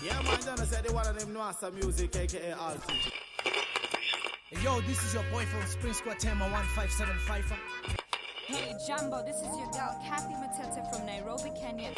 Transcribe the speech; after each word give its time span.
Yeah, 0.00 0.22
man, 0.22 0.40
Johnny 0.40 0.64
said 0.64 0.84
they 0.84 0.94
one 0.94 1.06
of 1.08 1.18
them 1.18 1.32
know 1.32 1.50
some 1.58 1.74
music, 1.74 2.14
aka 2.14 2.52
Altitude. 2.52 3.12
Hey, 3.42 4.62
yo, 4.62 4.80
this 4.82 5.02
is 5.04 5.12
your 5.12 5.24
boy 5.24 5.44
from 5.46 5.66
Spring 5.66 5.92
Squad 5.92 6.20
Tema 6.20 6.48
1575. 6.48 7.52
Hey 8.46 8.74
Jumbo, 8.86 9.24
this 9.26 9.36
is 9.38 9.42
your 9.42 9.68
girl 9.72 10.00
Kathy 10.06 10.34
Matete 10.34 10.88
from 10.94 11.04
Nairobi, 11.04 11.50
Kenya. 11.60 11.90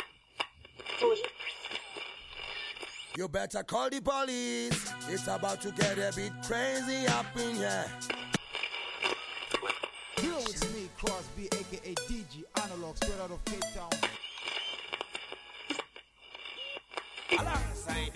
You 3.18 3.28
better 3.28 3.62
call 3.64 3.90
the 3.90 4.00
police. 4.00 4.92
It's 5.10 5.28
about 5.28 5.60
to 5.60 5.70
get 5.72 5.98
a 5.98 6.10
bit 6.16 6.32
crazy 6.46 7.06
up 7.06 7.26
in 7.36 7.56
here. 7.56 7.84
Here 10.16 10.34
with 10.36 10.74
me, 10.74 10.88
Crosby, 10.96 11.48
aka 11.52 11.94
DG 12.08 12.44
Analog, 12.64 12.96
straight 12.96 13.20
out 13.20 13.30
of 13.30 13.44
Cape 13.44 13.60
Town. 13.74 13.90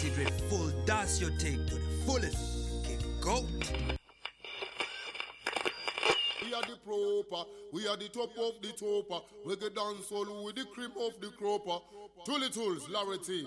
NC 0.00 0.14
Dread 0.14 0.32
full 0.48 0.70
dance 0.86 1.20
your 1.20 1.30
take 1.32 1.66
to 1.66 1.74
the 1.74 1.80
fullest. 2.06 2.84
Keep 2.84 3.00
go. 3.20 3.44
We 6.42 6.54
are 6.54 6.62
the 6.62 6.78
proper, 6.86 7.48
we 7.70 7.86
are 7.86 7.98
the 7.98 8.08
top 8.08 8.30
of 8.38 8.62
the 8.62 8.72
topper. 8.72 9.22
We 9.44 9.56
get 9.56 9.74
dance 9.74 10.06
solo 10.08 10.42
with 10.44 10.56
the 10.56 10.64
cream 10.64 10.92
of 10.98 11.20
the 11.20 11.28
cropper. 11.36 11.84
Two 12.24 12.48
Tools, 12.48 12.88
Larity, 12.88 13.46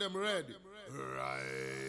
them 0.00 0.16
red. 0.16 0.46
Right. 0.90 1.83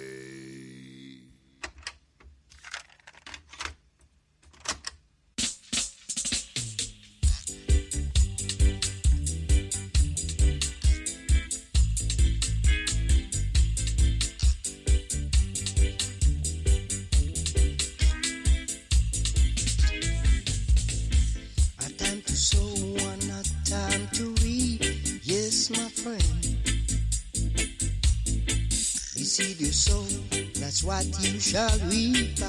What 30.96 31.20
you 31.20 31.40
shall 31.40 31.78
reap. 31.90 32.40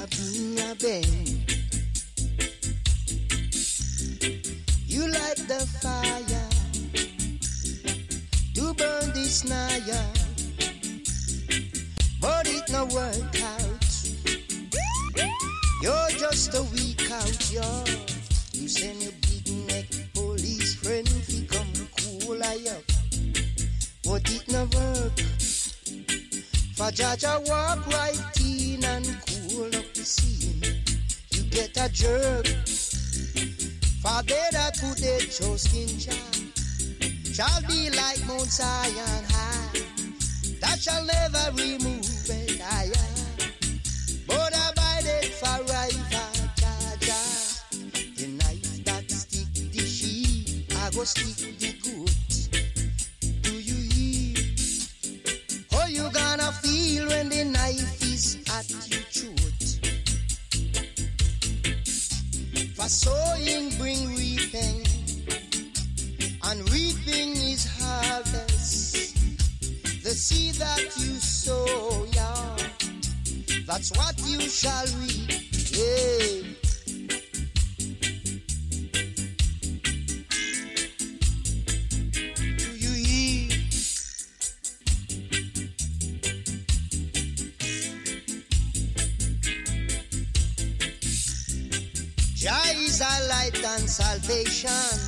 Salvation. 94.27 95.06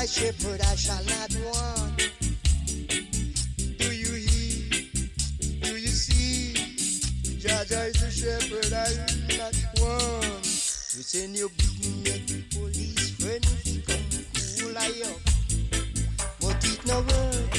A 0.00 0.06
shepherd, 0.06 0.60
I 0.60 0.76
shall 0.76 1.04
not 1.06 1.34
want. 1.44 1.98
Do 3.78 3.92
you 3.92 4.12
hear? 4.14 4.84
Do 5.60 5.70
you 5.76 5.88
see? 5.88 6.54
Jah 7.40 7.64
Jah 7.66 7.90
is 7.90 8.02
a 8.04 8.10
shepherd, 8.12 8.72
I 8.72 8.86
will 8.94 9.38
not 9.38 9.56
want. 9.80 10.44
You 10.94 11.02
send 11.02 11.36
your 11.36 11.48
big 11.48 11.82
neck 12.06 12.22
police 12.52 13.10
friend 13.18 13.42
to 13.42 13.80
come 13.82 14.06
cool 14.60 14.78
I 14.78 15.02
up, 15.10 15.20
but 16.42 16.64
it 16.64 16.86
no 16.86 17.00
work. 17.00 17.56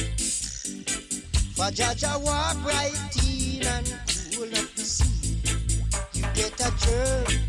For 1.56 1.70
Jah 1.72 1.94
Jah 1.94 2.18
walk 2.20 2.56
right 2.64 2.96
in 3.22 3.66
and 3.66 3.86
cool 4.32 4.48
up 4.48 4.74
the 4.76 4.82
sea. 4.82 5.42
You 6.14 6.24
get 6.32 6.58
a 6.58 6.72
jerk. 6.78 7.39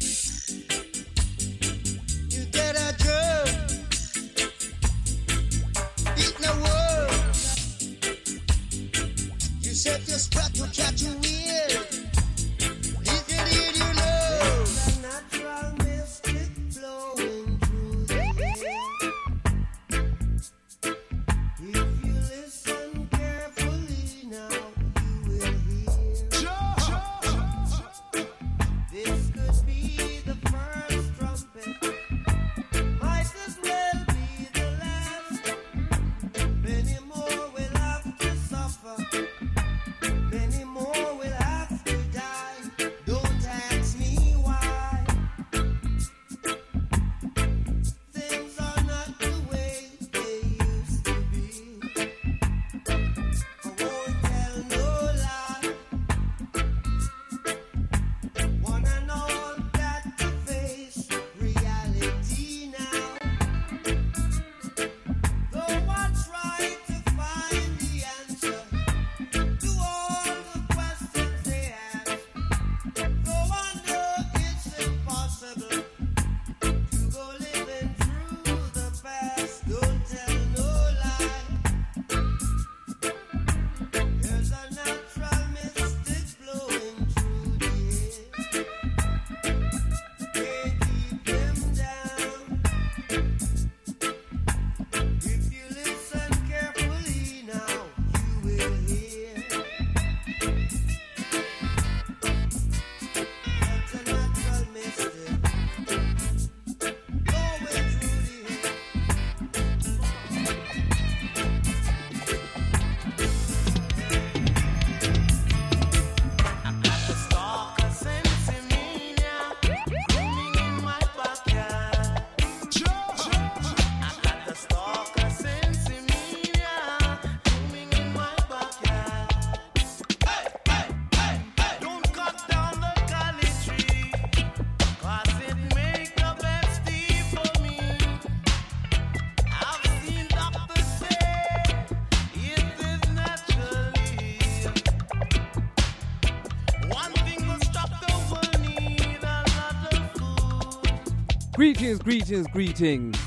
Greetings, 151.81 152.03
greetings, 152.03 152.47
greetings. 152.53 153.17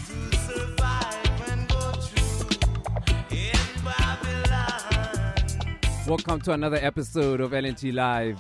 Welcome 6.07 6.41
to 6.43 6.53
another 6.53 6.77
episode 6.77 7.41
of 7.41 7.51
LNT 7.51 7.93
Live. 7.93 8.39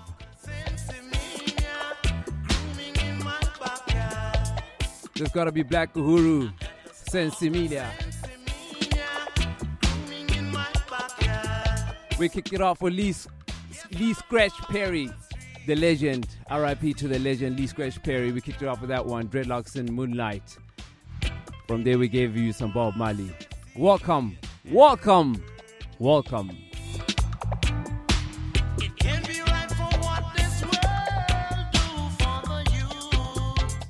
There's 5.17 5.33
gotta 5.33 5.51
be 5.51 5.65
Black 5.65 5.93
Uhuru, 5.95 6.53
Sinsemilla. 7.11 7.85
We 12.21 12.29
kick 12.29 12.53
it 12.53 12.61
off 12.61 12.81
with 12.83 12.95
Lee, 12.95 13.17
Lee 13.91 14.15
Scratch 14.15 14.57
Perry, 14.69 15.11
the 15.67 15.75
legend. 15.75 16.34
RIP 16.50 16.96
to 16.96 17.08
the 17.08 17.19
legend 17.19 17.58
Lee 17.58 17.67
Scratch 17.67 18.02
Perry. 18.02 18.31
We 18.31 18.41
kicked 18.41 18.62
it 18.62 18.69
off 18.69 18.81
with 18.81 18.91
that 18.91 19.05
one, 19.05 19.29
Dreadlocks 19.29 19.76
and 19.76 19.91
Moonlight. 19.91 20.56
From 21.67 21.82
there, 21.82 21.99
we 21.99 22.08
gave 22.08 22.37
you 22.37 22.52
some 22.52 22.73
Bob 22.73 22.96
Marley. 22.96 23.35
Welcome, 23.76 24.37
welcome, 24.70 25.43
welcome. 25.99 26.50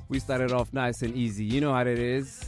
We 0.07 0.19
started 0.19 0.53
off 0.53 0.71
nice 0.71 1.01
and 1.01 1.13
easy. 1.13 1.43
You 1.43 1.59
know 1.59 1.73
how 1.73 1.81
it 1.81 1.99
is. 1.99 2.45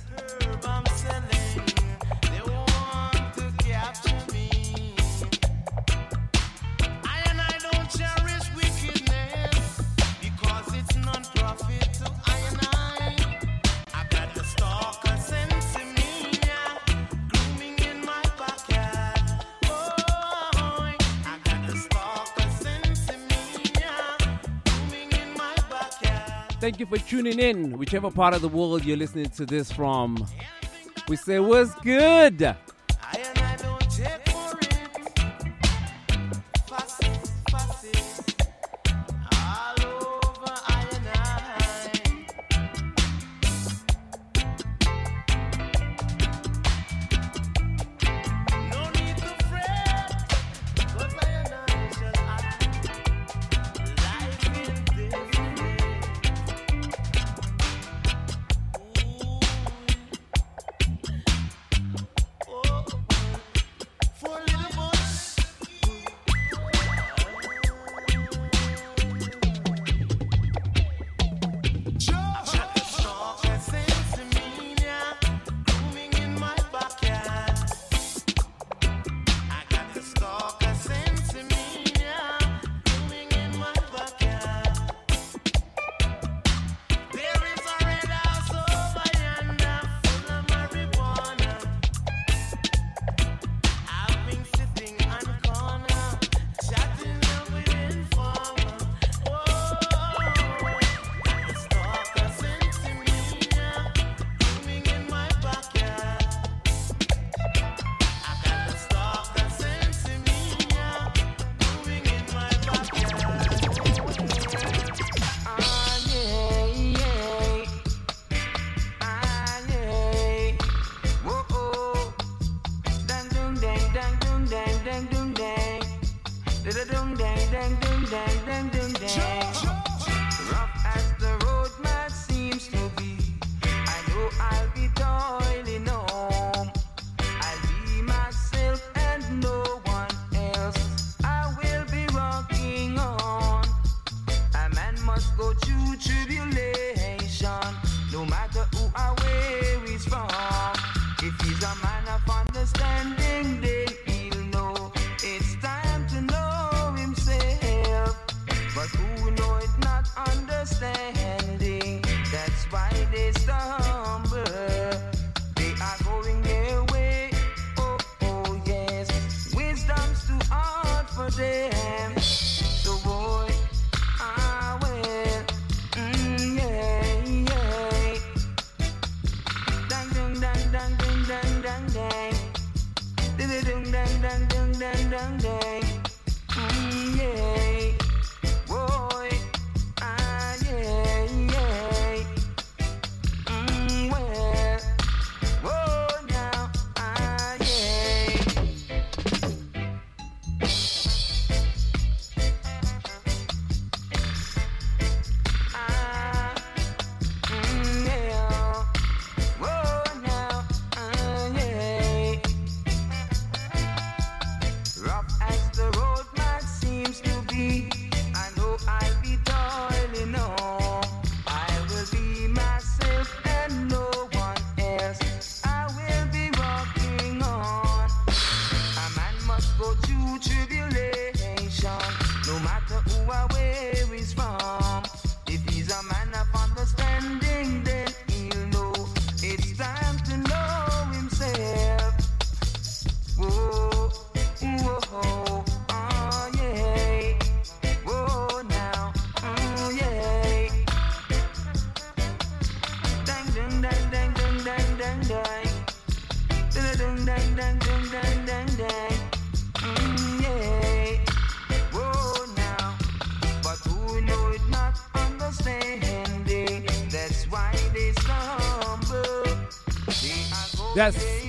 Thank 26.78 26.92
you 26.92 26.98
for 27.00 27.04
tuning 27.10 27.40
in, 27.40 27.76
whichever 27.80 28.12
part 28.12 28.36
of 28.36 28.44
the 28.44 28.48
world 28.48 28.86
you're 28.86 28.98
listening 28.98 29.30
to 29.30 29.48
this 29.48 29.72
from. 29.72 30.24
We 31.10 31.16
say, 31.16 31.40
what's 31.40 31.74
good? 31.80 32.56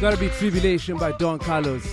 Gotta 0.00 0.16
be 0.16 0.28
Tribulation 0.28 0.96
by 0.96 1.10
Don 1.12 1.40
Carlos. 1.40 1.84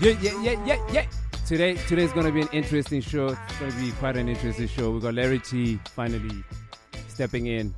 Yeah, 0.00 0.12
yeah, 0.20 0.42
yeah, 0.42 0.64
yeah, 0.66 0.76
yeah. 0.92 1.06
Today, 1.46 1.76
today's 1.88 2.12
gonna 2.12 2.30
be 2.30 2.42
an 2.42 2.48
interesting 2.52 3.00
show. 3.00 3.28
It's 3.28 3.58
gonna 3.58 3.72
be 3.80 3.90
quite 3.92 4.16
an 4.18 4.28
interesting 4.28 4.68
show. 4.68 4.90
We 4.90 5.00
got 5.00 5.14
Larry 5.14 5.38
T 5.38 5.80
finally 5.94 6.44
stepping 7.08 7.46
in, 7.46 7.74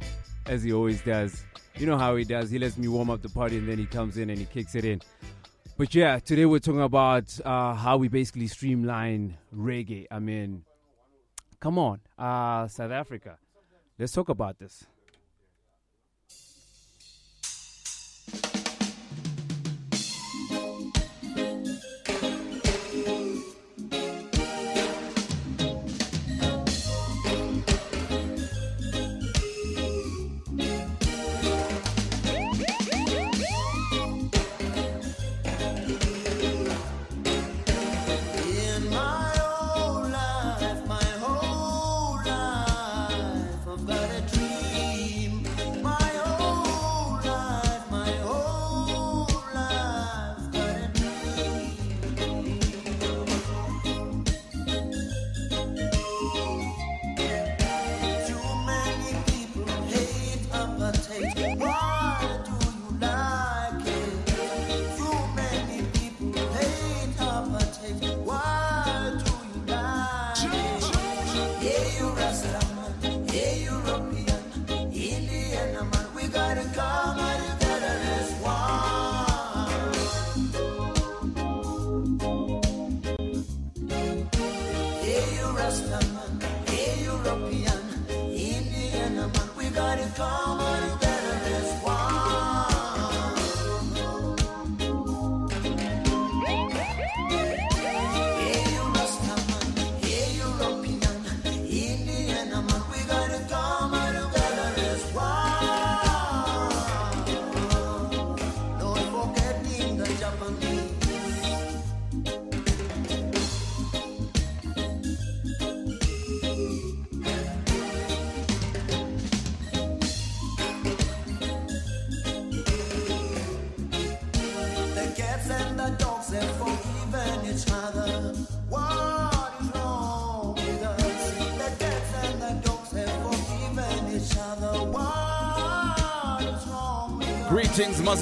as 0.46 0.64
he 0.64 0.72
always 0.72 1.00
does. 1.02 1.44
You 1.76 1.86
know 1.86 1.96
how 1.96 2.16
he 2.16 2.24
does. 2.24 2.50
He 2.50 2.58
lets 2.58 2.76
me 2.76 2.88
warm 2.88 3.10
up 3.10 3.22
the 3.22 3.28
party, 3.28 3.58
and 3.58 3.68
then 3.68 3.78
he 3.78 3.86
comes 3.86 4.16
in 4.16 4.28
and 4.28 4.38
he 4.38 4.44
kicks 4.44 4.74
it 4.74 4.84
in. 4.84 5.00
But 5.78 5.94
yeah, 5.94 6.18
today 6.18 6.46
we're 6.46 6.58
talking 6.58 6.82
about 6.82 7.38
uh, 7.44 7.74
how 7.74 7.96
we 7.96 8.08
basically 8.08 8.48
streamline 8.48 9.38
reggae. 9.56 10.06
I 10.10 10.18
mean, 10.18 10.64
come 11.60 11.78
on, 11.78 12.00
uh, 12.18 12.66
South 12.66 12.90
Africa. 12.90 13.38
Let's 13.98 14.12
talk 14.12 14.28
about 14.28 14.58
this. 14.58 14.84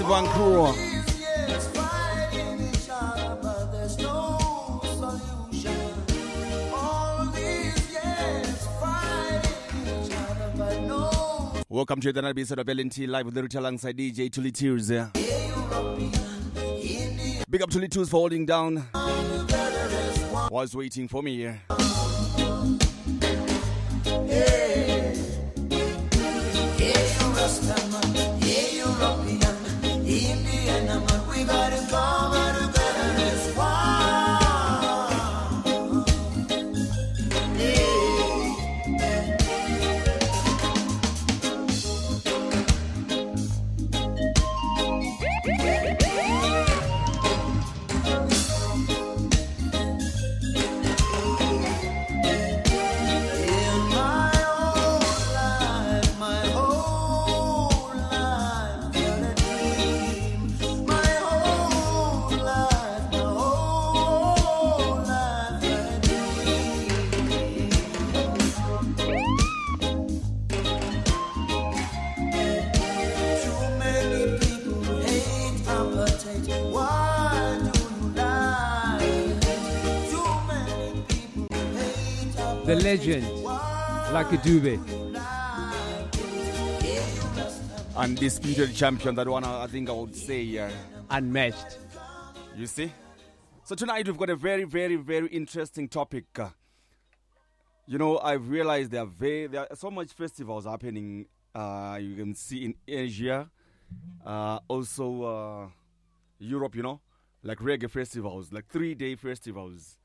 But 0.09 0.23
no 0.23 0.75
Welcome 11.69 12.01
to 12.01 12.09
another 12.09 12.29
episode 12.29 12.59
of 12.59 12.67
LNT 12.67 13.07
Live 13.07 13.27
with 13.27 13.35
the 13.35 13.43
Rita 13.43 13.61
alongside 13.61 13.99
DJ 13.99 14.33
Tully 14.33 14.51
Tears. 14.51 14.89
Big 17.51 17.63
up 17.63 17.71
Tully 17.71 17.89
Tears 17.89 18.09
for 18.09 18.17
holding 18.17 18.47
down. 18.47 18.89
Was 20.51 20.75
waiting 20.75 21.07
for 21.09 21.23
me 21.23 21.37
here. 21.37 21.61
Yeah, 24.27 25.13
you 25.69 25.85
yeah, 26.79 27.88
legend, 82.89 83.27
Lucky 84.15 84.39
Dube. 84.39 84.81
Undisputed 87.95 88.75
champion, 88.75 89.15
that 89.15 89.29
one 89.29 89.45
I 89.45 89.67
think 89.67 89.91
I 89.91 89.93
would 89.93 90.17
say 90.17 90.43
here. 90.43 90.71
Unmatched. 91.11 91.77
You 92.57 92.67
see? 92.67 92.91
So 93.65 93.75
tonight 93.75 94.07
we've 94.07 94.17
got 94.17 94.31
a 94.31 94.37
very, 94.37 94.65
very, 94.65 94.97
very 94.97 95.27
interesting 95.27 95.87
topic. 95.87 96.25
uh. 96.39 96.49
You 97.87 97.99
know, 97.99 98.21
I've 98.21 98.49
realized 98.49 98.91
there 98.93 99.03
are 99.03 99.13
very 99.25 99.49
there 99.49 99.67
are 99.71 99.77
so 99.77 99.91
much 99.91 100.11
festivals 100.15 100.65
happening. 100.65 101.27
Uh, 101.55 101.99
you 102.01 102.17
can 102.17 102.35
see 102.35 102.65
in 102.65 102.75
Asia, 102.87 103.51
uh, 104.25 104.61
also 104.67 105.07
uh, 105.25 105.69
Europe. 106.39 106.75
You 106.75 106.85
know, 106.85 107.01
like 107.43 107.59
reggae 107.59 107.91
festivals, 107.91 108.51
like 108.51 108.67
three 108.67 108.95
day 108.95 109.15
festivals. 109.15 109.99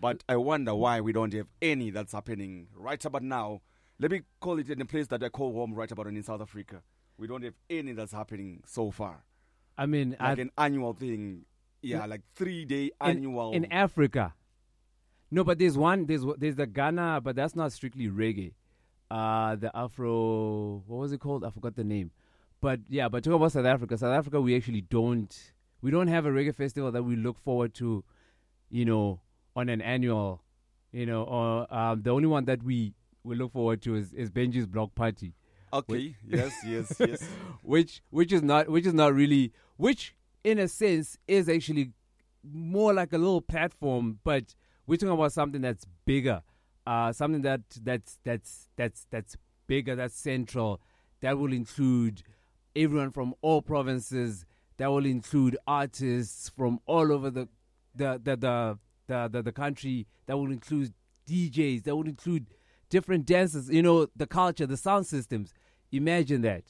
But 0.00 0.22
I 0.28 0.36
wonder 0.36 0.74
why 0.74 1.00
we 1.00 1.12
don't 1.12 1.32
have 1.32 1.46
any 1.62 1.90
that's 1.90 2.12
happening 2.12 2.68
right 2.76 3.02
about 3.04 3.22
now. 3.22 3.60
Let 3.98 4.10
me 4.10 4.22
call 4.40 4.58
it 4.58 4.68
in 4.68 4.80
a 4.80 4.84
place 4.84 5.06
that 5.08 5.22
I 5.22 5.28
call 5.28 5.52
home 5.54 5.72
right 5.74 5.90
about 5.90 6.06
in 6.08 6.22
South 6.22 6.40
Africa. 6.40 6.82
We 7.16 7.26
don't 7.26 7.42
have 7.44 7.54
any 7.70 7.92
that's 7.92 8.12
happening 8.12 8.62
so 8.66 8.90
far. 8.90 9.24
I 9.78 9.86
mean, 9.86 10.10
like 10.20 10.38
I- 10.38 10.42
an 10.42 10.50
annual 10.58 10.92
thing. 10.94 11.44
Yeah, 11.80 11.98
Yeah. 11.98 12.06
like 12.06 12.22
three 12.34 12.64
day 12.64 12.84
in, 12.86 12.90
annual. 13.00 13.52
in 13.52 13.70
Africa. 13.70 14.34
No, 15.30 15.44
but 15.44 15.58
there's 15.58 15.76
one. 15.76 16.06
There's 16.06 16.24
there's 16.38 16.54
the 16.56 16.66
Ghana, 16.66 17.20
but 17.22 17.36
that's 17.36 17.54
not 17.54 17.72
strictly 17.72 18.08
reggae. 18.08 18.52
Uh, 19.10 19.54
the 19.56 19.70
Afro. 19.76 20.82
What 20.86 20.96
was 20.98 21.12
it 21.12 21.18
called? 21.20 21.44
I 21.44 21.50
forgot 21.50 21.76
the 21.76 21.84
name. 21.84 22.10
But 22.60 22.80
yeah, 22.88 23.08
but 23.08 23.22
talk 23.22 23.34
about 23.34 23.52
South 23.52 23.66
Africa. 23.66 23.98
South 23.98 24.16
Africa, 24.16 24.40
we 24.40 24.56
actually 24.56 24.80
don't. 24.80 25.52
We 25.82 25.90
don't 25.90 26.08
have 26.08 26.24
a 26.24 26.30
reggae 26.30 26.54
festival 26.54 26.90
that 26.92 27.02
we 27.02 27.16
look 27.16 27.38
forward 27.38 27.74
to. 27.74 28.02
You 28.70 28.84
know, 28.86 29.20
on 29.56 29.68
an 29.68 29.80
annual. 29.80 30.42
You 30.92 31.06
know, 31.06 31.24
or 31.24 31.74
um, 31.74 32.02
the 32.02 32.10
only 32.10 32.28
one 32.28 32.44
that 32.44 32.62
we 32.62 32.94
we 33.24 33.34
look 33.34 33.52
forward 33.52 33.82
to 33.82 33.96
is, 33.96 34.12
is 34.12 34.30
Benji's 34.30 34.66
block 34.66 34.94
party. 34.94 35.34
Okay. 35.72 36.14
Yes. 36.26 36.52
Yes. 36.64 36.96
Yes. 37.00 37.28
which 37.62 38.00
which 38.10 38.32
is 38.32 38.42
not 38.42 38.68
which 38.68 38.86
is 38.86 38.94
not 38.94 39.12
really 39.12 39.52
which 39.76 40.14
in 40.44 40.58
a 40.58 40.68
sense 40.68 41.18
is 41.26 41.48
actually 41.48 41.90
more 42.44 42.92
like 42.94 43.12
a 43.12 43.18
little 43.18 43.40
platform, 43.40 44.20
but 44.22 44.54
we're 44.86 44.96
talking 44.96 45.14
about 45.14 45.32
something 45.32 45.62
that's 45.62 45.86
bigger, 46.04 46.42
uh, 46.86 47.12
something 47.12 47.42
that 47.42 47.62
that's 47.82 48.18
that's 48.22 48.68
that's 48.76 49.06
that's 49.10 49.36
bigger, 49.66 49.96
that's 49.96 50.14
central, 50.14 50.80
that 51.22 51.38
will 51.38 51.52
include 51.52 52.22
everyone 52.76 53.10
from 53.10 53.34
all 53.40 53.62
provinces, 53.62 54.44
that 54.76 54.90
will 54.90 55.06
include 55.06 55.56
artists 55.66 56.50
from 56.50 56.78
all 56.86 57.10
over 57.10 57.30
the 57.30 57.48
the 57.94 58.20
the 58.22 58.36
the 58.36 58.78
the, 59.06 59.28
the, 59.30 59.42
the 59.42 59.52
country, 59.52 60.06
that 60.26 60.36
will 60.36 60.50
include 60.50 60.92
DJs, 61.28 61.84
that 61.84 61.96
will 61.96 62.06
include 62.08 62.46
different 62.90 63.26
dances, 63.26 63.70
you 63.70 63.82
know, 63.82 64.06
the 64.16 64.26
culture, 64.26 64.66
the 64.66 64.76
sound 64.76 65.06
systems. 65.06 65.52
Imagine 65.92 66.42
that. 66.42 66.64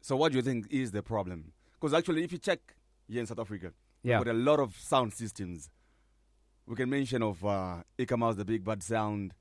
So, 0.00 0.16
what 0.16 0.32
do 0.32 0.38
you 0.38 0.42
think 0.42 0.66
is 0.70 0.90
the 0.92 1.02
problem? 1.02 1.52
Because 1.80 1.94
actually, 1.94 2.24
if 2.24 2.32
you 2.32 2.38
check 2.38 2.60
here 3.08 3.20
in 3.20 3.26
South 3.26 3.38
Africa, 3.40 3.72
Yeah. 4.02 4.18
we've 4.18 4.26
got 4.26 4.34
a 4.34 4.38
lot 4.38 4.60
of 4.60 4.76
sound 4.76 5.12
systems. 5.12 5.70
We 6.66 6.76
can 6.76 6.90
mention 6.90 7.22
of 7.22 7.44
uh, 7.44 7.82
Ikamas, 7.98 8.36
the 8.36 8.44
Big 8.44 8.64
Bad 8.64 8.82
Sound, 8.82 9.32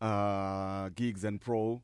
uh, 0.00 0.88
Gigs 0.94 1.24
and 1.24 1.40
Pro. 1.40 1.82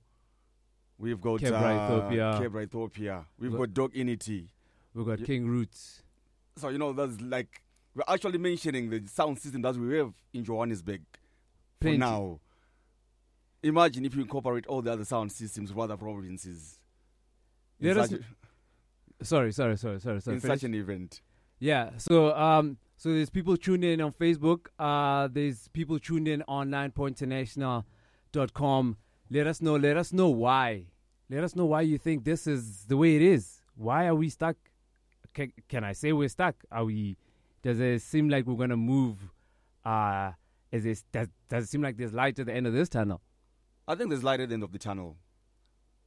We've 0.98 1.20
got 1.20 1.40
Kebra 1.40 1.52
uh, 1.52 1.84
Ethiopia. 1.84 2.40
Kebra 2.40 2.62
Ethiopia. 2.62 3.26
We've 3.38 3.52
We've 3.52 3.60
got 3.60 3.74
Dog 3.74 3.94
Unity. 3.94 4.48
We've 4.94 5.04
got 5.06 5.22
King 5.24 5.46
Roots. 5.46 6.02
So 6.56 6.70
you 6.70 6.78
know, 6.78 6.92
there's 6.94 7.20
like 7.20 7.62
we're 7.96 8.04
actually 8.14 8.38
mentioning 8.38 8.90
the 8.90 9.02
sound 9.08 9.38
system 9.38 9.62
that 9.62 9.74
we 9.74 9.96
have 9.96 10.12
in 10.34 10.44
Johannesburg 10.44 11.00
Plenty. 11.80 11.96
for 11.96 12.00
now. 12.00 12.40
Imagine 13.62 14.04
if 14.04 14.14
you 14.14 14.20
incorporate 14.20 14.66
all 14.66 14.82
the 14.82 14.92
other 14.92 15.04
sound 15.04 15.32
systems 15.32 15.70
from 15.70 15.80
other 15.80 15.96
provinces. 15.96 16.78
us- 17.82 18.10
such 18.10 18.20
Sorry, 19.22 19.50
sorry, 19.50 19.78
sorry, 19.78 19.98
sorry, 19.98 20.20
sorry. 20.20 20.34
in 20.34 20.40
finish. 20.40 20.60
such 20.60 20.64
an 20.64 20.74
event. 20.74 21.22
Yeah. 21.58 21.92
So 21.96 22.36
um 22.36 22.76
so 22.98 23.08
there's 23.14 23.30
people 23.30 23.56
tuned 23.56 23.82
in 23.82 24.02
on 24.02 24.12
Facebook. 24.12 24.66
Uh 24.78 25.28
there's 25.32 25.68
people 25.68 25.98
tuned 25.98 26.28
in 26.28 26.42
online 26.42 26.84
on 26.84 26.92
ninepointinternational.com. 26.92 28.96
Let 29.30 29.46
us 29.46 29.62
know, 29.62 29.76
let 29.76 29.96
us 29.96 30.12
know 30.12 30.28
why. 30.28 30.84
Let 31.30 31.44
us 31.44 31.56
know 31.56 31.64
why 31.64 31.80
you 31.80 31.96
think 31.96 32.24
this 32.24 32.46
is 32.46 32.84
the 32.84 32.96
way 32.98 33.16
it 33.16 33.22
is. 33.22 33.62
Why 33.74 34.06
are 34.06 34.14
we 34.14 34.28
stuck? 34.28 34.56
Can, 35.32 35.50
can 35.68 35.82
I 35.82 35.94
say 35.94 36.12
we're 36.12 36.28
stuck? 36.28 36.56
Are 36.70 36.84
we 36.84 37.16
does 37.66 37.80
it 37.80 38.00
seem 38.00 38.28
like 38.28 38.46
we're 38.46 38.54
gonna 38.54 38.76
move 38.76 39.16
uh 39.84 40.30
is 40.70 40.84
this 40.84 41.02
does, 41.10 41.26
does 41.48 41.64
it 41.64 41.68
seem 41.68 41.82
like 41.82 41.96
there's 41.96 42.12
light 42.12 42.38
at 42.38 42.46
the 42.46 42.54
end 42.54 42.64
of 42.68 42.72
this 42.72 42.88
tunnel? 42.88 43.20
I 43.88 43.96
think 43.96 44.10
there's 44.10 44.22
light 44.22 44.38
at 44.38 44.50
the 44.50 44.54
end 44.54 44.62
of 44.62 44.70
the 44.70 44.78
tunnel 44.78 45.16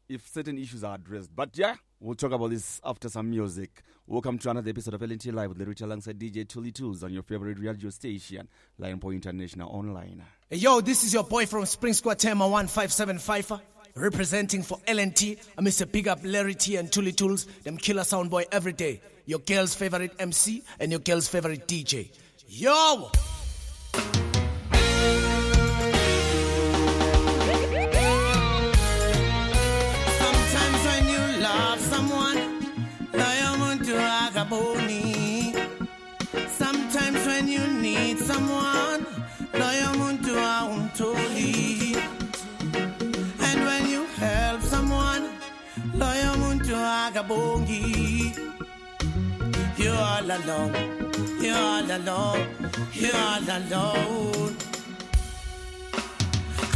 if 0.08 0.26
certain 0.26 0.58
issues 0.58 0.86
are 0.86 0.96
addressed. 0.96 1.36
But 1.36 1.58
yeah, 1.58 1.76
we'll 2.00 2.16
talk 2.16 2.32
about 2.32 2.52
this 2.52 2.80
after 2.86 3.10
some 3.10 3.30
music. 3.30 3.84
Welcome 4.08 4.40
to 4.40 4.50
another 4.52 4.70
episode 4.70 4.94
of 4.94 5.02
LNT 5.02 5.34
Live 5.34 5.50
with 5.50 5.60
Larry 5.60 5.76
alongside 5.82 6.18
DJ 6.18 6.48
Tully 6.48 6.72
Tools 6.72 7.04
on 7.04 7.12
your 7.12 7.24
favorite 7.24 7.60
radio 7.60 7.90
station, 7.90 8.48
Lion 8.78 8.98
Point 9.00 9.16
International 9.16 9.70
Online. 9.70 10.24
Hey, 10.50 10.58
yo, 10.58 10.80
this 10.80 11.04
is 11.04 11.14
your 11.14 11.26
boy 11.26 11.46
from 11.46 11.66
Spring 11.66 11.94
Squad 11.94 12.20
Tema 12.20 12.48
1575, 12.48 13.62
representing 13.96 14.64
for 14.64 14.78
LNT. 14.88 15.38
I'm 15.58 15.66
Mr. 15.66 15.90
Big 15.92 16.08
Up 16.08 16.20
Larry 16.24 16.56
T 16.56 16.76
and 16.78 16.92
Tully 16.92 17.12
Tools, 17.12 17.46
them 17.64 17.78
killer 17.78 18.04
sound 18.04 18.30
boy 18.30 18.46
every 18.52 18.74
day. 18.74 19.02
Your 19.26 19.40
girl's 19.40 19.76
favorite 19.76 20.14
MC 20.20 20.64
and 20.80 20.92
your 20.92 21.00
girl's 21.02 21.28
favorite 21.28 21.68
DJ. 21.68 22.10
Yo! 22.48 23.12
Sometimes 30.22 30.86
when 30.90 31.04
you 31.14 31.42
love 31.42 31.80
someone, 31.94 32.38
loyo 33.20 33.50
muntu 33.62 33.94
akaboni. 33.98 35.54
Sometimes 36.62 37.26
when 37.26 37.48
you 37.48 37.66
need 37.82 38.18
someone, 38.20 39.06
akabongi. 47.10 47.82
You're 49.78 49.96
all 49.96 50.32
alone, 50.38 50.74
you're 51.42 51.56
all 51.56 51.92
alone, 51.98 52.48
you're 52.94 53.16
all 53.16 53.50
alone. 53.58 54.56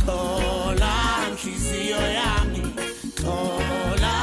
Xola 0.06 0.94
inhliziyo 1.30 2.02
yami 2.18 2.64
xola 3.22 4.16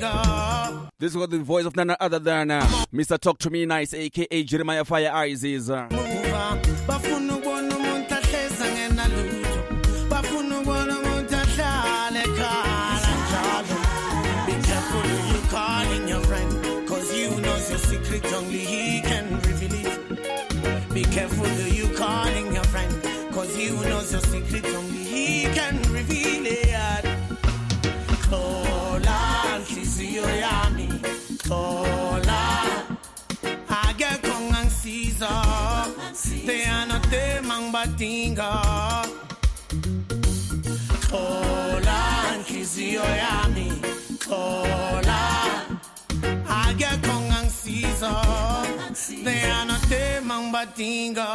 mangibadinga 0.00 0.90
This 0.98 1.14
was 1.14 1.28
the 1.28 1.38
voice 1.38 1.64
of 1.66 1.76
none 1.76 1.94
other 2.00 2.18
than 2.18 2.50
uh, 2.50 2.62
Mr. 2.92 3.18
Talk 3.18 3.38
to 3.38 3.50
Me 3.50 3.64
Nice, 3.66 3.94
aka 3.94 4.42
Jeremiah 4.44 4.84
Fire 4.84 5.10
Eyes. 5.12 5.44
Leyanade 36.60 37.40
mangibadinga 37.48 38.50
xola 41.08 41.98
oh, 42.04 42.34
inhliziyo 42.36 43.06
yami 43.22 43.68
xola 44.24 45.20
akekho 46.60 47.12
ongangisiza 47.18 48.12
leyanade 49.24 50.02
mangibadinga 50.28 51.28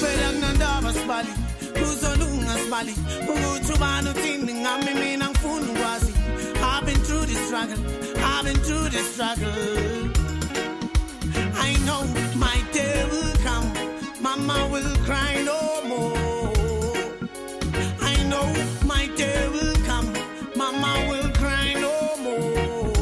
phela 0.00 0.28
kunandaba 0.34 0.90
sibali 0.98 1.32
kuzolunga 1.76 2.54
sibali 2.62 2.94
ukuthi 3.32 3.72
ubani 3.76 4.08
uthini 4.10 4.52
ngami 4.62 4.92
mina 5.00 5.26
ngifuna 5.30 5.66
ukwazi 5.72 6.12
I've 6.64 6.86
been 6.86 7.00
through 7.06 7.26
the 7.26 7.34
struggle. 7.46 7.82
I've 8.24 8.44
been 8.44 8.56
through 8.56 8.88
this 8.90 9.14
struggle 9.14 10.21
know 11.86 12.04
my 12.36 12.58
day 12.72 13.04
will 13.10 13.34
come. 13.46 13.72
Mama 14.20 14.68
will 14.72 14.94
cry 15.06 15.42
no 15.44 15.60
more. 15.90 16.96
I 18.00 18.14
know 18.30 18.46
my 18.86 19.06
day 19.16 19.48
will 19.48 19.74
come. 19.88 20.12
Mama 20.56 20.92
will 21.08 21.28
cry 21.40 21.74
no 21.84 21.94
more. 22.24 22.92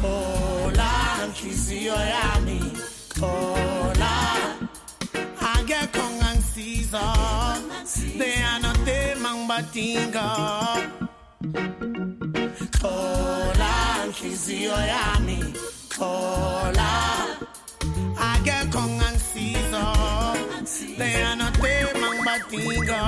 Xola 0.00 0.90
inhliziyo 1.24 1.94
yami 2.14 2.60
Xola 3.18 4.14
akekho 5.52 6.02
ongangisiza 6.06 7.04
leyanade 8.18 9.14
mangibadinga 9.22 10.26
xola 12.80 13.72
inhliziyo 14.06 14.72
yami 14.92 15.38
xola 16.02 16.90
akekho 18.28 18.78
ongangisiza 18.78 19.82
leyanade 20.98 21.72
mangibadinga 22.00 23.00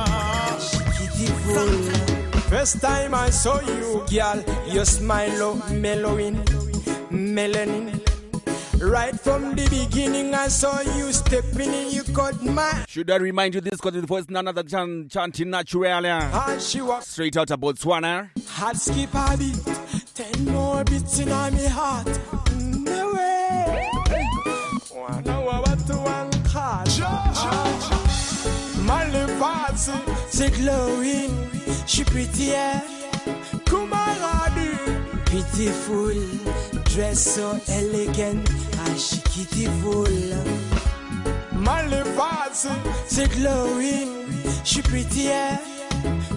First 2.50 2.80
time 2.80 3.14
I 3.14 3.30
saw 3.30 3.60
you, 3.60 4.04
girl, 4.08 4.44
your 4.68 4.84
smile 4.84 5.42
of 5.42 5.72
mellowing, 5.72 6.36
melanin. 7.10 8.00
Right 8.80 9.18
from 9.18 9.54
the 9.56 9.66
beginning, 9.68 10.34
I 10.34 10.48
saw 10.48 10.80
you 10.80 11.12
stepping 11.12 11.72
in, 11.72 11.90
you 11.90 12.04
caught 12.14 12.40
my 12.42 12.84
should 12.86 13.10
I 13.10 13.16
remind 13.16 13.54
you 13.54 13.60
this 13.60 13.72
because 13.80 13.94
the 13.94 14.06
voice 14.06 14.26
none 14.28 14.46
other 14.46 14.62
than 14.62 15.08
chanting 15.08 15.50
natural. 15.50 16.06
And 16.06 16.62
she 16.62 16.80
walks 16.80 17.08
straight 17.08 17.36
out 17.36 17.50
of 17.50 17.60
Botswana. 17.60 18.30
hard 18.48 18.76
skip 18.76 19.14
a 19.14 19.36
beat. 19.36 19.58
Ten 20.14 20.44
more 20.44 20.84
beats 20.84 21.18
in 21.18 21.32
on 21.32 21.54
me 21.54 21.66
heart. 21.66 22.08
C'est 30.36 30.50
glowing. 30.50 31.30
She 31.86 32.02
pretty, 32.02 32.46
yeah. 32.46 32.80
Kumaradi, 33.66 34.74
beautiful. 35.30 36.12
Dress 36.84 37.20
so 37.36 37.58
elegant, 37.68 38.48
glowing. 43.28 44.26
She 44.64 44.82
pretty, 44.82 45.22
yeah. 45.22 45.58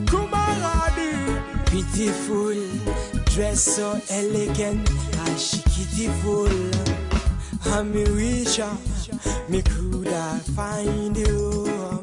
Kumaradi, 0.06 1.12
beautiful. 1.72 3.17
Dress 3.38 3.62
so 3.76 4.02
elegant, 4.10 4.90
and 4.90 5.40
she 5.40 5.62
beautiful. 5.96 6.48
And 7.72 7.94
me 7.94 8.04
wish 8.10 8.58
her, 8.58 8.76
me 9.48 9.62
coulda 9.62 10.42
find 10.56 11.16
you. 11.16 12.02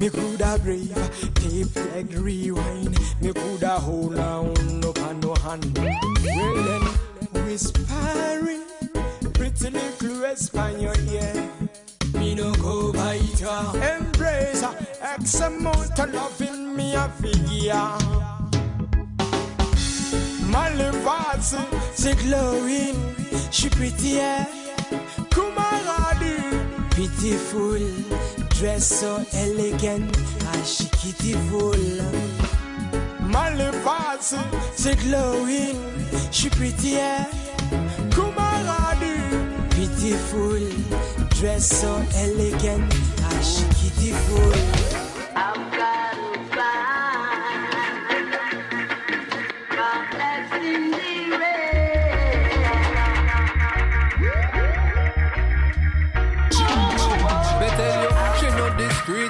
Me 0.00 0.10
coulda 0.10 0.58
brave, 0.64 1.32
tape 1.36 1.76
like 1.94 2.10
rewind. 2.10 2.98
Me 3.22 3.32
coulda 3.32 3.78
hold 3.78 4.18
on 4.18 4.84
up 4.84 4.98
on 4.98 5.20
no 5.20 5.32
hand. 5.36 5.78
Well 5.78 6.54
then, 6.64 7.44
whispering, 7.44 8.64
pretty 9.32 9.70
little 9.70 10.22
whisper 10.22 10.72
in 10.74 10.80
your 10.80 10.98
ear. 11.08 11.50
Me 12.14 12.34
no 12.34 12.52
go 12.54 12.92
bite 12.92 13.38
her. 13.38 13.96
Embrace 13.96 14.62
her, 14.62 14.74
X 15.02 15.38
amount 15.38 16.00
of 16.00 16.12
loving 16.12 16.74
me 16.74 16.96
a 16.96 17.08
figure. 17.10 18.35
Malefaz, 20.56 21.54
c'est 21.94 22.14
glowing. 22.14 22.96
She 23.50 23.68
pretty, 23.68 24.16
yeah. 24.16 24.46
Kumaradi, 25.28 26.34
beautiful. 26.96 27.78
Dress 28.58 28.86
so 28.86 29.22
elegant, 29.34 30.10
ah, 30.46 30.52
and 30.54 30.66
she 30.66 30.86
beautiful. 31.02 31.76
Malefaz, 33.20 34.34
c'est 34.74 34.96
glowing. 35.04 35.76
She 36.30 36.48
pretty, 36.48 36.92
yeah. 37.00 37.26
Kumaradi, 38.14 39.14
beautiful. 39.74 40.64
Dress 41.38 41.80
so 41.80 42.02
elegant, 42.16 42.94
and 43.28 43.44
she 43.44 43.64
beautiful. 43.74 44.52
I've 45.36 46.15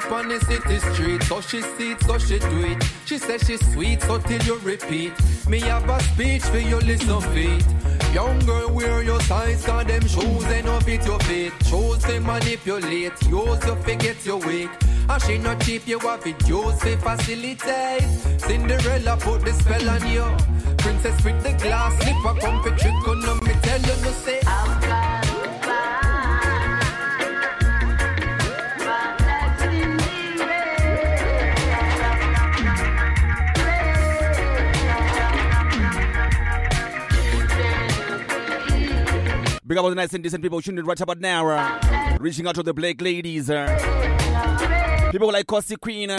street 0.06 0.18
on 0.18 0.28
the 0.28 0.40
city 0.40 0.78
street. 0.94 1.22
So 1.24 1.40
she 1.40 1.62
see 1.62 1.92
it, 1.92 2.02
so 2.02 2.18
she 2.18 2.38
do 2.38 2.64
it. 2.64 2.82
She 3.04 3.18
says 3.18 3.42
she's 3.46 3.72
sweet, 3.72 4.02
so 4.02 4.18
till 4.18 4.42
you 4.42 4.58
repeat. 4.58 5.12
Me 5.48 5.60
have 5.60 5.88
a 5.88 6.00
speech 6.02 6.42
for 6.42 6.58
you, 6.58 6.78
listen 6.78 7.20
feet. 7.32 7.64
Young 8.12 8.38
girl, 8.40 8.72
wear 8.72 9.02
your 9.02 9.20
size, 9.22 9.64
cause 9.64 9.86
them 9.86 10.06
shoes 10.06 10.44
ain't 10.46 10.66
no 10.66 10.80
fit 10.80 11.04
your 11.04 11.18
feet. 11.20 11.52
Shoes 11.66 12.02
they 12.04 12.18
manipulate, 12.18 13.20
use 13.22 13.64
you 13.66 13.76
forget 13.82 14.24
your 14.24 14.38
weak. 14.38 14.70
And 15.08 15.22
she 15.22 15.38
not 15.38 15.60
cheap, 15.60 15.86
you 15.86 15.98
have 16.00 16.26
it, 16.26 16.48
use 16.48 16.78
to 16.80 16.96
facilitate. 16.98 18.02
Cinderella 18.38 19.16
put 19.20 19.44
the 19.44 19.52
spell 19.52 19.90
on 19.90 20.08
you. 20.10 20.26
Princess 20.78 21.24
with 21.24 21.42
the 21.42 21.52
glass 21.62 21.92
slipper, 22.02 22.40
come 22.40 22.62
for 22.62 22.70
trick 22.76 23.08
on 23.08 23.44
me, 23.44 23.52
tell 23.62 23.80
you 23.80 24.02
no 24.02 24.10
say. 24.24 24.40
Big 39.66 39.76
up 39.78 39.82
all 39.82 39.90
the 39.90 39.96
nice 39.96 40.14
and 40.14 40.22
decent 40.22 40.44
people 40.44 40.60
tuning 40.60 40.78
in 40.78 40.84
right 40.84 41.00
about 41.00 41.18
now. 41.18 41.48
uh, 41.48 42.16
reaching 42.20 42.46
out 42.46 42.54
to 42.54 42.62
the 42.62 42.72
black 42.72 43.00
ladies. 43.00 43.50
Uh, 43.50 45.08
people 45.10 45.32
like 45.32 45.44
Costi 45.44 45.74
Queen. 45.74 46.10
Uh. 46.10 46.16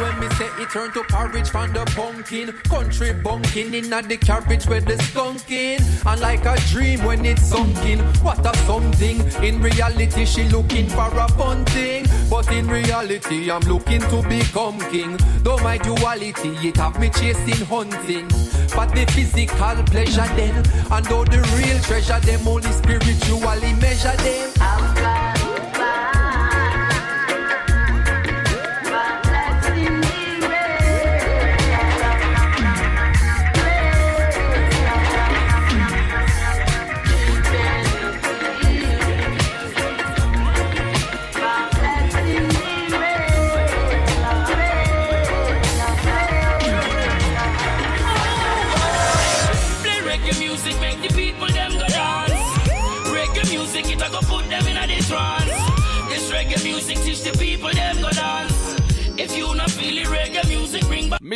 When 0.00 0.18
me 0.18 0.30
say 0.36 0.48
it 0.58 0.70
turn 0.70 0.92
to 0.92 1.02
porridge 1.10 1.50
from 1.50 1.74
the 1.74 1.84
pumpkin, 1.94 2.52
country 2.70 3.12
bunking 3.12 3.74
in 3.74 3.92
at 3.92 4.08
the 4.08 4.16
carriage 4.16 4.66
where 4.66 4.80
the 4.80 4.94
skunking, 4.94 5.80
and 6.06 6.20
like 6.22 6.46
a 6.46 6.56
dream 6.70 7.04
when 7.04 7.26
it's 7.26 7.42
sunken. 7.42 7.98
What 8.24 8.38
a 8.46 8.56
something! 8.64 9.20
In 9.44 9.60
reality, 9.60 10.24
she 10.24 10.44
looking 10.44 10.88
for 10.88 11.10
a 11.14 11.28
fun 11.32 11.66
thing, 11.66 12.06
but 12.30 12.50
in 12.50 12.66
reality, 12.66 13.50
I'm 13.50 13.60
looking 13.68 14.00
to 14.00 14.22
become 14.26 14.80
king. 14.90 15.18
Though 15.42 15.58
my 15.58 15.76
duality, 15.76 16.56
it 16.66 16.78
have 16.78 16.98
me 16.98 17.10
chasing 17.10 17.66
hunting, 17.66 18.26
but 18.74 18.94
the 18.94 19.04
physical 19.12 19.84
pleasure 19.84 20.30
then, 20.34 20.64
and 20.90 21.04
though 21.04 21.26
the 21.26 21.42
real 21.58 21.78
treasure 21.82 22.20
them 22.20 22.48
only 22.48 22.72
spiritually 22.72 23.74
measure 23.74 24.16
them. 24.16 24.89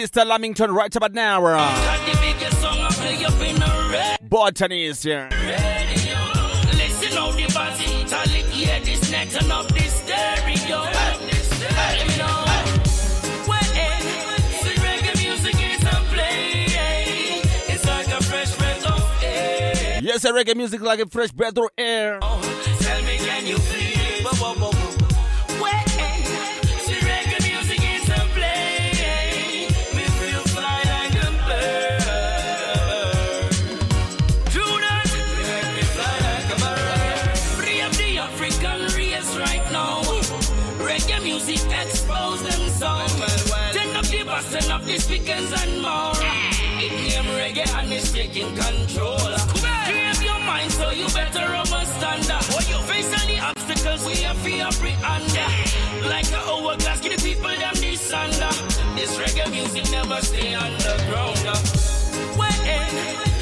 Mr. 0.05 0.27
Lamington 0.27 0.71
right 0.71 0.95
about 0.95 1.15
now. 1.15 1.43
Uh. 1.47 1.59
Botany 4.21 4.85
is 4.85 5.03
here. 5.03 5.31
Listen 5.31 7.17
the 7.37 7.49
this 8.85 9.01
up 9.51 9.67
this 9.67 9.95
stereo. 9.95 10.85
Yes, 20.03 20.23
reggae 20.27 20.55
music 20.55 20.83
like 20.83 21.01
a 21.01 21.07
fresh 21.07 21.31
breath 21.31 21.57
of 21.57 21.71
air. 21.79 22.21
Tell 22.21 23.03
me, 23.05 23.17
can 23.17 23.47
you? 23.47 23.84
Taking 48.45 48.57
control. 48.57 49.19
Create 49.87 50.23
your 50.23 50.39
mind 50.41 50.71
so 50.71 50.91
you 50.91 51.07
better 51.09 51.41
understand. 51.41 52.25
Face 52.25 53.13
all 53.13 53.27
the 53.27 53.39
obstacles 53.41 54.07
we 54.07 54.17
have 54.23 54.43
to 54.43 54.61
apprehend. 54.61 56.09
Like 56.09 56.31
a 56.33 56.39
hourglass, 56.39 57.01
give 57.01 57.17
the 57.17 57.23
people 57.23 57.49
them 57.49 57.75
this 57.75 58.13
under. 58.13 58.53
This 58.95 59.17
reggae 59.19 59.51
music 59.51 59.91
never 59.91 60.21
stay 60.21 60.55
underground. 60.55 61.39
When 62.37 63.34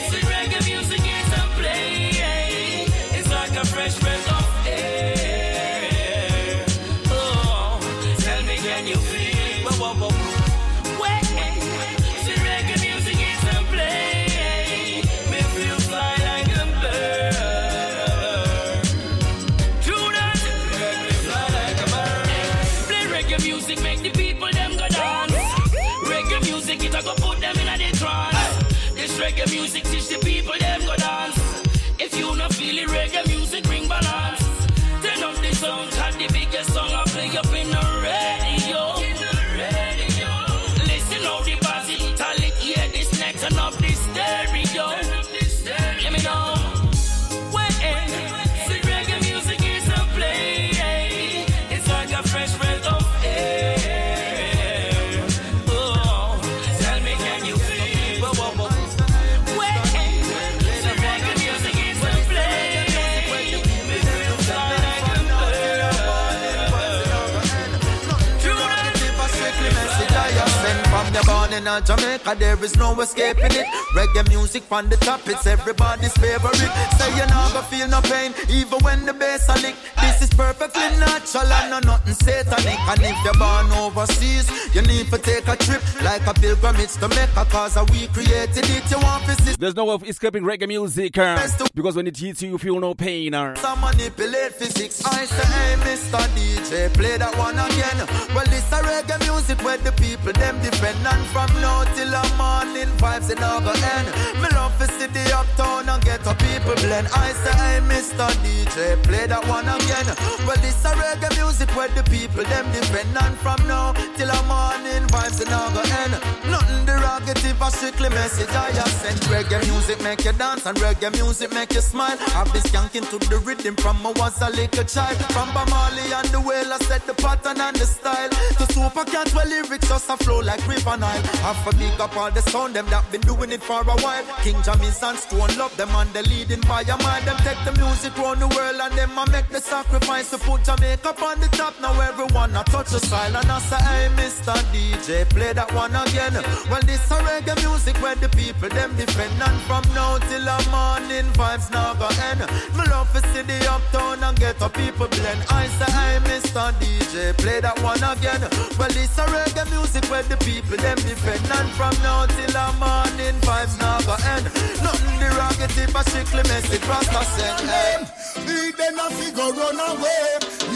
you're 71.73 71.97
a 71.97 71.97
Jamaica, 71.97 72.37
there 72.39 72.65
is 72.65 72.77
no 72.77 72.99
escaping 73.01 73.53
it. 73.53 73.67
Reggae 73.95 74.29
music 74.29 74.63
from 74.65 74.89
the 74.89 74.97
top, 74.97 75.21
it's 75.27 75.47
everybody's 75.47 76.13
favorite. 76.15 76.55
Say 76.99 77.11
you 77.17 77.27
never 77.27 77.63
feel 77.63 77.89
no 77.89 78.01
pain, 78.03 78.35
even 78.51 78.79
when 78.81 79.07
the 79.07 79.13
bass 79.13 79.49
a 79.49 79.55
lick. 79.61 79.75
This 80.01 80.23
is 80.23 80.31
perfectly 80.31 80.83
natural 80.99 81.53
and 81.53 81.71
no 81.71 81.79
nothing 81.81 82.15
satanic. 82.15 82.79
And 82.89 83.01
if 83.03 83.17
you're 83.25 83.35
born 83.35 83.73
overseas, 83.73 84.51
you 84.75 84.83
need 84.83 85.11
to 85.11 85.19
take 85.19 85.49
a 85.49 85.57
trip 85.57 85.83
like 86.03 86.27
a 86.27 86.35
pilgrimage 86.35 86.95
to 86.95 87.09
Mecca, 87.09 87.45
cause 87.47 87.77
we 87.91 88.07
created 88.09 88.65
it. 88.69 88.91
You 88.91 88.99
want 88.99 89.25
to 89.27 89.59
There's 89.59 89.77
no 89.77 89.87
way 89.87 89.95
of 89.95 90.09
escaping 90.09 90.43
reggae 90.43 90.69
music 90.69 91.17
uh, 91.19 91.47
because 91.75 91.97
when 91.97 92.07
it 92.07 92.17
hits 92.17 92.43
you, 92.43 92.51
you 92.51 92.59
feel 92.59 92.81
no 92.81 92.95
pain. 92.95 93.35
Uh. 93.35 93.55
some 93.57 93.81
manipulate 93.81 94.53
physics. 94.55 95.05
I 95.05 95.25
say, 95.25 95.47
hey, 95.47 95.75
Mr. 95.85 96.21
DJ, 96.37 96.93
play 96.95 97.17
that 97.17 97.37
one 97.39 97.55
again. 97.55 97.97
Well, 98.35 98.47
this 98.47 98.71
a 98.73 98.83
reggae 98.83 99.19
music 99.29 99.63
where 99.65 99.79
the 99.79 99.93
people 99.93 100.33
them 100.33 100.61
defend. 100.61 100.99
And 101.07 101.27
from 101.29 101.62
now 101.63 101.85
till 101.95 102.11
the 102.11 102.23
morning, 102.37 102.91
vibes 102.99 103.31
in 103.31 103.43
over 103.43 103.73
end. 103.95 104.09
Me 104.43 104.49
love 104.51 104.77
the 105.13 105.37
uptown 105.37 105.89
and 105.89 106.03
get 106.05 106.27
a 106.27 106.35
people 106.35 106.75
blend. 106.75 107.09
I 107.15 107.33
say, 107.33 107.53
hey, 107.53 107.81
Mr. 107.85 108.29
DJ, 108.43 109.03
play 109.05 109.27
that 109.27 109.47
one 109.47 109.69
again. 109.69 110.09
Well, 110.47 110.57
this 110.65 110.85
a 110.85 110.93
reggae 110.97 111.31
music 111.37 111.69
where 111.77 111.89
the 111.89 112.03
people 112.05 112.45
them 112.45 112.67
defend. 112.73 113.17
And 113.17 113.37
from 113.39 113.61
now 113.69 113.93
till 114.17 114.29
the 114.29 114.43
morning, 114.49 115.05
vibes 115.13 115.41
in 115.45 115.53
over 115.53 115.85
end. 116.03 116.17
Nothing 116.49 116.85
derogative, 116.87 117.61
a 117.61 117.71
strictly 117.71 118.09
message 118.11 118.51
I 118.51 118.71
have 118.73 118.89
sent. 118.89 119.21
Reggae 119.29 119.61
music 119.69 120.03
make 120.03 120.25
you 120.25 120.33
dance 120.33 120.67
and 120.67 120.77
reggae 120.79 121.13
music 121.13 121.53
make 121.53 121.73
you 121.75 121.81
smile. 121.81 122.17
I've 122.35 122.53
been 122.53 122.63
skanking 122.63 123.07
to 123.11 123.19
the 123.29 123.39
rhythm 123.39 123.77
from 123.77 124.05
I 124.07 124.13
was 124.13 124.41
a 124.41 124.51
little 124.51 124.85
child. 124.85 125.17
From 125.33 125.53
Bob 125.53 125.69
Marley 125.71 126.13
and 126.13 126.29
the 126.29 126.41
whale, 126.41 126.73
I 126.73 126.79
set 126.89 127.07
the 127.07 127.15
pattern 127.15 127.61
and 127.61 127.77
the 127.77 127.87
style. 127.87 128.31
To 128.31 128.65
super 128.73 129.05
cat, 129.05 129.33
well, 129.35 129.49
lyrics 129.49 129.89
just 129.89 130.09
a 130.09 130.17
flow 130.17 130.41
like 130.41 130.67
river 130.67 130.97
Nile. 130.97 131.23
Have 131.53 131.75
a 131.75 131.77
big 131.77 132.01
up 132.01 132.17
all 132.17 132.31
the 132.31 132.41
sound, 132.41 132.75
them 132.75 132.87
that 132.87 133.05
been 133.13 133.21
doing 133.21 133.53
it 133.53 133.63
for 133.63 133.83
a 133.83 133.97
while. 134.01 134.25
King 134.41 134.57
Jammy's 134.65 135.03
and 135.03 135.19
Stone 135.19 135.53
love 135.61 135.77
them 135.77 135.91
and 135.93 136.09
they 136.15 136.23
leading 136.23 136.63
by 136.63 136.81
a 136.81 136.97
mile. 137.05 137.21
Them 137.29 137.37
take 137.45 137.61
the 137.69 137.73
music 137.77 138.17
round 138.17 138.41
the 138.41 138.49
world 138.49 138.81
and 138.81 138.95
them 138.97 139.13
a 139.19 139.29
make 139.29 139.51
the 139.51 139.61
sacrifice 139.61 140.31
to 140.31 140.39
put 140.39 140.65
Jamaica 140.65 141.13
on 141.13 141.41
the 141.41 141.49
top. 141.53 141.75
Now 141.83 141.93
everyone 142.01 142.57
a 142.57 142.65
touch 142.65 142.89
the 142.89 143.01
style 143.01 143.37
and 143.37 143.51
I 143.51 143.59
say, 143.69 143.77
hey, 143.85 144.09
Mr. 144.17 144.57
DJ, 144.73 145.29
play 145.29 145.53
that 145.53 145.69
one 145.75 145.93
again. 145.93 146.33
Well, 146.73 146.81
this 146.89 147.05
a 147.11 147.21
reggae 147.21 147.61
music 147.61 148.01
where 148.01 148.17
the 148.17 148.31
people 148.31 148.71
them 148.71 148.97
defend. 148.97 149.37
And 149.37 149.61
from 149.69 149.85
now 149.93 150.17
till 150.33 150.41
the 150.41 150.57
morning, 150.73 151.29
vibes 151.37 151.71
now 151.71 151.93
go 152.01 152.09
end. 152.33 152.41
Me 152.73 152.85
love 152.89 153.13
to 153.13 153.21
see 153.29 153.45
the 153.45 153.61
uptown 153.69 154.25
and 154.25 154.41
get 154.41 154.57
a 154.63 154.71
people 154.71 155.07
blend. 155.07 155.45
I 155.51 155.69
say, 155.77 155.91
hey, 155.93 156.17
Mr. 156.25 156.73
DJ, 156.81 157.37
play 157.37 157.61
that 157.61 157.77
one 157.83 158.01
again. 158.01 158.41
Well, 158.81 158.89
this 158.97 159.13
a 159.19 159.29
reggae 159.29 159.69
music 159.69 160.09
where 160.09 160.23
the 160.23 160.39
people 160.39 160.79
them 160.79 160.97
defend. 160.97 161.32
And 161.33 161.71
from 161.73 161.95
now 162.03 162.27
till 162.27 162.53
the 162.53 162.67
morning, 162.77 163.37
vibes 163.41 163.77
go 163.81 164.17
end. 164.37 164.45
Nothing 164.85 165.17
derogative, 165.17 165.93
but 165.93 166.05
strictly 166.09 166.43
message, 166.45 166.85
Rasta. 166.85 167.25
Hey. 167.65 168.05
He 168.45 168.73
then 168.77 168.99
a 168.99 169.09
figure 169.17 169.53
run 169.57 169.81
away, 169.81 170.27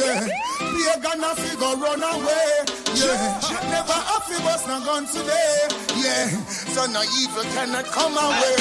yeah. 0.01 0.25
Pagan 0.97 1.25
a 1.25 1.35
figure 1.37 1.77
run 1.77 2.03
away, 2.03 2.49
yeah. 2.95 3.41
Never 3.69 4.01
a 4.01 4.17
fi 4.25 4.37
bust 4.45 4.67
no 4.67 4.81
gun 4.81 5.05
today, 5.05 5.69
yeah. 6.01 6.29
So 6.73 6.87
no 6.87 7.03
evil 7.21 7.45
cannot 7.53 7.85
come 7.93 8.17
away, 8.17 8.57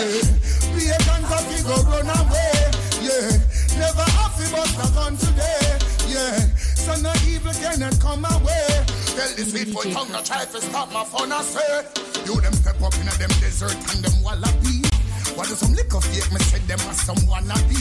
yeah. 0.00 0.96
Pagans 1.04 1.28
a 1.28 1.38
figure 1.44 1.82
run 1.92 2.08
away, 2.08 2.52
yeah. 3.04 3.36
Never 3.76 4.08
a 4.08 4.26
fi 4.32 4.44
bust 4.52 4.78
no 4.78 4.86
gun 4.96 5.16
today, 5.16 5.78
yeah. 6.08 6.38
So 6.56 6.94
no 7.02 7.12
evil 7.28 7.52
cannot 7.52 8.00
come 8.00 8.24
away. 8.24 8.93
Tell 9.14 9.30
this 9.38 9.54
people 9.54 9.82
tongue 9.94 10.10
no 10.10 10.20
try 10.22 10.44
to 10.44 10.60
stop 10.60 10.92
my 10.92 11.04
phone, 11.04 11.30
I 11.30 11.40
say. 11.42 11.86
You 12.26 12.34
them 12.40 12.52
step 12.52 12.82
up 12.82 12.94
in 12.98 13.06
a 13.06 13.14
them 13.14 13.30
desert 13.38 13.78
and 13.94 14.02
them 14.02 14.16
wallaby. 14.26 14.82
What 15.38 15.46
do 15.46 15.54
some 15.54 15.70
liquor 15.70 16.02
fake? 16.02 16.26
Me 16.34 16.42
say 16.42 16.58
them 16.66 16.82
are 16.90 16.98
some 16.98 17.22
wannabe. 17.30 17.78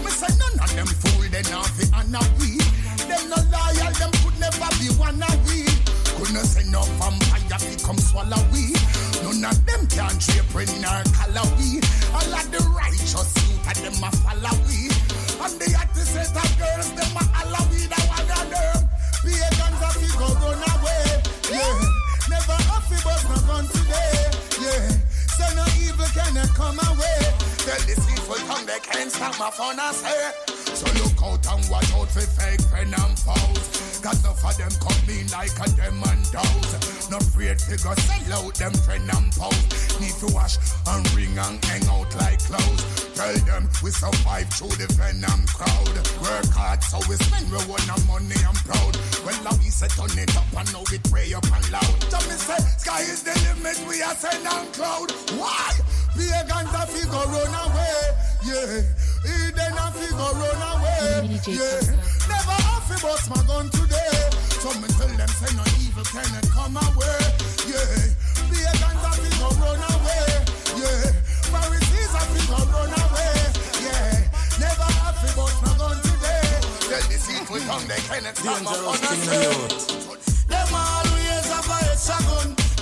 Me 0.00 0.10
say 0.10 0.32
none 0.40 0.56
of 0.64 0.72
them 0.72 0.88
fool, 0.88 1.28
they 1.28 1.44
not 1.52 1.68
fi 1.76 1.84
and 1.92 2.16
a. 2.16 2.56
Them 3.04 3.24
no 3.28 3.36
loyal, 3.52 3.92
them 4.00 4.12
could 4.24 4.36
never 4.40 4.70
be 4.80 4.88
we. 5.44 5.68
Couldn't 6.16 6.48
say 6.48 6.64
no 6.72 6.80
vampire 6.96 7.60
fi 7.60 7.76
come 7.84 8.00
swallow 8.00 8.40
we. 8.48 8.72
None 9.20 9.44
of 9.44 9.60
them 9.68 9.84
can 9.92 10.16
drape 10.24 10.72
in 10.72 10.88
our 10.88 11.04
color 11.12 11.44
we. 11.60 11.84
All 12.16 12.32
of 12.32 12.48
the 12.48 12.64
righteous 12.72 13.28
youth 13.44 13.60
them 13.84 14.00
a 14.00 14.08
follow 14.24 14.56
we. 14.64 14.88
And 15.36 15.52
the 15.60 15.68
artists 15.76 16.16
of 16.16 16.48
girls, 16.56 16.88
them 16.96 17.12
a 17.12 17.24
follow 17.28 17.71
Yeah. 21.52 21.80
Never 22.30 22.52
have 22.52 22.84
fi 22.88 22.96
bust 23.04 23.28
no 23.28 23.36
gun 23.46 23.66
today. 23.68 24.30
Yeah. 24.62 25.01
So 25.38 25.46
no 25.56 25.64
evil 25.80 26.06
cannot 26.12 26.52
come 26.54 26.78
away. 26.92 27.20
Tell 27.64 27.82
the 27.88 27.96
people 28.06 28.40
tongue 28.46 28.66
they 28.66 28.80
can't 28.80 29.10
stop 29.10 29.38
my 29.38 29.50
phone 29.50 29.78
eh? 29.78 29.82
I 29.82 29.92
say. 29.92 30.52
So 30.74 30.86
look 31.00 31.20
out 31.22 31.46
and 31.46 31.62
watch 31.70 31.92
out 31.94 32.08
for 32.08 32.20
fake 32.20 32.60
friend 32.68 32.92
and 32.92 33.18
foes. 33.18 34.00
Cause 34.02 34.18
enough 34.24 34.44
of 34.44 34.56
them 34.58 34.72
come 34.82 35.08
in 35.08 35.30
like 35.30 35.54
a 35.62 35.70
them 35.78 36.02
and 36.02 36.24
those. 36.34 37.10
No 37.10 37.18
afraid 37.18 37.60
go 37.84 37.94
sell 37.94 38.44
out 38.44 38.54
them 38.54 38.74
friend 38.82 39.08
and 39.08 39.30
pose. 39.32 40.00
Need 40.00 40.16
to 40.20 40.34
wash 40.34 40.56
and 40.88 41.06
ring 41.14 41.38
and 41.38 41.62
hang 41.64 41.86
out 41.86 42.10
like 42.16 42.42
clothes. 42.42 42.82
Tell 43.14 43.36
them 43.46 43.68
we 43.82 43.90
survive 43.90 44.48
through 44.50 44.74
the 44.80 44.88
venom 44.98 45.46
crowd. 45.46 45.94
Work 46.18 46.50
hard 46.50 46.82
so 46.82 46.98
we 47.08 47.14
spend 47.16 47.46
we 47.46 47.62
want 47.70 47.86
money 48.08 48.40
and 48.42 48.58
proud. 48.66 48.96
Well 49.24 49.38
now 49.44 49.54
we 49.62 49.70
set 49.70 49.96
on 49.98 50.10
it 50.18 50.34
up 50.36 50.50
and 50.56 50.72
now 50.72 50.82
we 50.90 50.98
pray 51.06 51.32
up 51.34 51.46
and 51.46 51.70
loud. 51.70 51.94
Just 52.10 52.26
me 52.26 52.36
say 52.36 52.58
sky 52.82 53.00
is 53.02 53.22
the 53.22 53.34
limit 53.46 53.78
we 53.86 54.02
are 54.02 54.16
send 54.16 54.46
and 54.46 54.72
cloud. 54.74 55.12
Why? 55.38 55.72
Pagans 56.16 56.74
a 56.74 56.82
figure 56.86 57.26
run 57.32 57.54
away. 57.64 57.98
Yeah. 58.44 58.82
Eden 59.24 59.78
a 59.78 59.86
figure 59.94 60.32
run 60.40 60.62
away. 60.74 61.38
Yeah. 61.46 61.80
Never 62.28 62.58
have 62.66 62.86
to 62.90 62.96
bust 63.02 63.30
my 63.30 63.40
gun 63.46 63.70
today. 63.70 64.30
So 64.60 64.70
me 64.80 64.88
tell 64.98 65.12
them 65.14 65.28
say 65.28 65.52
no 65.56 65.64
evil 65.80 66.04
cannot 66.04 66.46
come 66.50 66.76
away. 66.76 67.20
Yeah. 67.70 67.94
Pagans 68.50 69.04
a 69.06 69.12
figure 69.22 69.54
run 69.62 69.82
away. 69.94 70.26
Yeah. 70.82 71.06
Pharisees 71.52 72.12
a 72.12 72.22
figure 72.32 72.66
run 72.72 72.92
away. 72.92 73.36
Yeah. 73.86 74.26
Never 74.58 74.88
have 75.00 75.18
to 75.22 75.28
bust 75.36 75.58
my 75.62 75.72
gun 75.78 75.96
today. 76.02 76.48
Tell 76.90 77.04
the 77.06 77.18
people 77.22 77.60
tongue 77.66 77.86
they 77.88 78.02
cannot 78.10 78.36
stop 78.36 78.58
my 78.62 78.74
gun. 78.74 78.98
Them 80.48 81.01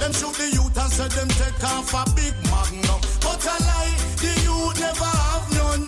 Them 0.01 0.13
shoot 0.13 0.35
the 0.35 0.49
youth 0.49 0.79
and 0.79 0.91
say 0.91 1.09
them 1.09 1.29
take 1.29 1.63
off 1.63 1.93
a 1.93 2.05
big 2.17 2.33
magnum. 2.49 3.01
But 3.21 3.45
a 3.45 3.57
lie, 3.69 3.95
the 4.17 4.33
youth 4.49 4.81
never 4.81 5.05
have 5.05 5.47
none. 5.53 5.85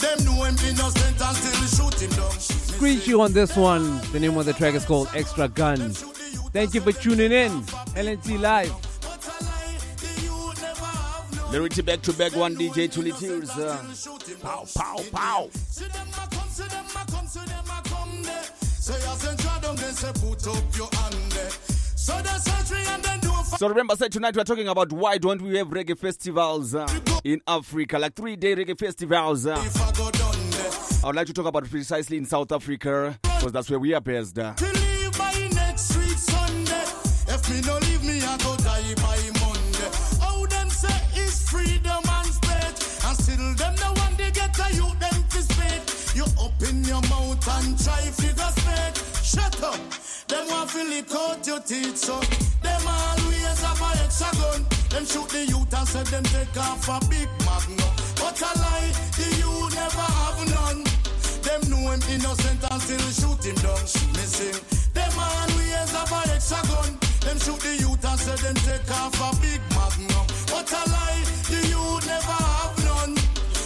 Them 0.00 0.24
know 0.24 0.44
him 0.44 0.56
innocent 0.66 1.20
and 1.20 1.36
still 1.36 1.90
shoot 1.90 2.00
him 2.00 2.10
down. 2.16 2.32
Screech 2.40 3.06
you 3.06 3.20
on 3.20 3.34
this 3.34 3.54
one. 3.54 4.00
The 4.12 4.20
name 4.20 4.38
of 4.38 4.46
the 4.46 4.54
track 4.54 4.72
is 4.72 4.86
called 4.86 5.10
Extra 5.14 5.48
Gun. 5.48 5.90
Thank 6.54 6.72
you 6.72 6.80
for 6.80 6.92
tuning 6.92 7.30
in. 7.30 7.50
LNT 7.94 8.40
Live. 8.40 8.72
Lyrics 11.52 11.80
back 11.82 12.00
to 12.00 12.14
back 12.14 12.34
one 12.34 12.56
DJ 12.56 12.90
Tully 12.90 13.12
Tears. 13.12 13.50
Uh, 13.50 13.76
pow, 14.40 14.64
pow, 14.74 14.96
pow. 15.12 15.50
So 21.94 22.14
they 22.20 22.38
So 23.62 23.68
remember, 23.68 23.94
say 23.94 24.08
tonight 24.08 24.36
we're 24.36 24.42
talking 24.42 24.66
about 24.66 24.92
why 24.92 25.18
don't 25.18 25.40
we 25.40 25.56
have 25.56 25.68
reggae 25.68 25.96
festivals 25.96 26.74
uh, 26.74 26.84
in 27.22 27.40
Africa, 27.46 27.96
like 27.96 28.12
three 28.12 28.34
day 28.34 28.56
reggae 28.56 28.76
festivals. 28.76 29.46
Uh, 29.46 29.54
I 29.54 31.06
would 31.06 31.14
like 31.14 31.28
to 31.28 31.32
talk 31.32 31.46
about 31.46 31.70
precisely 31.70 32.16
in 32.16 32.24
South 32.24 32.50
Africa 32.50 33.16
because 33.22 33.52
that's 33.52 33.70
where 33.70 33.78
we 33.78 33.94
are 33.94 34.00
based. 34.00 34.36
Uh. 34.36 34.52
To 34.54 34.64
leave 34.64 35.16
by 35.16 35.48
next 35.54 35.96
week 35.96 36.18
Sunday. 36.18 36.82
If 37.32 37.48
me 37.48 37.60
no 37.64 37.78
leave 37.78 38.02
me, 38.02 38.18
I 38.24 38.36
go 38.38 38.56
die 38.56 38.94
by 38.96 39.18
Monday. 39.38 39.90
How 40.20 40.44
them 40.46 40.68
say 40.68 41.22
is 41.22 41.48
freedom 41.48 42.02
and 42.02 42.34
speech, 42.34 43.06
and 43.06 43.16
still 43.16 43.54
them 43.54 43.76
no 43.78 43.92
one 44.02 44.16
they 44.16 44.32
get 44.32 44.58
a 44.58 44.74
you 44.74 44.90
them 44.98 45.22
to 45.30 45.40
speak. 45.40 46.16
You 46.16 46.24
open 46.36 46.82
your 46.82 47.02
mouth 47.02 47.46
and 47.46 47.78
try 47.78 48.10
figure. 48.10 48.42
Shut 49.22 49.62
up. 49.62 49.78
Them 50.26 50.48
want 50.48 50.70
to 50.70 50.82
lick 50.82 51.14
out 51.14 51.46
your 51.46 51.60
teeth, 51.60 51.96
so 51.96 52.20
hexagon. 54.12 54.66
Them 54.90 55.04
shoot 55.06 55.28
the 55.28 55.46
youth 55.46 55.72
and 55.72 55.88
say 55.88 56.02
them 56.04 56.24
take 56.24 56.56
off 56.56 56.88
a 56.88 57.00
big 57.08 57.28
magnum. 57.48 57.92
But 58.20 58.40
a 58.40 58.52
lie, 58.60 58.92
the 59.16 59.28
youth 59.40 59.74
never 59.74 60.08
have 60.20 60.40
none. 60.52 60.84
Them 61.42 61.60
know 61.70 61.90
him 61.90 62.02
innocent 62.12 62.60
and 62.70 62.82
still 62.82 63.08
shoot 63.16 63.44
him 63.44 63.56
down. 63.64 63.82
Missing. 64.12 64.60
Them 64.92 65.12
man 65.16 65.48
always 65.48 65.90
have 65.96 66.12
a 66.12 66.20
hexagon. 66.28 66.98
Them 67.24 67.38
shoot 67.40 67.60
the 67.60 67.72
youth 67.80 68.04
and 68.04 68.20
say 68.20 68.36
them 68.36 68.56
take 68.68 68.90
off 69.00 69.16
a 69.16 69.28
big 69.40 69.60
magnum. 69.72 70.26
But 70.52 70.68
a 70.68 70.82
lie, 70.92 71.24
the 71.48 71.60
youth 71.72 72.04
never 72.06 72.38
have 72.52 72.76
none. 72.84 73.14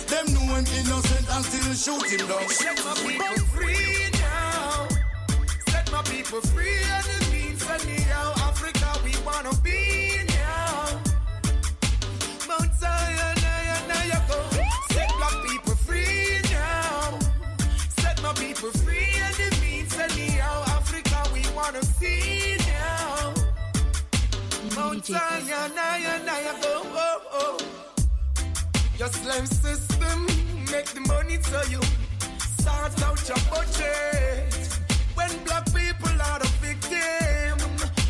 Them 0.07 0.27
know 0.31 0.55
him 0.55 0.67
innocent 0.79 1.27
and 1.27 1.45
still 1.45 1.75
shoot 1.75 2.07
him 2.07 2.23
down. 2.29 2.49
Set 2.49 2.79
my 2.87 2.95
people 3.03 3.45
free 3.51 4.11
now. 4.15 4.87
Set 5.69 5.91
my 5.91 6.03
people 6.03 6.41
free 6.55 6.79
and 6.95 7.07
it 7.19 7.25
means 7.35 7.63
me 7.85 7.99
out 8.15 8.39
Africa 8.47 8.89
we 9.03 9.13
wanna 9.27 9.53
be. 9.63 10.26
Zion, 25.07 25.21
oh, 26.27 26.59
go, 26.63 26.83
oh, 26.93 27.23
oh. 27.33 27.59
Your 28.99 29.07
slave 29.07 29.47
system 29.47 30.27
make 30.73 30.87
the 30.87 31.01
money 31.07 31.39
so 31.43 31.63
you 31.71 31.81
sort 32.59 33.01
out 33.05 33.29
your 33.29 33.39
budget. 33.49 34.53
When 35.15 35.31
black 35.45 35.65
people 35.67 36.11
are 36.11 36.41
the 36.41 36.51
victim, 36.61 37.55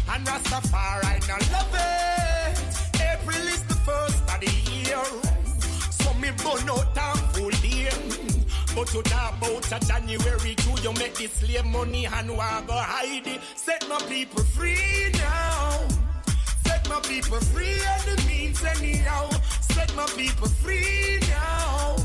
and 0.08 0.26
Rastafari 0.26 1.28
not 1.28 1.52
love 1.52 1.74
it. 1.74 2.56
April 3.12 3.46
is 3.46 3.62
the 3.64 3.74
first 3.84 4.22
of 4.32 4.40
the 4.40 4.50
year, 4.72 5.04
so 5.90 6.14
me 6.14 6.30
burn 6.42 6.70
out 6.70 6.96
and 6.96 7.20
full 7.34 7.50
day. 7.60 7.90
But 8.74 8.94
you 8.94 9.02
talk 9.02 9.36
about 9.36 9.70
a 9.70 9.86
January 9.86 10.54
2, 10.54 10.82
you 10.82 10.92
make 10.94 11.16
the 11.16 11.26
slave 11.26 11.66
money 11.66 12.06
and 12.06 12.30
we 12.30 12.36
go 12.36 12.72
hide 12.72 13.26
it. 13.26 13.40
Set 13.54 13.86
my 13.86 13.98
people 14.08 14.44
free 14.44 15.10
now. 15.12 15.95
Set 16.86 16.94
my 16.94 17.08
people 17.08 17.40
free 17.40 17.66
and 17.66 18.16
the 18.16 18.24
means 18.28 18.64
anyhow. 18.64 19.28
Set 19.60 19.92
my 19.96 20.06
people 20.16 20.46
free 20.46 21.18
now. 21.28 21.96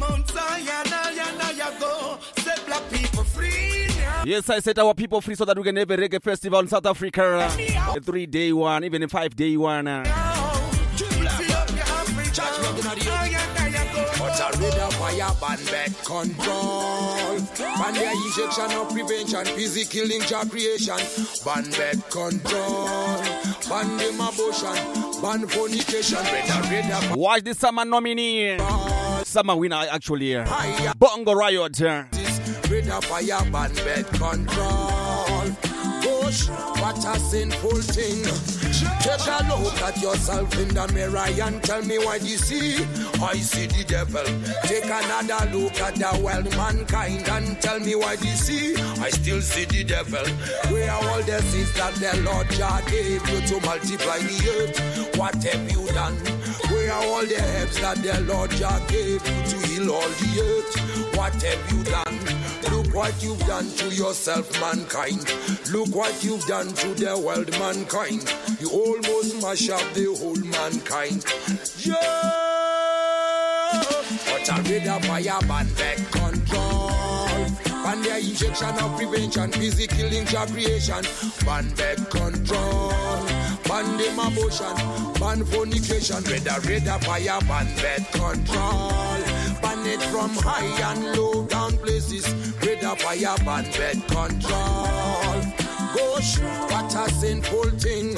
Mount 0.00 0.28
Zion, 0.28 1.78
go. 1.78 2.18
Set 2.38 2.66
black 2.66 2.82
people 2.90 3.22
free 3.22 3.86
now. 3.98 4.24
Yes, 4.24 4.50
I 4.50 4.58
set 4.58 4.80
our 4.80 4.94
people 4.94 5.20
free 5.20 5.36
so 5.36 5.44
that 5.44 5.56
we 5.56 5.62
can 5.62 5.76
have 5.76 5.88
a 5.88 5.96
reggae 5.96 6.20
festival 6.20 6.58
in 6.58 6.66
South 6.66 6.86
Africa. 6.86 7.48
A 7.94 8.00
three 8.00 8.26
day 8.26 8.52
one, 8.52 8.82
even 8.82 9.04
a 9.04 9.08
five 9.08 9.36
day 9.36 9.56
one. 9.56 9.86
Read 14.58 14.74
a 14.74 14.90
fire 14.92 15.32
ban 15.40 15.64
back 15.66 15.92
control. 16.04 17.38
Ban 17.58 17.94
the 17.94 18.10
injection 18.24 18.70
of 18.78 18.88
prevention, 18.90 19.44
busy 19.54 19.84
killing 19.84 20.22
job 20.22 20.50
creation. 20.50 20.96
Ban 21.44 21.70
back 21.72 22.10
control. 22.10 23.20
Ban 23.68 23.96
them 23.98 24.20
abortion. 24.20 24.76
Ban 25.20 25.46
fornication. 25.46 26.22
Better 26.24 27.16
Watch 27.16 27.42
the 27.44 27.54
summer 27.54 27.84
nominee. 27.84 28.58
Summer 29.24 29.56
winner, 29.56 29.84
actually. 29.90 30.34
Bongo 30.96 31.32
Riot. 31.34 31.78
Read 31.80 32.86
a 32.88 33.00
fire 33.02 33.50
ban 33.50 33.74
back 33.74 34.06
control. 34.06 35.52
Push, 36.02 36.48
what 36.48 37.04
a 37.04 37.18
sinful 37.20 37.82
thing. 37.82 38.65
Take 38.76 39.26
a 39.26 39.40
look 39.48 39.80
at 39.82 40.00
yourself 40.02 40.58
in 40.58 40.68
the 40.68 40.86
mirror 40.92 41.16
and 41.46 41.62
tell 41.62 41.82
me 41.82 41.98
what 41.98 42.22
you 42.22 42.36
see. 42.36 42.76
I 43.22 43.34
see 43.34 43.66
the 43.66 43.84
devil. 43.84 44.24
Take 44.64 44.84
another 44.84 45.56
look 45.56 45.80
at 45.80 45.94
the 45.94 46.20
world, 46.22 46.50
mankind, 46.56 47.28
and 47.28 47.60
tell 47.62 47.80
me 47.80 47.94
what 47.94 48.22
you 48.22 48.32
see. 48.36 48.76
I 49.00 49.10
still 49.10 49.40
see 49.40 49.64
the 49.64 49.84
devil. 49.84 50.26
Where 50.70 50.90
are 50.90 51.08
all 51.10 51.22
the 51.22 51.40
things 51.42 51.72
that 51.74 51.94
the 51.94 52.20
Lord 52.22 52.48
Jah 52.50 52.82
gave 52.90 53.26
you 53.28 53.40
to 53.48 53.66
multiply 53.66 54.18
the 54.18 54.38
earth? 54.60 55.16
What 55.16 55.34
have 55.42 55.72
you 55.72 55.86
done? 55.92 56.16
Where 56.68 56.92
are 56.92 57.04
all 57.04 57.24
the 57.24 57.40
herbs 57.40 57.80
that 57.80 58.02
the 58.02 58.20
Lord 58.22 58.50
Jah 58.50 58.80
gave 58.88 59.24
you 59.24 59.42
to 59.50 59.66
heal 59.66 59.90
all 59.90 60.08
the 60.20 60.30
earth? 60.42 61.16
What 61.16 61.32
have 61.42 61.72
you 61.72 61.82
done? 61.84 62.16
Look 62.70 62.85
what 62.96 63.22
you've 63.22 63.38
done 63.40 63.68
to 63.72 63.94
yourself, 63.94 64.50
mankind. 64.58 65.30
Look 65.70 65.94
what 65.94 66.24
you've 66.24 66.46
done 66.46 66.68
to 66.68 66.94
the 66.94 67.18
world, 67.18 67.50
mankind. 67.58 68.24
You 68.58 68.70
almost 68.70 69.42
mash 69.42 69.68
up 69.68 69.84
the 69.92 70.06
whole 70.18 70.34
mankind. 70.36 71.22
Yeah! 71.84 71.92
But 74.24 74.50
I 74.50 74.60
read 74.62 74.86
a 74.86 74.98
fire 75.02 75.40
back 75.46 75.98
control. 76.10 77.35
Ban 77.86 78.02
the 78.02 78.18
injection 78.18 78.74
of 78.82 78.96
prevention, 78.98 79.48
busy 79.52 79.86
killing 79.86 80.26
job 80.26 80.48
creation. 80.48 81.04
Ban 81.44 81.70
back 81.78 81.96
control. 82.10 82.90
Ban 83.62 83.96
them 83.96 84.18
abortion, 84.18 84.74
ban 85.20 85.44
fornication. 85.44 86.20
Red 86.24 86.48
a 86.48 86.58
red 86.66 86.82
fire 87.04 87.38
ban 87.46 87.66
back 87.76 88.10
control. 88.10 88.90
Ban 89.62 89.86
it 89.86 90.02
from 90.10 90.30
high 90.34 90.66
and 90.90 91.16
low 91.16 91.46
down 91.46 91.78
places. 91.78 92.26
Red 92.60 92.82
a 92.82 92.96
fire 92.96 93.36
ban 93.44 93.70
back 93.78 94.02
control. 94.08 95.38
Gosh, 95.94 96.40
what 96.40 96.92
a 96.92 97.08
sinful 97.08 97.70
thing. 97.78 98.16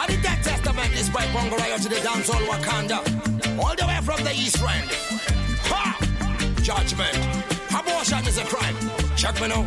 And 0.00 0.08
the 0.08 0.18
Dead 0.22 0.42
Testament 0.42 0.94
is 0.94 1.10
by 1.10 1.30
Bongo 1.34 1.58
to 1.58 1.88
the 1.90 1.96
dancehall 1.96 2.46
Wakanda. 2.46 3.58
All 3.62 3.76
the 3.76 3.86
way 3.86 4.00
from 4.02 4.24
the 4.24 4.32
East 4.32 4.62
End. 4.62 4.90
Ha! 5.68 5.98
Judgment. 6.62 7.61
Abortion 7.82 8.26
is 8.26 8.38
a 8.38 8.44
crime. 8.44 8.76
Check 9.16 9.40
me 9.40 9.48
now. 9.48 9.66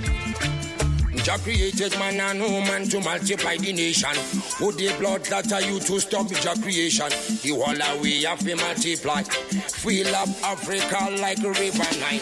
Jah 1.23 1.37
created 1.39 1.97
man 1.97 2.19
and 2.19 2.39
woman 2.39 2.87
to 2.89 2.99
multiply 2.99 3.57
the 3.57 3.73
nation. 3.73 4.15
Put 4.57 4.77
the 4.77 4.93
blood 4.99 5.25
that 5.25 5.51
are 5.51 5.61
you 5.61 5.79
to 5.79 5.99
stop 5.99 6.29
Jah 6.29 6.55
creation. 6.61 7.09
The 7.09 7.49
whole 7.49 8.01
way 8.01 8.23
have 8.23 8.39
to 8.39 8.55
multiply. 8.55 9.23
Fill 9.23 10.15
up 10.15 10.29
Africa 10.43 11.09
like 11.19 11.39
a 11.43 11.49
river 11.49 11.89
Nile. 11.99 12.19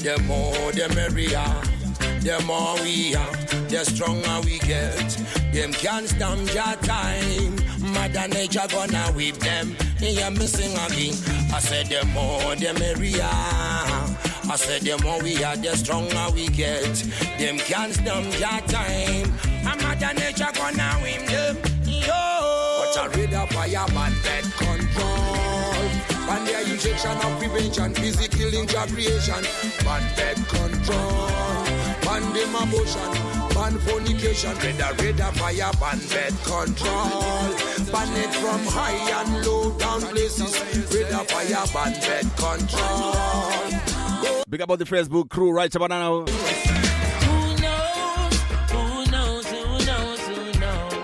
The 0.00 0.20
more 0.26 0.72
the 0.72 0.88
merrier. 0.94 1.72
The 2.22 2.40
more 2.46 2.74
we 2.82 3.16
are, 3.16 3.32
the 3.68 3.84
stronger 3.84 4.40
we 4.44 4.58
get. 4.60 5.16
Them 5.52 5.72
can't 5.72 6.08
stand 6.08 6.52
your 6.54 6.74
time. 6.82 7.56
Mother 7.92 8.28
Nature 8.28 8.66
gonna 8.70 9.06
whip 9.12 9.36
them. 9.38 9.74
Hear 9.98 10.30
me 10.30 10.46
sing 10.46 10.72
again. 10.72 11.14
I 11.52 11.58
said 11.58 11.86
the 11.86 12.04
more 12.06 12.54
the 12.54 12.72
merrier. 12.78 13.28
I 14.52 14.56
said 14.56 14.82
the 14.82 15.02
more 15.02 15.18
we 15.22 15.42
are, 15.42 15.56
the 15.56 15.74
stronger 15.74 16.26
we 16.34 16.46
get. 16.48 16.84
Them 17.38 17.56
can't 17.56 17.94
stand 17.94 18.28
your 18.36 18.60
time. 18.68 19.32
And 19.48 19.80
Mother 19.80 20.12
Nature 20.12 20.52
gonna 20.52 20.92
whip 21.00 21.24
them. 21.24 21.56
Yo. 21.88 22.12
But 22.12 22.98
I 23.00 23.08
read 23.16 23.32
a 23.32 23.46
fire 23.48 23.88
man 23.96 24.12
bed 24.20 24.44
control. 24.60 25.88
Ban 26.28 26.44
the 26.44 26.68
injection 26.68 27.16
of 27.16 27.32
prevention, 27.40 27.94
killing 28.28 28.66
job 28.68 28.90
creation. 28.90 29.40
Ban 29.88 30.04
bed 30.20 30.36
control. 30.52 31.32
Ban 32.04 32.20
them 32.36 32.52
abortion, 32.52 33.08
ban 33.56 33.80
fornication. 33.88 34.52
Red 34.60 34.84
a 34.84 34.92
red 35.00 35.20
a 35.20 35.32
fire, 35.32 35.72
ban 35.80 35.98
bed 36.12 36.36
control. 36.44 37.56
Ban 37.88 38.12
it 38.20 38.34
from 38.36 38.60
high 38.68 39.00
and 39.16 39.46
low 39.46 39.72
down 39.78 40.02
places. 40.12 40.60
Red 40.92 41.08
a 41.08 41.24
fire, 41.24 41.64
ban 41.72 41.92
bed 42.04 42.28
control. 42.36 44.01
Big 44.48 44.60
up 44.60 44.68
about 44.68 44.78
the 44.78 44.84
Facebook 44.84 45.28
crew 45.30 45.50
right 45.52 45.74
about 45.74 45.90
now. 45.90 46.20
Who 46.20 47.62
knows? 47.62 48.34
Who 48.70 49.10
knows? 49.10 49.46
Who 49.46 49.86
knows? 49.86 50.20
Who 50.20 50.60
knows? 50.60 50.94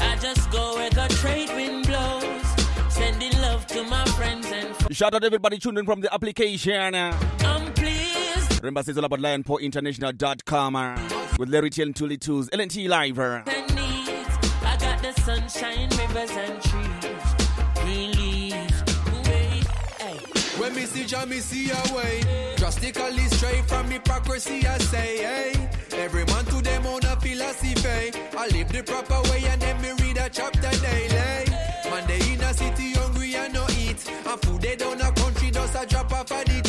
I 0.00 0.16
just 0.20 0.50
go 0.50 0.74
where 0.76 0.90
the 0.90 1.06
trade 1.20 1.48
wind 1.50 1.86
blows. 1.86 2.92
Sending 2.92 3.32
love 3.40 3.66
to 3.68 3.82
my 3.84 4.04
friends 4.16 4.46
and 4.52 4.74
Shout 4.96 5.14
out 5.14 5.24
everybody 5.24 5.58
tuning 5.58 5.80
in 5.80 5.84
from 5.86 6.00
the 6.00 6.12
application. 6.14 6.94
I'm 6.94 7.72
pleased 7.74 8.62
Remember, 8.62 8.80
it's 8.88 8.96
all 8.98 9.04
about 9.04 9.18
lionportinternational.com 9.20 10.76
uh, 10.76 10.98
with 11.38 11.48
Larry 11.50 11.70
T 11.70 11.82
and 11.82 11.94
Tully 11.94 12.16
Tools, 12.16 12.48
LNT 12.50 12.88
Live. 12.88 13.18
uh. 13.18 13.42
I 13.46 14.76
got 14.80 15.02
the 15.02 15.12
sunshine, 15.20 15.88
rivers 15.90 16.30
and 16.30 16.62
When 20.58 20.74
me 20.74 20.86
see 20.86 21.04
Jah, 21.04 21.26
me 21.26 21.40
see 21.40 21.70
a 21.70 21.94
way. 21.94 22.54
Drastically 22.56 23.26
straight 23.28 23.64
from 23.66 23.90
hypocrisy, 23.90 24.66
I 24.66 24.78
say, 24.78 25.18
hey. 25.18 25.70
Every 25.92 26.24
man 26.26 26.44
to 26.46 26.62
them 26.62 26.86
own 26.86 27.04
a 27.04 27.16
philosophy. 27.20 28.12
I 28.36 28.48
live 28.48 28.68
the 28.72 28.82
proper 28.82 29.20
way 29.30 29.44
and 29.44 29.60
then 29.60 29.80
me 29.82 29.90
read 30.02 30.16
a 30.16 30.28
chapter 30.30 30.70
daily. 30.80 31.50
Man, 31.90 32.06
they 32.06 32.20
in 32.32 32.40
a 32.40 32.54
city 32.54 32.92
hungry 32.92 33.34
and 33.36 33.52
no 33.52 33.66
eat. 33.78 34.10
And 34.26 34.40
food 34.40 34.62
they 34.62 34.76
down 34.76 35.00
a 35.00 35.12
country 35.12 35.50
does 35.50 35.74
a 35.74 35.86
drop 35.86 36.12
off 36.12 36.30
a 36.30 36.40
of 36.40 36.65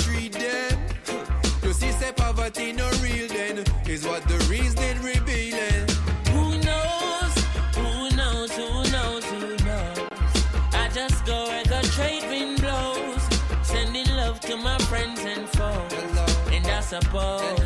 suppose 16.88 17.60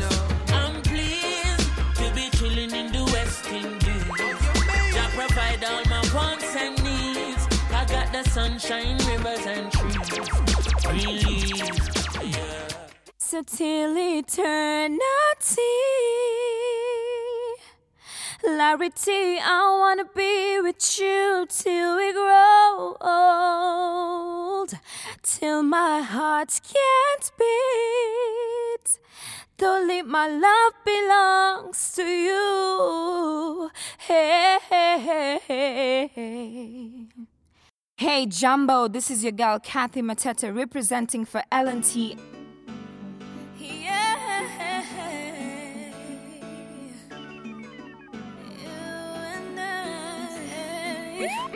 I'm 0.48 0.82
pleased 0.82 1.70
to 1.94 2.12
be 2.12 2.28
chilling 2.30 2.72
in 2.74 2.90
the 2.90 3.04
West 3.12 3.46
Indies. 3.46 4.04
Jah 4.94 5.10
provide 5.14 5.62
all 5.62 5.84
my 5.84 6.02
wants 6.12 6.56
and 6.56 6.74
needs. 6.82 7.46
I 7.70 7.84
got 7.84 8.12
the 8.12 8.28
sunshine, 8.30 8.98
rivers 9.06 9.46
and 9.46 9.70
trees. 9.70 10.08
Green 10.86 11.22
leaves. 11.22 11.88
Yeah. 12.20 12.66
So 13.16 13.42
till 13.44 13.96
eternity, 13.96 14.98
Larity, 18.44 19.38
I 19.40 19.78
wanna 19.78 20.06
be 20.16 20.60
with 20.62 20.98
you 20.98 21.46
till 21.48 21.96
we 21.96 22.12
grow 22.12 22.96
old, 23.00 24.72
till 25.22 25.62
my 25.62 26.00
heart 26.02 26.60
can't 26.74 27.30
beat. 27.38 28.61
Though 29.58 29.84
leave 29.86 30.06
my 30.06 30.28
love 30.28 30.72
belongs 30.84 31.92
to 31.94 32.04
you. 32.04 33.70
Hey, 33.98 34.58
day. 35.48 37.06
Hey 37.96 38.26
Jumbo, 38.26 38.88
this 38.88 39.10
is 39.10 39.22
your 39.22 39.32
girl 39.32 39.58
Kathy 39.60 40.02
Mateta 40.02 40.54
representing 40.54 41.24
for 41.24 41.42
L&T. 41.52 42.16
Crossing 51.22 51.51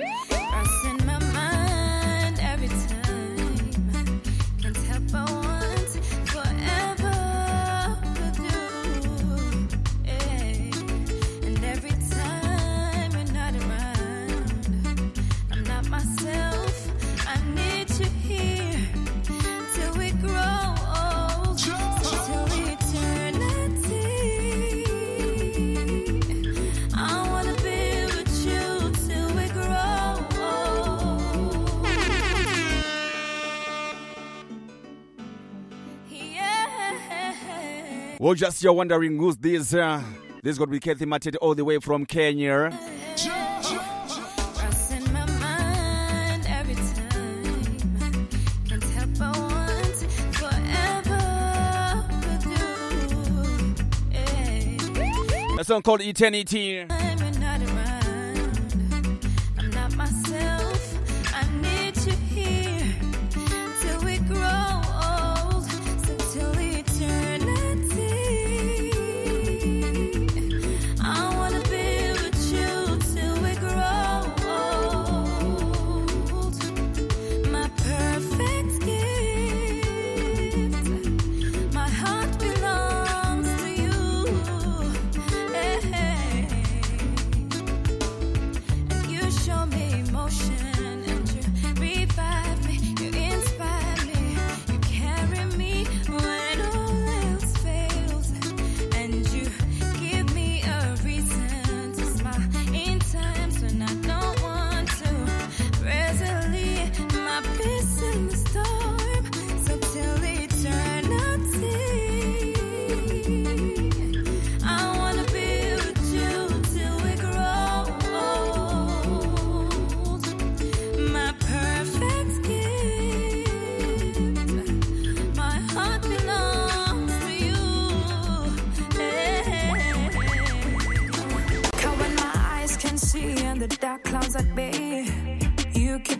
Well, 38.26 38.34
just 38.34 38.60
you're 38.60 38.72
wondering 38.72 39.16
who's 39.18 39.36
this. 39.36 39.72
Uh, 39.72 40.02
this 40.42 40.50
is 40.54 40.58
going 40.58 40.66
to 40.66 40.72
be 40.72 40.80
Kathy 40.80 41.06
Matete 41.06 41.36
all 41.40 41.54
the 41.54 41.64
way 41.64 41.78
from 41.78 42.04
Kenya. 42.04 42.76
Crossing 44.56 45.12
my 45.12 45.24
mind 45.38 46.44
every 46.48 46.74
time. 46.74 48.26
Can't 48.68 48.82
help 48.82 49.10
but 49.16 49.38
want 49.38 49.96
forever 50.34 51.22
with 52.26 52.46
you. 54.10 54.24
Yeah. 55.30 55.60
A 55.60 55.62
song 55.62 55.82
called 55.82 56.00
Eternity. 56.00 56.84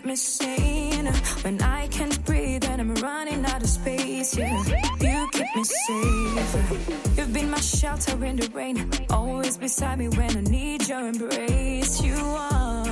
Me 0.07 0.17
sane. 0.17 1.07
When 1.43 1.61
I 1.63 1.89
can't 1.89 2.25
breathe 2.25 2.65
and 2.65 2.81
I'm 2.81 2.95
running 2.97 3.45
out 3.45 3.63
of 3.63 3.69
space, 3.69 4.37
yeah, 4.37 4.63
you 5.01 5.29
keep 5.33 5.47
me 5.57 5.65
safe. 5.65 7.19
You've 7.19 7.33
been 7.33 7.51
my 7.51 7.61
shelter 7.61 8.25
in 8.25 8.37
the 8.37 8.49
rain, 8.55 8.89
always 9.11 9.57
beside 9.59 9.99
me 9.99 10.09
when 10.09 10.37
I 10.37 10.41
need 10.43 10.89
your 10.89 11.09
embrace. 11.09 12.01
You 12.03 12.15
are 12.15 12.85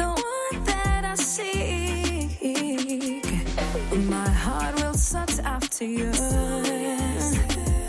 the 0.00 0.08
one 0.08 0.64
that 0.64 1.04
I 1.04 1.14
seek. 1.14 2.36
And 3.92 4.10
my 4.10 4.28
heart 4.28 4.74
will 4.82 4.94
search 4.94 5.38
after 5.42 5.84
you 5.84 6.12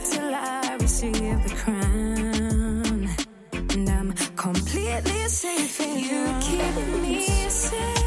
till 0.10 0.34
I 0.34 0.78
receive 0.80 1.44
the 1.44 1.54
crown. 1.56 3.10
And 3.74 3.90
I'm 3.90 4.14
completely 4.36 5.28
safe 5.28 5.82
in 5.82 6.00
you. 6.00 6.26
Keep 6.42 7.02
me 7.02 7.26
safe. 7.50 8.07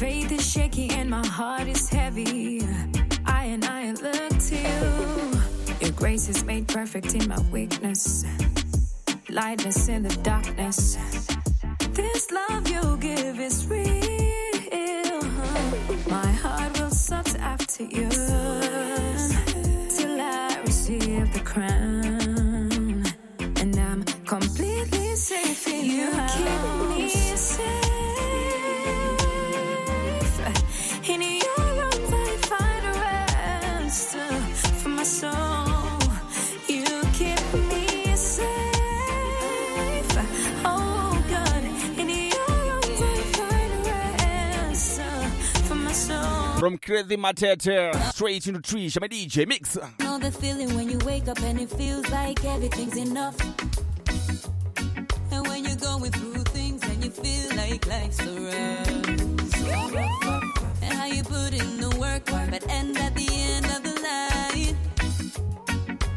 Faith 0.00 0.32
is 0.32 0.50
shaky 0.50 0.88
and 0.92 1.10
my 1.10 1.26
heart 1.26 1.68
is 1.68 1.86
heavy. 1.90 2.62
I 3.26 3.44
and 3.44 3.62
I 3.66 3.92
look 3.92 4.32
to 4.48 4.56
you. 4.56 5.76
Your 5.82 5.90
grace 5.90 6.26
is 6.30 6.42
made 6.42 6.66
perfect 6.66 7.14
in 7.14 7.28
my 7.28 7.38
weakness. 7.52 8.24
Lightness 9.28 9.88
in 9.88 10.02
the 10.02 10.16
darkness. 10.22 10.96
This 11.92 12.30
love 12.32 12.66
you 12.66 12.96
give 12.96 13.38
is 13.38 13.66
real. 13.66 15.20
My 16.08 16.30
heart 16.42 16.80
will 16.80 16.90
search 16.90 17.34
after 17.34 17.84
you 17.84 18.08
From 46.60 46.76
Crazy 46.76 47.16
Matete, 47.16 47.96
straight 48.12 48.46
into 48.46 48.60
Trish, 48.60 49.00
my 49.00 49.08
DJ 49.08 49.48
Mix. 49.48 49.78
Know 49.98 50.18
the 50.18 50.30
feeling 50.30 50.76
when 50.76 50.90
you 50.90 50.98
wake 51.06 51.26
up 51.26 51.40
and 51.40 51.58
it 51.58 51.70
feels 51.70 52.06
like 52.10 52.44
everything's 52.44 52.98
enough. 52.98 53.34
And 55.32 55.46
when 55.48 55.64
you're 55.64 55.76
going 55.76 56.12
through 56.12 56.42
things 56.52 56.82
and 56.82 57.02
you 57.02 57.10
feel 57.10 57.56
like 57.56 57.86
life's 57.86 58.18
so 58.18 58.30
rough. 58.44 58.98
And 60.82 60.92
how 60.92 61.06
you 61.06 61.22
put 61.22 61.54
in 61.54 61.80
the 61.80 61.96
work, 61.98 62.26
but 62.26 62.70
end 62.70 62.98
at 62.98 63.14
the 63.14 63.26
end 63.32 63.64
of 63.64 63.82
the 63.82 63.94
line. 64.04 64.76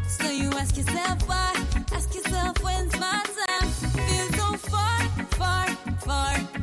So 0.09 0.29
you 0.29 0.49
ask 0.59 0.75
yourself 0.75 1.25
why, 1.25 1.53
ask 1.93 2.13
yourself 2.13 2.61
when's 2.61 2.99
my 2.99 3.23
time. 3.47 3.69
Feel 3.69 4.27
so 4.33 4.57
far, 4.57 4.99
far, 5.37 5.67
far 6.01 6.62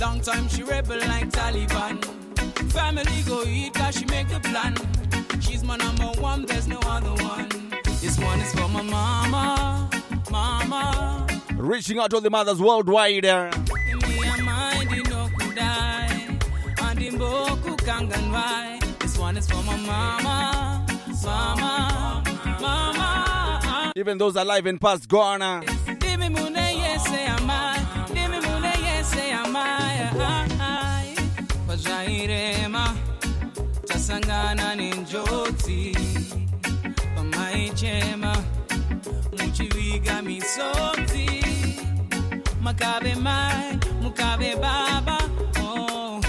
Long 0.00 0.20
time 0.20 0.48
she 0.48 0.62
rebel 0.62 0.98
like 0.98 1.30
Taliban. 1.30 2.04
Family 2.72 3.22
go 3.26 3.42
eat 3.44 3.74
cause 3.74 3.96
she 3.96 4.04
make 4.06 4.28
the 4.28 4.40
plan. 4.40 4.74
She's 5.40 5.62
my 5.62 5.76
number 5.76 6.06
one, 6.20 6.46
there's 6.46 6.66
no 6.66 6.78
other 6.84 7.12
one. 7.22 7.48
This 8.00 8.18
one 8.18 8.40
is 8.40 8.52
for 8.52 8.68
my 8.68 8.82
mama, 8.82 9.90
mama. 10.30 11.26
Reaching 11.56 11.98
out 11.98 12.10
to 12.10 12.20
the 12.20 12.30
mothers 12.30 12.60
worldwide. 12.60 13.24
Eh? 13.24 13.50
This 19.00 19.18
one 19.18 19.36
is 19.36 19.48
for 19.48 19.62
my 19.62 19.76
mama, 19.76 20.86
mama, 21.24 22.22
mama. 22.60 23.92
Even 23.96 24.18
those 24.18 24.34
alive 24.36 24.66
and 24.66 24.80
past 24.80 25.08
gone. 25.08 25.40
Uh. 25.40 25.62
irema 32.22 32.96
tasangana 33.88 34.74
nenjodzi 34.74 35.96
pamaichema 37.16 38.36
muchiviga 39.38 40.22
misodzi 40.22 41.44
makabe 42.62 43.14
mai 43.14 43.78
mukabe 44.02 44.56
baba 44.56 45.18
oh. 45.60 46.20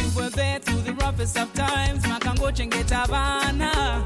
you 0.00 0.08
were 0.16 0.30
there 0.30 0.58
through 0.58 0.82
the 0.82 0.92
roughest 1.04 1.36
of 1.38 1.52
times 1.54 2.04
makangochengeta 2.06 3.06
vana. 3.08 4.04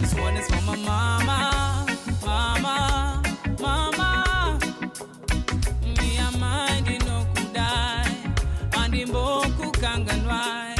This 0.00 0.14
one 0.14 0.36
is 0.36 0.46
for 0.48 0.62
my 0.62 0.76
mama 0.76 1.86
mama 2.24 3.22
mama. 3.60 4.58
Me 5.82 6.16
a 6.18 6.38
mind 6.38 6.86
no 7.06 7.26
could 7.34 7.52
die 7.52 8.16
and 8.76 8.94
in 8.94 9.10
both 9.12 9.43
kanganwa 9.84 10.73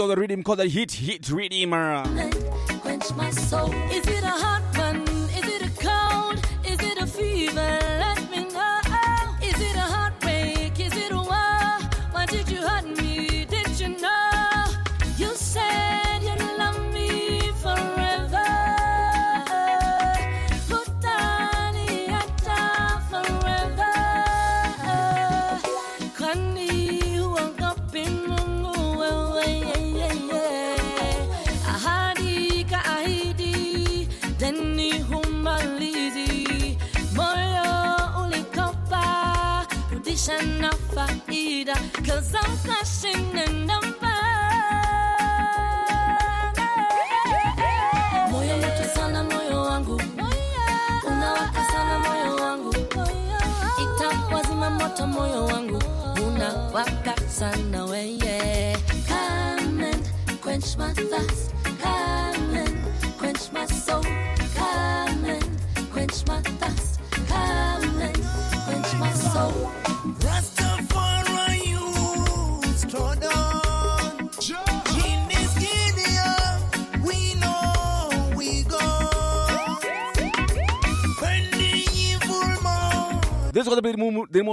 out 0.00 0.08
the 0.08 0.16
rhythm 0.16 0.42
called 0.42 0.58
the 0.58 0.68
Hit 0.68 0.92
Hit 0.92 1.28
Redeemer. 1.30 2.49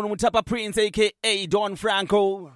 Mutapa 0.08 0.46
Prince, 0.46 0.78
aka 0.78 1.48
Don 1.48 1.76
Franco. 1.76 2.52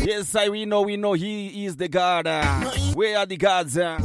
Yes, 0.00 0.34
I 0.34 0.48
we 0.48 0.64
know, 0.64 0.82
we 0.82 0.96
know 0.96 1.12
he 1.12 1.66
is 1.66 1.76
the 1.76 1.88
God. 1.88 2.26
Uh. 2.26 2.70
We 2.96 3.14
are 3.14 3.26
the 3.26 3.36
gods. 3.36 3.76
Uh. 3.76 3.98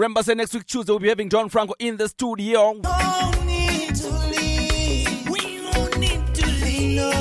Remember, 0.00 0.22
say 0.22 0.34
next 0.34 0.54
week 0.54 0.66
Tuesday 0.66 0.92
we'll 0.92 0.98
be 0.98 1.08
having 1.08 1.28
John 1.28 1.48
Franco 1.50 1.74
in 1.78 1.98
the 1.98 2.08
studio. 2.08 2.80
don't 7.00 7.19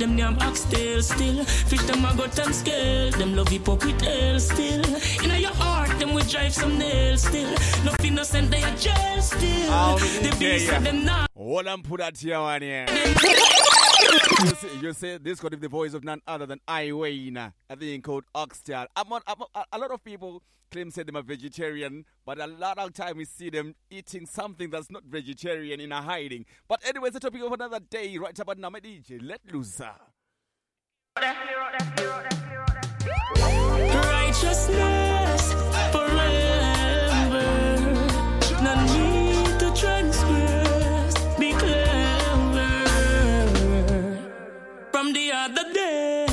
them 0.00 0.16
name 0.16 0.36
oxtail 0.40 1.02
still. 1.02 1.44
Fish 1.44 1.82
them 1.82 2.04
a 2.04 2.16
gut 2.16 2.38
and 2.38 2.54
scale, 2.54 3.10
them 3.12 3.36
love 3.36 3.48
hip 3.48 3.66
hop 3.66 3.84
with 3.84 4.00
hell 4.00 4.40
still. 4.40 4.82
Inna 5.22 5.38
your 5.38 5.52
heart, 5.54 5.96
them 5.98 6.14
we 6.14 6.22
drive 6.22 6.54
some 6.54 6.78
nails 6.78 7.22
still. 7.22 7.50
No 7.84 7.92
innocent, 8.02 8.50
they 8.50 8.62
a 8.62 8.74
jail 8.76 9.20
still. 9.22 9.70
Out 9.70 10.00
The 10.00 10.30
in 10.32 10.38
beast 10.38 10.66
there, 10.68 10.78
of 10.78 10.84
them 10.84 11.04
not. 11.04 11.30
Hold 11.36 11.66
on, 11.66 11.82
put 11.82 12.00
that 12.00 12.16
here 12.18 12.40
one 12.40 12.62
here. 12.62 12.86
you, 12.88 14.46
say, 14.56 14.68
you 14.80 14.92
say 14.94 15.18
this 15.18 15.38
got 15.38 15.60
the 15.60 15.68
voice 15.68 15.92
of 15.94 16.02
none 16.02 16.20
other 16.26 16.46
than 16.46 16.60
I 16.66 16.92
Wayne. 16.92 17.36
I 17.36 17.52
think 17.78 18.02
called 18.02 18.24
Oxtail. 18.34 18.86
I'm 18.96 19.12
on, 19.12 19.20
I'm 19.26 19.42
on- 19.54 19.64
a 19.70 19.78
lot 19.78 19.90
of 19.90 20.02
people 20.02 20.42
claim 20.70 20.90
say 20.90 21.02
them 21.02 21.16
a 21.16 21.22
vegetarian, 21.22 22.04
but 22.24 22.38
a 22.40 22.46
lot 22.46 22.78
of 22.78 22.94
time 22.94 23.16
we 23.16 23.24
see 23.24 23.50
them 23.50 23.74
eating 23.90 24.24
something 24.26 24.70
that's 24.70 24.90
not 24.90 25.02
vegetarian 25.04 25.80
in 25.80 25.90
a 25.92 26.00
hiding. 26.00 26.46
But 26.68 26.80
anyway, 26.86 27.08
it's 27.08 27.16
a 27.16 27.20
topic 27.20 27.42
of 27.42 27.52
another 27.52 27.80
day. 27.80 28.16
Right 28.18 28.38
about 28.38 28.58
now, 28.58 28.70
my 28.70 28.80
DJ, 28.80 29.20
let 29.22 29.40
loose. 29.52 29.80
Righteousness 34.30 35.52
forever. 35.92 37.40
No 38.62 38.74
need 38.94 39.58
to 39.58 39.72
transgress. 39.74 41.14
Be 41.38 41.52
clever. 41.52 42.86
From 44.92 45.12
the 45.12 45.32
other 45.32 45.72
day, 45.72 46.29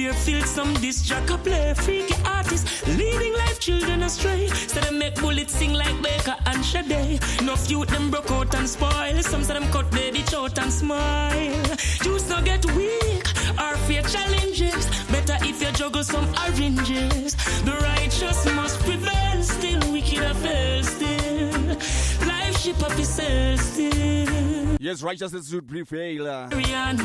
Beerfield 0.00 0.46
some 0.46 0.72
disc 0.80 1.04
jock 1.04 1.28
a 1.28 1.36
play 1.36 1.74
freaky 1.74 2.14
artist, 2.24 2.86
leading 2.96 3.34
life 3.34 3.60
children 3.60 4.02
astray. 4.02 4.46
Say 4.46 4.80
them 4.80 4.98
make 4.98 5.14
bullets 5.20 5.54
sing 5.54 5.74
like 5.74 6.00
Baker 6.00 6.36
and 6.46 6.64
Sade. 6.64 7.20
No 7.42 7.54
youth 7.66 7.88
them 7.88 8.10
broke 8.10 8.30
out 8.30 8.54
and 8.54 8.66
spoil. 8.66 9.22
Some 9.22 9.44
say 9.44 9.52
them 9.52 9.70
cut 9.70 9.90
their 9.90 10.10
ditch 10.10 10.32
out 10.32 10.58
and 10.58 10.72
smile. 10.72 11.76
Juice 12.02 12.30
no 12.30 12.40
get 12.40 12.64
weak 12.72 13.26
or 13.60 13.76
fear 13.86 14.00
challenges. 14.00 14.86
Better 15.12 15.36
if 15.42 15.60
you 15.60 15.70
juggle 15.72 16.02
some 16.02 16.26
oranges. 16.46 17.34
The 17.66 17.76
righteous 17.82 18.46
must 18.54 18.80
prevail. 18.80 19.42
Still 19.42 19.92
wicked 19.92 20.24
a 20.24 20.34
fail 20.34 20.82
still. 20.82 22.26
Life 22.26 22.56
ship 22.58 22.82
up 22.82 22.98
itself 22.98 23.60
still. 23.60 24.59
Yes, 24.82 25.02
righteousness 25.02 25.50
should 25.50 25.68
prevail. 25.68 26.26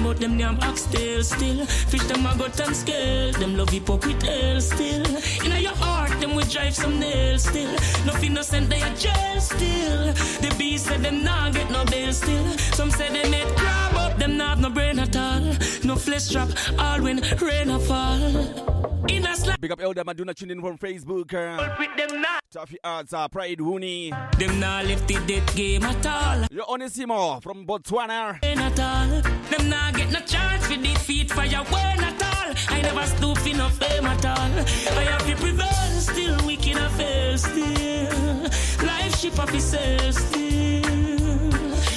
but 0.02 0.18
them 0.18 0.38
name 0.38 0.58
oxtail 0.62 1.22
still. 1.24 1.66
Fish 1.66 2.04
them 2.04 2.26
a 2.26 2.34
gut 2.38 2.58
and 2.62 2.74
scale. 2.74 3.34
Them 3.34 3.58
love 3.58 3.74
with 4.06 4.24
hell 4.24 4.62
still. 4.62 5.06
Inna 5.44 5.60
your 5.60 5.76
heart, 5.76 6.18
them 6.22 6.36
we 6.36 6.44
drive 6.44 6.74
some 6.74 6.98
nails 7.02 7.44
still. 7.44 7.76
No 8.06 8.14
innocent, 8.24 8.70
they 8.70 8.82
a 8.82 8.96
jail 8.96 9.42
still. 9.42 10.14
The 10.40 10.56
beast 10.58 10.86
said 10.86 11.04
them 11.04 11.22
nah 11.22 11.50
get 11.50 11.70
no 11.70 11.84
bail 11.84 12.14
still. 12.14 12.48
Some 12.80 12.92
say 12.92 13.10
they 13.10 13.30
made 13.30 13.54
crab 13.58 13.96
up, 13.98 14.18
them 14.20 14.40
have 14.40 14.62
no 14.62 14.70
brain 14.70 14.98
at 14.98 15.14
all. 15.18 15.44
No 15.86 15.96
flesh 15.96 16.32
trap, 16.32 16.50
all 16.80 17.00
when 17.04 17.22
rain 17.40 17.70
a 17.70 17.80
fall. 17.80 19.06
In 19.08 19.24
a 19.28 19.36
slap. 19.36 19.62
Big 19.62 19.72
up 19.72 19.80
Elder 19.80 20.04
Maduna 20.04 20.34
tuning 20.34 20.58
in 20.58 20.64
from 20.64 20.80
Facebook. 20.80 21.32
Uh. 21.32 21.76
With 21.78 21.96
them 21.96 22.22
nah. 22.22 22.40
Taffy 22.52 22.78
Arts, 22.84 23.14
uh, 23.14 23.28
Pride 23.28 23.60
Wooney. 23.60 24.10
Them 24.40 24.60
nah 24.60 24.82
left 24.82 25.08
the 25.08 25.14
dead 25.28 25.46
game 25.56 25.84
at 25.84 26.06
all. 26.08 26.48
You're 26.50 26.66
Onisimo 26.66 27.40
from 27.44 27.68
Botswana. 27.68 28.40
Ain't 28.44 28.62
at 28.62 28.80
all. 28.80 29.22
Them 29.52 29.70
nah 29.70 29.92
get 29.92 30.12
no 30.12 30.22
chance 30.22 30.66
for 30.66 30.76
defeat 30.76 31.32
fire 31.32 31.64
when 31.66 32.04
at 32.04 32.24
all. 32.24 32.56
I 32.70 32.82
never 32.82 33.06
stoop 33.06 33.46
in 33.46 33.58
no 33.58 33.70
fame 33.70 34.06
at 34.08 34.26
all. 34.26 34.98
I 34.98 35.04
have 35.04 35.26
to 35.28 35.36
prevail 35.36 36.00
still, 36.00 36.38
wicked 36.48 36.78
a 36.78 36.90
fail 36.90 37.38
still. 37.38 38.88
Life 38.88 39.20
ship 39.20 39.38
up 39.38 39.54
itself 39.54 40.16
still. 40.16 40.95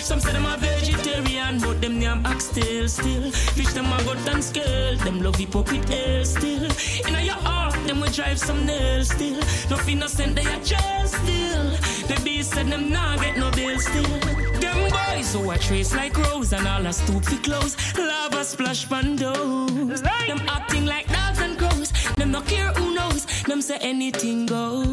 Some 0.09 0.20
say 0.20 0.32
them 0.32 0.46
a 0.46 0.56
vegetarian, 0.56 1.61
but 1.61 1.82
them 1.82 1.98
name 1.98 2.24
oxtail 2.24 2.88
still. 2.88 3.30
still. 3.30 3.52
Fish 3.52 3.74
them 3.74 3.92
a 3.92 4.02
gut 4.04 4.26
and 4.26 4.42
scale, 4.42 4.96
them 4.96 5.20
love 5.20 5.36
hip 5.36 5.52
hop 5.52 5.70
with 5.70 5.86
hell 5.86 6.24
still. 6.24 6.64
Inna 7.06 7.20
your 7.20 7.34
heart, 7.34 7.74
them 7.86 8.00
we 8.00 8.09
drive 8.09 8.38
some 8.38 8.64
nails 8.64 9.11
still. 9.11 9.38
No 9.68 9.78
innocent, 9.86 10.34
they 10.34 10.46
a 10.46 10.59
jail 10.64 11.06
still. 11.06 11.64
The 12.09 12.18
beast 12.24 12.54
said 12.54 12.68
them 12.68 12.90
nah 12.90 13.18
get 13.18 13.36
no 13.36 13.50
bill 13.50 13.78
still. 13.78 14.18
Them 14.62 14.88
boys 14.88 15.34
who 15.34 15.50
a 15.50 15.59
trace 15.59 15.94
like 15.94 16.16
rose 16.16 16.54
and 16.54 16.66
all 16.66 16.86
a 16.86 16.92
stupid 16.94 17.44
clothes. 17.44 17.76
Lava 17.98 18.44
splash 18.44 18.86
pandos. 18.88 20.02
Them 20.26 20.40
acting 20.48 20.86
like 20.86 21.06
dogs 21.09 21.40
and 21.42 21.59
crows. 21.59 21.92
Them 22.16 22.30
no 22.30 22.40
care 22.40 22.72
who 22.72 22.94
knows. 22.94 23.17
Them 23.46 23.62
say 23.62 23.78
anything 23.80 24.46
goes. 24.46 24.92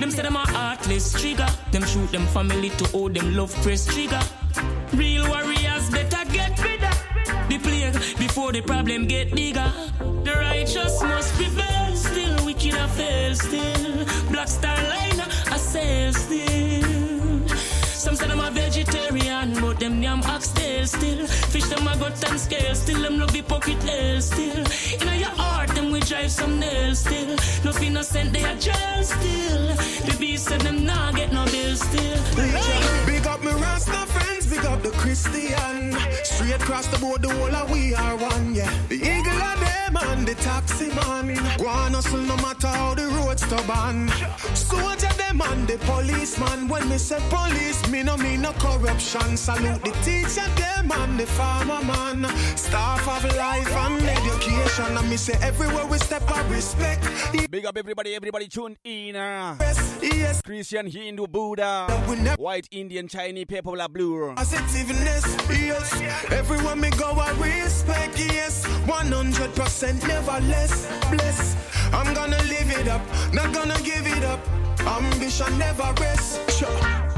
Them 0.00 0.10
say 0.10 0.22
them 0.22 0.36
a 0.36 0.46
heartless 0.50 1.12
trigger. 1.20 1.48
Them 1.72 1.84
shoot 1.84 2.10
them 2.12 2.26
family 2.28 2.70
to 2.70 2.90
owe 2.94 3.08
them 3.08 3.34
love 3.34 3.54
press 3.62 3.86
trigger. 3.86 4.20
Real 4.94 5.28
warriors 5.28 5.90
better 5.90 6.24
get 6.32 6.58
rid 6.62 6.82
of 6.82 6.96
the 7.48 7.58
plague 7.58 7.94
before 8.18 8.52
the 8.52 8.60
problem 8.60 9.06
get 9.06 9.34
bigger. 9.34 9.72
The 10.24 10.32
righteous 10.32 11.02
must 11.02 11.34
prevail 11.34 11.96
still. 11.96 12.46
Wicked 12.46 12.74
a 12.74 12.88
fail 12.88 13.34
still. 13.34 14.04
Black 14.30 14.48
star 14.48 14.76
line 14.88 15.20
a 15.20 15.58
sail 15.58 16.12
still. 16.12 17.15
Some 18.06 18.14
say 18.14 18.28
them 18.28 18.38
a 18.38 18.52
vegetarian, 18.52 19.60
but 19.60 19.80
them 19.80 20.00
yam 20.00 20.22
oxtail 20.22 20.86
still. 20.86 21.26
Still. 21.26 21.26
Fish 21.50 21.64
them 21.64 21.88
a 21.88 21.96
gut 21.98 22.30
and 22.30 22.38
scale 22.38 22.74
still. 22.76 23.02
Them 23.02 23.18
love 23.18 23.32
the 23.32 23.42
pocket 23.42 23.82
hell 23.82 24.20
still. 24.20 24.64
Inna 25.02 25.16
your 25.16 25.34
heart, 25.34 25.70
them 25.70 25.90
we 25.90 25.98
drive 25.98 26.30
some 26.30 26.60
nails 26.60 27.00
still. 27.00 27.36
No 27.64 27.72
innocent, 27.82 28.32
they 28.32 28.44
a 28.44 28.54
jail 28.54 29.02
still. 29.02 29.66
The 30.06 30.16
beast 30.20 30.46
said 30.46 30.60
them 30.60 30.84
nah 30.84 31.10
get 31.10 31.32
no 31.32 31.44
bill 31.46 31.74
still. 31.74 32.18
Big 33.06 33.26
up 33.26 33.42
me 33.42 33.50
Rasta 33.50 34.06
friends, 34.06 34.46
big 34.46 34.64
up 34.64 34.84
the 34.84 34.90
Christian. 34.90 35.92
Straight 36.22 36.62
across 36.62 36.86
the 36.86 36.98
board, 36.98 37.22
the 37.22 37.30
whole 37.30 37.56
of 37.56 37.70
we 37.72 37.92
are 37.92 38.16
one, 38.16 38.54
yeah. 38.54 38.70
The 38.88 39.02
eagle 39.02 39.42
of 39.50 39.58
them 39.58 39.96
and 39.96 40.28
the 40.28 40.36
taxi 40.36 40.90
man. 40.94 41.34
Go 41.58 41.66
on 41.66 41.94
hustle 41.94 42.20
no 42.20 42.36
matter 42.36 42.68
how 42.68 42.94
the 42.94 43.06
road 43.06 43.40
stubborn. 43.40 44.08
Soldier 44.54 45.15
and 45.40 45.68
the 45.68 45.78
policeman. 45.78 46.68
When 46.68 46.88
me 46.88 46.98
say 46.98 47.20
police, 47.30 47.88
me 47.90 48.02
no 48.02 48.16
mean 48.16 48.42
no 48.42 48.52
corruption. 48.52 49.36
Salute 49.36 49.82
the 49.82 49.92
teacher 50.04 50.48
them 50.56 50.90
and 50.92 51.18
the 51.18 51.26
farmer 51.26 51.82
man. 51.84 52.24
Staff 52.56 53.06
of 53.08 53.36
life 53.36 53.70
and 53.76 54.02
education. 54.02 54.96
And 54.96 55.08
me 55.10 55.16
say 55.16 55.34
everywhere 55.42 55.86
we 55.86 55.98
step, 55.98 56.22
I 56.30 56.46
respect. 56.48 57.04
Big 57.50 57.66
up 57.66 57.76
everybody, 57.76 58.14
everybody 58.14 58.48
tuned 58.48 58.76
in. 58.84 59.16
Uh. 59.16 59.56
Yes. 60.02 60.42
Christian, 60.42 60.86
Hindu, 60.86 61.26
Buddha, 61.26 61.86
White, 62.38 62.68
Indian, 62.70 63.08
Chinese, 63.08 63.46
people 63.46 63.80
are 63.80 63.88
blue. 63.88 64.32
Positiveness, 64.34 65.36
yes. 65.50 66.00
Everywhere 66.30 66.76
me 66.76 66.90
go, 66.90 67.10
I 67.12 67.30
respect, 67.32 68.18
yes. 68.18 68.64
100% 68.86 70.06
never 70.08 70.40
less. 70.46 70.86
Bless. 71.10 71.75
I'm 71.96 72.12
gonna 72.12 72.42
live 72.44 72.70
it 72.70 72.88
up, 72.88 73.00
not 73.32 73.54
gonna 73.54 73.80
give 73.82 74.06
it 74.06 74.22
up. 74.22 74.40
Ambition 74.86 75.58
never 75.58 75.94
rest. 75.98 76.50
Sure. 76.58 76.68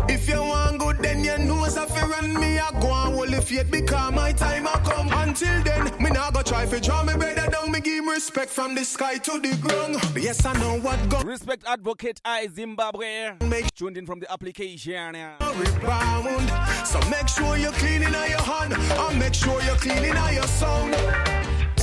If 0.09 0.29
you 0.29 0.41
want 0.41 0.79
good, 0.79 0.99
then 0.99 1.24
you 1.24 1.37
know 1.37 1.64
if 1.64 1.74
you 1.74 2.07
run 2.07 2.33
me, 2.41 2.59
I 2.61 2.70
go 2.81 2.89
on 2.89 3.12
hold 3.12 3.35
if 3.35 3.51
yet 3.51 3.70
because 3.70 4.12
my 4.14 4.33
time 4.33 4.68
I 4.68 4.81
come. 4.85 5.09
Until 5.12 5.62
then, 5.64 5.85
me 6.01 6.11
not 6.11 6.33
go 6.33 6.43
try 6.43 6.64
to 6.64 6.81
draw 6.81 7.03
me 7.03 7.14
brother 7.14 7.51
down. 7.51 7.72
Me 7.72 7.81
give 7.81 8.07
respect 8.07 8.51
from 8.51 8.76
the 8.76 8.85
sky 8.85 9.18
to 9.18 9.41
the 9.41 9.57
ground. 9.57 9.97
Yes, 10.16 10.47
I 10.47 10.53
know 10.55 10.79
what 10.79 11.09
go. 11.09 11.20
Respect 11.22 11.64
Advocate 11.66 12.20
I 12.24 12.47
Zimbabwe. 12.47 13.33
Make 13.45 13.74
tuned 13.74 13.99
in 13.99 14.07
from 14.07 14.20
the 14.20 14.33
application. 14.33 15.14
Yeah. 15.14 15.35
Rebound. 15.59 16.87
So 16.87 17.01
make 17.11 17.29
sure 17.29 17.57
you're 17.57 17.72
cleaning 17.72 18.14
out 18.14 18.31
your 18.31 18.43
hand 18.43 18.74
and 18.74 19.18
make 19.18 19.35
sure 19.35 19.61
you're 19.62 19.76
cleaning 19.76 20.16
out 20.16 20.33
your 20.33 20.47
sound. 20.47 20.95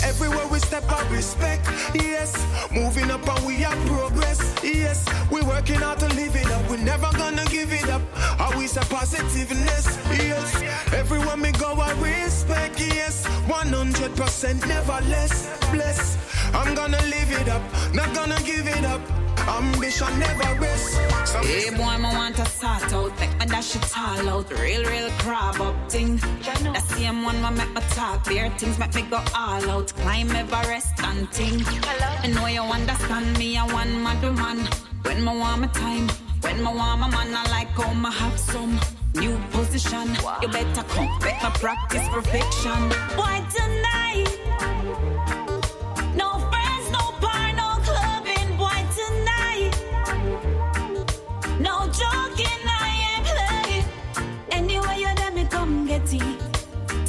Everywhere 0.05 0.47
we 0.47 0.59
step 0.59 0.89
up, 0.91 1.09
respect, 1.09 1.65
yes. 1.95 2.31
Moving 2.71 3.09
up 3.09 3.27
and 3.27 3.45
we 3.45 3.65
are 3.65 3.75
progress, 3.87 4.39
yes. 4.63 5.03
We 5.31 5.41
working 5.41 5.81
hard 5.81 5.99
to 5.99 6.07
live 6.09 6.35
it 6.35 6.49
up. 6.51 6.69
We 6.69 6.77
never 6.77 7.09
gonna 7.17 7.43
give 7.45 7.73
it 7.73 7.89
up. 7.89 8.03
Always 8.39 8.77
a 8.77 8.81
positiveness, 8.81 9.97
yes. 10.11 10.93
Everywhere 10.93 11.37
we 11.37 11.51
go, 11.53 11.73
I 11.81 11.91
respect, 11.99 12.79
yes. 12.79 13.25
100% 13.47 14.67
never 14.67 14.99
less, 15.09 15.49
bless. 15.71 16.17
I'm 16.53 16.75
gonna 16.75 17.01
live 17.15 17.31
it 17.41 17.49
up, 17.49 17.63
not 17.93 18.13
gonna 18.13 18.39
give 18.43 18.67
it 18.67 18.85
up. 18.85 19.24
Ambition 19.47 20.19
never 20.19 20.59
rest. 20.59 20.93
So 21.25 21.39
Hey 21.43 21.69
boy, 21.69 21.97
me 21.97 22.09
want 22.15 22.35
to 22.37 22.45
sort 22.45 22.91
out, 22.93 23.19
make 23.19 23.39
me 23.39 23.45
dash 23.45 23.75
it 23.75 23.97
all 23.97 24.29
out. 24.29 24.51
Real, 24.59 24.83
real 24.83 25.09
crab 25.19 25.61
up 25.61 25.75
thing. 25.89 26.17
The 26.17 26.83
same 26.95 27.23
one 27.23 27.41
me 27.41 27.51
make 27.51 27.73
me 27.73 27.81
talk, 27.91 28.25
bare 28.25 28.49
things 28.57 28.79
make 28.79 28.95
me 28.95 29.03
go 29.03 29.23
all 29.35 29.69
out. 29.69 29.93
Climb 29.93 30.31
Everest 30.31 30.99
and 31.03 31.29
thing. 31.31 31.61
I 32.23 32.27
know 32.27 32.47
you 32.47 32.61
understand 32.61 33.37
me, 33.37 33.57
I 33.57 33.65
want 33.71 33.91
my 33.91 34.15
man. 34.31 34.67
When 35.03 35.23
me 35.23 35.37
want 35.37 35.61
my 35.61 35.67
time, 35.67 36.09
when 36.41 36.57
me 36.57 36.63
want 36.63 37.01
my 37.01 37.09
man, 37.09 37.35
I 37.35 37.43
like 37.51 37.69
how 37.69 37.93
me 37.93 38.11
have 38.11 38.39
some. 38.39 38.79
New 39.13 39.37
position, 39.51 40.09
you 40.41 40.49
better 40.49 40.83
come, 40.83 41.07
make 41.23 41.41
me 41.41 41.49
practice 41.61 42.07
perfection. 42.09 42.81
Why 43.15 43.45
tonight? 43.55 45.24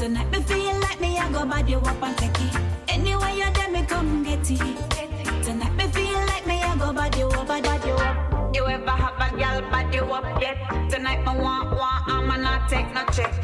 Tonight 0.06 0.30
me 0.30 0.40
feel 0.42 0.78
like 0.82 1.00
me, 1.00 1.18
I 1.18 1.28
go 1.32 1.44
bad 1.44 1.68
you 1.68 1.78
up 1.78 2.00
and 2.00 2.16
take 2.16 2.40
it. 2.40 2.56
Anyway, 2.86 3.38
you 3.38 3.46
let 3.58 3.72
me 3.72 3.82
come 3.82 4.22
get 4.22 4.48
it. 4.48 4.60
Tonight 5.42 5.74
me 5.74 5.88
feel 5.88 6.20
like 6.30 6.46
me, 6.46 6.62
I 6.62 6.76
go 6.78 6.92
bad 6.92 7.16
you 7.16 7.26
up, 7.26 7.48
bad 7.48 7.84
you 7.84 7.92
up. 7.94 8.54
You 8.54 8.66
ever 8.68 8.88
have 8.88 9.18
a 9.18 9.36
gal 9.36 9.62
bad 9.62 9.92
you 9.92 10.02
up 10.02 10.40
yet? 10.40 10.58
Tonight 10.90 11.26
me 11.26 11.42
want, 11.42 11.76
want, 11.76 12.06
I'ma 12.06 12.36
not 12.36 12.68
take 12.68 12.94
no 12.94 13.04
check. 13.06 13.34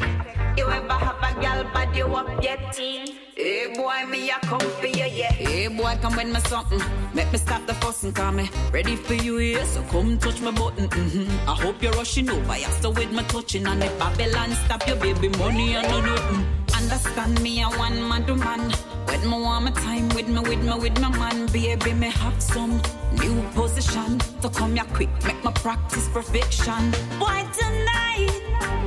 You 0.55 0.69
ever 0.69 0.93
have 0.93 1.17
a 1.17 1.41
gal 1.41 1.63
bad 1.73 1.95
you 1.95 2.05
up 2.05 2.43
yet? 2.43 2.75
Hey 2.75 3.73
boy, 3.75 4.05
me 4.07 4.29
a 4.29 4.39
come 4.41 4.59
for 4.59 4.85
you, 4.85 5.05
yeah. 5.05 5.31
Hey 5.31 5.67
boy, 5.67 5.97
come 5.99 6.15
with 6.15 6.27
me 6.31 6.39
something. 6.41 6.79
Make 7.13 7.31
me 7.31 7.39
stop 7.39 7.65
the 7.65 7.73
fussing, 7.73 8.13
call 8.13 8.31
me 8.33 8.47
ready 8.71 8.95
for 8.95 9.15
you, 9.15 9.39
yeah. 9.39 9.63
So 9.63 9.81
come 9.83 10.19
touch 10.19 10.41
my 10.41 10.51
button, 10.51 10.89
mm-hmm. 10.89 11.49
I 11.49 11.55
hope 11.55 11.81
you're 11.81 11.93
rushing 11.93 12.29
over, 12.29 12.57
yeah. 12.57 12.69
So 12.81 12.91
with 12.91 13.11
my 13.11 13.23
touching, 13.23 13.65
and 13.65 13.83
if 13.83 13.97
Babylon 13.97 14.51
stop 14.65 14.87
your 14.87 14.97
baby 14.97 15.29
money, 15.39 15.75
I 15.75 15.81
know 15.87 16.01
nothing. 16.01 16.45
Understand 16.75 17.41
me, 17.41 17.63
I 17.63 17.75
want 17.75 17.95
man 17.95 18.25
to 18.27 18.35
man. 18.35 18.69
With 19.07 19.23
me 19.23 19.31
want 19.31 19.65
my 19.65 19.71
time, 19.71 20.09
with 20.09 20.27
me, 20.27 20.39
with 20.39 20.63
me, 20.63 20.73
with 20.77 21.01
my 21.01 21.09
man, 21.17 21.47
baby, 21.47 21.93
me 21.93 22.11
have 22.11 22.39
some 22.41 22.79
new 23.19 23.41
position. 23.55 24.19
So 24.41 24.49
come 24.49 24.75
here 24.75 24.85
quick, 24.93 25.09
make 25.25 25.43
my 25.43 25.51
practice 25.51 26.07
perfection. 26.09 26.93
Why 27.17 27.43
tonight? 27.57 28.82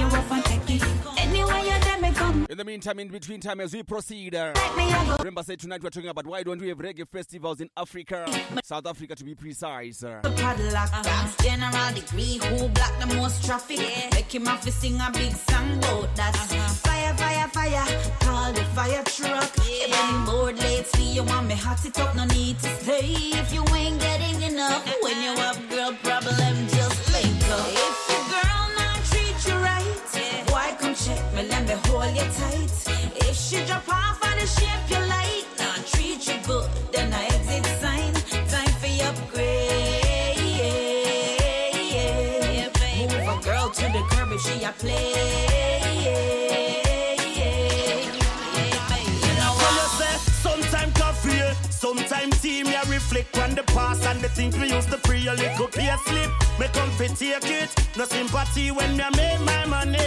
You 0.00 0.06
up 0.06 0.30
and 0.32 0.44
take 0.44 0.70
it. 0.70 0.82
Anyway, 1.18 1.60
you 1.62 1.76
let 1.88 2.00
me 2.00 2.10
come. 2.12 2.46
In 2.48 2.56
the 2.56 2.64
meantime, 2.64 2.98
in 2.98 3.08
between 3.08 3.40
time, 3.40 3.60
as 3.60 3.72
we 3.74 3.82
proceed, 3.82 4.34
uh, 4.34 4.52
remember, 5.18 5.42
say 5.42 5.56
tonight 5.56 5.82
we're 5.82 5.90
talking 5.90 6.08
about 6.08 6.26
why 6.26 6.42
don't 6.42 6.60
we 6.60 6.68
have 6.68 6.78
reggae 6.78 7.06
festivals 7.08 7.60
in 7.60 7.68
Africa, 7.76 8.26
South 8.64 8.86
Africa 8.86 9.14
to 9.14 9.24
be 9.24 9.34
precise. 9.34 10.02
Uh. 10.02 10.20
The 10.22 10.30
padlock 10.30 10.90
General 11.42 11.92
degree, 11.94 12.40
who 12.42 12.68
block 12.68 12.98
the 12.98 13.14
most 13.16 13.44
traffic? 13.44 13.78
Make 14.12 14.34
him 14.34 14.46
have 14.46 14.62
to 14.62 14.72
sing 14.72 14.98
a 15.00 15.10
big 15.12 15.34
song 15.34 15.76
about 15.78 16.16
that. 16.16 16.34
Fire, 16.84 17.14
fire, 17.14 17.48
fire, 17.48 17.84
call 18.20 18.52
the 18.52 18.64
fire 18.76 19.02
truck. 19.04 19.52
You've 19.68 19.90
been 19.90 20.24
bored 20.24 20.58
lately, 20.58 21.04
you 21.04 21.24
want 21.24 21.46
me 21.46 21.54
hot 21.54 21.84
it 21.84 21.98
up, 21.98 22.14
no 22.16 22.24
need 22.24 22.58
to 22.60 22.68
stay. 22.80 23.12
If 23.40 23.52
you 23.52 23.64
ain't 23.74 24.00
getting 24.00 24.42
enough, 24.50 24.84
when 25.02 25.20
you 25.22 25.34
have 25.36 25.58
girl 25.68 25.92
problem, 26.02 26.56
just 26.68 27.12
link 27.12 27.50
up. 27.50 27.66
If 27.68 28.08
your 28.08 28.29
let 31.48 31.66
me 31.66 31.74
hold 31.86 32.14
you 32.16 32.22
tight. 32.38 32.70
If 33.16 33.36
she 33.36 33.64
drop 33.66 33.88
off 33.88 34.22
on 34.24 34.38
the 34.38 34.46
shape 34.46 34.90
you 34.90 34.98
like, 35.08 35.19
past 53.74 54.04
and 54.06 54.20
the 54.20 54.28
things 54.28 54.56
we 54.58 54.68
used 54.68 54.90
to 54.90 54.98
pre 54.98 55.26
a 55.26 55.34
little 55.34 55.68
pay 55.68 55.94
slip. 56.06 56.30
Me 56.58 56.66
come 56.72 56.90
fit 56.92 57.16
take 57.16 57.50
it, 57.50 57.70
no 57.96 58.04
sympathy 58.04 58.70
when 58.70 58.96
me 58.96 59.04
make 59.16 59.40
my 59.40 59.64
money. 59.66 59.98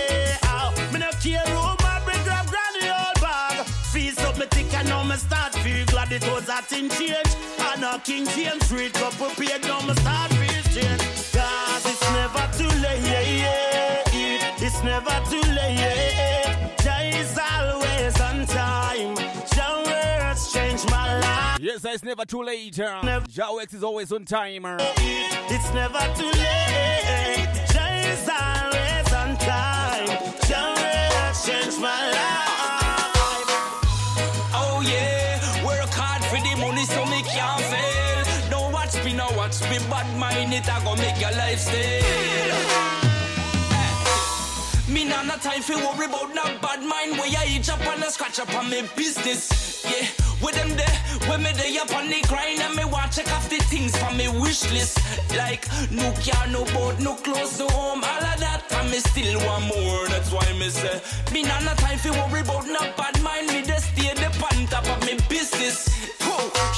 Ow. 0.43 0.73
Me 0.91 0.99
no 0.99 1.09
care 1.21 1.45
who 1.47 1.61
my 1.83 2.01
bring 2.05 2.23
grab 2.23 2.45
granny 2.47 2.89
old 2.89 3.19
bag. 3.21 3.65
Fees 3.91 4.19
up 4.19 4.37
me 4.37 4.45
thick 4.47 4.73
and 4.73 4.87
now 4.87 5.03
me 5.03 5.15
start 5.15 5.53
feel 5.55 5.85
glad 5.87 6.11
it 6.11 6.23
was 6.27 6.47
a 6.49 6.61
thing 6.61 6.89
change. 6.89 7.31
And 7.59 7.83
a 7.83 7.99
King 7.99 8.25
James 8.35 8.65
street 8.65 8.93
couple 8.93 9.29
paid 9.31 9.61
now 9.63 9.81
me 9.81 9.93
start 9.95 10.31
feel 10.31 10.63
change. 10.75 11.01
Cause 11.33 11.85
it's 11.85 12.05
never 12.11 12.45
too 12.57 12.73
late. 12.81 13.03
Yeah, 13.03 13.21
yeah. 13.21 13.93
It's 14.65 14.81
never 14.83 15.17
too 15.29 15.41
late. 15.51 16.72
Life. 21.73 21.83
Yes, 21.83 21.95
it's 21.95 22.03
never 22.03 22.25
too 22.25 22.43
late. 22.43 22.79
Uh. 22.79 23.01
Jawex 23.29 23.73
is 23.73 23.83
always 23.83 24.11
on 24.11 24.25
time. 24.25 24.65
It's 24.65 25.73
never 25.73 25.99
too 26.15 26.25
late. 26.25 27.49
Jah 27.71 27.95
is 28.11 28.29
always 28.29 29.13
on 29.13 29.37
time. 29.37 30.07
Jah 30.47 30.75
words 30.75 31.45
change 31.45 31.79
my 31.79 32.11
life. 32.11 33.49
Oh 34.53 34.83
yeah, 34.85 35.65
work 35.65 35.89
hard 35.91 36.23
for 36.25 36.37
the 36.37 36.55
money 36.59 36.85
so 36.85 37.05
me 37.05 37.21
can't 37.23 37.61
fail. 37.61 38.49
Don't 38.49 38.71
watch 38.71 39.03
me, 39.03 39.13
no 39.13 39.27
watch 39.35 39.61
me, 39.69 39.77
bad 39.89 40.17
mind 40.17 40.53
it, 40.53 40.69
I 40.69 40.83
go 40.83 40.95
make 40.95 41.19
your 41.19 41.31
lifestyle. 41.31 43.02
Me 44.93 45.05
nah 45.05 45.23
no 45.23 45.35
time 45.37 45.63
for 45.63 45.75
worry 45.77 46.05
about 46.05 46.35
no 46.35 46.43
bad 46.61 46.83
mind. 46.83 47.17
Where 47.17 47.25
I 47.25 47.47
eat 47.49 47.67
up 47.67 47.81
and 47.81 48.03
I 48.03 48.09
scratch 48.09 48.39
up 48.39 48.53
on 48.53 48.69
me 48.69 48.83
business. 48.95 49.83
Yeah, 49.83 50.05
with 50.39 50.53
them 50.53 50.69
there, 50.77 50.97
when 51.27 51.41
me 51.41 51.51
there 51.53 51.81
up 51.81 51.95
on 51.95 52.09
the 52.09 52.21
grind. 52.29 52.61
And 52.61 52.75
me 52.75 52.85
want 52.85 53.11
check 53.11 53.27
off 53.33 53.49
the 53.49 53.57
things 53.73 53.97
from 53.97 54.17
me 54.17 54.27
wish 54.27 54.71
list. 54.71 54.99
Like, 55.35 55.65
no 55.89 56.13
car, 56.21 56.45
no 56.47 56.63
boat, 56.65 56.99
no 56.99 57.15
clothes, 57.15 57.57
no 57.57 57.67
home. 57.69 58.03
All 58.03 58.23
of 58.23 58.39
that, 58.39 58.61
and 58.69 58.91
me 58.91 58.99
still 58.99 59.39
want 59.47 59.65
more. 59.65 60.07
That's 60.09 60.31
why 60.31 60.45
me 60.53 60.69
say. 60.69 61.01
Me 61.33 61.41
nah 61.41 61.59
no 61.61 61.73
time 61.73 61.97
fi 61.97 62.11
worry 62.11 62.41
about 62.41 62.67
no 62.67 62.81
bad 62.95 63.19
mind. 63.23 63.47
Me 63.47 63.63
just 63.63 63.89
stay 63.97 64.13
the 64.13 64.29
pan 64.37 64.67
top 64.67 64.85
of 64.85 65.02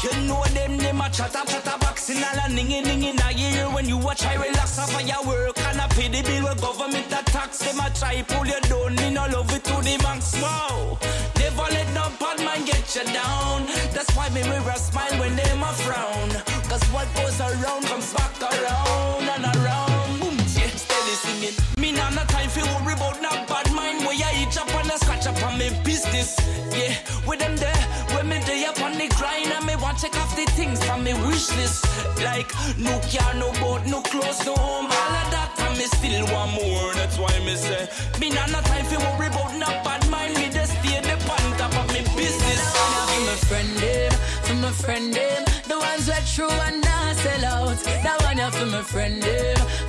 you 0.03 0.27
know 0.27 0.43
them 0.53 0.77
them 0.77 1.01
a 1.01 1.09
chatter 1.09 1.43
chatter 1.45 1.77
boxing 1.79 2.17
all 2.17 2.39
a 2.43 2.49
ningy 2.49 2.83
ningy 2.83 3.11
in 3.11 3.19
a 3.19 3.29
ear 3.37 3.69
when 3.69 3.87
you 3.87 3.97
watch 3.97 4.25
I 4.25 4.35
relax 4.35 4.79
off 4.79 4.93
of 4.93 5.07
your 5.07 5.23
work 5.25 5.57
and 5.59 5.79
I 5.79 5.87
pay 5.87 6.07
the 6.07 6.21
bill 6.23 6.43
with 6.43 6.61
government 6.61 7.07
a 7.07 7.23
tax. 7.25 7.59
Them 7.59 7.79
a 7.79 7.89
try 7.91 8.21
pull 8.23 8.45
you 8.45 8.59
down. 8.61 8.95
Me 8.95 9.09
no 9.11 9.25
love 9.27 9.53
it 9.53 9.63
to 9.65 9.75
the 9.81 9.97
max. 10.03 10.33
Wow, 10.41 10.97
never 11.39 11.67
let 11.75 11.87
no 11.93 12.11
bad 12.19 12.39
mind 12.43 12.65
get 12.65 12.95
you 12.95 13.05
down. 13.13 13.65
That's 13.93 14.11
why 14.15 14.29
me 14.29 14.41
a 14.41 14.77
smile 14.77 15.19
when 15.19 15.35
them 15.35 15.63
a 15.63 15.71
frown. 15.83 16.29
Cause 16.69 16.83
what 16.93 17.07
goes 17.15 17.39
around 17.39 17.83
comes 17.85 18.13
back 18.13 18.33
around 18.41 19.23
and 19.35 19.45
around. 19.55 20.19
Boom, 20.19 20.37
yeah, 20.37 20.71
steady 20.75 21.15
singing. 21.23 21.74
Nah 22.05 22.21
no 22.21 22.23
time 22.25 22.49
fi 22.49 22.61
worry 22.61 22.93
about 22.93 23.19
no 23.19 23.31
bad 23.49 23.65
mind. 23.73 24.05
Where 24.05 24.13
you 24.13 24.29
eat 24.37 24.55
up 24.61 24.69
and 24.75 24.91
a 24.91 24.97
scratch 24.99 25.25
up 25.25 25.41
on 25.41 25.57
me 25.57 25.71
business. 25.83 26.37
Yeah, 26.69 26.93
with 27.25 27.39
them 27.39 27.55
there, 27.57 27.83
when 28.13 28.29
me 28.29 28.37
day 28.45 28.63
up 28.65 28.79
on 28.79 28.93
the 28.93 29.07
grind 29.17 29.51
and 29.51 29.65
me 29.65 29.75
want 29.75 29.97
check 29.97 30.15
off 30.21 30.35
the 30.35 30.45
things 30.51 30.77
from 30.85 31.03
me 31.03 31.15
wish 31.25 31.49
list. 31.57 31.81
Like 32.21 32.53
no 32.77 33.01
car, 33.09 33.33
no 33.33 33.51
boat, 33.53 33.87
no 33.87 34.01
clothes, 34.01 34.45
no 34.45 34.53
home, 34.53 34.85
all 34.85 35.15
of 35.21 35.27
that. 35.33 35.49
And 35.65 35.79
me 35.79 35.85
still 35.85 36.25
want 36.29 36.53
more. 36.53 36.93
That's 36.93 37.17
why 37.17 37.33
me 37.39 37.55
say 37.55 37.89
me 38.19 38.29
nah 38.29 38.45
no 38.53 38.61
time 38.69 38.85
fi 38.85 38.97
worry 39.01 39.25
about 39.25 39.57
no 39.57 39.65
bad 39.81 40.07
mind. 40.07 40.35
Me 40.35 40.49
just 40.53 40.77
stay 40.77 41.01
the 41.01 41.17
pan 41.25 41.57
top 41.57 41.73
of 41.73 41.87
me 41.89 42.01
business. 42.13 42.61
For 43.09 43.21
my 43.25 43.35
friend 43.49 43.71
them, 43.81 44.11
for 44.45 44.55
my 44.61 44.71
friend 44.71 45.11
them, 45.11 45.43
the 45.67 45.79
ones 45.79 46.05
that 46.05 46.23
true 46.27 46.53
and 46.69 46.81
not 46.85 47.15
sell 47.15 47.45
out. 47.45 47.77
That 48.05 48.21
one 48.21 48.37
yeah, 48.37 48.51
for 48.51 48.67
my 48.67 48.83
friend 48.83 49.23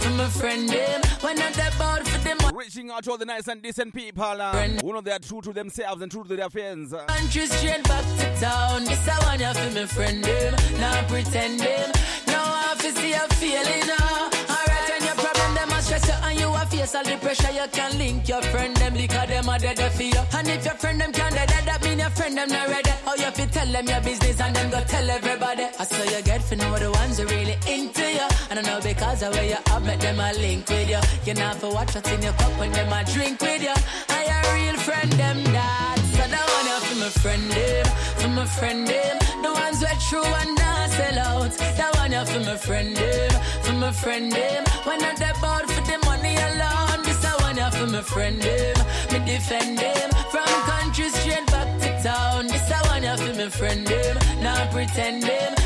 for 0.01 0.06
my 0.17 0.29
friend 0.29 0.69
them, 0.69 1.01
when 1.21 1.37
not 1.37 1.53
about 1.55 2.07
for 2.07 2.19
them. 2.19 2.39
Reaching 2.55 2.91
out 2.91 3.05
to 3.05 3.11
all 3.13 3.19
the 3.19 3.25
nice 3.25 3.49
and 3.49 3.61
decent 3.61 3.95
people 3.95 4.25
uh, 4.25 4.69
who 4.83 4.93
know 4.93 5.01
they 5.01 5.13
are 5.13 5.19
true 5.19 5.41
to 5.43 5.53
themselves 5.53 6.03
and 6.03 6.11
true 6.11 6.25
to 6.25 6.37
their 6.37 6.51
friends. 6.51 6.93
Uh, 6.93 7.05
Country 7.07 7.47
straight 7.47 7.83
back 7.85 8.05
to 8.19 8.41
town. 8.41 8.85
This 8.85 9.09
I 9.09 9.19
want 9.27 9.41
you 9.41 9.53
for 9.53 9.75
my 9.81 9.87
friend 9.87 10.25
them, 10.25 10.55
not 10.81 11.09
pretend 11.09 11.61
them. 11.61 11.91
Now 12.27 12.45
I 12.45 12.75
to 12.79 12.93
see 12.93 13.13
a 13.13 13.21
feeling 13.35 13.87
now. 13.87 14.31
Alright, 14.49 15.06
your 15.07 15.15
problem 15.15 15.55
them 15.55 15.71
a 15.71 15.81
stress 15.83 16.09
you 16.09 16.19
and 16.27 16.41
you 16.41 16.49
a 16.53 16.67
face 16.67 16.95
all 16.95 17.05
the 17.05 17.17
pressure, 17.17 17.53
you 17.53 17.67
can 17.73 17.99
link 17.99 18.29
your 18.29 18.43
friend 18.43 18.77
them 18.77 18.95
because 18.95 19.29
them 19.29 19.49
a 19.49 19.59
dead 19.59 19.79
for 19.93 20.03
you. 20.03 20.23
And 20.35 20.49
if 20.49 20.65
your 20.65 20.75
friend 20.75 21.01
them 21.01 21.13
can't 21.13 21.35
dead, 21.35 21.49
that 21.49 21.81
mean 21.85 21.99
your 21.99 22.11
friend 22.11 22.37
them 22.37 22.49
not 22.49 22.69
ready. 22.69 22.91
How 23.05 23.15
you 23.15 23.31
fi 23.31 23.47
tell 23.47 23.71
them 23.71 23.87
your 23.87 24.01
business 24.01 24.41
and 24.41 24.55
then 24.57 24.71
go 24.71 24.81
tell 24.85 25.09
everybody. 25.09 25.67
I 25.79 25.85
saw 25.85 26.05
you 26.05 26.23
get 26.23 26.43
for 26.43 26.57
know 26.57 26.79
the 26.79 26.91
ones 26.91 27.19
who 27.19 27.27
really 27.27 27.57
into 27.67 28.07
you. 28.19 28.27
And 28.51 28.59
I 28.59 28.63
know 28.63 28.81
because 28.83 29.23
of 29.23 29.35
where 29.35 29.47
you 29.47 29.61
have 29.67 29.85
met 29.85 30.01
them 30.01 30.19
a 30.19 30.33
link 30.33 30.69
with 30.69 30.89
you. 30.91 31.01
You 31.25 31.35
not 31.35 31.57
for 31.57 31.73
watch 31.73 31.95
what's 31.95 32.11
in 32.11 32.23
your 32.23 32.33
cup 32.33 32.59
when 32.59 32.73
them 32.73 32.93
a 32.93 33.05
drink 33.05 33.41
with 33.41 33.63
you. 33.63 33.77
I 34.09 34.21
a 34.37 34.39
real 34.55 34.77
friend 34.81 35.13
them 35.13 35.45
that. 35.55 35.96
That 36.33 36.47
one 36.57 36.67
you 36.71 36.79
for 36.87 36.97
my 37.05 37.11
friend 37.23 37.53
him, 37.53 37.87
for 38.21 38.29
my 38.29 38.47
friend 38.47 38.89
him. 38.89 39.17
The 39.43 39.53
ones 39.53 39.81
who 39.81 39.87
are 39.87 40.01
true 40.09 40.35
and 40.41 40.55
not 40.57 40.91
sell 40.91 41.19
out. 41.19 41.53
That 41.79 41.97
you 42.11 42.25
for 42.33 42.41
my 42.51 42.57
friend 42.57 42.97
him, 42.97 43.31
for 43.63 43.73
my 43.73 43.93
friend 43.93 44.33
them. 44.33 44.65
When 44.85 44.99
not 45.01 45.21
about 45.21 45.71
for 45.71 45.83
the 45.83 45.99
money 46.07 46.37
alone. 46.37 47.03
This 47.05 47.25
I 47.25 47.53
you 47.53 47.71
for 47.79 47.87
my 47.87 48.03
friend 48.03 48.43
him, 48.43 48.77
me 49.13 49.19
defend 49.27 49.81
him. 49.81 50.11
From 50.31 50.47
country 50.71 51.09
straight 51.11 51.47
back 51.47 51.69
to 51.81 52.03
town. 52.03 52.47
This 52.47 52.71
I 52.71 52.99
you 52.99 53.17
for 53.17 53.35
my 53.35 53.49
friend 53.49 53.89
him, 53.89 54.17
not 54.43 54.71
pretend 54.71 55.23
them. 55.23 55.66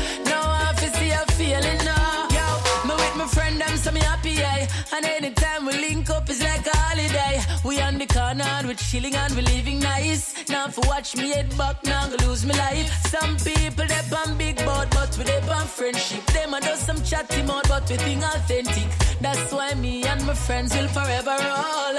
So 3.91 3.93
me 3.93 4.05
happy, 4.05 4.31
yeah. 4.31 4.67
And 4.93 5.05
anytime 5.05 5.65
we 5.65 5.73
link 5.73 6.09
up, 6.09 6.29
it's 6.29 6.41
like 6.41 6.65
a 6.65 6.77
holiday. 6.77 7.41
We 7.63 7.81
on 7.81 7.97
the 7.97 8.05
corner, 8.05 8.43
and 8.43 8.67
we 8.67 8.75
chilling 8.75 9.15
and 9.15 9.35
we 9.35 9.41
living 9.41 9.79
nice. 9.79 10.33
Now 10.49 10.67
for 10.67 10.81
watch 10.87 11.15
me 11.15 11.29
head 11.29 11.55
back, 11.57 11.83
now 11.83 12.07
go 12.07 12.15
lose 12.27 12.45
my 12.45 12.55
life. 12.55 12.87
Some 13.07 13.37
people 13.37 13.85
they 13.87 14.15
on 14.15 14.37
big 14.37 14.57
boat, 14.57 14.87
but 14.91 15.15
we 15.17 15.23
they 15.23 15.39
on 15.49 15.67
friendship. 15.67 16.25
Them 16.27 16.53
a 16.53 16.61
do 16.61 16.75
some 16.75 17.01
chatty 17.03 17.41
mode, 17.43 17.67
but 17.67 17.89
we 17.89 17.97
think 17.97 18.23
authentic. 18.23 18.89
That's 19.19 19.51
why 19.51 19.73
me 19.75 20.03
and 20.03 20.25
my 20.25 20.33
friends 20.33 20.75
will 20.75 20.87
forever 20.87 21.35
roll. 21.49 21.95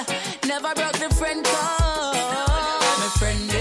Never 0.46 0.74
broke 0.74 0.98
the 0.98 1.10
friend 1.14 1.44
code. 1.44 2.14
My 3.02 3.10
friend 3.18 3.51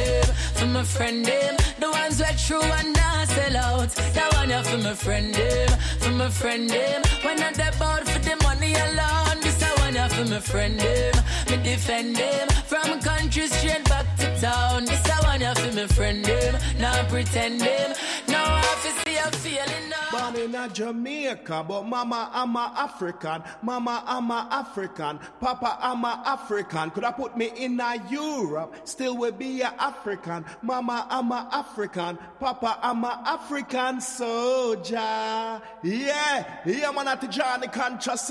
my 0.71 0.83
friend 0.83 1.25
him. 1.25 1.55
the 1.79 1.89
ones 1.89 2.21
are 2.21 2.33
true 2.33 2.61
and 2.61 2.93
not 2.93 3.27
sell 3.27 3.57
out. 3.57 3.89
That 4.15 4.33
one 4.35 4.49
yeah, 4.49 4.63
for 4.63 4.77
my 4.77 4.93
friend 4.93 5.35
him, 5.35 5.69
for 5.99 6.11
my 6.11 6.29
friend 6.29 6.69
them. 6.69 7.01
When 7.23 7.37
not 7.39 7.55
about 7.55 8.07
for 8.07 8.19
the 8.19 8.35
money 8.43 8.73
alone, 8.73 9.37
this 9.41 9.57
that 9.57 9.77
one 9.79 9.95
yeah, 9.95 10.07
for 10.07 10.25
my 10.25 10.39
friend 10.39 10.79
him. 10.79 11.13
me 11.49 11.57
defend 11.63 12.17
him 12.17 12.47
From 12.65 12.99
country 13.01 13.47
straight 13.47 13.83
back 13.85 14.05
to 14.17 14.27
town, 14.39 14.85
this 14.85 15.01
that 15.01 15.23
one 15.23 15.41
yeah, 15.41 15.53
for 15.53 15.73
my 15.75 15.87
friend 15.87 16.25
him, 16.25 16.55
not 16.79 17.07
pretend 17.09 17.59
them. 17.59 17.93
Now 18.27 18.45
I 18.45 18.61
to 18.83 18.91
see 19.01 19.17
a 19.17 19.29
feeling 19.43 19.89
now. 19.89 20.10
Born 20.31 20.43
in 20.43 20.55
a 20.55 20.69
Jamaica, 20.69 21.65
but 21.67 21.83
mama 21.85 22.29
I'm 22.33 22.55
a 22.55 22.73
African. 22.77 23.43
Mama 23.61 24.03
I'm 24.05 24.31
a 24.31 24.47
African. 24.51 25.19
Papa 25.39 25.77
I'm 25.81 26.03
a 26.05 26.23
African. 26.25 26.91
Could 26.91 27.03
I 27.03 27.11
put 27.11 27.35
me 27.37 27.51
in 27.55 27.79
a 27.79 28.01
Europe? 28.09 28.75
Still 28.83 29.17
will 29.17 29.31
be 29.31 29.61
a 29.61 29.73
African. 29.79 30.45
Mama 30.61 31.07
I'm 31.09 31.31
a 31.31 31.47
African. 31.51 32.17
Papa 32.39 32.79
I'm 32.81 33.03
a 33.03 33.21
African 33.25 33.99
soldier. 33.99 34.95
Yeah, 34.95 36.61
yeah 36.65 36.91
man 36.91 37.07
at 37.07 37.21
the 37.21 37.27
Johnny 37.27 37.67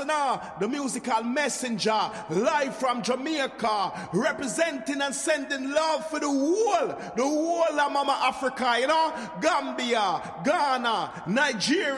now. 0.07 0.57
The 0.59 0.69
musical 0.69 1.23
messenger. 1.23 2.11
Live 2.31 2.77
from 2.77 3.03
Jamaica. 3.03 4.09
Representing 4.13 5.03
and 5.03 5.15
sending 5.15 5.71
love 5.71 6.09
for 6.09 6.21
the 6.21 6.29
whole. 6.29 6.89
The 7.17 7.23
whole 7.23 7.81
of 7.81 7.93
Mama 7.93 8.19
Africa, 8.23 8.77
you 8.81 8.87
know. 8.87 9.13
Gambia, 9.41 10.41
Ghana, 10.45 11.25
Nigeria, 11.27 11.90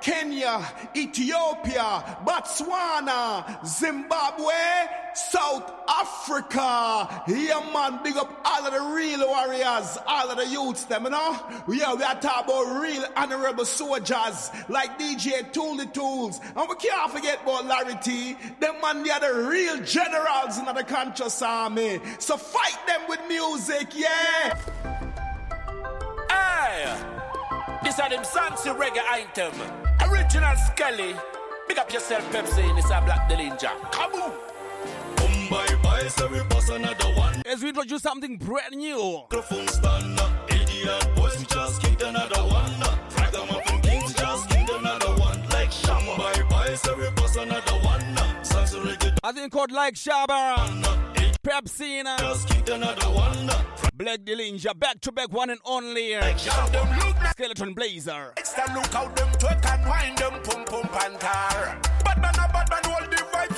Kenya, 0.00 0.60
Ethiopia, 0.96 2.18
Botswana, 2.24 3.64
Zimbabwe, 3.64 4.52
South 5.14 5.72
Africa. 5.88 7.22
Yeah, 7.28 7.60
man, 7.72 8.00
big 8.02 8.16
up 8.16 8.40
all 8.44 8.66
of 8.66 8.72
the 8.72 8.94
real 8.94 9.26
warriors, 9.28 9.98
all 10.06 10.28
of 10.28 10.38
the 10.38 10.46
youths, 10.46 10.84
them, 10.84 11.04
you 11.04 11.10
know. 11.10 11.38
Yeah, 11.68 11.94
we 11.94 12.02
are 12.02 12.20
talking 12.20 12.52
about 12.52 12.80
real 12.80 13.04
honorable 13.16 13.64
soldiers 13.64 14.50
like 14.68 14.98
DJ 14.98 15.52
Tuli 15.52 15.86
Tools. 15.86 16.40
And 16.56 16.68
we 16.68 16.74
can't 16.76 17.10
forget 17.10 17.42
about 17.42 17.66
Larry 17.66 17.96
T. 18.02 18.36
Them 18.58 18.80
man, 18.82 19.04
they 19.04 19.10
are 19.10 19.20
the 19.20 19.48
real 19.48 19.78
generals 19.82 20.58
in 20.58 20.64
the 20.64 20.84
conscious 20.84 21.40
army. 21.42 22.00
So 22.18 22.36
fight 22.36 22.86
them 22.86 23.02
with 23.08 23.20
music, 23.28 23.88
yeah. 23.94 24.58
Hey! 26.28 27.20
This 27.82 27.98
are 27.98 28.08
them 28.08 28.24
fancy 28.24 28.70
reggae 28.70 29.02
item. 29.10 29.52
Original 30.08 30.56
Skelly. 30.56 31.14
Pick 31.68 31.78
up 31.78 31.92
yourself, 31.92 32.24
Pepsi. 32.32 32.74
This 32.76 32.86
a 32.86 33.00
Black 33.04 33.28
Dillinger. 33.28 33.90
Come 33.92 34.14
on. 34.14 34.32
Bye 35.50 35.74
bye, 35.82 36.08
so 36.08 36.28
we 36.28 36.40
boss 36.44 36.70
another 36.70 37.08
one. 37.14 37.42
As 37.44 37.62
we 37.62 37.68
introduce 37.68 38.02
something 38.02 38.38
brand 38.38 38.74
new. 38.74 39.20
Microphone 39.30 39.68
stand 39.68 40.18
up, 40.18 40.50
idiot 40.50 41.06
boys, 41.14 41.38
we 41.38 41.44
just 41.44 41.82
kicked 41.82 42.02
another 42.02 42.40
one. 42.42 42.72
Ragamuffin 43.18 43.80
kings 43.82 44.14
just 44.14 44.48
kicked 44.48 44.70
another 44.70 45.14
one. 45.20 45.42
Like 45.50 45.70
Shabba. 45.70 46.16
Bye 46.16 46.42
bye, 46.48 46.74
so 46.74 46.96
we 46.96 47.10
boss 47.10 47.36
another 47.36 47.74
one. 47.84 48.00
Salsa 48.42 48.80
reggae. 48.82 49.18
I 49.22 49.32
think 49.32 49.52
called 49.52 49.72
like 49.72 49.94
Shabba. 49.94 51.11
Pepsi, 51.46 52.04
Just 52.18 52.48
kicked 52.48 52.68
another 52.68 53.08
one. 53.08 53.50
Black 53.96 54.20
Dillinger, 54.20 54.78
back 54.78 55.00
to 55.00 55.10
back, 55.10 55.32
one 55.32 55.50
and 55.50 55.60
only. 55.64 56.14
Skeleton 57.32 57.74
Blazer. 57.74 58.32
Extra 58.36 58.72
look 58.74 58.86
how 58.86 59.08
them 59.08 59.28
twerk 59.32 59.66
and 59.66 59.84
wind 59.88 60.18
them 60.18 60.40
pum 60.44 60.64
pum 60.64 60.82
pantar. 60.84 61.82
Bad 62.04 62.20
man 62.22 62.34
a 62.34 62.52
bad 62.52 62.70
man 62.70 62.84
hold 62.84 62.86
the 62.86 62.88
vibe 62.88 62.91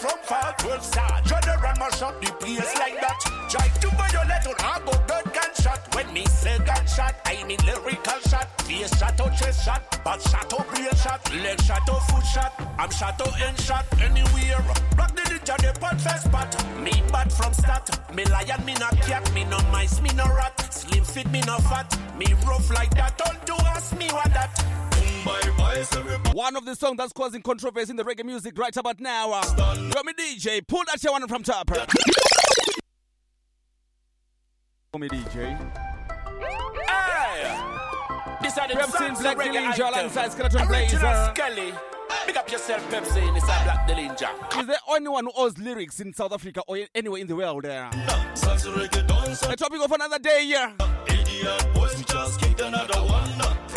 from 0.05 0.55
12 0.59 0.85
star. 0.85 1.23
And 1.65 1.79
mash 1.79 2.03
up 2.03 2.21
the 2.21 2.31
place 2.41 2.75
like 2.79 3.01
that. 3.01 3.19
Try 3.49 3.69
to 3.69 3.89
violate 3.97 4.47
on 4.47 4.55
I 4.59 4.79
go 4.85 4.93
gun 5.09 5.25
gunshot. 5.33 5.95
When 5.95 6.13
me 6.13 6.25
say 6.27 6.59
gunshot, 6.59 7.15
I 7.25 7.45
mean 7.45 7.59
lyrical 7.65 8.21
shot. 8.29 8.49
Face 8.63 8.99
shot 8.99 9.21
or 9.21 9.31
chest 9.31 9.65
shot, 9.65 9.83
back 10.05 10.21
shot 10.21 10.53
or 10.53 10.65
brain 10.65 10.95
shot, 11.03 11.21
leg 11.43 11.61
shot 11.63 11.89
or 11.89 12.01
foot 12.09 12.27
shot. 12.27 12.53
I'm 12.79 12.91
shot 12.91 13.21
or 13.21 13.33
end 13.47 13.61
shot 13.61 13.87
anywhere. 14.01 14.61
Rock 14.99 15.15
the 15.17 15.23
ninja 15.23 15.57
the 15.57 15.79
pot 15.81 16.01
first 16.01 16.25
spot. 16.25 16.51
Me 16.83 16.93
bad 17.11 17.33
from 17.33 17.53
start. 17.55 17.89
Me 18.15 18.25
lion, 18.27 18.65
me 18.65 18.75
not 18.75 18.97
cat, 19.01 19.25
me 19.33 19.45
no 19.45 19.59
mice, 19.73 20.01
me 20.03 20.11
no 20.15 20.27
rat. 20.27 20.55
Slim 20.73 21.05
fit, 21.05 21.31
me 21.31 21.41
no 21.43 21.57
fat. 21.59 21.89
Me 22.19 22.27
rough 22.47 22.71
like 22.71 22.95
that. 22.95 23.17
Don't 23.17 23.47
do 23.47 23.55
ask 23.67 23.97
me 23.97 24.09
what 24.09 24.33
that. 24.35 24.53
Bye 25.25 25.51
bye, 25.57 25.83
so 25.83 26.03
One 26.33 26.57
of 26.57 26.65
the 26.65 26.75
songs 26.75 26.97
that's 26.99 27.13
causing 27.13 27.43
controversy 27.43 27.91
in 27.91 27.97
the 27.97 28.05
reggae 28.05 28.25
music 28.25 28.59
right 28.59 28.77
about 28.77 29.01
now. 29.01 29.33
Uh, 29.33 29.43
Yo, 29.95 30.03
me 30.03 30.13
DJ, 30.13 30.67
pull 30.67 30.83
that 30.87 31.01
shit 31.01 31.11
one 31.11 31.27
from 31.29 31.43
top. 31.43 31.71
Yo, 34.93 34.99
me 34.99 35.09
DJ. 35.09 35.57
Hey! 36.87 37.61
This 38.43 38.59
are 38.59 38.69
the 38.69 38.75
Representing 38.75 39.15
songs 39.17 39.21
Black 39.23 39.37
of 39.37 39.43
reggae 39.43 39.53
Dillinger 39.55 39.73
item. 39.73 39.95
alongside 39.95 40.33
Skeleton 40.33 40.69
Blazer. 40.69 41.31
Skelly. 41.35 41.73
Big 42.27 42.37
up 42.37 42.51
yourself, 42.51 42.83
Pepsi, 42.91 43.27
and 43.27 43.37
it's 43.37 43.45
a 43.45 43.49
Black 43.65 43.89
Dillinger. 43.89 44.61
Is 44.61 44.67
there 44.67 44.77
anyone 44.95 45.25
who 45.25 45.33
owes 45.37 45.57
lyrics 45.59 46.01
in 46.01 46.13
South 46.13 46.33
Africa 46.33 46.63
or 46.69 46.79
anywhere 46.95 47.21
in 47.21 47.27
the 47.27 47.35
world 47.37 47.65
there? 47.65 47.89
The 47.91 49.55
topic 49.59 49.81
of 49.83 49.91
another 49.93 50.19
day 50.19 50.45
here. 50.47 50.73
Idiot 51.09 51.67
boys, 51.75 51.97
we 51.97 52.05
just 52.05 52.41
kicked 52.41 52.61
another 52.61 52.99
one. 53.01 53.74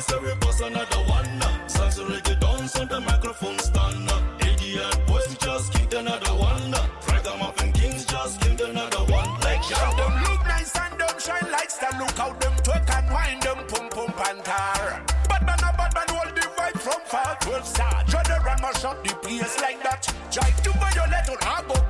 Bye, 0.00 0.06
so 0.06 0.22
we 0.22 0.34
bust 0.40 0.60
another 0.62 1.02
one. 1.08 1.42
Uh. 1.42 1.68
Salsa 1.68 2.04
reggae 2.08 2.40
dance 2.40 2.76
on 2.76 2.88
the 2.88 3.00
microphone 3.00 3.58
stand. 3.58 4.08
Uh. 4.08 4.22
Idiot 4.40 4.98
boys, 5.06 5.28
we 5.28 5.36
just 5.36 5.74
kicked 5.74 5.92
another 5.92 6.34
one. 6.36 6.72
Uh. 6.72 6.86
Ragamuffin 7.06 7.72
kings 7.72 8.06
just 8.06 8.40
killed 8.40 8.60
another 8.62 9.04
one. 9.12 9.28
Like 9.40 9.68
Yo, 9.68 9.76
them 9.76 10.14
look 10.24 10.42
nice 10.46 10.74
and 10.74 10.98
them 10.98 11.16
shine 11.18 11.52
like 11.52 11.70
star. 11.70 11.92
Look 11.98 12.16
how 12.16 12.32
them 12.32 12.52
twerk 12.64 12.88
and 12.96 13.12
wind 13.12 13.42
them 13.42 13.58
pum 13.68 13.88
pum 13.90 14.08
pantar. 14.16 15.04
Bad 15.28 15.44
man, 15.44 15.60
a 15.60 15.70
bad 15.76 15.92
man, 15.94 16.08
hold 16.08 16.34
the 16.34 16.48
vibe 16.56 16.80
from 16.80 17.00
far. 17.04 17.36
12 17.42 17.66
star. 17.66 18.04
Run 18.46 18.62
my 18.62 18.72
shot 18.80 19.04
the 19.04 19.12
place 19.16 19.60
like 19.60 19.82
that. 19.82 20.02
Jive 20.30 20.62
to 20.62 20.70
violate 20.78 21.28
on 21.28 21.36
I 21.42 21.62
go 21.68 21.74
bird 21.74 21.89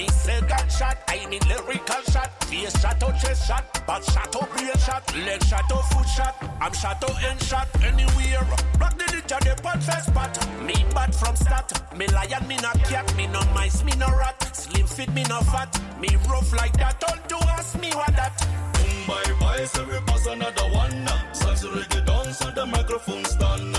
me 0.00 0.08
say 0.08 0.40
gunshot, 0.48 0.96
I 1.08 1.26
mean 1.26 1.42
lyrical 1.48 2.02
shot. 2.12 2.30
Face 2.44 2.80
shot 2.80 3.02
or 3.02 3.12
chest 3.12 3.46
shot, 3.46 3.64
back 3.86 4.02
shot 4.02 4.34
or 4.36 4.46
brain 4.52 4.76
shot, 4.78 5.04
leg 5.26 5.42
shot 5.44 5.70
or 5.72 5.82
foot 5.90 6.08
shot. 6.08 6.34
I'm 6.60 6.72
shot 6.72 7.02
or 7.04 7.14
end 7.28 7.42
shot 7.42 7.68
anywhere. 7.82 8.44
Rock 8.80 8.96
the 8.98 9.04
ninja, 9.12 9.38
the 9.46 9.62
pot 9.62 9.82
first 9.82 10.06
spot. 10.06 10.32
Me 10.66 10.74
bad 10.94 11.14
from 11.14 11.36
start. 11.36 11.68
Me 11.96 12.06
lion, 12.08 12.46
me 12.48 12.56
no 12.56 12.72
cat, 12.88 13.14
me 13.16 13.26
no 13.26 13.40
mice, 13.54 13.82
me 13.84 13.92
no 13.98 14.08
rat. 14.08 14.56
Slim 14.56 14.86
fit, 14.86 15.12
me 15.12 15.22
no 15.24 15.40
fat. 15.52 15.70
Me 16.00 16.08
rough 16.28 16.52
like 16.54 16.76
that. 16.78 16.98
Don't 17.00 17.28
do 17.28 17.36
ask 17.56 17.78
me 17.80 17.90
what 17.90 18.14
that. 18.16 18.34
Boom, 18.74 19.06
bye 19.06 19.32
bye, 19.40 19.64
so 19.64 19.84
we 19.84 19.98
bust 20.06 20.26
another 20.26 20.68
one. 20.72 21.06
Salsa 21.32 21.68
reggae 21.76 22.06
dance 22.06 22.42
on 22.42 22.54
the 22.54 22.66
microphone 22.66 23.24
stand. 23.24 23.76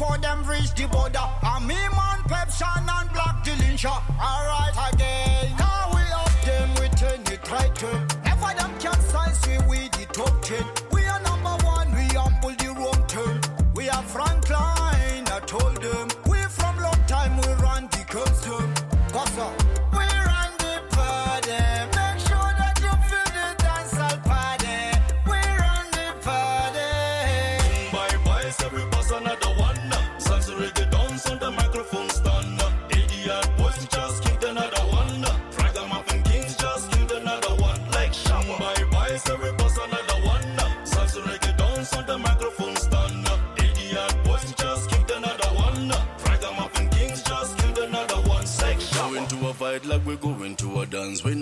Before 0.00 0.18
them 0.18 0.42
reach 0.44 0.72
the 0.74 0.86
border. 0.88 1.18
And 1.42 1.66
me 1.66 1.74
man 1.74 2.20
Pepson 2.24 2.88
and 2.88 3.12
Black 3.12 3.44
Dillinger. 3.44 4.00
Alright 4.18 4.94
again. 4.94 5.69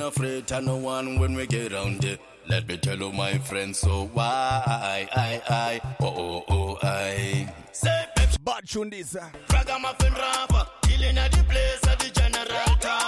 Afraid 0.09 0.51
of 0.53 0.65
no 0.65 0.77
one 0.77 1.19
when 1.21 1.35
we 1.35 1.47
get 1.47 1.73
on 1.75 1.99
there. 1.99 2.19
Let 2.49 2.67
me 2.67 2.79
tell 2.79 2.97
you, 2.99 3.13
my 3.13 3.37
friends, 3.39 3.79
so 3.79 4.07
why, 4.15 4.63
I, 4.67 5.43
I, 5.49 5.81
oh, 6.01 6.15
oh, 6.17 6.45
oh, 6.49 6.79
I. 6.83 7.53
Say, 7.73 8.05
Pepsi. 8.17 8.43
Bad 8.43 8.67
tune 8.67 8.91
this. 8.91 9.15
Ragamuffin 9.53 10.15
rapper, 10.15 10.67
killing 10.83 11.19
at 11.19 11.31
the 11.33 11.45
place 11.45 11.87
at 11.87 11.99
the 11.99 12.11
general 12.11 12.77
tougher. 12.81 13.08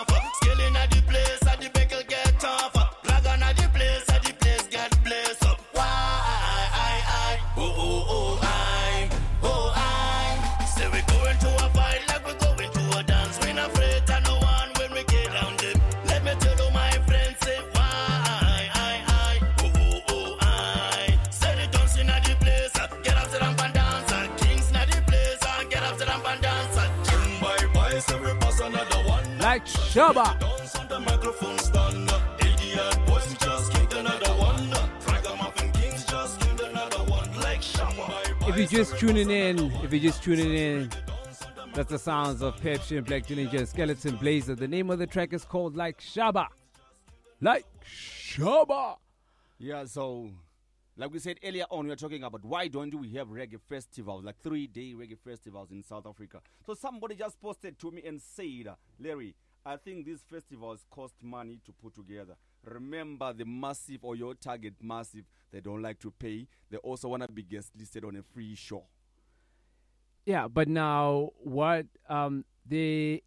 Shamba. 29.90 30.36
If 38.48 38.56
you're 38.56 38.66
just 38.66 38.98
tuning 39.00 39.30
in, 39.32 39.72
if 39.82 39.92
you're 39.92 40.00
just 40.00 40.22
tuning 40.22 40.54
in, 40.54 40.90
that's 41.74 41.90
the 41.90 41.98
sounds 41.98 42.40
of 42.40 42.54
Pepsi 42.60 42.98
and 42.98 43.04
Black 43.04 43.26
Dillinger 43.26 43.66
Skeleton 43.66 44.14
Blazer. 44.14 44.54
The 44.54 44.68
name 44.68 44.90
of 44.90 45.00
the 45.00 45.08
track 45.08 45.32
is 45.32 45.44
called 45.44 45.74
Like 45.74 46.00
Shabba. 46.00 46.46
Like 47.40 47.66
Shabba. 47.84 48.96
Yeah, 49.58 49.86
so 49.86 50.30
like 50.96 51.12
we 51.12 51.18
said 51.18 51.38
earlier 51.44 51.64
on, 51.68 51.86
we 51.86 51.90
were 51.90 51.96
talking 51.96 52.22
about 52.22 52.44
why 52.44 52.68
don't 52.68 52.94
we 52.94 53.08
have 53.14 53.26
reggae 53.26 53.58
festivals, 53.68 54.22
like 54.22 54.40
three 54.40 54.68
day 54.68 54.94
reggae 54.96 55.18
festivals 55.18 55.72
in 55.72 55.82
South 55.82 56.06
Africa. 56.06 56.40
So 56.64 56.74
somebody 56.74 57.16
just 57.16 57.40
posted 57.40 57.76
to 57.80 57.90
me 57.90 58.02
and 58.06 58.22
said, 58.22 58.68
Larry, 59.00 59.34
I 59.64 59.76
think 59.76 60.06
these 60.06 60.22
festivals 60.22 60.84
cost 60.90 61.14
money 61.22 61.60
to 61.66 61.72
put 61.72 61.94
together. 61.94 62.34
Remember 62.64 63.32
the 63.32 63.44
massive 63.44 63.98
or 64.02 64.16
your 64.16 64.34
target 64.34 64.74
massive, 64.80 65.24
they 65.52 65.60
don't 65.60 65.82
like 65.82 65.98
to 66.00 66.10
pay. 66.10 66.46
They 66.70 66.78
also 66.78 67.08
want 67.08 67.22
to 67.26 67.32
be 67.32 67.42
guest 67.42 67.72
listed 67.78 68.04
on 68.04 68.16
a 68.16 68.22
free 68.22 68.54
show. 68.54 68.84
Yeah, 70.24 70.48
but 70.48 70.68
now 70.68 71.30
what 71.38 71.86
um 72.08 72.44
they 72.66 73.22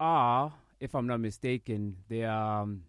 are, 0.00 0.52
if 0.80 0.94
I'm 0.94 1.06
not 1.06 1.20
mistaken, 1.20 1.96
they 2.08 2.24
are 2.24 2.62
um, 2.62 2.84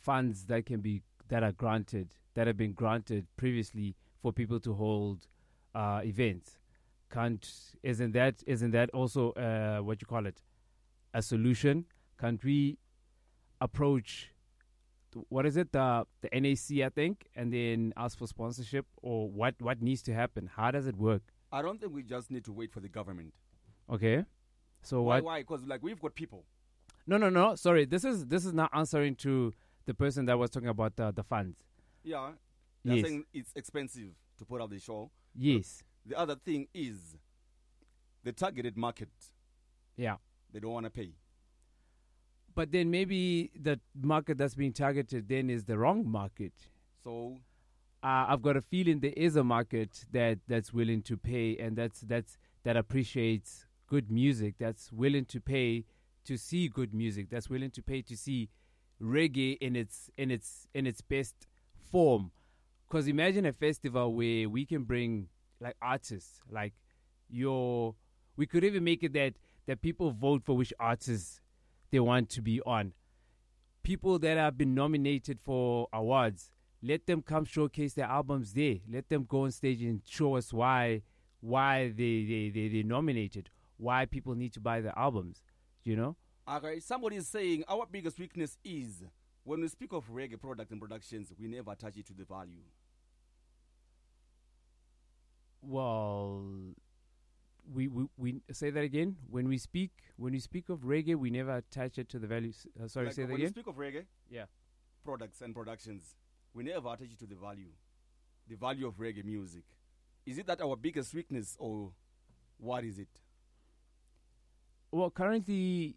funds 0.00 0.44
that 0.46 0.66
can 0.66 0.80
be 0.80 1.02
that 1.28 1.42
are 1.42 1.52
granted 1.52 2.08
that 2.34 2.46
have 2.46 2.56
been 2.56 2.72
granted 2.72 3.26
previously 3.36 3.94
for 4.20 4.32
people 4.32 4.60
to 4.60 4.74
hold 4.74 5.26
uh, 5.74 6.00
events. 6.04 6.58
Can't 7.10 7.48
isn't 7.82 8.12
that 8.12 8.42
isn't 8.46 8.72
that 8.72 8.90
also 8.90 9.32
uh, 9.32 9.78
what 9.78 10.00
you 10.00 10.06
call 10.06 10.26
it 10.26 10.42
a 11.14 11.22
solution? 11.22 11.84
Can't 12.18 12.42
we 12.42 12.78
approach 13.60 14.30
what 15.28 15.46
is 15.46 15.56
it 15.56 15.72
the 15.72 16.04
the 16.20 16.28
NAC 16.40 16.84
I 16.84 16.90
think 16.90 17.26
and 17.34 17.52
then 17.52 17.92
ask 17.96 18.18
for 18.18 18.26
sponsorship 18.26 18.86
or 19.02 19.30
what 19.30 19.54
what 19.60 19.80
needs 19.80 20.02
to 20.02 20.14
happen? 20.14 20.50
How 20.54 20.70
does 20.70 20.86
it 20.86 20.96
work? 20.96 21.22
I 21.52 21.62
don't 21.62 21.80
think 21.80 21.92
we 21.94 22.02
just 22.02 22.30
need 22.30 22.44
to 22.44 22.52
wait 22.52 22.70
for 22.72 22.80
the 22.80 22.88
government. 22.88 23.32
Okay. 23.90 24.24
So 24.82 25.02
Why? 25.02 25.16
what? 25.16 25.24
Why? 25.24 25.40
Because 25.40 25.64
like 25.64 25.82
we've 25.82 26.00
got 26.00 26.14
people. 26.14 26.44
No, 27.06 27.16
no, 27.16 27.30
no. 27.30 27.54
Sorry, 27.54 27.84
this 27.84 28.04
is 28.04 28.26
this 28.26 28.44
is 28.44 28.52
not 28.52 28.70
answering 28.74 29.14
to 29.16 29.54
the 29.86 29.94
person 29.94 30.26
that 30.26 30.38
was 30.38 30.50
talking 30.50 30.68
about 30.68 30.96
the 30.96 31.12
the 31.12 31.22
funds. 31.22 31.56
Yeah. 32.02 32.32
They're 32.84 32.96
Yes. 32.96 33.06
saying 33.06 33.24
it's 33.32 33.52
expensive 33.56 34.10
to 34.38 34.44
put 34.44 34.60
out 34.60 34.70
the 34.70 34.78
show. 34.78 35.10
Yes. 35.34 35.82
The 36.04 36.16
other 36.18 36.36
thing 36.36 36.68
is 36.74 37.16
the 38.22 38.32
targeted 38.32 38.76
market. 38.76 39.08
Yeah. 39.96 40.16
They 40.52 40.60
don't 40.60 40.72
want 40.72 40.84
to 40.84 40.90
pay. 40.90 41.12
But 42.56 42.72
then 42.72 42.90
maybe 42.90 43.50
the 43.54 43.78
market 44.02 44.38
that's 44.38 44.54
being 44.54 44.72
targeted 44.72 45.28
then 45.28 45.50
is 45.50 45.64
the 45.64 45.78
wrong 45.78 46.10
market. 46.10 46.54
So 47.04 47.36
uh, 48.02 48.24
I've 48.28 48.40
got 48.40 48.56
a 48.56 48.62
feeling 48.62 49.00
there 49.00 49.12
is 49.14 49.36
a 49.36 49.44
market 49.44 50.06
that 50.10 50.38
that's 50.48 50.72
willing 50.72 51.02
to 51.02 51.18
pay 51.18 51.58
and 51.58 51.76
that's 51.76 52.00
that's 52.00 52.38
that 52.64 52.78
appreciates 52.78 53.66
good 53.86 54.10
music. 54.10 54.54
That's 54.58 54.90
willing 54.90 55.26
to 55.26 55.40
pay 55.40 55.84
to 56.24 56.38
see 56.38 56.68
good 56.68 56.94
music. 56.94 57.28
That's 57.30 57.50
willing 57.50 57.70
to 57.72 57.82
pay 57.82 58.00
to 58.00 58.16
see 58.16 58.48
reggae 59.02 59.58
in 59.60 59.76
its 59.76 60.10
in 60.16 60.30
its 60.30 60.66
in 60.72 60.86
its 60.86 61.02
best 61.02 61.46
form. 61.92 62.30
Because 62.88 63.06
imagine 63.06 63.44
a 63.44 63.52
festival 63.52 64.14
where 64.14 64.48
we 64.48 64.64
can 64.64 64.84
bring 64.84 65.28
like 65.60 65.76
artists, 65.82 66.40
like 66.50 66.72
your. 67.28 67.94
We 68.38 68.46
could 68.46 68.64
even 68.64 68.82
make 68.82 69.02
it 69.02 69.12
that 69.12 69.34
that 69.66 69.82
people 69.82 70.10
vote 70.10 70.42
for 70.42 70.56
which 70.56 70.72
artists 70.80 71.42
they 71.90 72.00
want 72.00 72.28
to 72.30 72.42
be 72.42 72.60
on. 72.62 72.92
people 73.82 74.18
that 74.18 74.36
have 74.36 74.58
been 74.58 74.74
nominated 74.74 75.40
for 75.40 75.86
awards, 75.92 76.50
let 76.82 77.06
them 77.06 77.22
come 77.22 77.44
showcase 77.44 77.94
their 77.94 78.06
albums 78.06 78.52
there. 78.52 78.76
Let 78.90 79.08
them 79.08 79.24
go 79.28 79.44
on 79.44 79.52
stage 79.52 79.80
and 79.82 80.02
show 80.04 80.36
us 80.36 80.52
why 80.52 81.02
why 81.40 81.88
they 81.88 82.24
they 82.24 82.50
they, 82.52 82.68
they 82.68 82.82
nominated, 82.82 83.48
why 83.76 84.04
people 84.06 84.34
need 84.34 84.52
to 84.54 84.60
buy 84.60 84.80
the 84.80 84.96
albums. 84.98 85.42
You 85.84 85.96
know? 85.96 86.16
Okay, 86.48 86.80
somebody 86.80 87.16
is 87.16 87.28
saying 87.28 87.62
our 87.68 87.86
biggest 87.90 88.18
weakness 88.18 88.58
is 88.64 89.04
when 89.44 89.60
we 89.60 89.68
speak 89.68 89.92
of 89.92 90.08
reggae 90.12 90.40
product 90.40 90.72
and 90.72 90.80
productions, 90.80 91.32
we 91.38 91.46
never 91.46 91.70
attach 91.72 91.96
it 91.96 92.06
to 92.06 92.12
the 92.14 92.24
value. 92.24 92.64
Well, 95.62 96.44
we, 97.72 97.88
we 97.88 98.06
we 98.16 98.40
say 98.52 98.70
that 98.70 98.84
again. 98.84 99.16
When 99.30 99.48
we 99.48 99.58
speak 99.58 99.90
when 100.16 100.32
we 100.32 100.38
speak 100.40 100.68
of 100.68 100.80
reggae, 100.80 101.14
we 101.16 101.30
never 101.30 101.56
attach 101.56 101.98
it 101.98 102.08
to 102.10 102.18
the 102.18 102.26
values. 102.26 102.66
Uh, 102.82 102.88
sorry, 102.88 103.06
Like, 103.06 103.14
say 103.14 103.22
that 103.22 103.26
again. 103.26 103.32
when 103.32 103.40
again. 103.42 103.52
speak 103.52 103.66
of 103.66 103.76
reggae, 103.76 104.04
Yeah. 104.30 104.46
products 105.04 105.40
and 105.42 105.54
productions, 105.54 106.14
we 106.54 106.64
never 106.64 106.88
attach 106.92 107.12
it 107.12 107.18
to 107.20 107.26
the 107.26 107.34
value, 107.34 107.70
the 108.48 108.56
value 108.56 108.86
of 108.86 108.94
reggae 108.98 109.24
music. 109.24 109.64
Is 110.24 110.38
it 110.38 110.46
that 110.46 110.60
our 110.60 110.76
biggest 110.76 111.14
weakness, 111.14 111.56
or 111.58 111.92
what 112.58 112.84
is 112.84 112.98
it? 112.98 113.20
Well, 114.90 115.10
currently, 115.10 115.96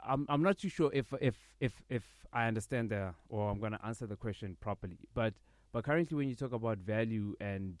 I'm 0.00 0.26
I'm 0.28 0.42
not 0.42 0.58
too 0.58 0.68
sure 0.68 0.90
if 0.92 1.12
if 1.20 1.36
if 1.60 1.82
if 1.88 2.04
I 2.32 2.46
understand 2.48 2.90
the 2.90 3.14
or 3.28 3.50
I'm 3.50 3.60
gonna 3.60 3.80
answer 3.84 4.06
the 4.06 4.16
question 4.16 4.56
properly. 4.60 4.98
But 5.14 5.34
but 5.72 5.84
currently, 5.84 6.16
when 6.16 6.28
you 6.28 6.34
talk 6.34 6.52
about 6.52 6.78
value 6.78 7.34
and 7.40 7.76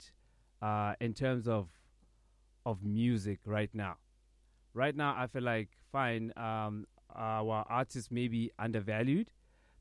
uh, 0.62 0.94
in 1.00 1.14
terms 1.14 1.46
of 1.48 1.68
of 2.66 2.82
music 2.82 3.40
right 3.44 3.70
now, 3.74 3.96
right 4.72 4.96
now 4.96 5.14
I 5.16 5.26
feel 5.26 5.42
like 5.42 5.68
fine. 5.92 6.32
Um, 6.36 6.86
our 7.14 7.64
artists 7.68 8.10
may 8.10 8.26
be 8.26 8.50
undervalued 8.58 9.30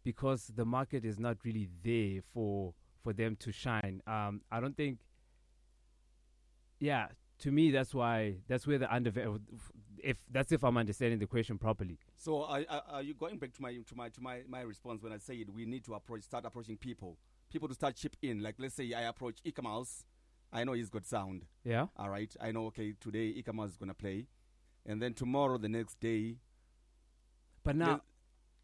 because 0.04 0.52
the 0.56 0.66
market 0.66 1.04
is 1.06 1.18
not 1.20 1.38
really 1.44 1.70
there 1.84 2.22
for 2.34 2.74
for 3.04 3.14
them 3.14 3.36
to 3.38 3.52
shine. 3.52 4.02
Um, 4.08 4.42
I 4.52 4.60
don't 4.60 4.78
think. 4.78 5.00
Yeah, 6.80 7.08
to 7.40 7.52
me, 7.52 7.72
that's 7.72 7.94
why 7.94 8.36
that's 8.48 8.68
where 8.68 8.78
the 8.78 8.94
undervalued. 8.94 9.42
If 9.98 10.18
that's 10.30 10.52
if 10.52 10.64
I'm 10.64 10.78
understanding 10.78 11.20
the 11.20 11.28
question 11.28 11.58
properly. 11.58 11.98
So 12.16 12.44
are, 12.44 12.64
are, 12.90 13.02
you 13.02 13.14
going 13.14 13.38
back 13.38 13.54
to 13.54 13.62
my 13.62 13.74
to 13.74 13.96
my 13.96 14.10
to 14.10 14.22
my, 14.22 14.42
my 14.48 14.62
response 14.62 15.02
when 15.02 15.14
I 15.14 15.18
said 15.18 15.50
we 15.54 15.66
need 15.66 15.86
to 15.86 15.94
approach 15.94 16.24
start 16.24 16.46
approaching 16.46 16.78
people, 16.78 17.18
people 17.50 17.68
to 17.70 17.74
start 17.74 17.96
chip 17.96 18.16
in. 18.22 18.42
Like 18.42 18.56
let's 18.60 18.76
say 18.76 18.92
I 18.94 19.04
approach 19.04 19.38
Ikamouse, 19.46 20.04
I 20.54 20.64
know 20.64 20.74
he's 20.74 20.90
got 20.92 21.06
sound. 21.06 21.46
Yeah. 21.64 21.88
All 21.98 22.10
right. 22.10 22.34
I 22.40 22.52
know. 22.52 22.68
Okay, 22.68 22.94
today 23.00 23.34
Ikamouse 23.42 23.70
is 23.70 23.78
gonna 23.78 23.94
play, 23.96 24.28
and 24.86 25.02
then 25.02 25.14
tomorrow, 25.16 25.58
the 25.58 25.68
next 25.70 26.00
day. 26.00 26.38
But 27.64 27.76
now, 27.76 28.02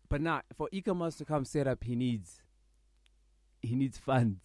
but 0.08 0.22
now 0.22 0.42
for 0.56 0.70
Ikamouse 0.72 1.18
to 1.18 1.26
come 1.26 1.46
set 1.46 1.68
up, 1.68 1.84
he 1.84 1.96
needs 1.96 2.42
he 3.62 3.76
needs 3.76 3.98
funds. 3.98 4.42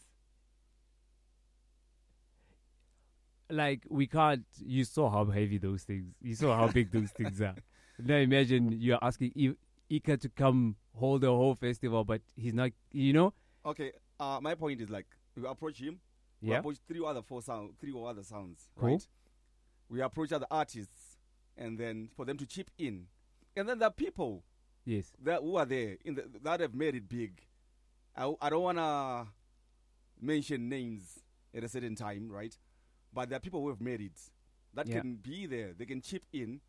Like 3.51 3.85
we 3.91 4.07
can't. 4.07 4.45
You 4.65 4.85
saw 4.85 5.11
how 5.11 5.27
heavy 5.27 5.59
those 5.59 5.83
things. 5.83 6.15
You 6.23 6.35
saw 6.35 6.57
how 6.57 6.69
big 6.69 6.91
those 6.91 7.11
things 7.11 7.41
are. 7.41 7.55
Now 7.97 8.17
imagine 8.17 8.73
you're 8.81 8.99
asking 9.03 9.31
I- 9.39 9.57
Ika 9.89 10.17
to 10.17 10.29
come 10.29 10.75
hold 10.97 11.21
the 11.21 11.29
whole 11.29 11.55
festival, 11.55 12.03
but 12.03 12.23
he's 12.35 12.55
not. 12.55 12.71
You 12.91 13.13
know. 13.13 13.35
Okay. 13.65 13.93
Uh, 14.19 14.39
my 14.43 14.55
point 14.57 14.81
is 14.81 14.89
like 14.91 15.07
we 15.37 15.47
approach 15.47 15.79
him. 15.79 16.01
We 16.45 16.51
Yeah. 16.51 16.59
approach 16.59 16.77
three 16.87 17.03
other 17.03 17.23
four 17.23 17.41
sound, 17.41 17.79
three 17.81 17.93
or 17.93 18.07
other 18.11 18.23
sounds. 18.23 18.69
Cool. 18.77 18.91
Right. 18.91 19.09
We 19.89 20.03
approach 20.03 20.31
other 20.31 20.47
artists, 20.51 21.17
and 21.57 21.79
then 21.79 22.09
for 22.15 22.27
them 22.27 22.37
to 22.37 22.47
chip 22.47 22.71
in, 22.77 23.07
and 23.57 23.67
then 23.69 23.79
there 23.79 23.89
are 23.89 23.93
people. 23.93 24.45
Yes. 24.85 25.15
That 25.23 25.41
who 25.41 25.57
are 25.57 25.65
there 25.65 25.97
in 26.05 26.17
the, 26.17 26.31
that 26.43 26.61
have 26.61 26.75
made 26.75 26.95
it 26.95 27.09
big. 27.09 27.41
I, 28.15 28.31
I 28.43 28.51
don't 28.51 28.63
wanna 28.63 29.29
mention 30.21 30.69
names 30.69 31.21
at 31.55 31.65
a 31.65 31.69
certain 31.69 31.95
time, 31.95 32.31
right? 32.31 32.57
But 33.13 33.31
there 33.31 33.37
are 33.39 33.41
people 33.41 33.63
who 33.63 33.71
have 33.71 33.81
made 33.81 34.03
it 34.03 34.21
that 34.75 34.87
Yeah. 34.87 35.01
can 35.01 35.17
be 35.17 35.47
there. 35.47 35.73
They 35.73 35.87
can 35.87 36.03
chip 36.03 36.27
in, 36.31 36.61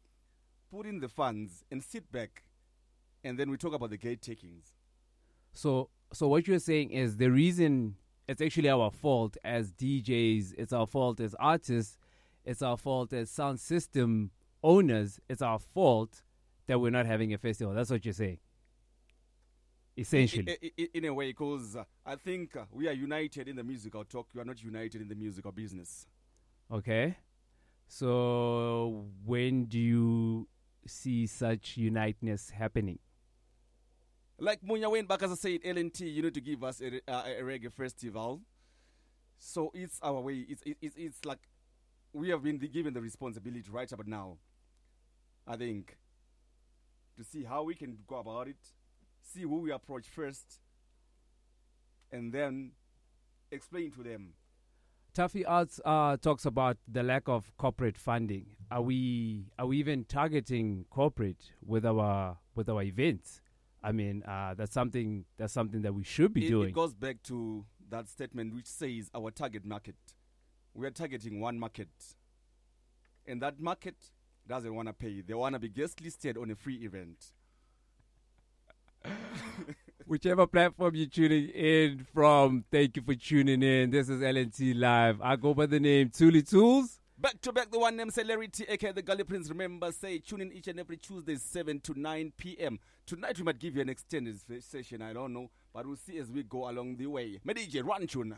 put 0.72 0.86
in 0.86 1.02
the 1.02 1.10
funds, 1.10 1.66
and 1.70 1.84
sit 1.84 2.10
back, 2.14 2.44
and 3.26 3.38
then 3.38 3.50
we 3.50 3.58
talk 3.58 3.74
about 3.74 3.90
the 3.90 3.98
gate 3.98 4.22
takings. 4.22 4.74
So, 5.52 5.90
so 6.14 6.30
what 6.30 6.48
you're 6.48 6.60
saying 6.60 6.92
is 6.92 7.18
the 7.18 7.30
reason 7.32 7.98
it's 8.28 8.42
actually 8.42 8.70
our 8.70 8.92
fault 8.92 9.38
as 9.44 9.72
DJs, 9.74 10.54
it's 10.58 10.74
our 10.74 10.88
fault 10.88 11.20
as 11.20 11.36
artists, 11.40 11.98
it's 12.44 12.62
our 12.62 12.78
fault 12.78 13.14
as 13.14 13.30
sound 13.30 13.60
system 13.60 14.32
owners, 14.64 15.20
it's 15.30 15.42
our 15.42 15.60
fault 15.60 16.22
that 16.68 16.80
we're 16.80 16.92
not 16.92 17.06
having 17.06 17.34
a 17.34 17.38
festival. 17.38 17.74
That's 17.74 17.92
what 17.92 18.04
you're 18.04 18.14
saying. 18.14 18.40
Essentially. 19.98 20.74
In 20.94 21.06
a 21.06 21.14
way, 21.14 21.28
because 21.28 21.76
uh, 21.76 21.84
I 22.06 22.16
think 22.16 22.56
uh, 22.58 22.66
we 22.72 22.88
are 22.90 22.92
united 22.92 23.48
in 23.48 23.56
the 23.56 23.64
musical 23.64 24.04
talk. 24.04 24.28
You 24.34 24.42
are 24.42 24.46
not 24.46 24.62
united 24.62 25.02
in 25.02 25.08
the 25.08 25.16
musical 25.16 25.52
business. 25.52 26.06
Okay. 26.70 27.16
So 27.88 29.06
when 29.24 29.66
do 29.66 29.80
you 29.80 30.48
see 30.86 31.28
such 31.28 31.78
uniteness 31.78 32.50
happening? 32.50 33.00
Like 34.38 34.62
Munya 34.62 34.92
Wayne 34.92 35.08
said, 35.36 35.62
LNT, 35.64 36.14
you 36.14 36.22
need 36.22 36.34
to 36.34 36.42
give 36.42 36.64
us 36.64 36.82
a, 36.82 37.00
uh, 37.10 37.24
a 37.26 37.42
reggae 37.42 37.72
festival. 37.72 38.42
So 39.38 39.72
it's 39.74 40.00
our 40.02 40.20
way. 40.20 40.46
It's, 40.50 40.62
it- 40.66 40.78
it's, 40.82 40.96
it's 40.98 41.26
like 41.26 41.40
we 42.14 42.30
have 42.30 42.44
been 42.44 42.58
given 42.58 42.94
the 42.94 43.02
responsibility 43.02 43.66
right 43.72 43.92
about 43.92 44.08
now. 44.08 44.38
I 45.48 45.56
think 45.56 45.98
to 47.18 47.24
see 47.24 47.44
how 47.44 47.64
we 47.64 47.76
can 47.76 47.98
go 48.08 48.18
about 48.18 48.48
it, 48.48 48.58
see 49.22 49.42
who 49.44 49.60
we 49.60 49.72
approach 49.72 50.08
first, 50.08 50.60
and 52.12 52.34
then 52.34 52.72
explain 53.52 53.92
to 53.92 54.04
them. 54.04 54.34
Tuffy 55.14 55.44
Arts 55.48 55.80
uh, 55.86 56.18
talks 56.18 56.46
about 56.46 56.78
the 56.92 57.02
lack 57.04 57.30
of 57.30 57.56
corporate 57.58 57.98
funding. 57.98 58.48
Are 58.70 58.82
we 58.82 59.46
are 59.58 59.66
we 59.68 59.78
even 59.78 60.04
targeting 60.04 60.86
corporate 60.90 61.52
with 61.66 61.86
our 61.86 62.38
with 62.56 62.68
our 62.68 62.82
events? 62.84 63.40
I 63.86 63.92
mean, 63.92 64.24
uh, 64.24 64.56
that's 64.58 64.74
something 64.74 65.26
that's 65.38 65.54
something 65.54 65.84
that 65.84 65.94
we 65.94 66.04
should 66.04 66.34
be 66.34 66.48
it, 66.48 66.50
doing. 66.50 66.70
It 66.70 66.74
goes 66.74 66.96
back 66.96 67.22
to 67.26 67.64
that 67.92 68.10
statement 68.10 68.56
which 68.56 68.66
says 68.66 69.12
our 69.14 69.30
target 69.30 69.64
market. 69.64 69.96
We 70.74 70.88
are 70.88 70.92
targeting 70.92 71.40
one 71.40 71.60
market, 71.60 71.90
and 73.28 73.40
that 73.44 73.60
market 73.60 73.96
doesn't 74.48 74.74
want 74.74 74.88
to 74.88 74.94
pay. 74.94 75.22
They 75.22 75.36
want 75.36 75.54
to 75.54 75.60
be 75.60 75.70
guest 75.70 76.02
listed 76.02 76.36
on 76.36 76.50
a 76.50 76.56
free 76.56 76.78
event. 76.78 77.32
Whichever 80.08 80.48
platform 80.48 80.96
you're 80.96 81.06
tuning 81.06 81.50
in 81.50 82.08
from, 82.12 82.66
thank 82.72 82.96
you 82.96 83.04
for 83.04 83.14
tuning 83.14 83.62
in. 83.62 83.92
This 83.92 84.10
is 84.10 84.20
LNT 84.20 84.80
Live. 84.80 85.22
I 85.22 85.36
go 85.36 85.54
by 85.54 85.68
the 85.68 85.80
name 85.80 86.10
Tuli 86.10 86.42
Tools. 86.42 87.00
Back 87.20 87.40
to 87.42 87.54
back, 87.54 87.72
the 87.72 87.80
one 87.80 87.96
named 87.96 88.14
Celerity, 88.14 88.66
aka 88.68 88.92
the 88.92 89.04
Gully 89.04 89.24
Prince. 89.24 89.48
Remember, 89.50 89.92
say 89.92 90.18
tune 90.18 90.42
in 90.42 90.52
each 90.52 90.68
and 90.68 90.80
every 90.80 90.98
Tuesday, 90.98 91.36
7 91.36 91.80
to 91.82 92.00
9 92.00 92.34
p.m. 92.36 92.80
Tonight, 93.08 93.38
we 93.38 93.44
might 93.44 93.60
give 93.60 93.76
you 93.76 93.84
an 93.84 93.90
extended 93.90 94.36
session, 94.64 95.04
I 95.04 95.14
don't 95.14 95.32
know, 95.32 95.52
but 95.72 95.86
we'll 95.86 95.96
see 95.96 96.18
as 96.18 96.32
we 96.32 96.42
go 96.42 96.68
along 96.68 96.96
the 96.96 97.06
way. 97.06 97.40
My 97.44 97.54
DJ, 97.54 97.86
run 97.86 98.08
tune. 98.08 98.36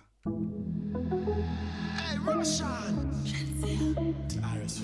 Hey, 1.96 2.18
Roshan. 2.18 3.14
Iris 4.44 4.82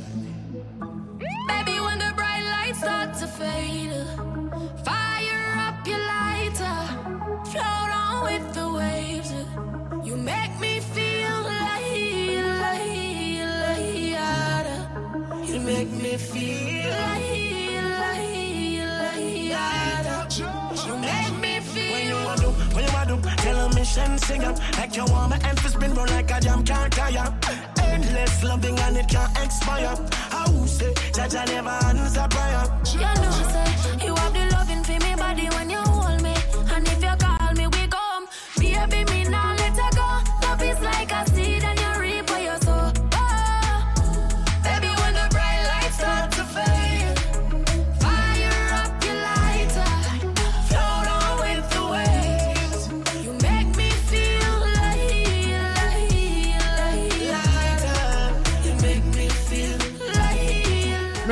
Baby, 1.50 1.80
when 1.82 2.00
the 2.00 2.14
bright 2.16 2.46
lights 2.46 2.80
start 2.80 3.14
to 3.16 3.28
fade, 3.28 3.92
fire 4.86 5.54
up 5.68 5.86
your 5.86 6.00
lighter, 6.00 6.88
float 7.52 7.92
on 7.92 8.24
with 8.24 8.54
the 8.54 8.70
waves. 8.72 9.34
You 10.08 10.16
make 10.16 10.58
me 10.62 10.80
feel 10.80 11.42
like, 11.42 11.84
like, 12.64 13.04
like, 14.64 15.50
You 15.50 15.60
make 15.60 15.92
me 15.92 16.16
feel 16.16 16.90
like, 16.90 17.33
to, 23.84 23.96
tell 23.96 24.10
mission, 24.10 24.18
sing. 24.20 24.42
Like 24.78 24.96
you 24.96 25.06
want 25.06 25.30
my 25.32 25.38
hand 25.44 25.58
to 25.60 25.70
spin 25.70 25.94
round 25.94 26.10
like 26.12 26.32
a 26.32 26.40
jam 26.40 26.64
can't 26.64 26.92
tire. 26.94 27.34
Endless 27.80 28.44
loving 28.44 28.80
and 28.80 28.98
it 28.98 29.08
can't 29.08 29.38
expire. 29.40 29.96
How 30.30 30.66
say, 30.66 30.94
Jah 31.14 31.28
Jah 31.28 31.46
never 31.46 31.70
answer 31.70 32.28
prayer. 32.30 32.66
You 32.94 33.22
know, 33.22 33.32
say 33.54 34.06
you 34.06 34.16
have 34.16 34.34
the 34.34 34.50
loving 34.56 34.84
for 34.84 35.00
me 35.06 35.16
body 35.16 35.48
when 35.56 35.70
you 35.70 35.93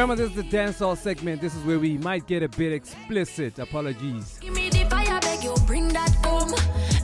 Remember, 0.02 0.16
this 0.16 0.36
is 0.36 0.36
the 0.36 0.58
dancehall 0.58 0.98
segment. 0.98 1.42
This 1.42 1.54
is 1.54 1.64
where 1.64 1.78
we 1.78 1.96
might 2.00 2.26
get 2.26 2.42
a 2.42 2.50
bit 2.50 2.74
explicit. 2.74 3.60
Apologies. 3.60 4.40
Give 4.42 4.52
me 4.52 4.68
the 4.72 4.84
fire, 4.90 5.20
beg 5.20 5.44
you, 5.44 5.54
bring 5.68 5.90
that 5.90 6.10
home. 6.26 6.50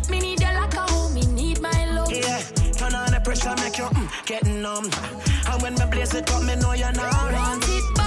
Me 0.10 0.20
need 0.20 0.42
a 0.42 0.48
home, 0.76 1.14
me 1.14 1.22
need 1.28 1.62
my 1.62 1.92
love. 1.92 2.12
Yeah, 2.12 2.40
turn 2.72 2.96
on 2.96 3.12
the 3.12 3.22
pressure, 3.24 3.54
make 3.58 3.78
you 3.78 3.84
mm, 3.84 4.62
numb. 4.64 4.90
And 5.46 5.62
when 5.62 5.76
blaze 5.92 6.16
it 6.16 6.32
up, 6.32 6.42
me 6.42 6.56
know 6.56 6.74
you're 6.74 6.92
not. 6.94 8.07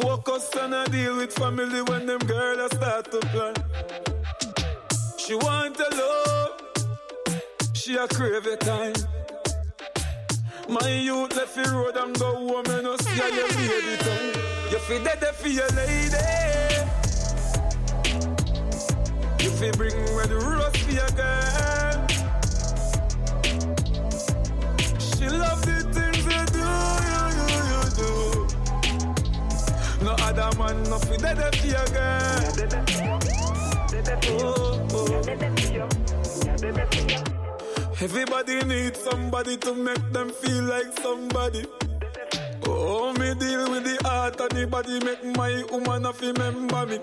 Focus 0.00 0.48
on 0.56 0.72
a 0.72 0.84
deal 0.88 1.16
with 1.16 1.32
family 1.32 1.82
when 1.82 2.06
them 2.06 2.20
girls 2.20 2.70
start 2.72 3.10
to 3.10 3.18
plan. 3.32 3.54
She 5.16 5.34
want 5.34 5.78
a 5.78 5.88
love. 6.00 6.52
She 7.74 7.96
a 7.96 8.06
crave 8.06 8.46
a 8.46 8.56
time. 8.56 8.94
My 10.68 10.88
youth 10.88 11.34
left 11.36 11.54
the 11.56 11.62
road 11.72 11.96
and 11.96 12.18
go 12.18 12.32
home 12.34 12.66
and 12.66 12.82
no 12.84 12.96
see 12.98 13.18
how 13.18 13.26
you 13.26 13.48
time. 14.06 14.70
You 14.70 14.78
feel 14.78 15.02
dead 15.02 15.24
for 15.34 15.48
your 15.48 15.68
lady. 15.68 16.26
You 19.42 19.50
feel 19.50 19.72
bring 19.72 19.96
red 20.16 20.30
rose 20.30 20.76
for 20.76 20.92
your 20.92 21.10
girl. 21.10 21.77
Other 30.38 30.58
man, 30.58 30.82
no 30.84 30.98
fi 30.98 31.16
dead 31.16 31.54
for 31.56 31.66
your 31.66 31.86
girl. 31.86 32.38
Everybody 38.00 38.64
needs 38.64 39.00
somebody 39.00 39.56
to 39.56 39.74
make 39.74 40.12
them 40.12 40.30
feel 40.30 40.62
like 40.64 40.98
somebody. 41.00 41.64
Oh, 42.66 43.12
me 43.14 43.34
deal 43.34 43.70
with 43.70 43.84
the 43.84 43.98
heart 44.04 44.40
and 44.40 44.50
the 44.50 44.66
body, 44.66 45.00
make 45.00 45.24
my 45.36 45.64
woman 45.70 46.06
of 46.06 46.20
remember 46.20 46.86
me. 46.86 46.98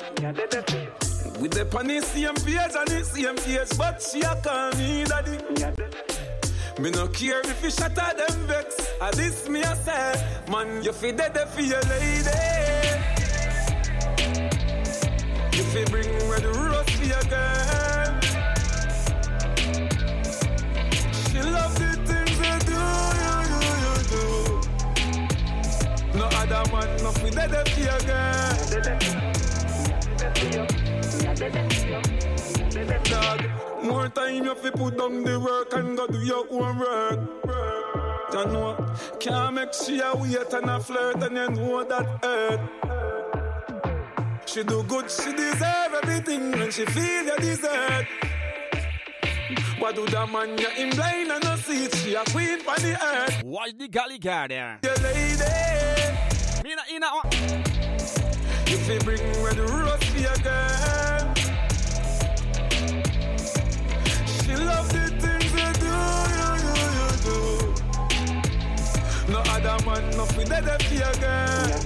With 1.39 1.51
the 1.51 1.65
the 1.65 2.01
same 2.01 2.35
page 2.35 2.75
and 2.77 2.87
the 2.87 3.03
same 3.03 3.35
page, 3.35 3.77
but 3.77 4.01
she 4.01 4.21
a 4.21 4.35
call 4.41 4.71
me 4.75 5.03
daddy. 5.03 5.37
Me 6.81 6.91
no 6.91 7.07
care 7.07 7.41
if 7.41 7.63
you 7.63 7.71
shatter 7.71 8.15
them 8.17 8.47
vex. 8.47 8.89
A 9.01 9.11
this 9.15 9.49
me 9.49 9.61
a 9.61 9.75
say, 9.75 10.13
man, 10.49 10.83
you 10.83 10.93
fi 10.93 11.11
dead 11.11 11.37
for 11.49 11.61
your 11.61 11.81
lady. 11.81 13.14
Fi 15.75 15.83
bring 15.91 16.07
red 16.29 16.45
rose 16.45 16.89
for. 16.91 17.03
She 21.27 21.39
love 21.41 21.75
the 21.75 21.89
things 22.07 22.37
you 22.39 22.55
do, 22.63 22.79
you, 23.19 23.35
you, 23.51 23.59
you 23.83 23.95
do. 24.07 24.23
No 26.17 26.25
other 26.31 26.63
man, 26.71 26.89
no 27.03 27.11
fi 27.11 27.29
dead 27.29 27.67
for 27.67 27.81
your 27.81 27.99
girl. 28.07 28.55
Dog, 33.03 33.41
more 33.83 34.07
time 34.07 34.45
you 34.45 34.55
fi 34.55 34.69
put 34.69 34.97
down 34.97 35.23
the 35.25 35.37
work 35.37 35.73
and 35.73 35.97
go 35.97 36.07
do 36.07 36.19
your 36.19 36.47
own 36.51 36.77
work. 36.79 37.19
You 38.31 38.45
know, 38.45 38.77
can't 39.19 39.53
make 39.55 39.73
she 39.73 39.99
a 39.99 40.15
wait 40.15 40.53
and 40.53 40.69
a 40.69 40.79
flirt 40.79 41.21
and 41.21 41.35
you 41.35 41.49
know 41.49 41.83
that 41.83 42.07
hurt. 42.23 42.61
She 44.45 44.63
do 44.63 44.83
good, 44.83 45.09
she 45.09 45.33
deserve 45.33 45.93
everything 46.03 46.51
when 46.51 46.69
she 46.71 46.85
feel 46.85 47.23
you 47.25 47.35
deserve. 47.37 48.05
What 49.79 49.95
do 49.95 50.05
the 50.05 50.27
man 50.27 50.55
you 50.57 50.67
in 50.77 50.89
blind 50.95 51.31
and 51.31 51.43
no 51.43 51.55
see 51.57 51.83
it? 51.85 51.95
She 51.95 52.13
a 52.15 52.23
queen 52.25 52.59
for 52.59 52.75
the 52.79 52.93
earth. 53.03 53.43
Watch 53.43 53.71
the 53.77 53.87
galley 53.87 54.19
car 54.19 54.47
there. 54.47 54.77
The 54.81 54.93
lady. 55.03 55.43
Mina, 56.63 56.81
ina, 56.93 57.07
oh. 57.11 57.21
You 58.67 58.77
fi 58.77 58.97
bring 58.99 59.21
red 59.43 59.57
rose 59.57 60.03
for 60.03 60.19
your 60.19 60.35
girl. 60.37 61.33
She 64.25 64.55
love 64.55 64.89
the 64.93 65.09
things 65.19 65.53
you 65.53 65.73
do, 65.83 65.95
you, 66.37 66.49
you, 66.65 66.75
you 66.97 67.09
do. 67.25 67.37
No 69.33 69.39
other 69.39 69.77
man, 69.85 70.03
no 70.15 70.23
fi 70.25 70.43
dead 70.45 70.81
for 70.83 70.93
your 70.93 71.13
girl. 71.19 71.81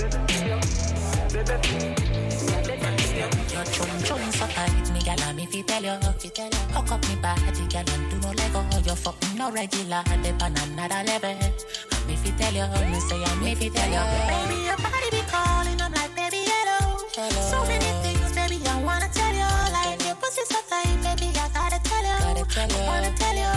Your 3.59 3.67
chum 3.75 3.91
chum 4.03 4.31
so 4.31 4.47
tight, 4.47 4.89
me 4.93 5.01
gal, 5.01 5.33
me 5.33 5.45
fi 5.45 5.61
tell 5.63 5.83
you, 5.83 5.99
tell 5.99 6.47
you. 6.47 6.59
Hook 6.71 6.91
up 6.93 7.05
me 7.09 7.15
body, 7.17 7.67
gal, 7.67 7.83
and 7.91 8.09
do 8.09 8.15
no 8.23 8.31
lego. 8.31 8.63
You 8.87 8.95
fuck 8.95 9.19
me 9.23 9.37
no 9.37 9.51
regular, 9.51 10.01
the 10.23 10.31
another 10.39 11.03
level. 11.03 11.35
And 11.35 12.07
me 12.07 12.15
fi 12.15 12.31
tell 12.39 12.53
you, 12.55 12.63
me 12.87 12.99
say 13.01 13.21
I 13.21 13.35
me 13.43 13.55
fi 13.55 13.67
tell 13.67 13.91
you. 13.91 13.99
Baby, 14.31 14.63
your 14.63 14.77
body 14.77 15.09
be 15.11 15.21
calling, 15.27 15.81
I'm 15.81 15.91
like, 15.91 16.15
baby, 16.15 16.47
hello. 16.47 17.03
So 17.51 17.59
many 17.67 17.91
things, 17.99 18.31
baby, 18.31 18.63
I 18.65 18.81
wanna 18.81 19.09
tell 19.11 19.35
you. 19.35 19.51
Like 19.75 20.05
your 20.07 20.15
pussy 20.15 20.43
so 20.47 20.55
tight, 20.69 20.95
baby, 21.03 21.27
I 21.35 21.49
gotta 21.51 21.83
tell 21.83 21.99
you. 21.99 22.15
I 22.15 22.87
wanna 22.87 23.11
tell 23.19 23.35
you, 23.35 23.51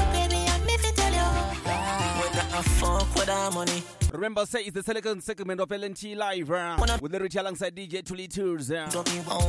When 3.05 3.29
I 3.29 3.33
fuck 3.35 3.55
money. 3.55 3.83
Remember, 4.13 4.47
say 4.47 4.61
it's 4.61 4.75
the 4.75 4.83
second 4.83 5.23
segment 5.23 5.61
of 5.61 5.69
LNT 5.69 6.17
Live 6.17 6.51
uh, 6.51 6.77
with 7.01 7.13
Larry 7.13 7.29
alongside 7.37 7.75
DJ 7.75 8.05
Tuli 8.05 8.29
Tools. 8.29 8.71
Uh, 8.71 8.89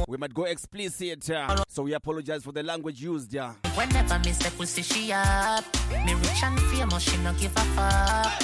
we 0.08 0.18
might 0.18 0.34
go 0.34 0.46
explicit, 0.46 1.30
uh, 1.30 1.64
so 1.68 1.84
we 1.84 1.94
apologize 1.94 2.44
for 2.44 2.52
the 2.52 2.64
language 2.64 3.02
used. 3.02 3.36
Uh. 3.36 3.54
Whenever 3.76 4.20
me 4.20 4.32
say 4.32 4.50
pussy 4.58 4.82
she 4.82 5.12
up, 5.12 5.66
me 6.06 6.14
rich 6.14 6.44
and 6.44 6.60
famous, 6.62 7.04
she 7.04 7.18
no 7.18 7.34
give 7.34 7.52
a 7.56 7.60
fuck. 7.76 8.44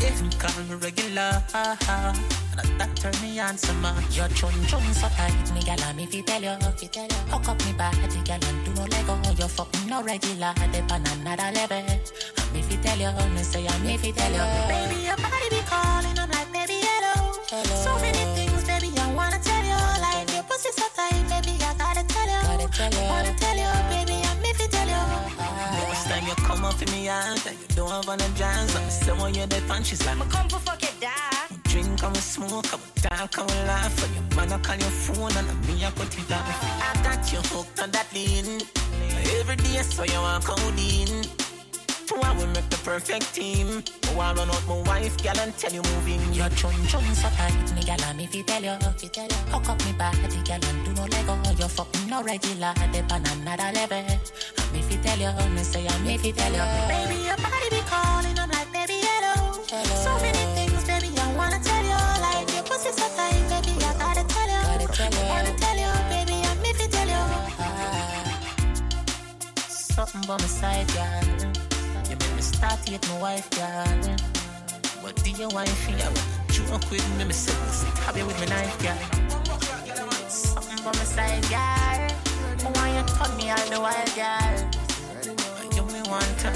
If 0.00 0.38
call 0.38 0.64
me 0.64 0.74
regular, 0.74 1.42
and 1.54 2.80
that 2.80 2.90
turn 2.96 3.14
me 3.22 3.38
on 3.40 3.56
some 3.56 3.80
more. 3.80 3.92
Your 4.10 4.28
chun 4.28 4.52
chun 4.66 4.82
so 4.92 5.08
tight, 5.08 5.54
me 5.54 5.62
gal, 5.62 5.94
me 5.94 6.06
fi 6.06 6.20
tell 6.22 6.42
you, 6.42 6.56
fi 6.76 6.86
tell 6.86 7.04
you. 7.04 7.32
Hook 7.32 7.48
up 7.48 7.64
me 7.64 7.72
body, 7.72 8.20
gal, 8.24 8.40
and 8.44 8.64
do 8.64 8.74
no 8.74 8.84
lego. 8.86 9.16
You 9.40 9.48
fuck 9.48 9.72
me 9.74 9.90
no 9.90 10.02
regular, 10.02 10.52
the 10.72 10.80
on 10.92 11.06
another 11.06 11.52
level. 11.54 12.37
And 12.90 13.00
me 13.00 13.04
fi 13.04 13.12
tell 13.12 13.20
you, 13.20 13.34
me 13.34 13.42
say 13.42 13.66
I 13.68 13.78
me 13.80 13.96
fi 13.98 14.10
tell 14.12 14.32
you. 14.32 14.44
Baby, 14.68 15.02
your 15.04 15.16
body 15.16 15.48
be 15.50 15.60
calling, 15.68 16.18
I'm 16.18 16.30
like, 16.30 16.50
baby, 16.52 16.80
hello. 16.80 17.32
So 17.84 17.92
many 18.00 18.24
things, 18.34 18.64
baby, 18.64 18.88
I 18.96 19.12
wanna 19.12 19.38
tell 19.38 19.64
you. 19.64 19.76
Like 20.00 20.32
your 20.32 20.42
pussy 20.44 20.70
so 20.72 20.86
tight, 20.96 21.20
baby, 21.28 21.58
I 21.62 21.74
gotta 21.76 22.04
tell 22.08 22.24
you. 22.26 22.40
Gotta 22.48 22.68
tell 22.72 22.92
you. 22.92 23.08
Wanna 23.08 23.34
tell 23.36 23.56
you, 23.56 23.70
baby, 23.92 24.16
I 24.24 24.32
me 24.40 24.52
fi 24.54 24.66
tell 24.72 24.88
you. 24.88 25.04
Next 25.84 26.04
time 26.08 26.26
you 26.26 26.34
come 26.48 26.64
up 26.64 26.80
in 26.80 26.90
me 26.92 27.08
out 27.08 27.46
and 27.46 27.58
you 27.60 27.68
don't 27.76 27.90
have 27.90 28.08
any 28.08 28.34
jams, 28.34 28.74
I'm 28.74 28.88
say 28.90 29.12
when 29.12 29.34
you're 29.34 29.46
dead 29.46 29.62
and 29.68 29.84
she's 29.86 30.00
like, 30.06 30.16
I'ma 30.16 30.24
come 30.26 30.48
for 30.48 30.58
fuck 30.60 30.82
it, 30.82 30.94
die. 30.98 31.56
drink 31.64 32.02
and 32.02 32.14
we 32.16 32.20
smoke, 32.20 32.72
and 32.72 32.80
we 32.82 33.02
talk 33.02 33.36
and 33.38 33.50
we 33.50 33.56
laugh, 33.68 34.02
and 34.02 34.14
your 34.16 34.24
man 34.36 34.52
I 34.52 34.58
call 34.58 34.76
your 34.76 34.94
phone 35.04 35.36
and 35.36 35.48
me 35.68 35.84
I 35.84 35.90
put 35.90 36.08
it 36.16 36.32
off. 36.32 36.64
I 36.88 37.02
got 37.04 37.32
you 37.32 37.40
hooked 37.52 37.80
on 37.82 37.90
that 37.90 38.08
lean. 38.14 38.62
Every 39.38 39.56
day 39.56 39.82
so 39.82 40.04
you 40.04 40.20
want 40.20 40.44
codeine. 40.44 41.37
To 42.08 42.14
I 42.24 42.32
will 42.38 42.46
make 42.56 42.70
the 42.70 42.78
perfect 42.78 43.34
team. 43.34 43.84
Oh, 44.08 44.20
I 44.20 44.32
run 44.32 44.48
out 44.48 44.66
my 44.66 44.80
wife, 44.88 45.14
gal, 45.18 45.38
and 45.40 45.54
tell 45.58 45.70
you 45.70 45.82
moving. 45.92 46.32
Your 46.32 46.48
chun 46.56 46.72
chun 46.88 47.04
so 47.14 47.28
tight, 47.36 47.52
me 47.76 47.82
gal, 47.82 48.00
me 48.14 48.26
fi 48.26 48.40
tell 48.40 48.64
you, 48.64 48.78
fi 48.96 49.08
tell 49.08 49.28
you. 49.28 49.36
Hook 49.52 49.68
up 49.68 49.84
me 49.84 49.92
body, 49.92 50.40
gal, 50.42 50.64
and 50.64 50.84
do 50.86 50.92
no 50.96 51.04
lego. 51.04 51.36
You 51.60 51.68
fuck 51.68 51.92
me 52.00 52.08
no 52.08 52.22
regular, 52.22 52.72
the 52.92 53.04
on 53.12 53.26
another 53.28 53.70
level. 53.76 54.08
And 54.08 54.72
me 54.72 54.80
fi 54.80 54.96
tell 55.04 55.20
you, 55.20 55.50
me 55.52 55.62
say 55.62 55.86
I 55.86 55.98
me 56.00 56.16
fi 56.16 56.32
tell 56.32 56.48
you. 56.48 56.64
Baby, 56.88 57.28
your 57.28 57.36
body 57.36 57.68
be 57.68 57.80
calling, 57.84 58.38
I'm 58.40 58.48
like, 58.48 58.72
baby, 58.72 59.04
hello. 59.04 59.52
So 59.68 60.16
many 60.24 60.44
things, 60.56 60.84
baby, 60.88 61.12
I 61.12 61.36
wanna 61.36 61.60
tell 61.60 61.84
you. 61.84 62.00
Like 62.24 62.48
your 62.56 62.64
pussy 62.64 62.88
so 62.88 63.04
tight, 63.20 63.36
baby, 63.52 63.76
I 63.84 63.92
gotta 64.00 64.24
tell 64.24 64.48
you. 64.48 64.64
Gotta 64.64 64.88
tell 64.96 65.12
you. 65.12 65.28
Wanna 65.28 65.52
tell 65.60 65.76
you, 65.76 65.92
baby, 66.08 66.40
I 66.40 66.56
me 66.64 66.72
fi 66.72 66.86
tell 66.88 67.06
you. 67.06 67.24
Ah. 67.60 68.56
Something 69.68 70.22
by 70.22 70.38
my 70.38 70.48
side, 70.48 70.88
girl. 70.96 71.57
You 72.58 72.64
me 72.64 72.70
start 72.70 72.88
hate 72.88 73.08
my 73.08 73.20
wife, 73.20 73.50
girl. 73.50 74.16
What 75.00 75.14
do 75.22 75.30
you 75.30 75.48
want 75.50 75.68
for 75.68 75.92
you? 75.92 76.10
Joke 76.50 76.90
with 76.90 77.06
me, 77.16 77.24
me 77.24 77.32
say, 77.32 77.54
stab 77.70 78.16
you 78.16 78.26
with 78.26 78.38
my 78.40 78.46
knife, 78.46 78.76
girl. 78.82 78.98
Something 80.28 80.82
by 80.82 80.90
my 80.90 81.04
side, 81.06 81.42
girl. 81.46 81.60
I 81.62 82.70
want 82.74 82.90
you 82.98 83.04
to 83.14 83.36
me 83.38 83.50
all 83.50 83.62
the 83.70 83.78
while, 83.78 84.10
girl. 84.18 84.58
You 85.70 85.84
me 85.86 86.02
want 86.10 86.26
to 86.42 86.50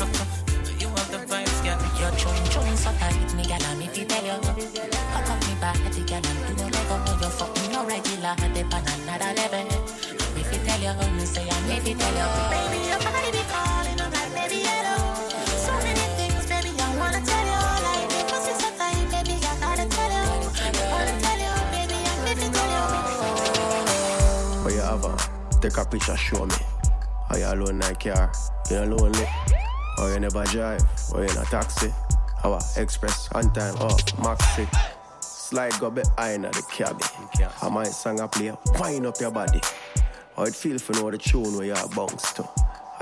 you 0.83 0.89
have 0.89 1.11
the 1.13 1.19
vibes, 1.19 1.63
girl. 1.63 1.79
Your 2.01 2.11
chum 2.19 2.35
chum 2.51 2.77
so 2.77 2.91
tight, 2.99 3.35
me 3.37 3.45
girl, 3.45 3.63
and 3.63 3.79
me 3.79 3.87
fi 3.87 4.03
tell 4.03 4.25
you. 4.25 4.43
Hook 4.43 5.31
up 5.31 5.39
me 5.47 5.55
body, 5.63 6.03
girl, 6.03 6.19
and 6.19 6.41
do 6.51 6.55
no 6.59 6.67
lego. 6.67 6.97
You 7.23 7.31
fuck 7.31 7.55
me 7.63 7.69
no 7.71 7.87
regular, 7.87 8.35
they 8.51 8.65
on 8.65 8.83
another 8.91 9.33
level. 9.39 9.71
Me 10.35 10.43
fi 10.43 10.59
tell 10.67 10.83
you, 10.83 11.11
me 11.15 11.25
say 11.25 11.47
I'm 11.49 11.69
me 11.69 11.79
fi 11.79 11.95
tell 11.95 12.15
you. 12.19 12.27
Baby, 12.51 12.89
your 12.89 13.82
Take 25.63 25.77
a 25.77 25.85
picture, 25.85 26.17
show 26.17 26.45
me. 26.45 26.55
Are 27.31 27.39
you 27.39 27.45
alone 27.47 27.69
in 27.69 27.79
that 27.79 28.01
car? 28.01 28.33
You 28.69 28.85
not 28.85 29.01
lonely? 29.01 29.27
Or 29.99 30.11
you 30.13 30.19
never 30.19 30.43
drive? 30.43 30.83
Or 31.13 31.23
you 31.23 31.31
in 31.31 31.37
a 31.37 31.45
taxi? 31.45 31.95
Our 32.43 32.59
express 32.77 33.29
on 33.31 33.53
time? 33.53 33.77
Oh, 33.79 33.97
maxi. 34.19 34.67
Slide 35.23 35.73
go 35.79 35.89
behind 35.89 36.47
the 36.47 36.63
cabin. 36.69 37.07
I 37.63 37.69
might 37.69 37.87
sing 37.87 38.19
a 38.19 38.27
play. 38.27 38.53
Wind 38.81 39.07
up 39.07 39.21
your 39.21 39.31
body. 39.31 39.61
How 40.37 40.43
it 40.43 40.55
feel 40.57 40.81
for 40.81 40.95
know 40.95 41.13
the 41.13 41.19
tune 41.19 41.57
where 41.57 41.67
you 41.67 41.75
bounce 41.95 42.33
to. 42.33 42.49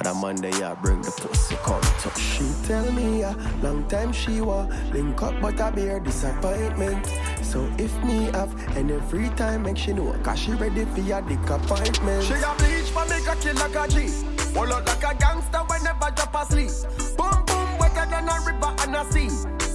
Other 0.01 0.15
man 0.15 0.37
there, 0.37 0.55
you 0.55 0.77
bring 0.81 1.03
the 1.03 1.11
pussy 1.11 1.57
come 1.57 1.83
to. 1.83 2.11
She 2.19 2.45
tell 2.67 2.91
me 2.93 3.21
a 3.21 3.37
long 3.63 3.87
time 3.89 4.13
she 4.13 4.41
wa 4.41 4.63
link 4.95 5.23
up, 5.23 5.39
but 5.43 5.61
I 5.61 5.71
bear 5.71 6.01
disappointment. 6.01 7.07
So 7.43 7.71
if 7.77 7.95
me 8.03 8.31
have 8.33 8.51
any 8.79 8.99
free 9.11 9.29
time, 9.31 9.65
make 9.65 9.77
she 9.77 9.93
know, 9.93 10.11
cause 10.23 10.39
she 10.39 10.53
ready 10.53 10.87
for 10.87 11.01
your 11.01 11.21
dick 11.21 11.51
appointment. 11.51 12.25
She 12.25 12.33
a 12.33 12.55
bleach 12.57 12.89
for 12.89 13.05
me 13.05 13.17
a 13.29 13.37
kill 13.37 13.57
like 13.57 13.75
a 13.77 13.89
G. 13.89 14.09
Hold 14.55 14.73
out 14.73 14.87
like 14.87 15.05
a 15.05 15.19
gangster 15.19 15.59
whenever 15.69 16.11
drop 16.17 16.35
asleep. 16.35 16.71
Boom 17.19 17.45
boom 17.45 17.79
wetter 17.79 18.07
than 18.09 18.27
a 18.27 18.41
river 18.47 18.75
and 18.81 18.97
a 18.97 19.05
sea. 19.13 19.29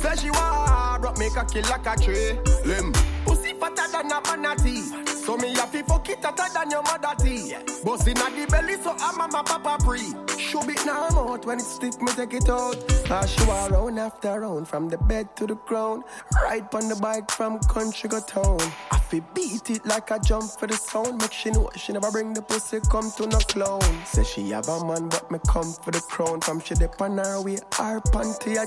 Say 0.05 0.15
she 0.17 0.29
want 0.29 1.03
rock 1.03 1.17
me 1.17 1.29
kill 1.29 1.63
like 1.63 1.87
a 1.87 1.95
tree. 1.99 2.37
Limb 2.63 2.93
pussy 3.25 3.53
fatter 3.53 3.91
than 3.91 4.11
a 4.11 4.21
manatee. 4.21 4.81
So 5.07 5.35
me 5.37 5.53
happy 5.53 5.81
fuck 5.81 6.07
it 6.09 6.23
hotter 6.23 6.53
than 6.53 6.71
your 6.71 6.83
mother 6.83 7.13
tea. 7.19 7.55
Bust 7.83 8.07
inna 8.07 8.29
the 8.29 8.45
belly 8.49 8.75
so 8.81 8.95
I'm 8.99 9.17
mama 9.17 9.43
papa 9.43 9.83
pre. 9.83 10.13
Show 10.37 10.61
it 10.69 10.85
now 10.85 11.07
I'm 11.07 11.17
out 11.17 11.45
when 11.45 11.59
it 11.59 11.63
stick 11.63 11.99
me 12.01 12.11
take 12.13 12.33
it 12.33 12.49
out. 12.49 12.77
I 13.09 13.25
show 13.25 13.45
round 13.45 13.99
after 13.99 14.39
round 14.39 14.67
from 14.67 14.89
the 14.89 14.97
bed 14.97 15.35
to 15.37 15.47
the 15.47 15.55
ground. 15.55 16.03
Ride 16.43 16.73
on 16.73 16.87
the 16.87 16.95
bike 16.95 17.31
from 17.31 17.59
country 17.59 18.09
go 18.09 18.19
town. 18.19 18.59
I 18.91 18.99
fi 18.99 19.21
beat 19.33 19.69
it 19.69 19.85
like 19.85 20.11
a 20.11 20.19
jump 20.19 20.51
for 20.59 20.67
the 20.67 20.75
sound. 20.75 21.21
Make 21.21 21.33
she 21.33 21.49
know 21.49 21.69
she 21.75 21.93
never 21.93 22.11
bring 22.11 22.33
the 22.33 22.41
pussy 22.41 22.79
come 22.91 23.11
to 23.17 23.25
no 23.27 23.39
clown. 23.39 23.81
Say 24.05 24.23
she 24.23 24.49
have 24.51 24.69
a 24.69 24.85
man 24.85 25.09
but 25.09 25.29
me 25.31 25.39
come 25.47 25.73
for 25.73 25.91
the 25.91 26.01
crown. 26.01 26.41
From 26.41 26.59
she 26.59 26.75
dip 26.75 27.01
on 27.01 27.17
her 27.17 27.41
way, 27.41 27.57
her 27.77 27.99
panty 28.13 28.57
a. 28.57 28.65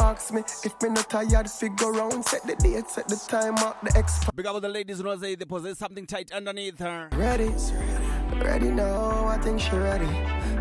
Ask 0.00 0.32
me 0.32 0.42
if 0.64 0.80
me 0.82 0.90
not 0.90 1.08
tired 1.10 1.50
figure 1.50 1.92
round. 1.92 2.24
Set 2.24 2.46
the 2.46 2.56
date, 2.56 2.88
set 2.88 3.08
the 3.08 3.16
time, 3.28 3.54
mark 3.54 3.80
the 3.82 3.96
X. 3.96 4.20
Big 4.34 4.46
up 4.46 4.54
all 4.54 4.60
the 4.60 4.68
ladies 4.68 5.00
who 5.00 5.18
say 5.18 5.34
they 5.34 5.44
possess 5.44 5.78
something 5.78 6.06
tight 6.06 6.32
underneath 6.32 6.78
her. 6.78 7.08
Ready, 7.12 7.50
ready 8.36 8.70
now. 8.70 9.26
I 9.26 9.38
think 9.38 9.60
she 9.60 9.70
ready. 9.76 10.06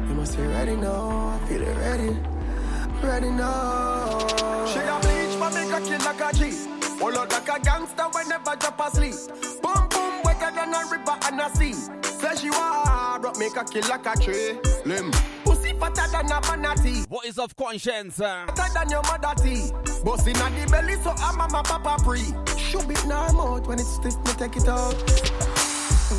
You 0.08 0.16
must 0.16 0.38
be 0.38 0.44
ready 0.44 0.76
now. 0.76 1.40
I 1.42 1.48
feel 1.48 1.62
it 1.62 1.78
ready, 1.78 2.18
ready 3.02 3.30
now. 3.30 4.28
She 4.68 4.80
a 4.80 5.00
bleach 5.02 5.36
for 5.38 5.50
make 5.52 5.72
a 5.72 5.80
kill 5.88 6.06
like 6.06 6.22
a 6.22 6.38
G. 6.38 6.68
Hold 7.00 7.16
out 7.16 7.32
like 7.32 7.50
a 7.50 7.60
gangster 7.60 8.04
whenever 8.12 8.56
drop 8.56 8.80
asleep. 8.80 9.16
Boom 9.62 9.88
boom 9.90 10.22
wetter 10.24 10.52
than 10.56 10.74
a 10.74 10.86
river 10.92 11.07
and 11.28 11.42
a 11.42 11.56
sea. 11.56 11.74
Say 11.74 12.36
she 12.42 12.50
want 12.50 13.24
rock 13.24 13.38
make 13.40 13.56
a 13.56 13.64
kill 13.64 13.88
like 13.90 14.06
a 14.06 14.20
tree. 14.20 14.58
Limb 14.86 15.12
pussy 15.58 15.74
fatter 15.74 16.12
than 16.12 16.32
a 16.32 16.42
manatee. 16.42 17.06
Voice 17.10 17.38
of 17.38 17.56
conscience. 17.56 18.20
Uh. 18.20 18.46
Fatter 18.48 18.74
than 18.74 18.90
your 18.90 19.02
mother 19.04 19.34
tea. 19.42 19.72
Bust 20.04 20.28
inna 20.28 20.50
the 20.50 20.68
belly 20.72 20.96
so 21.04 21.14
I'm 21.18 21.38
mama 21.38 21.64
papa 21.64 21.98
pre. 22.04 22.24
Should 22.58 22.90
it 22.90 23.06
now 23.06 23.28
out 23.28 23.68
when 23.68 23.80
it's 23.80 23.96
stiff, 23.96 24.18
me 24.18 24.32
take 24.38 24.58
it 24.58 24.68
out. 24.68 24.96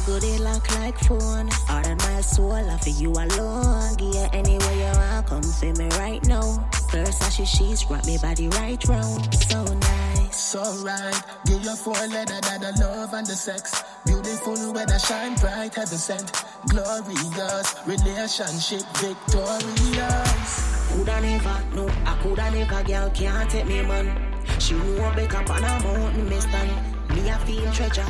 Goody 0.06 0.39
lock 0.39 0.68
like 0.76 0.98
phone. 0.98 1.48
Heart 1.48 1.86
and 1.86 2.01
my 2.01 2.20
soul, 2.20 2.52
I 2.52 2.76
for 2.78 2.90
you 2.90 3.10
alone. 3.10 3.97
Yeah, 3.98 4.28
anywhere 4.32 4.74
you 4.74 4.85
are, 4.85 5.22
come 5.22 5.43
see 5.43 5.72
me 5.72 5.89
right 5.98 6.24
now. 6.26 6.68
First, 6.90 7.22
I 7.22 7.28
she 7.28 7.44
she's 7.44 7.85
wrap 7.90 8.06
me 8.06 8.18
body 8.18 8.48
right 8.48 8.82
round. 8.89 9.35
So 9.35 9.64
nice. 9.64 10.07
So 10.30 10.60
right, 10.84 11.20
give 11.46 11.62
your 11.62 11.76
four 11.76 11.94
letter 11.94 12.40
that 12.40 12.60
the 12.60 12.84
love 12.84 13.12
and 13.14 13.26
the 13.26 13.34
sex. 13.34 13.82
Beautiful 14.06 14.72
weather 14.72 14.98
shine 14.98 15.34
bright, 15.36 15.74
heaven 15.74 15.98
sent. 15.98 16.32
Glorious 16.68 17.74
relationship, 17.86 18.82
victorious. 18.96 20.88
Coulda 20.88 21.20
never, 21.20 21.64
no, 21.74 21.88
I 22.06 22.18
coulda 22.22 22.50
never, 22.50 22.82
girl 22.84 23.10
can't 23.10 23.50
take 23.50 23.66
me 23.66 23.82
man. 23.82 24.34
She 24.59 24.74
know 24.74 25.12
back 25.14 25.34
up 25.34 25.50
on 25.50 25.64
a 25.64 25.82
mountain, 25.82 26.28
me 26.28 26.40
stand. 26.40 26.98
Me 27.14 27.28
a 27.28 27.38
feel 27.38 27.72
treasure. 27.72 28.06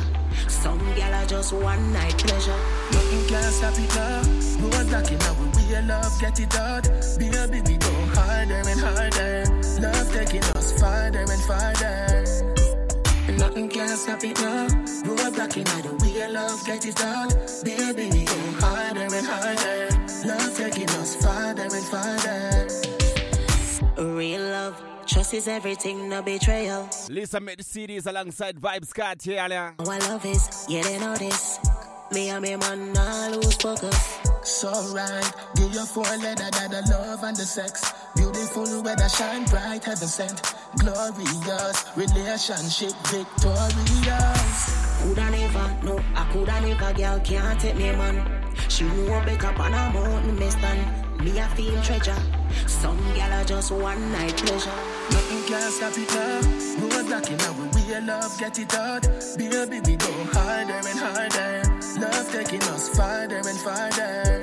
Some 0.47 0.79
gal 0.95 1.13
are 1.13 1.25
just 1.25 1.53
one 1.53 1.93
night 1.93 2.17
pleasure. 2.17 2.59
Nothing 3.09 3.27
can 3.27 3.51
stop 3.51 3.73
it 3.73 3.95
now. 3.95 4.21
Roadblock 4.69 5.09
in 5.11 5.21
our 5.23 5.33
way, 5.57 5.81
love 5.87 6.21
get 6.21 6.39
it 6.39 6.55
out. 6.55 6.83
Be 7.17 7.27
a 7.29 7.47
baby, 7.47 7.71
we 7.71 7.77
go 7.77 7.89
harder 8.13 8.61
and 8.69 8.79
harder. 8.79 9.45
Love 9.81 10.13
taking 10.13 10.43
us 10.43 10.79
farther 10.79 11.25
and 11.27 11.41
farther. 11.49 12.23
Nothing 13.35 13.67
can 13.67 13.97
stop 13.97 14.23
it 14.23 14.39
now. 14.39 14.67
Roadblock 14.67 15.57
in 15.57 15.67
our 15.67 15.95
way, 15.97 16.31
love 16.31 16.63
get 16.67 16.85
it 16.85 17.01
out. 17.01 17.33
Baby, 17.63 18.11
we 18.11 18.25
go 18.25 18.37
harder 18.61 19.15
and 19.15 19.25
harder. 19.25 19.89
Love 20.27 20.55
taking 20.55 20.89
us 20.89 21.15
farther 21.15 21.63
and 21.63 21.85
farther. 21.85 22.67
Real 23.97 24.41
love. 24.41 24.83
Trust 25.07 25.33
is 25.33 25.47
everything, 25.47 26.09
no 26.09 26.21
betrayal. 26.21 26.87
Lisa 27.09 27.39
made 27.39 27.57
the 27.57 27.63
CDs 27.63 28.05
alongside 28.05 28.61
Vibes 28.61 28.93
Card 28.93 29.19
here. 29.19 29.43
Yeah. 29.49 29.71
Our 29.79 29.85
love 29.97 30.23
is, 30.27 30.67
yeah, 30.69 30.83
they 30.83 30.99
know 30.99 31.15
this. 31.15 31.57
Me 32.11 32.29
and 32.29 32.41
me 32.41 32.55
man, 32.55 32.91
nah 32.91 33.27
lose 33.27 33.55
focus. 33.55 34.17
So 34.41 34.71
right, 34.95 35.31
give 35.55 35.71
your 35.73 35.85
four 35.85 36.03
letter 36.03 36.49
that 36.49 36.69
the 36.71 36.81
love 36.91 37.23
and 37.23 37.37
the 37.37 37.45
sex. 37.45 37.93
Beautiful 38.15 38.81
weather 38.81 39.07
shine 39.07 39.45
bright, 39.45 39.83
heaven 39.83 40.07
sent. 40.07 40.41
Glorious 40.77 41.85
relationship, 41.95 42.93
victorious. 43.07 45.01
Coulda 45.03 45.29
never, 45.29 45.77
no, 45.83 45.99
I 46.15 46.27
coulda 46.31 46.59
never, 46.61 46.93
girl 46.93 47.19
can't 47.19 47.59
take 47.59 47.75
me 47.75 47.91
man. 47.91 48.25
She 48.69 48.85
know 48.85 49.21
back 49.23 49.43
up 49.43 49.59
on 49.59 49.73
a 49.73 49.93
mountain, 49.93 50.39
me 50.39 50.49
stand. 50.49 51.23
Me 51.23 51.37
a 51.37 51.45
feel 51.49 51.79
treasure. 51.83 52.15
Some 52.65 52.97
gal 53.13 53.39
are 53.39 53.43
just 53.43 53.71
one 53.71 54.11
night 54.11 54.35
pleasure. 54.35 54.71
Nothing 55.11 55.43
can 55.43 55.71
stop 55.71 55.97
it 55.97 56.09
now. 56.09 56.41
Roadblock 56.87 57.29
in 57.29 57.41
our 57.41 57.53
way, 57.53 57.69
we 57.75 58.07
love 58.07 58.39
get 58.39 58.57
it 58.57 58.73
out. 58.73 59.07
Be 59.37 59.45
a 59.45 59.67
baby, 59.67 59.91
we 59.91 59.95
go 59.97 60.11
harder 60.33 60.73
and 60.73 60.99
harder. 60.99 61.68
Love 61.97 62.31
taking 62.31 62.61
us 62.63 62.87
farther 62.95 63.37
and 63.37 63.59
farther. 63.59 64.41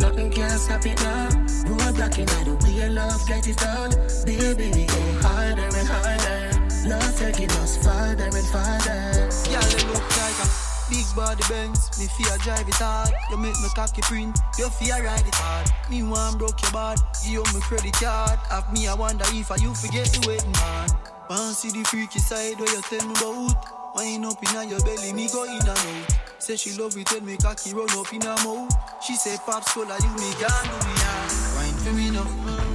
Nothing 0.00 0.30
can 0.30 0.58
stop 0.58 0.84
it 0.84 1.00
now. 1.02 1.28
Roadblock 1.64 2.18
in 2.18 2.28
our 2.28 2.56
way, 2.64 2.88
love 2.90 3.26
get 3.28 3.46
it 3.46 3.62
out. 3.62 3.94
Baby, 4.26 4.72
we 4.74 4.84
go 4.86 5.00
harder 5.22 5.62
and 5.62 5.88
harder. 5.88 6.88
Love 6.88 7.16
taking 7.18 7.50
us 7.62 7.82
farther 7.84 8.24
and 8.24 8.46
farther. 8.48 9.30
Girl, 9.48 9.62
they 9.62 9.84
look 9.86 10.04
like 10.18 10.38
a 10.42 10.48
big 10.90 11.06
body 11.14 11.42
Benz. 11.48 11.98
Me 11.98 12.06
fear 12.06 12.36
drive 12.38 12.68
it 12.68 12.74
hard. 12.74 13.10
You 13.30 13.36
make 13.36 13.58
me 13.60 13.68
cocky 13.74 14.02
print. 14.02 14.38
You 14.58 14.68
fear 14.70 15.04
ride 15.04 15.26
it 15.26 15.34
hard. 15.34 15.70
Me 15.88 16.02
want 16.02 16.38
broke 16.38 16.60
your 16.62 16.72
bad. 16.72 16.98
You 17.24 17.40
owe 17.46 17.54
me 17.54 17.60
credit 17.60 17.94
card. 17.94 18.38
Have 18.50 18.72
me, 18.72 18.88
I 18.88 18.94
wonder 18.94 19.24
if 19.28 19.50
I 19.50 19.56
you 19.56 19.72
forget 19.74 20.06
the 20.06 20.26
wedding 20.26 20.52
man. 20.52 20.88
Want 21.30 21.54
see 21.54 21.70
the 21.70 21.84
freaky 21.84 22.18
side 22.18 22.58
where 22.58 22.68
you 22.68 22.82
tell 22.82 23.06
me 23.06 23.14
about. 23.14 23.94
Wind 23.94 24.26
up 24.26 24.42
in 24.42 24.68
your 24.68 24.80
belly, 24.80 25.12
me 25.12 25.28
go 25.28 25.44
in 25.44 25.60
and 25.60 25.68
out. 25.68 26.23
Say 26.44 26.56
she 26.56 26.76
love 26.76 26.94
it 26.98 27.10
when 27.10 27.24
me 27.24 27.38
cocky 27.38 27.72
run 27.72 27.88
up 27.96 28.12
in 28.12 28.20
her 28.20 28.36
mouth. 28.44 28.68
She 29.00 29.16
say 29.16 29.38
pops 29.46 29.72
cola, 29.72 29.96
you 29.96 30.10
me 30.20 30.28
can 30.36 30.52
do 30.68 30.76
me 30.84 30.92
hard. 31.00 31.32
Wine 31.56 31.78
for 31.80 31.92
me 31.96 32.10
now, 32.12 32.28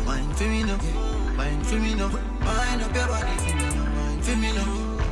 wine 0.08 0.34
for 0.34 0.46
me 0.50 0.64
now, 0.64 0.80
wine 1.38 1.64
for 1.64 1.76
me 1.76 1.94
now. 1.94 2.10
Wine 2.10 2.82
up 2.82 2.96
your 2.96 3.06
body 3.06 3.30
for 3.38 3.54
me 3.54 3.62
now, 3.70 3.86
wine 3.94 4.26
for 4.26 4.36
me 4.42 4.50
now, 4.58 4.66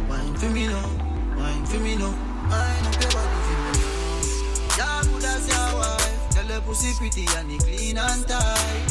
wine 0.10 0.36
for 0.42 0.50
me 0.50 0.66
now, 0.66 0.90
wine 1.38 1.66
for 1.68 1.78
me 1.78 1.96
now. 2.02 2.10
Wine 2.50 2.86
up 2.90 2.98
your 2.98 3.12
body 3.14 3.38
for 3.46 3.58
me 3.62 3.78
now. 3.78 4.74
Yeah, 4.74 5.04
good 5.06 5.26
as 5.30 5.48
your 5.54 5.70
wife. 5.78 6.30
Tell 6.32 6.46
her 6.50 6.62
pussy 6.62 6.98
pretty 6.98 7.26
and 7.38 7.52
it 7.52 7.62
clean 7.62 8.00
and 8.00 8.28
tight. 8.28 8.90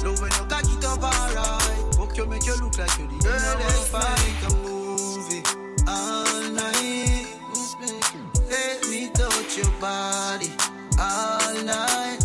Love 0.00 0.16
when 0.16 0.32
you 0.32 0.44
cock 0.48 0.64
it 0.64 0.80
up 0.80 1.04
alright. 1.04 1.94
Fuck 1.94 2.16
you 2.16 2.24
make 2.24 2.46
you 2.46 2.56
look 2.56 2.78
like 2.78 2.96
you 2.96 3.04
the 3.04 3.20
girl 3.20 3.58
that's 3.60 3.84
fine. 3.84 4.48
a 4.48 4.56
movie 4.64 5.42
all 5.86 6.40
night. 6.56 6.73
Body 9.84 10.50
all 10.98 11.54
night. 11.62 12.20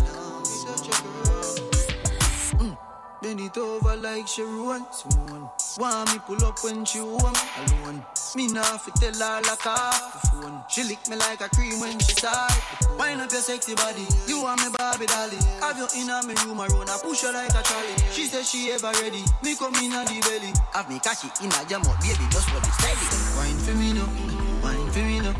Mm. 2.56 2.76
Bend 3.20 3.40
it 3.40 3.58
over 3.58 3.96
like 3.96 4.26
Sharon. 4.26 4.82
Want 5.78 6.12
me 6.12 6.18
pull 6.26 6.42
up 6.48 6.56
when 6.64 6.86
she 6.86 6.98
home 6.98 7.20
alone. 7.20 8.00
Me 8.34 8.46
nah 8.48 8.78
fi 8.82 8.90
tell 8.96 9.12
her 9.12 9.42
like 9.42 9.66
off 9.66 10.22
the 10.22 10.28
phone. 10.28 10.64
She 10.70 10.84
lick 10.84 11.06
me 11.10 11.16
like 11.16 11.42
a 11.42 11.48
cream 11.50 11.78
when 11.80 11.98
she 11.98 12.12
start. 12.16 12.52
Wind 12.98 13.20
up 13.20 13.30
your 13.30 13.42
sexy 13.42 13.74
body, 13.74 14.06
you 14.26 14.38
are 14.40 14.56
me 14.56 14.68
Barbie 14.78 15.06
dolly. 15.06 15.36
Have 15.60 15.76
you 15.76 15.88
in 16.00 16.08
me 16.28 16.34
room 16.46 16.60
around, 16.64 16.88
I 16.88 16.96
push 17.02 17.22
her 17.22 17.32
like 17.32 17.52
a 17.52 17.62
trolley. 17.62 17.94
She 18.12 18.24
say 18.24 18.42
she 18.42 18.72
ever 18.72 18.92
ready, 19.02 19.22
me 19.44 19.54
come 19.56 19.74
in 19.84 19.92
the 19.92 20.16
belly. 20.24 20.52
Have 20.72 20.88
me 20.88 20.98
catch 21.00 21.24
it 21.28 21.36
in 21.44 21.52
a 21.52 21.60
jam 21.68 21.82
up, 21.84 22.00
baby, 22.00 22.24
just 22.32 22.48
for 22.48 22.60
the 22.60 22.72
steady. 22.80 23.06
Wine 23.36 23.60
for 23.64 23.74
me 23.76 23.92
now, 23.92 24.08
wine 24.64 24.88
for 24.94 25.04
me 25.04 25.20
no, 25.20 25.32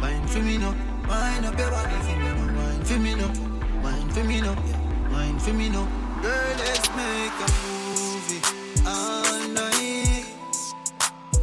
wine 0.00 0.26
for 0.28 0.40
me 0.40 0.56
no, 0.56 0.70
wine 1.08 1.44
up 1.44 1.58
your 1.58 1.70
body 1.70 1.94
for 2.04 2.18
me 2.18 2.28
no, 2.28 2.44
wine 2.54 2.84
for 2.84 2.98
me 2.98 3.14
no, 3.14 3.28
wine 3.82 4.10
for 4.10 4.24
me 4.24 4.40
no, 4.40 4.56
wine 5.10 5.38
for 5.38 5.52
me 5.52 5.68
no. 5.68 5.86
Girl, 6.22 6.54
let's 6.58 6.88
make 6.96 7.38
a 7.46 7.48
movie 7.64 8.42
all 8.86 9.48
night. 9.48 10.24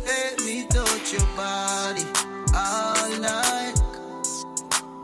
Let 0.05 0.39
me 0.45 0.65
touch 0.67 1.13
your 1.13 1.27
body 1.37 2.03
all 2.53 3.09
night. 3.19 3.75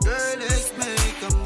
Girl, 0.04 0.36
let's 0.38 0.72
make 0.76 1.22
a 1.30 1.41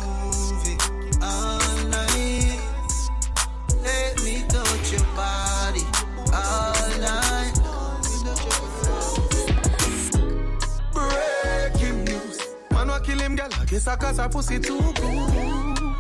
him. 13.70 13.80
I 13.86 13.97
cause 13.97 14.18
her 14.18 14.28
pussy 14.28 14.59
too 14.59 14.78
good. 14.78 14.94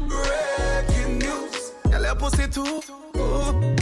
Breaking 0.08 1.18
news. 1.18 1.72
Girl, 1.90 2.02
your 2.02 2.14
pussy 2.14 2.48
too 2.48 2.82
good. 3.12 3.76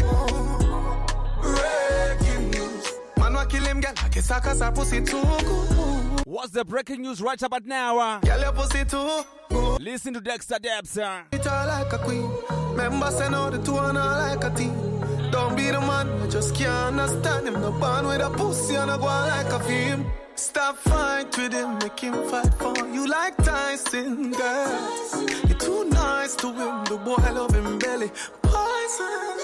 Breaking 1.43 2.51
news. 2.51 2.93
Man 3.17 3.35
wa 3.35 3.45
kill 3.45 3.65
him, 3.65 3.81
girl. 3.81 3.93
I 4.03 4.09
guess 4.09 4.31
I 4.31 4.41
cause 4.41 4.61
her 4.61 4.73
pussy 4.73 5.01
too 5.03 5.23
good. 5.23 6.27
What's 6.27 6.51
the 6.51 6.65
breaking 6.65 7.03
news 7.03 7.21
right 7.21 7.41
about 7.43 7.65
now? 7.65 7.99
Uh? 7.99 8.21
Girl, 8.21 8.41
your 8.41 8.53
pussy 8.53 8.85
too 8.85 9.23
good. 9.51 9.83
Listen 9.83 10.15
to 10.15 10.21
Dexta 10.21 10.59
Daps. 10.59 10.95
Treat 11.31 11.45
her 11.45 11.67
like 11.67 11.93
a 11.93 11.99
queen. 11.99 12.31
Remember, 12.71 13.11
say 13.11 13.29
no, 13.29 13.51
the 13.51 13.59
two 13.59 13.77
her 13.77 13.93
like 13.93 14.43
a 14.43 14.51
team. 14.57 14.95
Don't 15.31 15.57
be 15.57 15.71
the 15.71 15.81
man, 15.81 16.09
I 16.23 16.29
just 16.29 16.55
can't 16.55 16.99
understand 17.01 17.49
him. 17.49 17.55
No 17.55 17.73
band 17.73 18.07
with 18.07 18.21
a 18.21 18.31
pussy 18.31 18.77
and 18.77 18.91
I 18.91 18.97
go 18.97 19.05
like 19.05 19.53
a 19.53 19.61
film. 19.61 20.07
Stop 20.37 20.77
fight 20.77 21.37
with 21.39 21.53
him, 21.53 21.79
make 21.79 21.99
him 22.01 22.15
fight 22.29 22.53
for 22.55 22.75
you 22.89 23.07
like 23.09 23.37
Tyson, 23.39 24.33
girl. 24.33 25.27
You're 25.49 25.59
too 25.59 25.85
nice 25.91 26.35
to 26.37 26.49
him, 26.49 26.85
the 26.85 26.97
boy 27.05 27.17
love 27.33 27.55
him 27.55 27.79
belly. 27.79 28.11
Poison. 28.43 29.39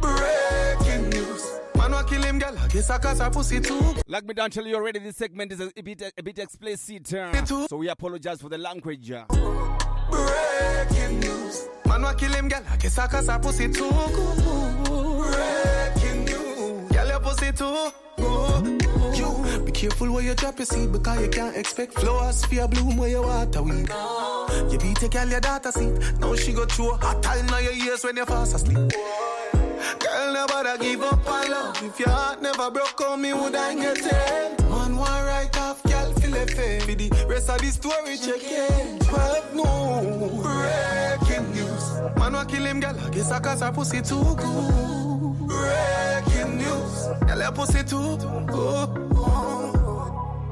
Breaking 0.00 1.08
news. 1.10 1.44
Man 1.76 1.92
wa 1.92 2.02
kill 2.02 2.22
him, 2.22 2.38
girl. 2.38 2.56
I 2.58 2.68
guess 2.68 2.90
I 2.90 2.98
cause 2.98 3.18
her 3.20 3.30
pussy 3.30 3.60
too. 3.60 3.94
Like 4.06 4.24
me 4.26 4.34
don't 4.34 4.52
tell 4.52 4.66
you 4.66 4.76
already, 4.76 4.98
this 5.00 5.16
segment 5.16 5.52
is 5.52 5.60
a, 5.60 5.70
bit 5.82 6.02
a 6.16 6.22
bit 6.22 6.38
explicit. 6.38 7.12
uh, 7.14 7.44
so 7.66 7.76
we 7.76 7.88
apologize 7.88 8.40
for 8.40 8.48
the 8.50 8.58
language. 8.58 9.10
uh. 9.10 9.24
Breaking 10.10 11.20
news. 11.20 11.66
Man 11.86 12.02
wa 12.02 12.12
kill 12.14 12.32
him, 12.32 12.48
girl. 12.48 12.62
I 12.70 12.76
guess 12.76 12.98
I 12.98 13.06
cause 13.06 13.26
her 13.28 13.38
pussy 13.38 13.68
too. 13.72 13.90
Breaking 15.20 16.19
your 17.20 17.30
pussy 17.30 17.52
too 17.52 17.90
good. 18.16 18.82
You 19.16 19.60
be 19.64 19.72
careful 19.72 20.12
where 20.12 20.22
you 20.22 20.34
drop 20.34 20.58
your 20.58 20.66
seed 20.66 20.92
because 20.92 21.20
you 21.20 21.28
can't 21.28 21.56
expect 21.56 21.94
flowers 21.94 22.44
for 22.44 22.54
your 22.54 22.68
bloom 22.68 22.96
where 22.96 23.08
you 23.08 23.22
water 23.22 23.62
weed. 23.62 23.88
You 24.70 24.78
beat 24.78 25.02
a 25.02 25.08
girl 25.08 25.28
your 25.28 25.40
daughter 25.40 25.72
seat. 25.72 25.98
Now 26.20 26.34
she 26.36 26.52
go 26.52 26.66
through 26.66 26.92
hot 26.92 27.22
time 27.22 27.46
now 27.46 27.58
your 27.58 27.72
ears 27.72 28.04
when 28.04 28.16
you 28.16 28.26
fast 28.26 28.54
asleep. 28.54 28.92
Girl, 29.98 30.32
nobody 30.32 30.84
give 30.84 31.02
up 31.02 31.26
on 31.28 31.50
love. 31.50 31.82
If 31.82 31.98
your 31.98 32.10
heart 32.10 32.42
never 32.42 32.70
broke 32.70 33.00
on 33.00 33.22
me, 33.22 33.32
would 33.32 33.54
I 33.54 33.74
get 33.74 33.98
it? 33.98 34.60
Man, 34.68 34.96
one 34.96 35.24
right 35.24 35.58
off, 35.58 35.82
girl, 35.82 36.12
feel 36.14 36.46
fame. 36.46 36.80
For 36.82 36.94
the 36.94 37.26
rest 37.28 37.50
of 37.50 37.60
the 37.60 37.66
story, 37.66 38.16
check 38.16 38.40
it. 38.42 39.00
12 39.02 39.54
no 39.54 40.00
news. 40.02 41.29
Man, 42.30 42.38
wa 42.38 42.44
kill 42.44 42.64
him, 42.64 42.78
girl, 42.78 42.96
I 42.96 43.10
guess 43.10 43.32
I 43.32 43.40
cause 43.40 43.60
her 43.60 43.72
pussy 43.72 44.00
too 44.02 44.22
good. 44.36 45.48
Breaking 45.48 46.58
news. 46.58 47.08
Girl, 47.26 47.40
your 47.40 47.50
pussy 47.50 47.82
too 47.82 48.16
good. 48.46 48.94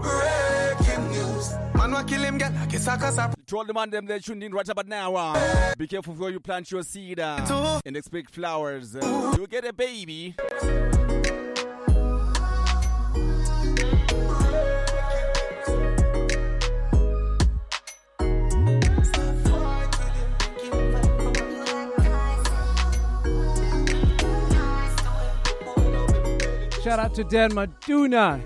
Breaking 0.03 1.09
news. 1.13 1.55
Man, 1.75 1.93
wa 1.93 2.03
kill 2.03 2.21
him, 2.21 2.37
girl, 2.37 2.53
I 2.59 2.67
guess 2.67 2.89
I 2.89 2.97
cause 2.97 3.17
her 3.17 3.33
To 3.47 3.59
all 3.59 3.65
the 3.65 3.73
man 3.73 3.91
them 3.91 4.07
they 4.07 4.19
tuned 4.19 4.43
in 4.43 4.53
right 4.53 4.69
about 4.69 4.89
now. 4.89 5.15
Uh. 5.15 5.75
Be 5.79 5.87
careful 5.87 6.15
before 6.15 6.31
you 6.31 6.41
plant 6.41 6.69
your 6.73 6.83
seed 6.83 7.21
uh, 7.21 7.81
and 7.87 7.97
expect 7.97 8.35
flowers. 8.35 8.97
Uh, 8.97 9.37
you 9.39 9.47
get 9.47 9.65
a 9.65 9.73
baby. 9.73 10.35
Shout 26.89 27.01
out 27.01 27.15
to 27.17 27.25
Dan 27.25 27.51
Maduna. 27.51 28.43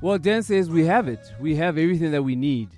Well, 0.00 0.18
Dan 0.18 0.42
says 0.42 0.68
we 0.68 0.84
have 0.86 1.06
it. 1.06 1.20
We 1.38 1.54
have 1.54 1.78
everything 1.78 2.10
that 2.10 2.24
we 2.24 2.34
need. 2.34 2.70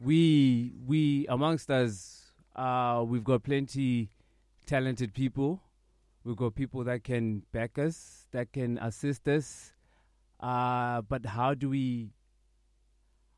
We 0.00 0.72
we 0.84 1.28
amongst 1.28 1.70
us, 1.70 2.32
uh, 2.56 3.04
we've 3.06 3.22
got 3.22 3.44
plenty 3.44 4.10
talented 4.66 5.14
people. 5.14 5.60
We've 6.24 6.34
got 6.34 6.56
people 6.56 6.82
that 6.82 7.04
can 7.04 7.44
back 7.52 7.78
us, 7.78 8.26
that 8.32 8.52
can 8.52 8.76
assist 8.78 9.28
us. 9.28 9.72
Uh, 10.40 11.02
but 11.02 11.24
how 11.24 11.54
do 11.54 11.68
we? 11.70 12.10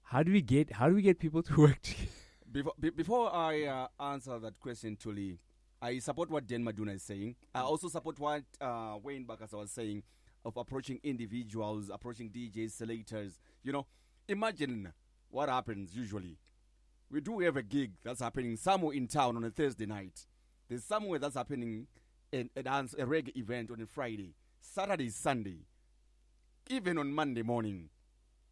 How 0.03 0.23
do 0.23 0.33
we 0.33 0.41
get? 0.41 0.73
How 0.73 0.89
do 0.89 0.95
we 0.95 1.03
get 1.03 1.19
people 1.19 1.43
to 1.43 1.57
work 1.61 1.83
together? 1.83 2.09
Before, 2.51 2.73
be, 2.81 2.89
before 2.89 3.35
I 3.35 3.65
uh, 3.65 3.89
answer 4.01 4.39
that 4.39 4.59
question, 4.61 4.97
Tuli, 4.97 5.37
I 5.81 5.99
support 5.99 6.31
what 6.31 6.47
Dan 6.47 6.65
Maduna 6.65 6.95
is 6.95 7.03
saying. 7.03 7.37
I 7.55 7.61
also 7.61 7.89
support 7.89 8.19
what 8.19 8.43
uh, 8.61 8.97
Wayne 9.03 9.27
Bakasa 9.27 9.55
was 9.59 9.71
saying 9.71 10.03
of 10.45 10.57
approaching 10.57 11.01
individuals, 11.03 11.91
approaching 11.93 12.31
DJs, 12.31 12.73
selectors. 12.73 13.39
You 13.63 13.73
know, 13.73 13.87
imagine 14.29 14.93
what 15.29 15.49
happens 15.49 15.95
usually. 15.95 16.39
We 17.11 17.21
do 17.21 17.41
have 17.41 17.57
a 17.57 17.63
gig 17.63 17.93
that's 18.03 18.21
happening 18.21 18.57
somewhere 18.57 18.95
in 18.95 19.07
town 19.07 19.37
on 19.37 19.45
a 19.45 19.51
Thursday 19.51 19.87
night. 19.87 20.27
There's 20.69 20.85
somewhere 20.85 21.19
that's 21.19 21.37
happening 21.37 21.87
a, 22.33 22.49
a 22.57 22.63
dance, 22.63 22.95
a 22.95 23.05
reggae 23.05 23.37
event 23.37 23.71
on 23.71 23.81
a 23.81 23.87
Friday, 23.87 24.35
Saturday, 24.61 25.11
Sunday, 25.11 25.59
even 26.69 26.99
on 26.99 27.13
Monday 27.13 27.43
morning. 27.43 27.91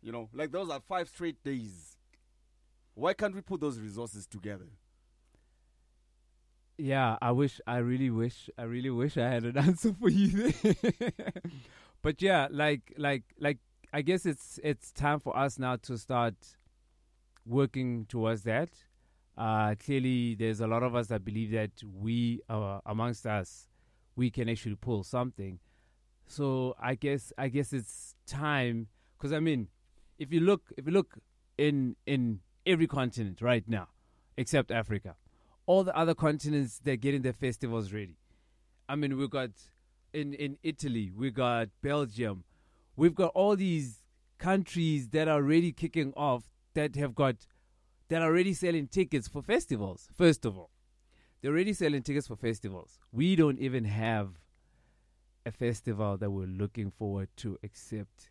You 0.03 0.13
know, 0.13 0.29
like 0.33 0.53
those 0.53 0.71
are 0.71 0.81
five 0.87 1.09
straight 1.09 1.43
days. 1.43 1.97
Why 2.95 3.15
can't 3.15 3.35
we 3.35 3.41
put 3.41 3.61
those 3.61 3.81
resources 3.81 4.27
together? 4.27 4.69
Yeah, 6.77 7.17
I 7.23 7.31
wish. 7.31 7.61
I 7.67 7.79
really 7.79 8.11
wish. 8.11 8.51
I 8.59 8.65
really 8.65 8.91
wish 8.91 9.17
I 9.17 9.29
had 9.29 9.45
an 9.45 9.57
answer 9.69 9.93
for 9.95 10.09
you. 10.09 10.53
But 12.03 12.21
yeah, 12.21 12.49
like, 12.51 12.93
like, 12.99 13.23
like. 13.39 13.59
I 13.93 14.03
guess 14.03 14.27
it's 14.27 14.59
it's 14.65 14.91
time 14.93 15.21
for 15.21 15.37
us 15.39 15.57
now 15.59 15.77
to 15.77 15.97
start 15.97 16.35
working 17.47 18.07
towards 18.07 18.43
that. 18.43 18.71
Uh, 19.37 19.75
clearly, 19.77 20.35
there's 20.35 20.61
a 20.61 20.67
lot 20.67 20.83
of 20.83 20.95
us 20.95 21.09
that 21.09 21.25
believe 21.25 21.53
that 21.53 21.71
we, 22.01 22.41
uh, 22.49 22.81
amongst 22.87 23.27
us, 23.27 23.69
we 24.17 24.31
can 24.31 24.49
actually 24.49 24.77
pull 24.77 25.03
something. 25.05 25.59
So 26.27 26.75
I 26.81 26.95
guess 26.95 27.33
I 27.39 27.49
guess 27.49 27.73
it's 27.73 28.15
time 28.27 28.89
because 29.19 29.33
I 29.33 29.41
mean, 29.41 29.69
if 30.19 30.33
you 30.33 30.41
look 30.41 30.73
if 30.77 30.87
you 30.87 30.93
look 30.93 31.19
in 31.59 31.97
in 32.07 32.41
every 32.67 32.87
continent 32.87 33.43
right 33.43 33.65
now, 33.69 33.89
except 34.37 34.71
Africa, 34.71 35.17
all 35.67 35.85
the 35.85 35.97
other 35.97 36.15
continents 36.15 36.81
they're 36.83 36.97
getting 36.97 37.23
their 37.23 37.33
festivals 37.33 37.93
ready. 37.93 38.17
I 38.89 38.97
mean, 38.97 39.17
we've 39.17 39.31
got 39.31 39.51
in 40.13 40.35
in 40.35 40.59
Italy, 40.63 41.11
we 41.15 41.31
got 41.31 41.69
Belgium, 41.83 42.45
we've 42.97 43.15
got 43.15 43.33
all 43.35 43.57
these 43.57 44.03
countries 44.39 45.09
that 45.09 45.29
are 45.29 45.37
already 45.37 45.73
kicking 45.73 46.13
off 46.17 46.45
that 46.75 46.97
have 46.97 47.15
got 47.15 47.37
that 48.09 48.21
are 48.21 48.27
already 48.27 48.53
selling 48.53 48.87
tickets 48.87 49.29
for 49.29 49.43
festivals. 49.43 50.09
First 50.15 50.45
of 50.45 50.57
all, 50.57 50.71
they're 51.41 51.53
already 51.53 51.73
selling 51.73 52.03
tickets 52.03 52.27
for 52.27 52.37
festivals. 52.37 52.99
We 53.13 53.37
don't 53.37 53.59
even 53.59 53.85
have 53.85 54.39
a 55.47 55.51
festival 55.51 56.17
that 56.19 56.31
we're 56.31 56.47
looking 56.47 56.91
forward 56.91 57.29
to 57.37 57.59
accept. 57.63 58.31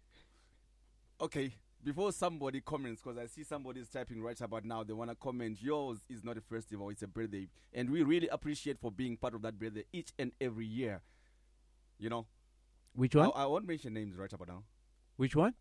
Okay, 1.21 1.55
before 1.83 2.11
somebody 2.11 2.61
comments, 2.61 3.01
because 3.01 3.17
I 3.17 3.25
see 3.27 3.43
somebody's 3.43 3.89
typing 3.89 4.21
right 4.21 4.39
about 4.41 4.65
now, 4.65 4.83
they 4.83 4.93
want 4.93 5.09
to 5.11 5.15
comment. 5.15 5.61
Yours 5.61 5.99
is 6.09 6.23
not 6.23 6.37
a 6.37 6.41
festival; 6.41 6.89
it's 6.89 7.03
a 7.03 7.07
birthday, 7.07 7.47
and 7.73 7.89
we 7.89 8.03
really 8.03 8.27
appreciate 8.29 8.79
for 8.79 8.91
being 8.91 9.17
part 9.17 9.33
of 9.35 9.41
that 9.43 9.59
birthday 9.59 9.83
each 9.93 10.11
and 10.17 10.31
every 10.41 10.65
year. 10.65 11.01
You 11.99 12.09
know, 12.09 12.27
Which 12.93 13.15
one? 13.15 13.31
I, 13.35 13.43
I 13.43 13.45
won't 13.45 13.67
mention 13.67 13.93
names 13.93 14.17
right 14.17 14.31
about 14.31 14.47
now. 14.47 14.63
Which 15.17 15.35
one? 15.35 15.53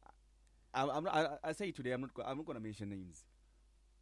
I, 0.74 0.85
I'm 0.89 1.05
not, 1.05 1.15
I, 1.15 1.51
I 1.51 1.53
say 1.53 1.69
it 1.69 1.77
today. 1.77 1.93
I'm 1.93 2.03
not. 2.03 2.11
I'm 2.24 2.39
not 2.39 2.47
gonna 2.47 2.61
mention 2.61 2.90
names, 2.90 3.24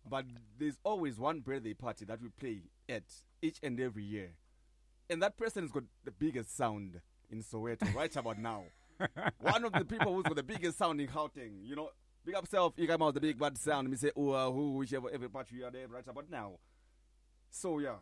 but 0.08 0.24
there's 0.58 0.78
always 0.84 1.18
one 1.18 1.40
birthday 1.40 1.74
party 1.74 2.04
that 2.06 2.20
we 2.22 2.28
play 2.28 2.62
at 2.88 3.04
each 3.42 3.58
and 3.62 3.78
every 3.80 4.04
year, 4.04 4.30
and 5.08 5.22
that 5.22 5.36
person's 5.36 5.70
got 5.72 5.84
the 6.04 6.10
biggest 6.12 6.56
sound 6.56 7.00
in 7.30 7.42
Soweto 7.42 7.92
right 7.94 8.14
about 8.16 8.38
now. 8.38 8.64
one 9.40 9.64
of 9.64 9.72
the 9.72 9.84
people 9.84 10.14
who's 10.14 10.24
got 10.24 10.36
the 10.36 10.42
biggest 10.42 10.78
sound 10.78 11.00
in 11.00 11.08
Gauteng. 11.08 11.64
You 11.66 11.76
know, 11.76 11.90
big 12.24 12.34
up 12.34 12.46
self. 12.46 12.74
You 12.76 12.86
come 12.86 13.02
out 13.02 13.14
the 13.14 13.20
big 13.20 13.38
bad 13.38 13.56
sound. 13.58 13.88
Me 13.88 13.96
say, 13.96 14.10
oh, 14.16 14.30
uh, 14.30 14.50
who, 14.50 14.72
whichever, 14.72 15.10
every 15.10 15.28
party 15.28 15.56
you 15.56 15.64
are 15.64 15.70
there 15.70 15.88
right 15.88 16.06
about 16.06 16.30
now. 16.30 16.58
So 17.50 17.78
yeah, 17.78 17.96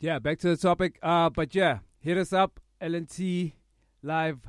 Yeah, 0.00 0.18
back 0.18 0.38
to 0.40 0.48
the 0.48 0.56
topic. 0.56 0.98
Uh, 1.02 1.28
but 1.30 1.54
yeah, 1.54 1.80
hit 2.00 2.16
us 2.16 2.32
up, 2.32 2.60
LNT 2.80 3.52
Live 4.02 4.40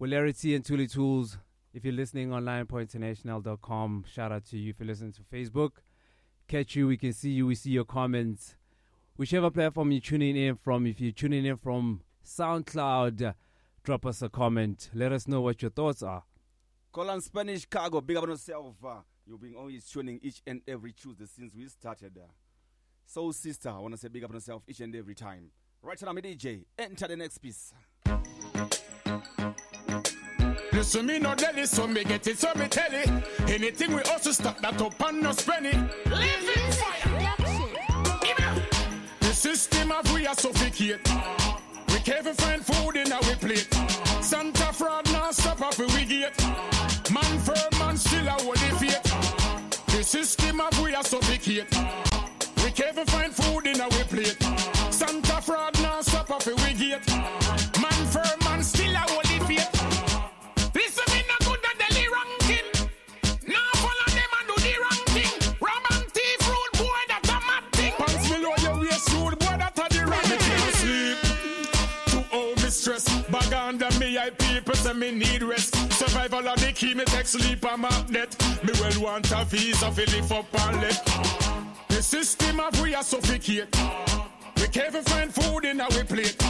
Walarity 0.00 0.54
and 0.54 0.64
Tuli 0.64 0.86
Tools. 0.86 1.38
If 1.72 1.84
you're 1.84 1.94
listening 1.94 2.32
on 2.32 2.44
lionpointinternational.com, 2.44 4.04
shout 4.10 4.32
out 4.32 4.44
to 4.46 4.58
you. 4.58 4.70
If 4.70 4.80
you're 4.80 4.86
listening 4.86 5.12
to 5.12 5.22
Facebook, 5.22 5.72
catch 6.48 6.74
you. 6.76 6.86
We 6.86 6.96
can 6.96 7.12
see 7.12 7.30
you. 7.30 7.46
We 7.46 7.54
see 7.54 7.70
your 7.70 7.84
comments. 7.84 8.54
Whichever 9.16 9.50
platform 9.50 9.92
you're 9.92 10.00
tuning 10.00 10.36
in 10.36 10.56
from, 10.56 10.86
if 10.86 11.00
you're 11.00 11.12
tuning 11.12 11.44
in 11.46 11.56
from 11.56 12.02
SoundCloud, 12.24 13.34
drop 13.82 14.04
us 14.06 14.20
a 14.22 14.28
comment. 14.28 14.90
Let 14.94 15.12
us 15.12 15.26
know 15.26 15.40
what 15.40 15.62
your 15.62 15.70
thoughts 15.70 16.02
are. 16.02 16.24
Call 16.96 17.10
on 17.10 17.20
Spanish 17.20 17.66
Cargo. 17.66 18.00
Big 18.00 18.16
up 18.16 18.22
on 18.22 18.30
yourself. 18.30 18.74
Uh, 18.82 18.94
you've 19.26 19.42
been 19.42 19.54
always 19.54 19.84
tuning 19.84 20.18
each 20.22 20.40
and 20.46 20.62
every 20.66 20.94
Tuesday 20.94 21.26
since 21.26 21.54
we 21.54 21.68
started. 21.68 22.16
Uh, 22.16 22.26
Soul 23.04 23.34
Sister, 23.34 23.68
I 23.68 23.78
want 23.80 23.92
to 23.92 23.98
say 24.00 24.08
big 24.08 24.24
up 24.24 24.30
on 24.30 24.36
yourself 24.36 24.62
each 24.66 24.80
and 24.80 24.96
every 24.96 25.14
time. 25.14 25.50
Right 25.82 26.00
now, 26.00 26.08
I'm 26.08 26.16
a 26.16 26.22
DJ. 26.22 26.64
Enter 26.78 27.06
the 27.08 27.16
next 27.16 27.36
piece. 27.36 27.74
Listen, 30.72 31.04
me 31.04 31.18
no 31.18 31.34
deli, 31.34 31.66
so 31.66 31.86
me 31.86 32.02
get 32.02 32.26
it, 32.28 32.38
so 32.38 32.50
me 32.54 32.66
tell 32.66 32.88
it. 32.90 33.10
Anything 33.46 33.94
we 33.94 34.00
also 34.04 34.30
stop 34.30 34.58
that 34.62 34.80
up 34.80 34.98
and 35.06 35.20
no 35.20 35.32
spend 35.32 35.66
it. 35.66 35.76
Living 36.06 36.72
fire. 36.72 37.34
The 39.20 39.34
system 39.34 39.92
of 39.92 40.10
we 40.14 40.26
are 40.26 40.34
suffocate. 40.34 41.45
Even 42.08 42.34
find 42.34 42.64
food 42.64 42.96
in 42.96 43.10
our 43.10 43.20
plate. 43.40 43.66
Santa 44.22 44.72
fraud 44.72 45.04
now 45.12 45.32
stop 45.32 45.60
up 45.60 45.76
we 45.76 46.04
get. 46.04 46.40
Man 47.10 47.38
firm, 47.40 47.78
man 47.80 47.96
still 47.96 48.28
a 48.28 48.30
holy 48.30 48.58
faith. 48.78 49.02
The 49.86 50.04
system 50.04 50.60
of 50.60 50.80
we 50.80 50.94
are 50.94 51.02
suffocate. 51.02 51.66
We 52.62 52.70
can't 52.70 52.92
even 52.92 53.06
find 53.06 53.34
food 53.34 53.66
in 53.66 53.80
our 53.80 53.90
plate. 53.90 54.40
Santa 54.92 55.42
fraud 55.42 55.74
now 55.82 56.00
stop 56.02 56.30
up 56.30 56.46
we 56.46 56.74
get. 56.74 57.08
Man 57.80 58.06
firm, 58.12 58.38
man 58.44 58.62
still 58.62 58.94
a 58.94 58.98
holy 58.98 59.25
I 74.18 74.30
people 74.30 74.74
say 74.74 74.92
me 74.92 75.10
need 75.10 75.42
rest. 75.42 75.74
Survival 75.92 76.48
of 76.48 76.60
the 76.60 76.72
key, 76.72 76.94
me 76.94 77.04
take 77.04 77.26
sleep, 77.26 77.64
out 77.64 78.10
net. 78.10 78.36
Me 78.64 78.72
well 78.80 79.02
want 79.02 79.30
a 79.32 79.44
visa, 79.44 79.90
fill 79.92 80.04
it 80.08 80.32
up 80.32 80.60
and 80.66 80.80
let. 80.80 81.04
The 81.88 82.02
system 82.02 82.60
of 82.60 82.80
we 82.80 82.94
are 82.94 83.02
suffocate. 83.02 83.74
We 84.56 84.68
can't 84.68 84.88
even 84.88 85.02
find 85.04 85.34
food 85.34 85.64
in 85.64 85.80
our 85.80 86.04
plate. 86.04 86.40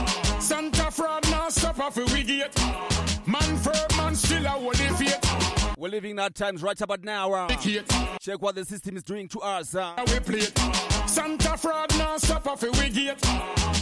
Santa 0.41 0.91
fraud 0.91 1.29
now 1.31 1.49
stop 1.49 1.79
off 1.81 1.97
we 1.97 2.23
get. 2.23 2.57
Man 3.27 3.57
firm, 3.59 3.97
man 3.97 4.15
still 4.15 4.45
a 4.47 4.51
holy 4.51 4.75
faith. 4.75 5.75
We're 5.79 5.89
living 5.89 6.17
that 6.17 6.35
times 6.35 6.63
right 6.63 6.81
about 6.81 7.05
now. 7.05 7.33
Uh. 7.33 7.49
Check 8.21 8.41
what 8.41 8.55
the 8.55 8.65
system 8.65 8.97
is 8.97 9.03
doing 9.03 9.29
to 9.29 9.41
us. 9.41 9.75
Uh. 9.75 9.93
We 10.07 10.21
plate. 10.21 10.59
Santa 11.07 11.57
fraud 11.57 11.91
now 11.99 12.17
stop 12.19 12.47
off 12.47 12.63
we 12.63 12.91
get. 12.91 13.25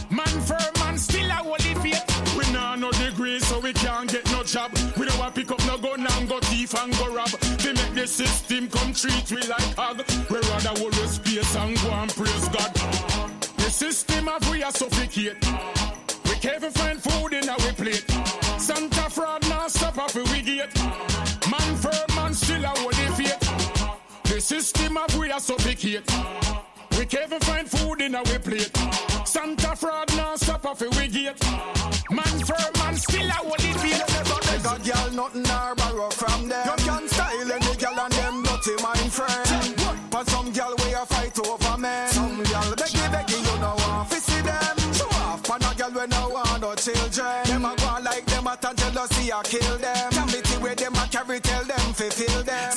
Man 0.09 0.41
firm, 0.41 0.74
man 0.95 0.99
still 0.99 1.29
a 1.29 1.33
holy 1.33 1.75
faith. 1.83 2.37
We 2.37 2.53
nah 2.53 2.75
no 2.75 2.91
degree, 2.91 3.39
so 3.39 3.59
we 3.59 3.73
can't 3.73 4.09
get 4.09 4.25
no 4.31 4.43
job. 4.43 4.71
We 4.97 5.05
don't 5.05 5.19
want 5.19 5.35
pick 5.35 5.51
up 5.51 5.59
no 5.65 5.77
gun 5.77 6.07
and 6.07 6.29
go 6.29 6.39
thief 6.39 6.73
and 6.75 6.95
go 6.97 7.13
rob. 7.13 7.29
They 7.59 7.73
make 7.73 7.93
the 7.93 8.07
system 8.07 8.69
come 8.69 8.93
treat 8.93 9.29
we 9.31 9.41
like 9.47 9.75
hog. 9.75 10.03
We 10.29 10.37
rather 10.37 10.79
hold 10.79 10.93
space 10.93 11.55
and 11.55 11.75
go 11.81 11.89
and 11.91 12.13
praise 12.15 12.47
God. 12.49 12.73
The 13.57 13.69
system 13.69 14.29
of 14.29 14.49
we 14.49 14.63
are 14.63 14.71
suffocate. 14.71 15.43
We 16.25 16.35
can't 16.43 16.57
even 16.57 16.71
find 16.71 17.01
food 17.01 17.33
in 17.33 17.49
our 17.49 17.73
plate. 17.75 18.09
Santa 18.57 19.09
fraud 19.09 19.41
now 19.49 19.67
stop 19.67 19.97
off 19.97 20.15
we 20.15 20.41
get. 20.41 20.73
Man 21.51 21.75
firm, 21.75 22.15
man 22.15 22.33
still 22.33 22.63
a 22.63 22.73
holy 22.79 23.07
faith. 23.17 23.39
The 24.23 24.39
system 24.39 24.97
of 24.97 25.17
we 25.17 25.31
are 25.31 25.39
suffocate. 25.39 26.09
We 27.05 27.09
can't 27.09 27.27
even 27.27 27.39
find 27.41 27.69
food 27.69 28.01
in 28.01 28.15
our 28.15 28.23
plate. 28.23 28.75
Santa 29.25 29.75
fraud 29.75 30.09
now 30.17 30.35
stop 30.37 30.65
off 30.65 30.81
we 30.81 31.07
get. 31.07 31.37
Man 32.09 32.35
firm, 32.41 32.71
man 32.79 32.95
still 32.95 33.29
a 33.29 33.37
holy 33.45 33.73
faith. 33.77 34.09
Never 34.09 34.39
beg 34.41 34.65
a 34.65 34.73
girl 34.81 35.11
nothing 35.13 35.45
or 35.45 35.75
borrow 35.75 36.09
from 36.09 36.49
them. 36.49 36.65
You 36.65 36.83
can 36.83 37.07
style 37.07 37.51
any 37.51 37.75
girl 37.77 37.99
and 37.99 38.11
them 38.11 38.41
dirty 38.41 38.81
mind 38.81 39.13
friend. 39.13 40.09
But 40.09 40.27
some 40.29 40.51
girl 40.51 40.73
we 40.79 40.93
a 40.93 41.05
fight 41.05 41.37
over 41.45 41.77
men. 41.77 42.09
Some 42.09 42.37
girl 42.37 42.73
beggy 42.73 43.05
beggy 43.13 43.37
you 43.37 43.59
know 43.61 43.75
want 43.77 44.09
to 44.09 44.19
see 44.19 44.41
them. 44.41 44.93
Show 44.93 45.05
off 45.05 45.43
pan 45.43 45.61
a 45.61 45.75
girl 45.77 45.91
we 45.91 46.07
no 46.07 46.29
want 46.29 46.61
no 46.61 46.73
children. 46.73 47.45
Them 47.45 47.65
a 47.65 47.75
go 47.75 47.97
like 48.01 48.25
them 48.25 48.47
a 48.47 48.57
tan 48.57 48.75
jealousy 48.77 49.29
a 49.29 49.43
kill 49.43 49.77
them. 49.77 50.11
Committee 50.11 50.57
where 50.57 50.73
them 50.73 50.95
a 50.95 51.07
carry 51.11 51.39
tell 51.39 51.65
them 51.65 51.93
fi 51.93 52.09
feel 52.09 52.41
them. 52.41 52.74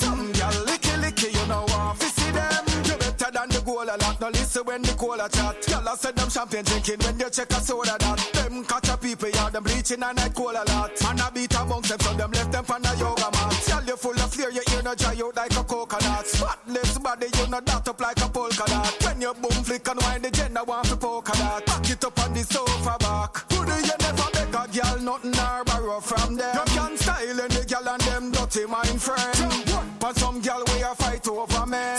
Goal 3.69 3.85
a 3.85 3.97
lot. 4.01 4.20
No 4.20 4.28
listen 4.28 4.65
when 4.65 4.82
the 4.82 4.95
cola 4.95 5.28
chat. 5.28 5.57
A 5.69 5.97
said 5.97 6.16
them 6.16 6.31
champagne 6.31 6.65
drinking 6.65 7.01
when 7.05 7.19
they 7.19 7.28
check 7.28 7.51
a 7.51 7.61
soda 7.61 7.97
that. 8.01 8.20
Them 8.32 8.65
catch 8.65 8.89
a 8.89 8.97
people 8.97 9.28
yeah 9.28 9.51
them 9.51 9.62
bleaching 9.62 10.03
and 10.03 10.16
night 10.16 10.35
cola 10.35 10.65
lot. 10.69 10.93
Man 11.05 11.20
a 11.20 11.31
beat 11.31 11.55
a 11.55 11.65
bounce 11.69 11.89
them 11.89 12.01
so 12.01 12.12
them 12.15 12.31
left 12.32 12.53
them 12.53 12.65
on 12.73 12.86
a 12.86 12.93
yoga 12.97 13.28
mat. 13.36 13.53
Girl 13.69 13.85
you 13.85 13.97
full 13.97 14.16
of 14.16 14.32
flair, 14.32 14.51
your 14.51 14.65
ear 14.73 14.82
no 14.82 14.95
dry 14.95 15.16
out 15.20 15.36
like 15.36 15.57
a 15.57 15.62
coconut. 15.65 16.27
Spotless 16.27 16.99
body, 16.99 17.27
you 17.36 17.47
no 17.49 17.61
dot 17.61 17.89
up 17.89 18.01
like 18.01 18.20
a 18.24 18.28
polka 18.28 18.65
dot. 18.66 18.97
When 19.05 19.20
you 19.20 19.35
boom 19.35 19.61
flick 19.62 19.89
and 19.89 20.01
wind 20.01 20.24
the 20.24 20.31
gender 20.31 20.65
want 20.65 20.89
to 20.89 20.97
polka 20.97 21.32
dot. 21.36 21.66
Back 21.66 21.90
it 21.90 22.05
up 22.05 22.19
on 22.24 22.32
the 22.32 22.43
sofa 22.45 22.97
back. 22.99 23.49
Good 23.49 23.69
you 23.85 23.97
never 24.01 24.28
beg 24.32 24.49
a 24.49 24.65
girl 24.73 24.99
nothing 25.05 25.36
or 25.36 25.65
borrow 25.65 26.01
from 26.01 26.36
them. 26.36 26.57
You 26.57 26.65
can 26.73 26.97
style 26.97 27.40
any 27.40 27.65
girl 27.69 27.89
and 27.89 28.03
them 28.03 28.32
dirty 28.32 28.65
mind 28.66 29.03
friend. 29.03 29.89
But 30.01 30.16
some 30.16 30.40
girl 30.40 30.62
we 30.73 30.82
a 30.82 30.95
fight 30.95 31.27
over 31.28 31.66
men. 31.66 31.98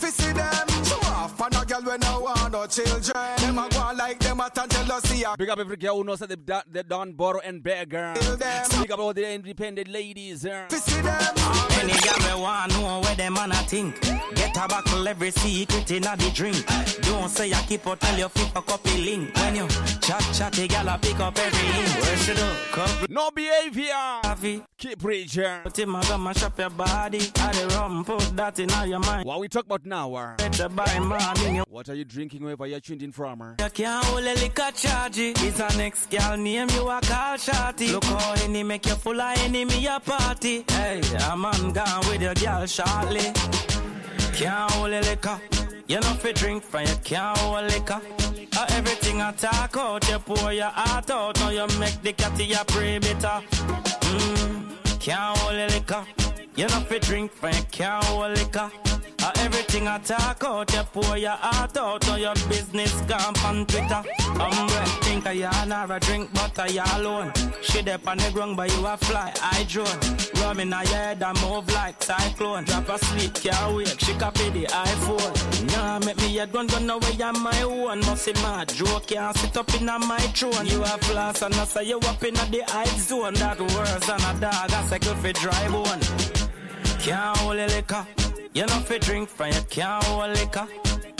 To 0.00 0.10
see 0.10 0.32
them. 0.32 0.68
Show 0.84 0.96
off 1.08 1.40
on 1.40 1.54
a 1.54 1.64
girl 1.64 1.82
we 1.82 1.98
no 1.98 2.20
want 2.20 2.52
no 2.52 2.66
children. 2.66 3.36
Them 3.38 3.58
a 3.58 3.68
go 3.70 3.92
like 3.96 4.18
them 4.18 4.40
a 4.40 4.50
tan 4.50 4.68
jealousy. 4.68 5.09
A 5.22 5.36
Big 5.36 5.48
up 5.48 5.58
every 5.58 5.76
girl 5.76 5.96
who 5.96 6.04
knows 6.04 6.18
that 6.20 6.28
they, 6.28 6.36
da- 6.36 6.62
they 6.70 6.82
don't 6.82 7.16
borrow 7.16 7.40
and 7.40 7.62
beg. 7.62 7.90
Big 7.90 8.90
up 8.92 8.98
all 8.98 9.12
the 9.12 9.32
independent 9.32 9.88
ladies. 9.88 10.44
Any 10.44 10.62
girl 11.92 12.36
we 12.36 12.42
want 12.42 12.72
know 12.72 13.00
where 13.00 13.14
them 13.14 13.34
man 13.34 13.52
a 13.52 13.54
think. 13.56 14.00
Get 14.34 14.56
a 14.56 14.68
buckle 14.68 15.06
every 15.08 15.30
secret 15.30 15.90
in 15.90 16.06
a 16.06 16.16
the 16.16 16.30
drink. 16.34 16.64
Don't 17.02 17.28
say 17.28 17.52
I 17.52 17.62
keep 17.62 17.86
out 17.86 18.00
tell 18.00 18.18
you 18.18 18.28
fit 18.28 18.50
a 18.54 18.62
copy 18.62 18.96
link. 18.98 19.34
When 19.36 19.56
you 19.56 19.68
chat 20.00 20.24
chat, 20.34 20.52
the 20.52 20.68
girl 20.68 20.88
a 20.88 20.98
pick 20.98 21.18
up 21.20 21.38
every 21.38 21.68
link. 21.68 22.04
Where 22.04 22.16
she 22.16 22.34
do? 22.34 22.48
Come. 22.72 23.06
No 23.08 23.30
behavior. 23.30 24.64
Keep 24.78 24.98
preaching. 24.98 25.60
Put 25.64 25.78
him 25.78 25.94
a 25.94 26.02
go 26.02 26.18
mash 26.18 26.42
up 26.42 26.58
your 26.58 26.70
body. 26.70 27.20
I 27.36 27.52
the 27.52 27.74
rum 27.74 28.04
put 28.04 28.36
that 28.36 28.58
in 28.58 28.70
all 28.72 28.86
your 28.86 29.00
mind. 29.00 29.26
What 29.26 29.40
we 29.40 29.48
talk 29.48 29.64
about 29.66 29.84
now? 29.84 30.14
Uh. 30.14 30.36
Better 30.36 30.68
buy 30.68 30.98
money. 30.98 31.58
What 31.68 31.88
are 31.88 31.94
you 31.94 32.04
drinking 32.04 32.42
wherever 32.42 32.66
you're 32.66 32.80
tuned 32.80 33.02
in 33.02 33.12
from? 33.12 33.42
Uh? 33.42 33.54
can't 33.68 34.04
hold 34.04 34.24
a 34.24 34.34
liquor 34.34 34.70
charge. 34.74 35.09
It's 35.12 35.58
a 35.58 35.76
next 35.76 36.08
girl 36.08 36.36
name 36.36 36.68
you 36.70 36.88
a 36.88 37.00
call 37.00 37.36
shorty. 37.36 37.88
Look 37.88 38.04
how 38.04 38.34
any 38.44 38.62
make 38.62 38.86
you 38.86 38.94
full 38.94 39.20
of 39.20 39.38
enemy 39.38 39.86
a 39.86 39.98
party. 39.98 40.64
Hey, 40.68 41.00
a 41.28 41.36
man 41.36 41.72
gone 41.72 42.00
with 42.08 42.22
your 42.22 42.34
girl 42.34 42.64
shortly. 42.66 43.32
Can't 44.34 44.70
hold 44.70 44.92
a 44.92 45.00
liquor. 45.00 45.40
You 45.88 45.96
know 45.96 46.14
fi 46.14 46.32
drink 46.32 46.62
from 46.62 46.82
you 46.82 46.94
can't 47.02 47.36
hold 47.38 47.64
liquor. 47.64 48.00
Uh, 48.56 48.66
everything 48.70 49.20
I 49.20 49.32
talk 49.32 49.76
out, 49.76 50.08
you 50.08 50.18
pour 50.20 50.52
your 50.52 50.66
heart 50.66 51.10
out. 51.10 51.40
Now 51.40 51.50
you 51.50 51.66
make 51.80 52.00
the 52.02 52.12
catty 52.12 52.44
you 52.44 52.64
pray 52.68 52.98
better. 52.98 53.42
Mm, 54.02 55.00
can't 55.00 55.36
hold 55.38 55.56
a 55.56 55.66
liquor. 55.66 56.04
You 56.54 56.68
know 56.68 56.80
fi 56.88 56.98
drink 56.98 57.32
from 57.32 57.52
you 57.52 57.62
can't 57.72 58.04
hold 58.04 58.38
liquor. 58.38 58.70
Everything 59.38 59.88
I 59.88 59.98
talk 59.98 60.42
out, 60.44 60.72
you 60.72 60.82
pour 60.92 61.16
your 61.16 61.30
heart 61.30 61.76
out. 61.76 62.08
on 62.08 62.20
your 62.20 62.34
business 62.48 62.92
gone 63.02 63.34
on 63.44 63.66
Twitter. 63.66 63.94
Um, 63.94 64.40
I'm 64.40 64.66
well, 64.66 64.86
think 65.02 65.26
I 65.26 65.32
yarn 65.32 65.72
or 65.72 65.96
a 65.96 66.00
drink, 66.00 66.30
but 66.34 66.58
I 66.58 66.96
alone. 66.96 67.32
She 67.62 67.82
dep 67.82 68.06
on 68.06 68.18
the 68.18 68.30
ground, 68.32 68.56
but 68.56 68.72
you 68.72 68.86
a 68.86 68.96
fly, 68.96 69.32
I 69.42 69.64
drone. 69.68 69.86
Rum 70.42 70.60
in 70.60 70.72
her 70.72 70.86
head 70.86 71.22
and 71.22 71.40
move 71.42 71.70
like 71.72 72.02
cyclone. 72.02 72.64
Drop 72.64 72.88
asleep, 72.88 73.34
can't 73.34 73.76
wake, 73.76 74.00
she 74.00 74.14
copy 74.14 74.50
the 74.50 74.66
iPhone. 74.66 75.76
Nah, 75.76 75.98
make 76.00 76.16
me 76.18 76.38
a 76.38 76.46
gun, 76.46 76.66
gun 76.66 76.88
away 76.88 77.20
on 77.22 77.40
my 77.42 77.62
own. 77.62 78.00
Must 78.00 78.24
see 78.24 78.32
my 78.42 78.64
joke, 78.64 79.06
can't 79.06 79.36
sit 79.36 79.56
up 79.56 79.74
in 79.74 79.88
a 79.88 79.98
my 79.98 80.18
throne. 80.34 80.66
You 80.66 80.82
a 80.82 80.98
floss 80.98 81.42
and 81.42 81.54
I 81.54 81.64
say 81.64 81.84
you 81.84 81.98
up 81.98 82.22
in 82.22 82.36
a 82.36 82.44
the 82.46 82.62
hype 82.66 82.88
zone. 82.88 83.34
That 83.34 83.60
worse 83.60 84.06
than 84.06 84.20
a 84.20 84.40
dog, 84.40 84.72
I 84.72 84.86
say 84.86 84.98
good 84.98 85.16
for 85.18 85.32
dry 85.32 85.68
bone. 85.68 86.00
Can't 87.00 87.36
hold 87.38 87.56
a 87.56 87.66
liquor. 87.66 88.29
You 88.52 88.66
know 88.66 88.80
fi 88.80 88.98
drink 88.98 89.28
from 89.28 89.52
you 89.52 89.62
can't 89.70 90.02
hold 90.04 90.30
liquor. 90.30 90.66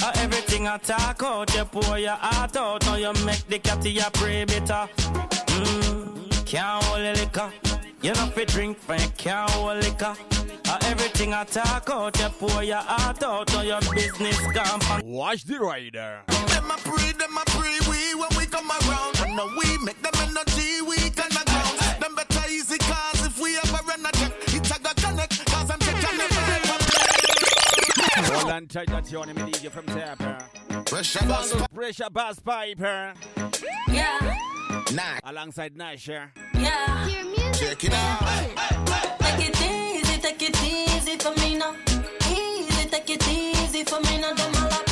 Uh, 0.02 0.12
everything 0.16 0.66
I 0.66 0.78
talk 0.78 1.22
out, 1.22 1.54
you 1.54 1.64
pour 1.64 1.96
your 1.96 2.16
heart 2.16 2.56
out. 2.56 2.84
Now 2.86 2.96
you 2.96 3.12
make 3.24 3.46
the 3.46 3.60
catty 3.60 3.90
you 3.90 4.02
pray 4.14 4.44
bitter. 4.44 4.88
Mm, 5.54 6.44
can't 6.44 6.82
hold 6.82 7.00
a 7.00 7.12
liquor. 7.12 7.52
You 8.02 8.14
know 8.14 8.26
fi 8.34 8.44
drink 8.46 8.78
from 8.78 8.98
you 8.98 9.08
can't 9.16 9.48
hold 9.50 9.78
liquor. 9.78 10.16
Uh, 10.68 10.78
everything 10.82 11.32
I 11.32 11.44
talk 11.44 11.88
out, 11.88 12.18
you 12.18 12.28
pour 12.30 12.64
your 12.64 12.78
heart 12.78 13.22
out. 13.22 13.52
Now 13.52 13.62
your 13.62 13.80
business 13.94 14.40
gone 14.52 14.82
on. 14.90 15.02
Watch 15.04 15.44
the 15.44 15.60
rider. 15.60 16.22
Them 16.26 16.68
a 16.68 16.76
pray, 16.78 17.12
them 17.12 17.38
a 17.38 17.44
pray 17.46 17.78
we 17.88 18.14
when 18.16 18.30
we 18.36 18.46
come 18.46 18.70
around. 18.70 19.20
And 19.20 19.36
now 19.36 19.48
we 19.56 19.78
make 19.84 20.02
them 20.02 20.14
energy 20.16 20.82
weak 20.82 21.20
and 28.50 28.68
the 28.68 28.74
ground. 28.74 28.88
inside 28.88 28.88
that 28.88 29.12
you 29.12 29.18
want 29.18 29.34
me 29.34 29.52
DJ 29.52 29.70
from 29.70 29.86
Tapper. 29.86 30.38
Pressure 30.86 31.26
Bass 31.26 31.52
Piper. 31.52 31.74
Pressure 31.74 32.10
Bass 32.10 32.40
Piper. 32.40 33.14
Yeah. 33.88 34.36
Nah. 34.92 35.18
Alongside 35.24 35.74
Nasher. 35.74 36.30
Yeah. 36.54 37.08
Check 37.52 37.84
it 37.84 37.92
out. 37.92 38.20
Take 39.20 39.48
it 39.48 39.60
easy, 39.62 40.20
take 40.20 40.42
it 40.42 40.62
easy 40.62 41.16
for 41.18 41.34
me 41.40 41.56
now. 41.56 41.74
Easy, 42.30 42.88
take 42.88 43.10
it 43.10 43.28
easy 43.28 43.84
for 43.84 44.00
me 44.00 44.20
now. 44.20 44.34
Them 44.34 44.54
all 44.56 44.72
I 44.72 44.89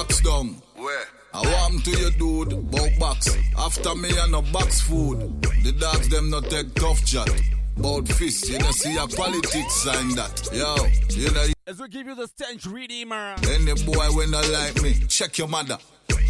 box 0.00 0.20
down. 0.20 0.56
Where? 0.76 1.04
I 1.32 1.40
want 1.42 1.84
to 1.84 1.90
you 1.90 2.10
dude, 2.12 2.70
bout 2.70 2.90
box. 2.98 3.36
After 3.58 3.94
me 3.94 4.08
and 4.18 4.32
no 4.32 4.42
box 4.42 4.80
food. 4.80 5.42
The 5.62 5.72
dogs 5.72 6.08
them 6.08 6.30
no 6.30 6.40
take 6.40 6.74
tough 6.74 7.04
chat. 7.04 7.28
Bout 7.76 8.08
fist, 8.08 8.48
you 8.48 8.58
know 8.58 8.70
see 8.70 8.96
a 8.96 9.06
politics 9.06 9.74
sign 9.74 10.14
that. 10.16 10.48
Yo, 10.52 10.74
you 11.16 11.30
know 11.32 11.44
As 11.66 11.80
we 11.80 11.88
give 11.88 12.06
you 12.06 12.14
the 12.14 12.26
stench 12.28 12.66
redeemer. 12.66 13.36
any 13.50 13.74
boy 13.84 14.06
when 14.16 14.30
not 14.30 14.48
like 14.50 14.82
me, 14.82 14.94
check 15.08 15.38
your 15.38 15.48
mother. 15.48 15.78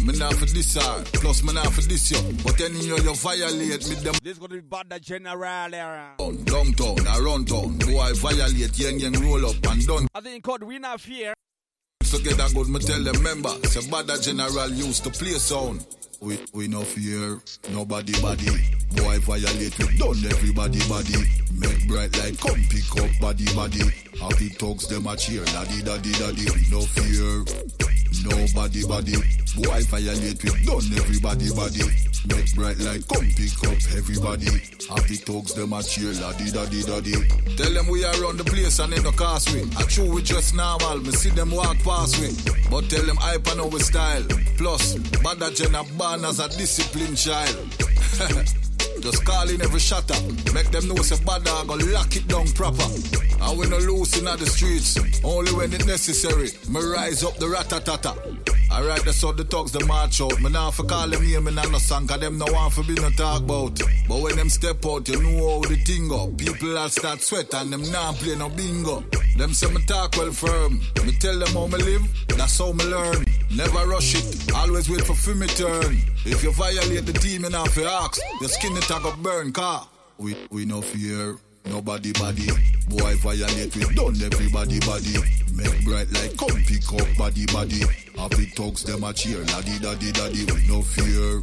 Me 0.05 0.17
not 0.17 0.33
for 0.33 0.45
this 0.45 0.75
hard, 0.75 1.05
plus 1.05 1.43
me 1.43 1.53
not 1.53 1.71
for 1.73 1.81
this 1.81 2.11
yo. 2.11 2.21
But 2.43 2.59
any 2.61 2.85
you 2.85 2.97
you 2.97 3.15
violate 3.15 3.87
me 3.89 3.95
them 3.95 4.15
This 4.23 4.37
gonna 4.37 4.55
be 4.55 4.61
bad 4.61 4.89
the 4.89 4.99
general 4.99 5.73
era. 5.73 6.15
downtown, 6.17 6.99
around 7.17 7.47
town. 7.47 7.77
Boy 7.77 8.11
violate, 8.15 8.77
yang 8.77 8.99
yang 8.99 9.13
roll 9.13 9.45
up 9.45 9.55
and 9.67 9.87
done. 9.87 10.07
I 10.13 10.21
think 10.21 10.43
called 10.43 10.63
Winner 10.63 10.97
Fear. 10.97 11.33
Together 12.11 12.47
good, 12.53 12.67
me 12.67 12.79
tell 12.79 13.01
them 13.01 13.23
member. 13.23 13.49
Say 13.63 13.89
bad 13.89 14.21
general 14.21 14.69
used 14.69 15.05
to 15.05 15.09
play 15.11 15.31
sound. 15.39 15.85
We 16.21 16.37
we 16.53 16.67
no 16.67 16.81
fear 16.81 17.41
nobody 17.71 18.13
body. 18.21 18.45
Boy 18.95 19.17
violate, 19.21 19.75
we 19.79 19.97
done 19.97 20.23
everybody 20.29 20.77
body. 20.87 21.17
Make 21.57 21.87
bright 21.87 22.15
light, 22.19 22.37
come 22.37 22.61
pick 22.69 22.85
up 23.01 23.09
body 23.19 23.45
body. 23.55 23.81
Happy 24.21 24.49
talks 24.49 24.85
them 24.85 25.07
a 25.07 25.17
cheer, 25.17 25.43
daddy 25.45 25.81
daddy 25.81 26.11
daddy. 26.11 26.45
We 26.45 26.69
no 26.69 26.81
fear 26.81 27.41
nobody 28.23 28.85
body. 28.85 29.17
Boy 29.57 29.81
violate, 29.89 30.43
we 30.43 30.63
done 30.63 30.93
everybody 30.93 31.49
body. 31.55 31.81
Make 32.27 32.53
bright 32.53 32.77
light, 32.77 33.01
come 33.07 33.25
pick 33.33 33.57
up 33.65 33.81
everybody. 33.97 34.45
Happy 34.89 35.17
talks 35.17 35.53
them 35.53 35.73
a 35.73 35.81
cheer, 35.81 36.13
daddy 36.13 36.51
daddy 36.51 36.83
daddy. 36.83 37.17
Tell 37.57 37.73
them 37.73 37.87
we 37.87 38.05
are 38.05 38.25
on 38.29 38.37
the 38.37 38.43
place 38.43 38.77
and 38.77 38.93
in 38.93 39.01
the 39.01 39.11
causeway. 39.11 39.63
I 39.75 39.83
true 39.89 40.13
we 40.13 40.21
just 40.21 40.53
normal, 40.53 40.99
me 40.99 41.11
see 41.13 41.31
them 41.31 41.49
walk 41.49 41.79
past 41.79 42.21
me. 42.21 42.29
But 42.69 42.89
tell 42.89 43.03
them 43.05 43.17
hype 43.17 43.47
and 43.47 43.61
our 43.61 43.79
style. 43.79 44.23
Plus, 44.57 44.95
bad 45.23 45.41
agenda 45.41 45.83
born 46.11 46.25
as 46.25 46.39
a 46.39 46.49
disciplined 46.57 47.17
child. 47.17 47.55
Just 49.01 49.25
call 49.25 49.49
in 49.49 49.61
every 49.61 49.79
shutter. 49.79 50.19
Make 50.53 50.69
them 50.71 50.87
know 50.87 50.95
say 50.97 51.23
bad 51.25 51.43
dog 51.43 51.67
go 51.67 51.75
lock 51.75 52.15
it 52.15 52.27
down 52.27 52.47
proper. 52.49 52.83
And 53.41 53.57
we 53.57 53.67
no 53.67 53.77
loose 53.77 54.17
in 54.17 54.25
the 54.25 54.45
streets. 54.45 54.99
Only 55.23 55.51
when 55.53 55.73
it 55.73 55.85
necessary. 55.87 56.49
Me 56.69 56.79
rise 56.81 57.23
up 57.23 57.37
the 57.37 57.47
ratatata. 57.47 58.13
Alright, 58.71 59.03
that's 59.03 59.21
how 59.21 59.31
the 59.31 59.43
talks 59.43 59.71
the 59.71 59.83
march 59.85 60.21
out. 60.21 60.39
Me 60.41 60.49
now 60.49 60.71
for 60.71 60.83
call 60.83 61.07
them 61.07 61.23
name 61.23 61.47
and 61.47 61.55
no 61.55 61.77
song, 61.77 62.07
cause 62.07 62.19
them 62.19 62.37
no 62.37 62.45
want 62.49 62.73
for 62.73 62.83
be 62.83 62.93
no 62.93 63.09
talk 63.11 63.41
about. 63.41 63.79
But 64.07 64.21
when 64.21 64.35
them 64.35 64.49
step 64.49 64.85
out, 64.85 65.07
you 65.07 65.21
know 65.21 65.61
how 65.61 65.67
the 65.67 65.75
thing 65.75 66.07
go. 66.07 66.27
People 66.37 66.77
all 66.77 66.89
start 66.89 67.21
sweat 67.21 67.53
and 67.53 67.73
them 67.73 67.83
now 67.91 68.13
play 68.13 68.35
no 68.35 68.49
bingo. 68.49 69.03
Them 69.37 69.53
say 69.53 69.71
me 69.71 69.81
talk 69.85 70.15
well 70.15 70.31
firm. 70.31 70.79
Me 71.05 71.11
tell 71.19 71.37
them 71.39 71.53
how 71.53 71.67
me 71.67 71.83
live, 71.83 72.05
that's 72.37 72.59
how 72.59 72.71
me 72.71 72.85
learn. 72.85 73.25
Never 73.55 73.85
rush 73.85 74.15
it, 74.15 74.53
always 74.53 74.89
wait 74.89 75.03
for 75.03 75.35
me 75.35 75.47
turn. 75.47 75.97
If 76.25 76.43
you 76.43 76.53
violate 76.53 77.05
the 77.05 77.13
team, 77.13 77.43
you 77.43 77.49
not 77.49 77.69
fi 77.69 77.83
ask. 77.83 78.21
Your 78.39 78.49
skin 78.49 78.77
it 78.77 78.89
a 78.89 78.99
go 78.99 79.13
burn, 79.17 79.51
car. 79.51 79.87
We, 80.17 80.35
we 80.49 80.65
no 80.65 80.81
fear. 80.81 81.37
Nobody 81.65 82.11
body, 82.13 82.47
boy 82.89 83.15
violate 83.17 83.75
we 83.75 83.95
done 83.95 84.15
everybody 84.21 84.79
body. 84.81 85.13
Make 85.55 85.85
bright 85.85 86.11
like 86.11 86.35
come 86.37 86.61
pick 86.65 86.83
up 86.93 87.07
body 87.17 87.45
body. 87.47 87.81
Happy 88.17 88.45
talks 88.55 88.83
them 88.83 89.03
a 89.03 89.13
cheer, 89.13 89.43
daddy 89.45 89.79
daddy 89.79 90.11
daddy. 90.11 90.45
We 90.51 90.67
no 90.67 90.81
fear, 90.81 91.41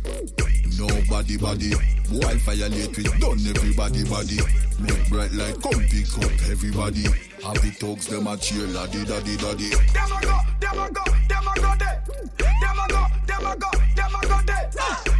nobody 0.76 1.36
body. 1.38 1.70
Boy 2.10 2.34
violate 2.44 2.96
we 2.96 3.04
done 3.04 3.40
everybody 3.46 4.04
body. 4.04 4.38
Make 4.80 5.08
bright 5.08 5.32
like 5.32 5.60
come 5.62 5.80
pick 5.86 6.12
up 6.18 6.50
everybody. 6.50 7.04
Happy 7.42 7.70
talks 7.78 8.06
them 8.06 8.26
a 8.26 8.36
cheer, 8.36 8.66
daddy 8.66 9.04
daddy 9.04 9.36
daddy. 9.36 9.70
Them 9.70 10.12
a 10.12 10.20
go, 10.20 10.38
them 10.60 10.78
a 10.78 10.90
go, 10.92 11.04
them 11.28 11.48
a 11.48 11.54
go 11.60 11.72
there. 11.78 12.02
Them 12.38 12.78
a 12.78 12.88
go, 12.88 13.06
them 13.26 13.46
a 13.46 13.56
go, 13.56 13.70
them 13.96 14.14
a 14.14 14.26
go 14.26 14.38
there. 14.46 14.70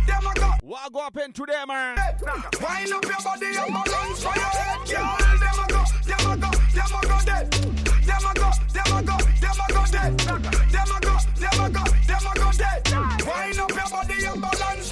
Them 0.07 0.27
a 0.27 0.35
go. 0.35 0.48
What 0.69 0.93
go 0.93 1.01
happen 1.01 1.33
to 1.33 1.47
them, 1.47 1.69
man? 1.69 1.97
Wind 1.97 2.93
up 2.93 3.03
your 3.03 3.17
body 3.25 3.55
for 3.55 4.35
your 4.37 4.45
head, 4.45 4.87
girl. 4.87 5.17
Them 5.41 5.65
a 5.65 5.73
go, 5.73 5.83
them 6.05 6.31
a 6.31 6.37
go, 6.37 6.51
them 6.75 6.93
a 6.95 7.07
go 7.07 7.19
there. 7.25 7.58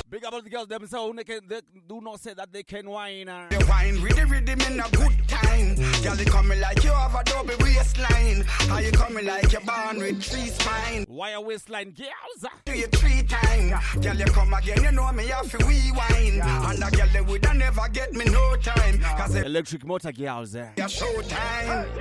Big 0.08 0.24
up 0.24 0.32
all 0.32 0.40
the 0.40 0.48
girls 0.48 0.68
themselves. 0.68 1.16
They, 1.16 1.24
can, 1.24 1.40
they 1.46 1.60
do 1.88 2.00
not 2.00 2.20
say 2.20 2.32
that 2.32 2.52
they 2.52 2.62
can 2.62 2.88
whine. 2.88 3.28
uh. 3.28 3.48
You 3.50 3.58
wine 3.68 4.00
with 4.00 4.16
the 4.16 4.24
rhythm 4.24 4.60
in 4.60 4.80
a 4.80 4.88
good 4.90 5.28
time. 5.28 5.74
Girl, 6.02 6.16
you 6.16 6.24
coming 6.24 6.60
like 6.60 6.82
you 6.84 6.90
have 6.90 7.14
a 7.14 7.22
double 7.24 7.54
waistline. 7.60 8.44
How 8.46 8.78
you 8.78 8.92
coming 8.92 9.26
like 9.26 9.52
you're 9.52 9.60
born 9.60 9.98
with 9.98 10.22
three 10.22 10.48
spine. 10.48 11.04
Why 11.08 11.32
a 11.32 11.40
waistline 11.40 11.90
girls? 11.90 12.50
Do 12.64 12.72
you 12.72 12.86
three 12.86 13.24
time? 13.24 13.78
Girl, 14.00 14.14
you 14.16 14.24
come 14.26 14.54
again, 14.54 14.82
you 14.82 14.92
know 14.92 15.12
me 15.12 15.26
have 15.26 15.50
to 15.50 15.58
rewind. 15.66 16.40
And 16.42 16.82
a 16.82 16.90
girl, 16.96 17.08
they 17.12 17.20
woulda 17.20 17.52
never 17.52 17.88
get 17.92 18.12
me 18.14 18.24
no 18.24 18.56
time. 18.56 18.98
Cause 19.00 19.34
it 19.34 19.44
Electric 19.44 19.84
motor 19.84 20.12
girls. 20.12 20.54
Uh. 20.54 20.70
your 20.78 20.86
showtime. 20.86 21.94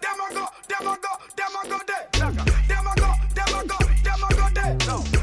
Them 0.00 0.18
a 0.18 0.19
go, 0.34 0.46
them 0.68 0.86
a 0.86 0.96
go, 0.96 1.12
them 1.36 1.56
a 1.56 1.68
go 1.68 1.78
there. 1.86 2.08
Them 2.12 2.86
a 2.86 2.94
go, 2.96 3.12
them 3.34 3.54
a 3.54 3.66
go, 3.66 3.78
them 4.04 4.24
a 4.24 4.34
go 4.34 4.48
there. 4.54 4.76
Them 4.76 5.19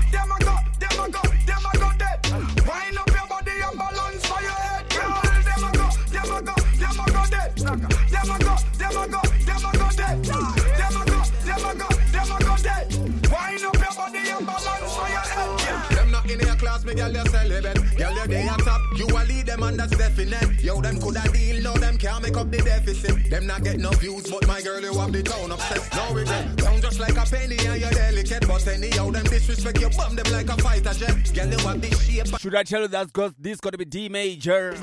girl. 16.97 17.11
Them 17.11 17.13
not 17.13 17.13
in 17.13 17.13
your 17.13 17.13
class, 17.13 17.13
me, 17.13 17.13
girl, 17.13 17.13
you 17.13 17.25
celibate. 17.31 17.97
Girl, 17.97 18.15
you 18.15 18.27
day 18.27 18.47
on 18.47 18.59
top. 18.59 18.81
You 18.97 19.07
a 19.07 19.21
lead 19.25 19.45
them 19.45 19.63
and 19.63 19.79
that's 19.79 19.97
definite. 19.97 20.63
Yo, 20.63 20.81
them 20.81 20.99
coulda 20.99 21.23
deal, 21.31 21.61
no, 21.61 21.73
them 21.73 21.97
can't 21.97 22.23
make 22.23 22.37
up 22.37 22.51
the 22.51 22.57
deficit. 22.57 23.29
Them 23.29 23.47
not 23.47 23.63
get 23.63 23.79
no 23.79 23.91
views, 23.91 24.29
but 24.29 24.47
my 24.47 24.61
girl, 24.61 24.81
you 24.81 24.93
have 24.97 25.11
the 25.11 25.23
town 25.23 25.51
upset. 25.51 25.81
No 25.95 26.13
regret. 26.13 26.55
Down 26.57 26.81
just 26.81 26.99
like 26.99 27.17
a 27.17 27.25
penny 27.25 27.57
and 27.65 27.81
you're 27.81 27.89
delicate. 27.91 28.47
But 28.47 28.67
anyhow, 28.67 29.11
them 29.11 29.23
disrespect 29.25 29.81
you, 29.81 29.89
bum 29.89 30.15
them 30.15 30.31
like 30.31 30.49
a 30.49 30.57
fighter 30.61 30.93
jet. 30.93 31.33
Girl, 31.33 31.47
you 31.47 31.57
have 31.59 31.81
the 31.81 31.95
shape. 31.95 32.39
Should 32.39 32.55
I 32.55 32.63
tell 32.63 32.81
you 32.81 32.87
that's 32.87 33.11
got 33.11 33.33
this 33.41 33.59
to 33.59 33.77
be 33.77 33.85
D 33.85 34.09
major? 34.09 34.75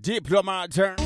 Diplomat 0.00 0.72
turn. 0.72 0.96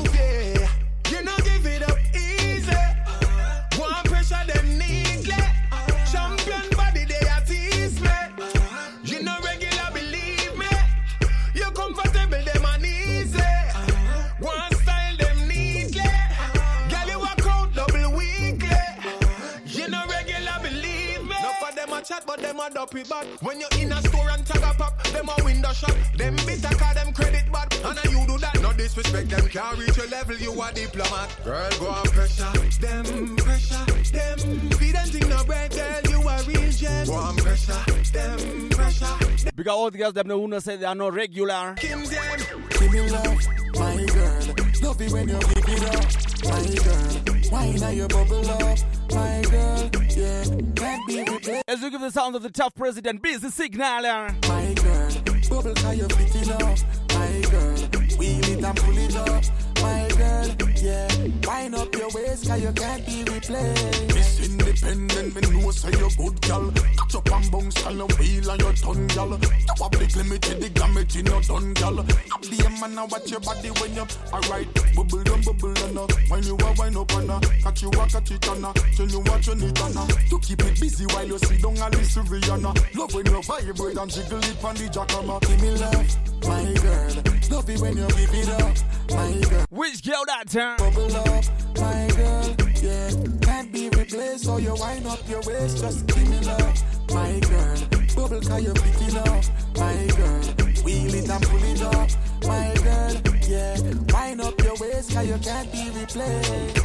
Them 22.57 22.71
a 22.71 22.73
dopey 22.73 23.03
bad. 23.03 23.25
When 23.41 23.59
you 23.59 23.67
in 23.79 23.91
a 23.91 24.01
store 24.01 24.29
and 24.29 24.45
tag 24.45 24.57
a 24.57 24.73
pop, 24.77 25.03
them 25.03 25.29
a 25.29 25.43
window 25.43 25.71
shot. 25.73 25.95
Them 26.17 26.35
bitter 26.45 26.75
call 26.75 26.93
them 26.93 27.13
credit 27.13 27.51
bad. 27.51 27.73
And 27.83 27.97
a 27.97 28.09
you 28.09 28.27
do 28.27 28.37
that. 28.39 28.59
No 28.61 28.73
disrespect 28.73 29.29
them 29.29 29.47
can't 29.47 29.77
reach 29.77 29.97
your 29.97 30.07
level. 30.07 30.35
You 30.35 30.61
a 30.61 30.73
diplomat. 30.73 31.29
Girl 31.43 31.69
go 31.79 31.87
on 31.87 32.03
pressure. 32.05 32.51
Them 32.81 33.35
pressure. 33.37 33.85
Them 34.11 34.69
feed 34.71 34.95
and 34.95 35.11
thing 35.11 35.29
no 35.29 35.43
bread. 35.43 35.71
Girl 35.71 36.01
you 36.09 36.27
a 36.27 36.43
real 36.43 36.71
gem. 36.71 37.07
Go 37.07 37.13
on 37.13 37.35
pressure. 37.35 37.83
Them 38.13 38.69
pressure. 38.69 39.51
Because 39.55 39.73
all 39.73 39.91
the 39.91 39.97
girls 39.97 40.13
them 40.13 40.27
know 40.27 40.45
who 40.45 40.59
say 40.59 40.75
they 40.77 40.85
are 40.85 40.95
not 40.95 41.13
regular. 41.13 41.75
Kim 41.77 42.03
them. 42.05 42.39
Give 42.79 42.91
me 42.91 43.09
love, 43.09 43.47
my 43.75 44.05
girl. 44.05 44.66
Love 44.87 45.01
it 45.01 45.11
when 45.11 45.27
you 45.27 45.37
give 45.37 45.67
it 45.67 45.83
up, 45.83 46.05
my 46.45 46.63
girl. 46.85 47.49
Why 47.49 47.71
now 47.71 47.89
you 47.89 48.07
bubble 48.07 48.49
up, 48.49 48.79
my 49.11 49.41
girl? 49.51 49.89
Yeah, 50.15 50.45
can't 50.77 51.05
be 51.05 51.19
replaced. 51.29 51.63
As 51.67 51.81
we 51.81 51.89
give 51.89 51.99
the 51.99 52.09
sound 52.09 52.37
of 52.37 52.41
the 52.41 52.49
tough 52.49 52.73
president, 52.73 53.21
busy 53.21 53.49
signaler. 53.49 54.33
My 54.47 54.73
girl, 54.75 55.11
bubble 55.49 55.75
cause 55.75 55.97
you 55.97 56.07
fit 56.07 56.35
it 56.37 56.49
up, 56.51 56.79
my 57.09 57.41
girl. 57.51 57.75
Wheel 58.17 58.45
it 58.45 58.63
and 58.63 58.77
pull 58.77 58.97
it 58.97 59.15
up, 59.17 59.43
my 59.81 60.07
girl. 60.17 60.49
Yeah, 60.77 61.07
wind 61.47 61.75
up 61.75 61.93
your 61.95 62.09
waist 62.13 62.47
cause 62.47 62.61
you 62.61 62.71
can't 62.71 63.05
be 63.05 63.23
replaced. 63.23 64.15
Miss 64.15 64.49
Independent, 64.49 65.35
me 65.35 65.41
know 65.61 65.71
say 65.71 65.91
you're 65.97 66.09
good 66.17 66.39
gal. 66.41 66.71
Catch 66.71 67.15
up 67.15 67.31
and 67.31 67.51
bounce, 67.51 67.81
call 67.81 68.01
and 68.01 68.13
wheel 68.13 68.49
and 68.49 68.61
your 68.61 68.73
tongue, 68.73 69.07
gal. 69.07 69.29
You 69.29 69.37
have 69.81 69.91
the 69.91 70.13
limited, 70.17 70.61
the 70.61 70.69
gamut 70.69 71.15
in 71.15 71.25
your 71.25 71.41
done, 71.41 71.73
gal. 71.73 71.99
Up 71.99 72.41
the 72.41 72.67
man 72.79 72.95
now 72.95 73.05
watch 73.07 73.29
your 73.29 73.39
body 73.39 73.69
when 73.69 73.93
you're 73.93 74.07
alright. 74.31 74.67
Bubble 74.95 75.23
down, 75.23 75.41
bubble 75.41 75.73
down, 75.73 76.07
when 76.29 76.43
you 76.43 76.57
are 76.57 76.73
wind 76.77 76.97
up 76.97 77.11
and 77.13 77.31
uh. 77.31 77.39
catch 77.63 77.81
you 77.81 77.89
a 77.89 78.07
catch 78.07 78.31
it 78.31 78.49
on, 78.49 78.65
uh. 78.65 78.73
tell 78.73 79.07
you 79.07 79.19
what 79.19 79.47
you 79.47 79.55
need 79.55 79.79
on. 79.79 79.97
Uh. 79.97 80.07
To 80.29 80.39
keep 80.39 80.61
it 80.61 80.79
busy 80.79 81.05
while 81.07 81.27
you 81.27 81.37
sit 81.39 81.61
down 81.61 81.77
and 81.77 81.95
listen 81.95 82.23
Rihanna. 82.25 82.95
Love 82.95 83.13
when 83.13 83.25
you 83.25 83.41
vibrate 83.43 83.97
and 83.97 84.11
jiggle 84.11 84.39
it 84.39 84.63
on 84.63 84.75
the 84.75 84.87
jackhammer. 84.89 85.41
Give 85.41 85.61
me 85.61 85.71
love, 85.71 86.47
my 86.47 86.73
girl. 86.81 87.36
Love 87.49 87.69
it 87.69 87.79
when 87.79 87.97
you 87.97 88.07
give 88.07 88.33
it 88.33 88.49
up, 88.49 88.77
my 89.09 89.49
girl. 89.49 89.65
Which 89.69 90.03
girl 90.05 90.23
that 90.27 90.49
time? 90.49 90.77
Bubble 90.77 91.15
up, 91.15 91.45
my 91.77 92.07
girl. 92.15 92.55
Yeah, 92.81 93.09
can't 93.41 93.71
be 93.71 93.89
replaced. 93.89 94.45
So 94.45 94.57
you 94.57 94.75
wind 94.75 95.07
up 95.07 95.19
your 95.29 95.41
waist, 95.41 95.77
just 95.79 96.07
give 96.07 96.29
me 96.29 96.39
love, 96.41 96.83
my 97.13 97.39
girl. 97.39 97.77
Bubble 98.15 98.41
cause 98.41 98.63
you 98.63 98.73
fit 98.73 99.07
it 99.07 99.17
up, 99.17 99.43
my 99.77 100.07
girl. 100.17 100.83
Wheel 100.83 101.13
it 101.15 101.29
and 101.29 101.43
pull 101.43 101.63
it 101.63 101.81
up, 101.81 102.09
my 102.43 102.73
girl. 102.83 103.37
Yeah, 103.47 103.77
wind 104.13 104.41
up 104.41 104.61
your 104.61 104.75
waist 104.79 105.13
cause 105.13 105.27
you 105.27 105.37
can't 105.37 105.71
be 105.71 105.89
replaced. 105.99 106.81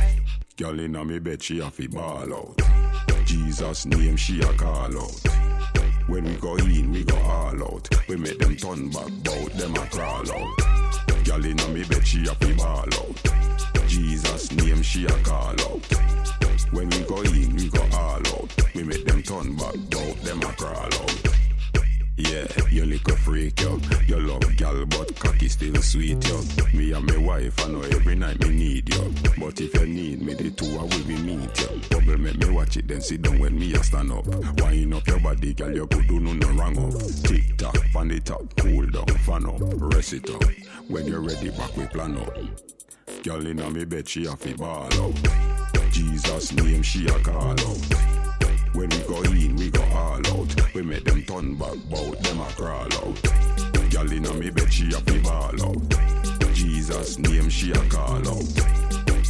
Girl 0.57 0.79
inna 0.79 1.05
me 1.05 1.19
bed, 1.19 1.43
she 1.43 1.59
a 1.61 1.71
fi 1.71 1.87
ball 1.89 2.33
out. 2.33 2.61
Jesus 3.25 3.87
name, 3.87 4.17
she 4.17 4.41
a 4.41 4.53
call 4.55 4.97
out. 4.99 5.23
When 6.07 6.25
we 6.25 6.35
go 6.37 6.57
in, 6.57 6.93
we 6.93 7.05
go 7.05 7.17
all 7.17 7.63
out. 7.63 7.89
We 8.09 8.17
make 8.17 8.39
them 8.39 8.57
turn 8.57 8.89
back, 8.91 9.09
bout 9.23 9.53
them 9.53 9.75
a 9.77 9.87
crawl 9.87 10.31
out. 10.31 11.25
Girl 11.25 11.45
inna 11.45 11.69
me 11.69 11.85
bed, 11.85 12.07
she 12.07 12.27
a 12.27 12.35
fi 12.35 12.53
ball 12.55 12.81
out. 12.81 13.87
Jesus 13.87 14.51
name, 14.53 14.83
she 14.83 15.05
a 15.05 15.13
call 15.23 15.61
out. 15.61 15.85
When 16.73 16.89
we 16.91 17.01
go 17.01 17.23
in, 17.23 17.55
we 17.57 17.69
go 17.69 17.83
all 17.95 18.27
out. 18.27 18.75
We 18.75 18.83
make 18.83 19.05
them 19.07 19.23
turn 19.23 19.55
back, 19.57 19.75
bout 19.91 20.17
them 20.23 20.43
a 20.43 20.53
crawl 20.55 20.77
out. 20.77 21.32
Yeah, 22.31 22.47
you 22.71 22.85
little 22.87 23.17
freak, 23.17 23.61
yo. 23.61 23.79
You 24.07 24.21
love 24.21 24.57
gal, 24.57 24.87
but 24.87 25.19
cocky 25.19 25.49
still 25.49 25.75
sweet, 25.83 26.25
yo. 26.29 26.41
Me 26.73 26.93
and 26.93 27.05
my 27.05 27.17
wife, 27.17 27.59
I 27.65 27.69
know 27.69 27.81
every 27.81 28.15
night 28.15 28.39
me 28.41 28.51
need 28.51 28.95
you. 28.95 29.15
But 29.39 29.61
if 29.61 29.75
you 29.75 29.87
need 29.87 30.23
me, 30.23 30.35
the 30.35 30.51
two 30.51 30.79
I 30.79 30.83
will 30.83 31.05
be 31.05 31.17
meet 31.17 31.61
you. 31.61 31.81
Bubble 31.91 32.19
make 32.19 32.39
me 32.39 32.51
watch 32.51 32.77
it, 32.77 32.87
then 32.87 33.01
sit 33.01 33.23
down 33.23 33.41
when 33.41 33.59
me 33.59 33.75
a 33.75 33.83
stand 33.83 34.13
up. 34.13 34.27
Wind 34.61 34.95
up 34.95 35.07
your 35.07 35.19
body, 35.19 35.53
gal, 35.53 35.75
you 35.75 35.87
could 35.89 36.07
do 36.07 36.21
no 36.21 36.33
no 36.33 36.49
wrong 36.51 36.79
up. 36.79 37.01
Tick 37.25 37.57
tock, 37.57 37.77
fan 37.93 38.11
it 38.13 38.31
up, 38.31 38.43
cool 38.57 38.87
down, 38.87 39.07
fan 39.07 39.47
up, 39.47 39.61
rest 39.93 40.13
it 40.13 40.31
up. 40.31 40.45
When 40.89 41.07
you're 41.07 41.21
ready, 41.21 41.51
back 41.51 41.77
we 41.77 41.87
plan 41.87 42.17
up. 42.19 42.37
Girl 43.25 43.47
inna 43.47 43.69
me 43.71 43.85
bed, 43.85 44.09
she 44.09 44.27
a 44.27 44.37
fi 44.37 44.53
ball 44.53 44.89
out. 44.95 45.91
Jesus 45.91 46.53
name, 46.53 46.83
she 46.83 47.07
a 47.07 47.19
call 47.19 47.51
out. 47.51 48.22
When 48.75 48.89
we 48.89 48.99
go 49.01 49.23
in, 49.23 49.57
we 49.57 49.71
go 49.71 49.83
all 49.95 50.27
out. 50.27 50.75
We 50.75 50.83
make 50.83 51.05
them 51.05 51.23
turn 51.25 51.55
back, 51.57 51.77
bout 51.91 52.19
them 52.23 52.41
a 52.41 52.47
crawl 52.57 52.93
out. 52.93 53.91
Girl 53.91 54.13
inna 54.13 54.33
me 54.35 54.51
bed, 54.51 54.73
she 54.73 54.89
a 54.89 55.01
fi 55.01 55.19
ball 55.19 55.63
out. 55.63 56.55
Jesus 56.55 57.19
name, 57.19 57.51
she 57.51 57.73
a 57.73 57.79
call 57.91 58.27
out. 58.27 58.45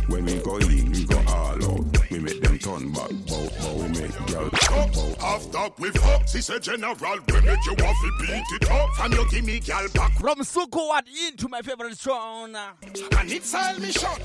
When 0.06 0.24
we 0.26 0.38
go 0.38 0.58
in, 0.58 0.92
we 0.92 1.04
go 1.04 1.18
all 1.26 1.64
out. 1.64 2.01
We 2.12 2.18
make 2.18 2.42
them 2.42 2.58
turn 2.58 2.92
back, 2.92 3.08
bout, 3.26 3.58
bout. 3.58 3.74
We 3.76 3.88
make 3.88 4.26
girl 4.26 4.50
bout. 4.50 5.22
After 5.22 5.68
we 5.78 5.90
fuck, 5.92 6.28
she 6.28 6.42
said 6.42 6.62
general, 6.62 6.94
we 6.94 7.40
make 7.40 7.64
you 7.64 7.74
want 7.78 7.96
to 7.96 8.12
beat 8.20 8.44
it 8.60 8.70
up. 8.70 8.90
And 9.00 9.14
you 9.14 9.30
give 9.30 9.44
me 9.46 9.60
gal 9.60 9.88
back. 9.94 10.12
From 10.18 10.36
Sukuwat 10.40 11.04
into 11.26 11.48
my 11.48 11.62
favorite 11.62 11.96
song. 11.96 12.54
And 12.54 13.32
it's 13.32 13.54
all 13.54 13.78
me 13.78 13.90
shot. 13.92 14.18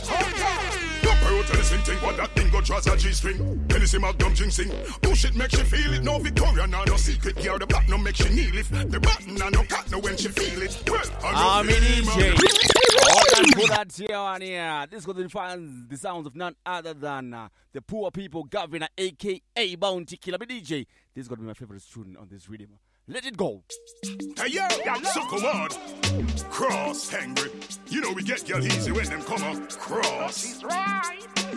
No 1.03 1.11
pearl 1.22 1.43
to 1.43 1.53
listen 1.57 1.80
thing, 1.84 1.97
what 1.99 2.18
that 2.18 2.30
thing 2.35 2.49
go 2.51 2.59
draws 2.59 2.88
a 2.88 2.97
G-string. 2.97 3.65
Hennessy 3.69 3.99
Magnum 3.99 4.35
sing. 4.35 4.69
Push 5.01 5.23
it, 5.23 5.35
make 5.35 5.51
she 5.51 5.64
feel 5.64 5.93
it. 5.93 6.03
No 6.03 6.19
Victoria, 6.19 6.68
no, 6.68 6.84
no 6.84 6.97
secret. 6.97 7.38
Gear 7.38 7.57
the 7.57 7.68
back, 7.68 7.88
no 7.88 7.97
make 7.97 8.18
she 8.18 8.27
kneel 8.30 8.57
it. 8.57 8.65
The 8.69 8.99
button, 8.99 9.41
and 9.41 9.53
no 9.53 9.64
cat, 9.64 9.89
no 9.91 9.99
when 9.99 10.18
she 10.18 10.27
feel 10.27 10.61
it. 10.61 10.77
Well, 10.89 11.01
I 11.23 11.59
I'm 11.59 11.68
know 11.68 11.73
in 11.73 11.81
feel 11.81 12.14
DJ. 12.15 12.35
my- 12.35 12.47
All 13.09 13.23
that 13.31 13.53
put 13.55 13.69
that 13.69 13.93
here 13.95 14.18
on 14.18 14.41
here. 14.41 14.85
This 14.91 15.05
got 15.05 15.15
the 15.15 15.30
fans, 15.30 15.88
the 15.88 15.95
sounds 15.97 16.27
of 16.27 16.35
none 16.35 16.55
other 16.65 16.93
than 16.93 17.34
uh, 17.34 17.47
the 17.77 17.81
poor 17.83 18.09
people 18.09 18.43
governor, 18.43 18.87
aka 18.97 19.75
Bounty 19.75 20.17
Killer. 20.17 20.39
But 20.39 20.49
DJ, 20.49 20.87
this 21.13 21.21
is 21.21 21.27
gonna 21.27 21.41
be 21.41 21.47
my 21.47 21.53
favorite 21.53 21.83
tune 21.93 22.17
on 22.19 22.27
this 22.27 22.49
rhythm. 22.49 22.69
Let 23.07 23.23
it 23.23 23.37
go. 23.37 23.61
Hey 24.35 24.47
yo, 24.47 24.67
so 25.03 25.21
come 25.27 25.45
on. 25.45 25.69
Cross, 26.49 27.11
hangry. 27.11 27.51
You 27.91 28.01
know 28.01 28.13
we 28.13 28.23
get 28.23 28.47
girl 28.47 28.65
easy 28.65 28.91
when 28.91 29.05
them 29.05 29.21
come 29.21 29.43
up. 29.43 29.69
Cross. 29.69 30.63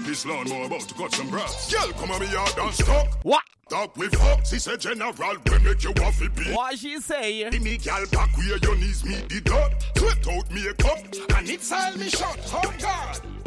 This 0.01 0.27
lawnmower 0.27 0.67
about 0.67 0.81
to 0.83 0.95
cut 0.95 1.11
some 1.11 1.31
grass. 1.31 1.73
Girl, 1.73 1.91
come 1.95 2.11
on 2.11 2.21
me 2.21 2.31
yard 2.31 2.53
and 2.59 2.75
stop. 2.75 3.07
What? 3.23 3.43
Dog 3.71 3.97
with 3.97 4.15
fuck, 4.15 4.45
she 4.45 4.59
said 4.59 4.81
general, 4.81 5.15
we 5.17 5.59
make 5.61 5.83
you 5.83 5.95
waffy 5.95 6.37
beat. 6.37 6.55
What 6.55 6.77
she 6.77 7.01
say? 7.01 7.49
Give 7.49 7.63
me 7.63 7.79
gal 7.79 8.05
back 8.13 8.37
where 8.37 8.59
your 8.59 8.77
knees 8.77 9.07
meet 9.07 9.27
the 9.31 9.41
dot. 9.41 9.73
Sweat 9.97 10.29
out 10.29 10.51
me 10.51 10.67
a 10.67 10.75
cup, 10.75 10.99
and 11.39 11.49
it's 11.49 11.73
all 11.73 11.97
me 11.97 12.11
shot. 12.11 12.39
Oh 12.53 12.75
God. 12.79 13.40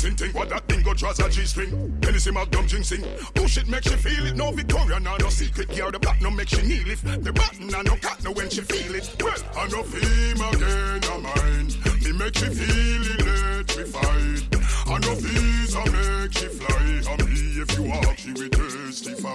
Listen 0.00 0.16
thing, 0.16 0.32
what 0.32 0.48
that 0.48 0.66
thing 0.66 0.82
go 0.82 0.94
draws 0.94 1.18
a 1.18 1.28
G-string. 1.28 1.98
Hennessy 2.02 2.30
Magnum 2.30 2.66
sing. 2.68 3.02
Push 3.34 3.58
oh 3.58 3.60
it, 3.60 3.68
make 3.68 3.82
she 3.82 3.96
feel 3.96 4.24
it. 4.24 4.34
No 4.34 4.50
Victoria, 4.50 4.98
no, 4.98 5.14
no 5.18 5.28
secret. 5.28 5.68
Gear 5.68 5.90
the 5.90 5.98
no 6.22 6.30
make 6.30 6.48
she 6.48 6.62
kneel 6.62 6.86
lift. 6.86 7.04
The 7.04 7.30
button, 7.30 7.74
and 7.74 7.86
no 7.86 7.96
cat, 7.96 8.24
no 8.24 8.32
when 8.32 8.48
she 8.48 8.62
feel 8.62 8.94
it. 8.94 9.14
Well, 9.22 9.36
I 9.56 9.68
no 9.68 9.82
feel 9.82 10.48
again, 10.48 11.00
no 11.02 11.20
mind. 11.20 11.76
Me 12.02 12.12
make 12.12 12.34
she 12.34 12.46
feel 12.46 13.26
electrified. 13.26 14.56
I 14.86 14.98
no 15.00 15.14
visa 15.16 15.80
make 15.92 16.32
she 16.32 16.46
fly. 16.46 17.12
And 17.12 17.28
me 17.28 17.40
if 17.60 17.78
you 17.78 17.84
walk, 17.84 18.16
she 18.16 18.32
will 18.32 18.48
testify. 18.48 19.30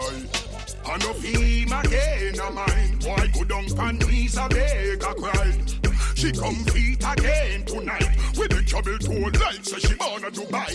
I 0.83 0.97
no 0.97 1.13
feel 1.13 1.79
again, 1.79 2.33
no 2.37 2.49
mind. 2.49 3.03
Why 3.03 3.27
go 3.27 3.43
down 3.43 3.65
pan 3.75 3.97
knees 3.99 4.35
a 4.35 4.47
beg 4.49 5.03
a 5.03 5.13
cry. 5.13 5.84
She 6.15 6.31
come 6.31 6.55
feet 6.65 7.03
again 7.05 7.65
tonight. 7.65 8.07
With 8.37 8.49
the 8.49 8.63
trouble 8.65 8.97
toe 8.97 9.29
like 9.39 9.63
so 9.63 9.77
she 9.77 9.95
born 9.95 10.23
a 10.23 10.31
Dubai. 10.31 10.71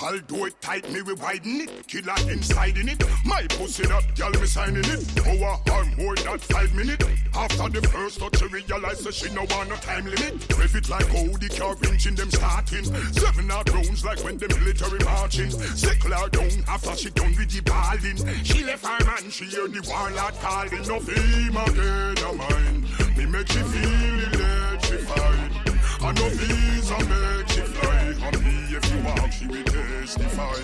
I'll 0.00 0.18
do 0.20 0.46
it 0.46 0.60
tight, 0.60 0.88
me 0.92 1.02
we 1.02 1.14
widen 1.14 1.62
it. 1.62 1.86
Killer 1.88 2.14
inside 2.30 2.78
in 2.78 2.88
it. 2.88 3.02
My 3.24 3.42
pussy 3.50 3.86
that 3.86 4.14
girl 4.16 4.30
me 4.30 4.46
signing 4.46 4.84
it. 4.84 5.02
Hour 5.26 5.58
or 5.72 5.84
more 5.98 6.14
than 6.14 6.38
five 6.38 6.72
minutes. 6.74 7.04
After 7.34 7.68
the 7.68 7.86
first 7.88 8.20
touch, 8.20 8.38
she 8.38 8.46
realize 8.46 9.00
that 9.00 9.14
she 9.14 9.34
no 9.34 9.44
want 9.50 9.68
no 9.68 9.76
time 9.76 10.04
limit. 10.04 10.46
Rev 10.56 10.76
it 10.76 10.88
like 10.88 11.06
the 11.08 11.48
car 11.58 11.76
engine 11.90 12.14
them 12.14 12.30
starting. 12.30 12.84
Seven 13.12 13.48
hard 13.48 13.68
rounds 13.70 14.04
like 14.04 14.22
when 14.22 14.38
the 14.38 14.48
military 14.48 15.02
marching. 15.04 15.50
Sickle 15.50 16.12
her 16.12 16.28
down 16.28 16.64
after 16.68 16.94
she 16.96 17.10
done 17.10 17.34
with 17.36 17.50
the 17.50 17.60
balling. 17.62 18.44
She 18.44 18.64
left 18.64 18.86
her 18.86 19.04
man, 19.04 19.30
she 19.30 19.44
hear 19.46 19.66
the 19.66 19.82
warlord 19.90 20.34
calling. 20.40 20.86
No 20.86 21.00
fame 21.00 21.56
again, 21.56 22.18
a 22.24 22.32
mine. 22.32 22.86
Me 23.16 23.26
make 23.26 23.48
she 23.48 23.58
feel 23.58 23.97
electrified. 23.98 25.52
I 26.00 26.12
know 26.12 26.28
visa 26.30 26.98
make 27.08 27.48
she 27.48 27.60
fly. 27.60 28.14
And 28.26 28.44
me 28.44 28.76
if 28.76 28.84
you 28.92 29.00
walk, 29.04 29.32
she 29.32 29.46
will 29.46 29.64
testify. 29.64 30.58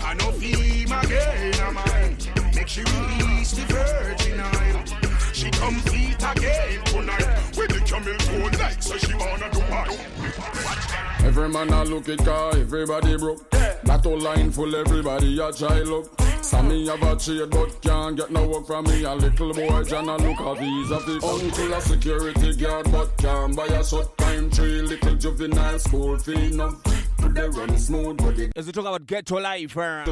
I 0.00 0.14
know 0.14 0.32
fame 0.32 0.92
again, 0.92 1.54
a 1.60 1.72
mine. 1.72 2.16
Make 2.54 2.68
she 2.68 2.82
release 2.82 3.52
the 3.52 3.64
virgin 3.72 4.40
oil. 4.40 5.08
She 5.32 5.50
come 5.50 5.76
feet 5.90 6.22
again 6.22 6.84
tonight. 6.84 7.56
With 7.56 7.70
the 7.70 7.80
camel 7.86 8.16
toe 8.18 8.58
like 8.58 8.82
so 8.82 8.96
she 8.98 9.14
wanna 9.14 9.50
do. 9.52 9.58
Every 11.26 11.48
man 11.48 11.70
a 11.70 11.84
look 11.84 12.08
it 12.08 12.24
car, 12.24 12.56
everybody 12.56 13.16
broke. 13.16 13.48
That 13.50 14.00
whole 14.02 14.18
line 14.18 14.50
full, 14.50 14.74
everybody 14.74 15.38
a 15.40 15.52
try 15.52 15.80
look. 15.82 16.27
Sammy 16.48 16.86
have 16.86 17.02
a 17.02 17.14
trade 17.14 17.50
but 17.50 17.82
can't 17.82 18.16
get 18.16 18.30
no 18.30 18.48
work 18.48 18.66
from 18.66 18.86
me. 18.86 19.04
A 19.04 19.14
little 19.14 19.52
boy 19.52 19.84
John 19.84 20.08
a 20.08 20.16
look 20.16 20.40
a 20.40 20.54
visa 20.54 20.98
fi 21.00 21.12
Uncle 21.28 21.72
a 21.74 21.80
security 21.82 22.56
guard 22.56 22.90
but 22.90 23.14
can't 23.18 23.54
buy 23.54 23.66
a 23.66 23.84
short 23.84 24.16
time 24.16 24.50
tree. 24.50 24.80
Little 24.80 25.14
juvenile 25.16 25.78
school 25.78 26.18
fee 26.18 26.48
no. 26.56 26.74
Put 27.18 27.34
the 27.34 27.50
run 27.50 27.76
smooth 27.76 28.16
but 28.16 28.38
it 28.38 28.52
As 28.56 28.64
we 28.64 28.72
talk 28.72 28.86
about 28.86 29.06
ghetto 29.06 29.38
life, 29.38 29.76
uh, 29.76 30.04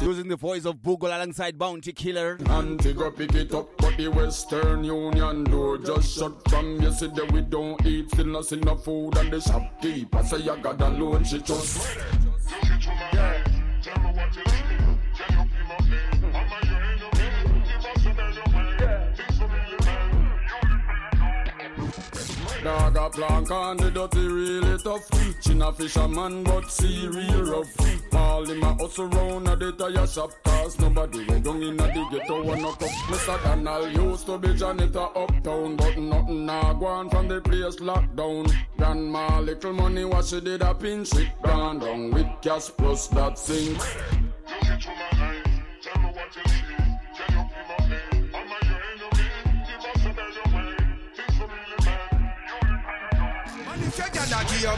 using 0.00 0.28
the 0.28 0.36
voice 0.38 0.64
of 0.64 0.80
Bugle 0.80 1.08
alongside 1.08 1.58
Bounty 1.58 1.92
Killer. 1.92 2.38
Antigua 2.48 3.10
pick 3.10 3.34
it 3.34 3.52
up, 3.52 3.76
but 3.78 3.96
the 3.96 4.08
Western 4.08 4.84
Union 4.84 5.42
door 5.44 5.78
just 5.78 6.18
shut 6.18 6.32
from 6.50 6.80
yesterday. 6.80 7.26
We 7.32 7.40
don't 7.40 7.84
eat, 7.84 8.10
still 8.10 8.26
not 8.26 8.44
see 8.44 8.56
no 8.56 8.76
food, 8.76 9.16
and 9.16 9.32
the 9.32 9.40
shopkeeper 9.40 10.22
say 10.22 10.36
you 10.36 10.56
got 10.58 10.80
a 10.80 10.88
loan, 10.88 11.24
she 11.24 11.38
just. 11.38 11.98
Dog 22.62 22.96
a 22.96 23.10
plank 23.10 23.50
on 23.50 23.76
the 23.76 23.90
dirty 23.90 24.20
really 24.20 24.78
tough. 24.78 25.10
Chin 25.40 25.62
a 25.62 25.72
fisherman 25.72 26.44
but 26.44 26.70
see 26.70 27.08
real 27.08 27.42
rough. 27.42 28.14
All 28.14 28.48
him 28.48 28.62
a 28.62 28.74
hustle 28.74 29.06
round 29.06 29.48
a 29.48 29.56
the 29.56 29.72
tire 29.72 30.06
shop 30.06 30.30
cause 30.44 30.78
nobody 30.78 31.26
way 31.26 31.40
down 31.40 31.60
in 31.60 31.80
a 31.80 31.86
the 31.88 32.06
ghetto 32.12 32.42
one 32.44 32.64
up. 32.64 32.78
Mr. 32.78 33.42
Donald 33.42 33.96
used 33.96 34.26
to 34.26 34.38
be 34.38 34.54
janitor 34.54 35.08
uptown 35.16 35.76
but 35.76 35.98
nothing 35.98 36.46
now 36.46 36.72
gone 36.74 37.10
from 37.10 37.26
the 37.26 37.40
place 37.40 37.80
locked 37.80 38.14
down. 38.14 38.46
Grandma 38.78 39.40
little 39.40 39.72
money 39.72 40.04
what 40.04 40.24
she 40.24 40.40
did 40.40 40.62
a 40.62 40.72
pinch 40.72 41.12
it 41.16 41.32
down 41.42 41.80
down 41.80 42.12
with 42.12 42.28
cash 42.42 42.70
plus 42.76 43.08
that 43.08 43.38
sink. 43.38 43.80
And 44.46 44.78
if 44.78 44.84
your 44.84 44.94
gal 44.94 45.32
a 45.96 46.24
give 46.32 46.68
you 46.68 46.71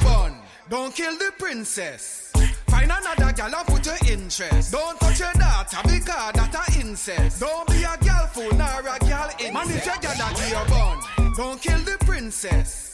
bun, 0.02 0.34
don't 0.68 0.94
kill 0.94 1.16
the 1.18 1.32
princess. 1.38 2.32
Find 2.68 2.90
another 2.90 3.32
gal 3.32 3.54
and 3.54 3.66
put 3.66 3.86
your 3.86 3.96
interest. 4.10 4.72
Don't 4.72 4.98
touch 4.98 5.20
your 5.20 5.32
daughter 5.34 5.78
because 5.84 6.32
that 6.32 6.68
a 6.68 6.80
incest. 6.80 7.40
Don't 7.40 7.66
be 7.68 7.84
a 7.84 7.96
gal 8.02 8.26
fool 8.26 8.50
nor 8.52 8.80
a 8.80 8.98
gal 8.98 9.30
incest. 9.38 9.52
Man, 9.52 9.70
if 9.70 9.86
your 9.86 9.96
gal 10.00 10.12
a 10.12 10.48
you 10.48 10.68
bun, 10.68 11.34
don't 11.36 11.60
kill 11.60 11.78
the 11.80 11.96
princess. 12.04 12.93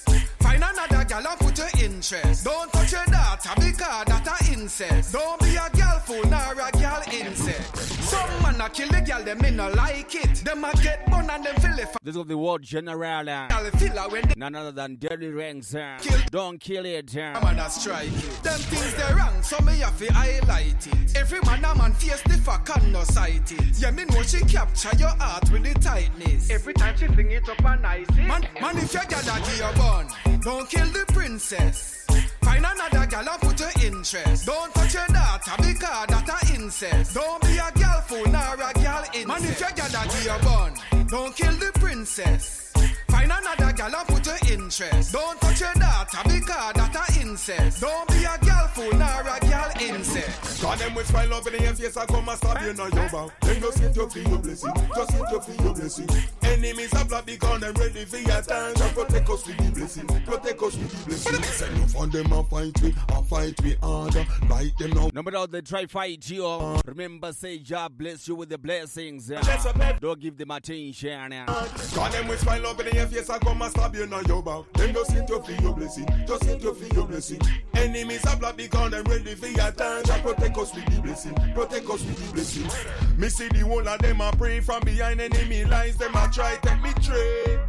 Find 0.50 0.64
another 0.64 1.04
gal 1.04 1.26
and 1.28 1.38
put 1.38 1.58
your 1.58 1.68
interest. 1.78 2.44
Don't 2.44 2.72
touch 2.72 2.90
your 2.90 3.04
daughter 3.04 3.50
because 3.54 4.04
that 4.06 4.26
a 4.26 4.52
incest. 4.52 5.12
Don't 5.12 5.40
be 5.40 5.50
a 5.54 5.70
gal 5.76 6.00
fool 6.00 6.24
nor 6.24 6.52
a 6.52 6.72
gal 6.72 7.02
incest. 7.12 7.76
Some 8.10 8.42
man 8.42 8.60
a 8.60 8.68
kill 8.68 8.88
the 8.88 9.00
gal, 9.00 9.22
them 9.22 9.38
me 9.38 9.50
no 9.52 9.70
like 9.70 10.12
it. 10.16 10.34
Them 10.44 10.64
a 10.64 10.72
get 10.82 11.08
bun 11.08 11.30
and 11.30 11.44
them 11.44 11.54
feel 11.60 11.78
it. 11.78 11.88
This 12.02 12.16
is 12.16 12.24
the 12.24 12.36
word 12.36 12.62
general. 12.62 13.28
Uh, 13.28 13.46
Gal 13.46 13.70
feel 13.78 13.96
her 13.96 14.08
when 14.08 14.26
they 14.26 14.34
none 14.36 14.56
other 14.56 14.72
than 14.72 14.96
Dirty 14.96 15.28
Ranks. 15.28 15.72
Uh, 15.72 15.96
don't 16.32 16.58
kill 16.58 16.84
it. 16.84 17.16
Uh. 17.16 17.40
man 17.44 17.60
a 17.60 17.70
strike 17.70 18.08
it. 18.08 18.42
Them 18.42 18.58
things 18.58 18.94
they 18.96 19.14
wrong, 19.14 19.40
so 19.42 19.56
me 19.60 19.78
have 19.78 19.96
to 19.98 20.12
highlight 20.12 20.84
it. 20.84 21.16
Every 21.16 21.38
man 21.42 21.64
a 21.64 21.74
man 21.76 21.92
face 21.92 22.22
the 22.22 22.36
fuck 22.38 22.68
and 22.76 22.92
no 22.92 23.04
sight 23.04 23.52
it. 23.52 23.78
Yeah, 23.78 23.92
me 23.92 24.04
know 24.06 24.22
she 24.22 24.40
capture 24.40 24.96
your 24.96 25.10
heart 25.10 25.48
with 25.52 25.62
the 25.62 25.78
tightness. 25.78 26.50
Every 26.50 26.74
time 26.74 26.96
she 26.96 27.06
fling 27.06 27.30
it 27.30 27.48
up 27.48 27.64
and 27.64 27.86
ice 27.86 28.08
it. 28.08 28.26
Man, 28.26 28.48
man 28.60 28.78
if 28.78 28.92
your 28.92 29.04
gal 29.04 29.20
a 29.20 29.38
give 29.38 29.56
you 29.56 29.80
bun, 29.80 30.08
don't 30.42 30.68
kill 30.68 30.86
the 30.86 31.04
princess. 31.12 32.06
Find 32.42 32.64
another 32.64 33.06
gal 33.06 33.28
and 33.28 33.40
put 33.40 33.60
your 33.60 33.70
interest. 33.84 34.46
Don't 34.46 34.74
touch 34.74 34.94
your 34.94 35.06
daughter 35.08 35.52
because 35.58 36.06
that 36.06 36.28
a 36.42 36.54
incest. 36.54 37.14
Don't 37.14 37.42
be 37.42 37.58
a 37.58 37.70
gal 37.74 38.00
fool 38.02 38.26
nor 38.26 38.54
a 38.54 38.72
gal 38.74 39.04
incest. 39.14 39.28
Man 39.28 39.44
if 39.44 39.60
your 39.60 39.70
gal 39.70 40.02
a 40.02 40.08
give 40.08 40.24
you 40.24 40.38
bun, 40.44 41.06
don't 41.08 41.36
kill 41.36 41.52
the 41.54 41.70
princess. 41.78 42.69
Find 43.08 43.30
another 43.32 43.72
gal 43.72 43.94
and 43.94 44.08
put 44.08 44.26
your 44.26 44.36
interest. 44.52 45.12
Don't 45.12 45.40
touch 45.40 45.60
your 45.60 45.74
daughter 45.74 46.18
because 46.24 46.72
that 46.74 46.96
a 47.16 47.20
incest. 47.20 47.80
Don't 47.80 48.08
be 48.08 48.24
a 48.24 48.38
gal 48.44 48.68
fool 48.68 48.92
nor 48.92 49.20
a 49.20 49.40
gal 49.40 49.70
incest. 49.80 50.62
Cause 50.62 50.78
them 50.78 50.94
with 50.94 51.06
smile 51.06 51.34
up 51.34 51.46
in 51.46 51.62
your 51.62 51.72
face 51.72 51.96
I 51.96 52.04
come 52.06 52.28
and 52.28 52.36
stab 52.38 52.62
you 52.62 52.74
now 52.74 52.84
your 52.86 53.08
bow 53.08 53.32
Then 53.40 53.60
just 53.62 53.78
hit 53.78 53.96
your 53.96 54.10
feel 54.10 54.28
your 54.28 54.38
blessing 54.38 54.72
Just 54.94 55.10
hit 55.12 55.22
your 55.30 55.40
feel 55.40 55.64
your 55.64 55.74
blessing 55.74 56.08
Enemies 56.42 56.92
are 56.94 57.04
black 57.06 57.24
because 57.26 57.60
them 57.60 57.74
ready 57.74 58.04
for 58.04 58.18
your 58.18 58.42
time 58.42 58.76
So 58.76 58.88
protect 58.90 59.30
us 59.30 59.46
with 59.46 59.56
the 59.56 59.70
blessing 59.72 60.06
Protect 60.06 60.62
us 60.62 60.76
with 60.76 60.90
the 60.90 61.06
blessing 61.06 61.32
But 61.32 61.44
say 61.46 61.74
no 61.78 61.86
fun 61.86 62.10
them 62.10 62.32
and 62.32 62.48
fight 62.48 62.82
me 62.82 62.94
And 63.08 63.26
fight 63.26 63.62
me 63.64 63.76
harder 63.82 64.26
Like 64.50 64.76
them 64.76 64.90
now 64.90 65.10
No 65.14 65.22
matter 65.22 65.38
how 65.38 65.46
they 65.46 65.62
try 65.62 65.86
fight 65.86 66.28
you, 66.28 66.46
uh, 66.46 66.80
remember 66.84 67.32
say 67.32 67.58
God 67.58 67.96
bless 67.96 68.28
you 68.28 68.34
with 68.34 68.50
the 68.50 68.58
blessings. 68.58 69.30
Uh, 69.30 69.40
Bless 69.40 69.64
up 69.64 69.80
every- 69.80 70.00
don't 70.00 70.20
give 70.20 70.36
them 70.36 70.50
attention. 70.50 71.32
Uh. 71.32 71.46
Cause 71.46 72.12
them 72.12 72.28
with 72.28 72.40
smile 72.40 72.66
up 72.70 72.86
in 72.86 72.96
your 72.96 73.06
face 73.06 73.28
I 73.28 73.38
come 73.38 73.62
and 73.62 73.70
stab 73.70 73.94
you 73.94 74.06
now 74.06 74.20
your 74.20 74.42
back. 74.42 74.64
Then 74.74 74.94
just 74.94 75.12
hit 75.12 75.28
your 75.28 75.42
feel 75.42 75.60
your 75.60 75.74
blessing 75.74 76.06
Just 76.26 76.44
hit 76.44 76.62
your 76.62 76.74
feel 76.74 76.94
your 76.94 77.06
blessing. 77.06 77.40
Enemies 77.74 78.24
are 78.26 78.36
black 78.36 78.56
because 78.56 78.90
them 78.90 79.04
ready 79.04 79.34
for 79.34 79.48
your 79.48 79.70
time 79.72 80.04
So 80.04 80.20
protect 80.20 80.56
us 80.56 80.74
with 80.74 80.86
the 80.86 81.00
blessing 81.02 81.34
Protect 81.54 81.90
us 81.90 82.04
with 82.04 82.26
the 82.26 82.32
blessing. 82.32 83.18
Me 83.18 83.28
see 83.28 83.48
the 83.48 83.60
whole 83.60 83.86
of 83.86 84.00
them 84.00 84.20
a 84.20 84.30
pray 84.32 84.60
from 84.60 84.80
behind 84.82 85.20
enemy 85.20 85.64
lines 85.64 85.96
Them 85.96 86.14
a 86.14 86.30
try 86.32 86.58
me 86.82 86.92
trade 87.02 87.60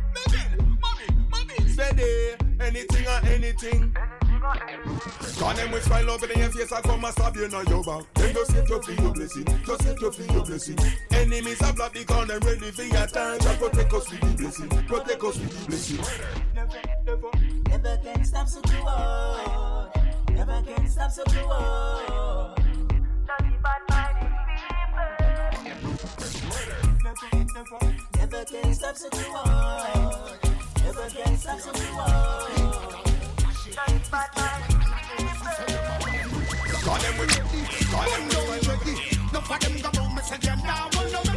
Steady, 1.68 2.36
anything 2.60 3.08
or 3.08 3.28
anything 3.28 3.96
Cause 4.42 5.56
them 5.56 5.72
with 5.72 5.84
smile 5.84 6.10
up 6.10 6.24
in 6.24 6.40
your 6.40 6.50
face 6.50 6.72
I 6.72 6.82
come 6.82 7.06
and 7.06 7.14
stab 7.14 7.36
you 7.36 7.48
now 7.48 7.62
your 7.62 7.84
back 7.84 8.04
Then 8.16 8.34
just 8.34 8.52
hit 8.52 8.70
your 8.70 8.82
feel 8.82 9.04
your 9.04 9.14
blessing 9.14 9.46
Just 9.66 9.84
hit 9.84 10.02
your 10.02 10.12
feel 10.12 10.34
your 10.34 10.46
blessing 10.46 10.78
Enemies 11.12 11.62
are 11.62 11.74
black 11.74 11.94
because 11.94 12.28
them 12.28 12.40
ready 12.42 12.72
for 12.72 12.84
your 12.84 13.08
time 13.08 13.40
So 13.40 13.56
protect 13.56 13.94
us 13.94 14.12
with 14.12 14.22
the 14.22 14.28
blessing 14.38 14.70
Protect 14.88 15.24
us 15.24 15.38
with 15.38 15.60
the 15.60 15.68
blessing 15.68 16.32
Never 17.82 17.98
can 17.98 18.24
stop 18.26 18.48
so 18.48 18.62
cool. 18.62 18.84
Oh. 18.88 19.90
Never 20.30 20.62
can 20.62 20.88
stop 20.88 21.12
so 21.12 21.24
cool. 21.24 21.48
Oh. 21.50 22.56
Never 27.04 28.46
can 28.46 28.74
stop 28.76 28.96
so 28.96 29.10
cool. 29.10 29.32
Oh. 29.36 30.38
Never 30.84 31.10
can 31.10 31.38
stop 31.38 31.60
so 31.60 31.72
cool. 31.72 33.11
Cause 33.72 33.80
them 37.02 37.18
with 37.20 37.30
them 37.30 37.46
with 37.50 38.68
ready. 38.68 38.96
No 39.32 39.40
for 39.42 39.60
them 39.60 39.80
go 39.82 39.90
round 39.98 40.16
me 40.16 40.22
say 40.22 40.38
them 40.38 40.60
now 40.64 40.90
one 40.94 41.12
no 41.12 41.31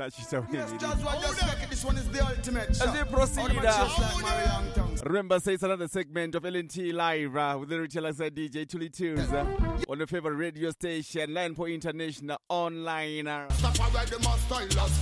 Yes, 0.00 0.72
just 0.80 1.04
what 1.04 1.20
just 1.20 1.42
like 1.42 1.62
it. 1.62 1.70
This 1.70 1.84
one 1.84 1.96
is 1.98 2.08
the 2.08 2.26
ultimate. 2.26 2.70
As 2.70 2.92
we 2.92 3.04
proceed, 3.04 3.40
All 3.40 3.48
the 3.48 3.54
matches 3.54 3.98
uh, 3.98 4.10
like 4.14 4.22
Mario 4.22 4.46
Young 4.46 4.72
Tongues. 4.72 5.02
Remember, 5.04 5.40
say 5.40 5.54
it's 5.54 5.62
another 5.62 5.88
segment 5.88 6.34
of 6.34 6.42
LNT 6.42 6.92
Live 6.94 7.36
uh, 7.36 7.56
with 7.60 7.68
the 7.68 7.80
retailer 7.80 8.12
said 8.12 8.34
DJ 8.34 8.66
Tuli 8.66 8.88
Tools 8.88 9.30
uh, 9.32 9.44
on 9.88 9.98
the 9.98 10.06
favorite 10.06 10.36
radio 10.36 10.70
station, 10.70 11.34
Line 11.34 11.54
for 11.54 11.68
International 11.68 12.38
Online. 12.48 13.26
Uh. 13.26 13.50
Stop 13.52 13.78
already, 13.80 14.16
my 14.24 14.36
style 14.38 14.80
as. 14.80 15.00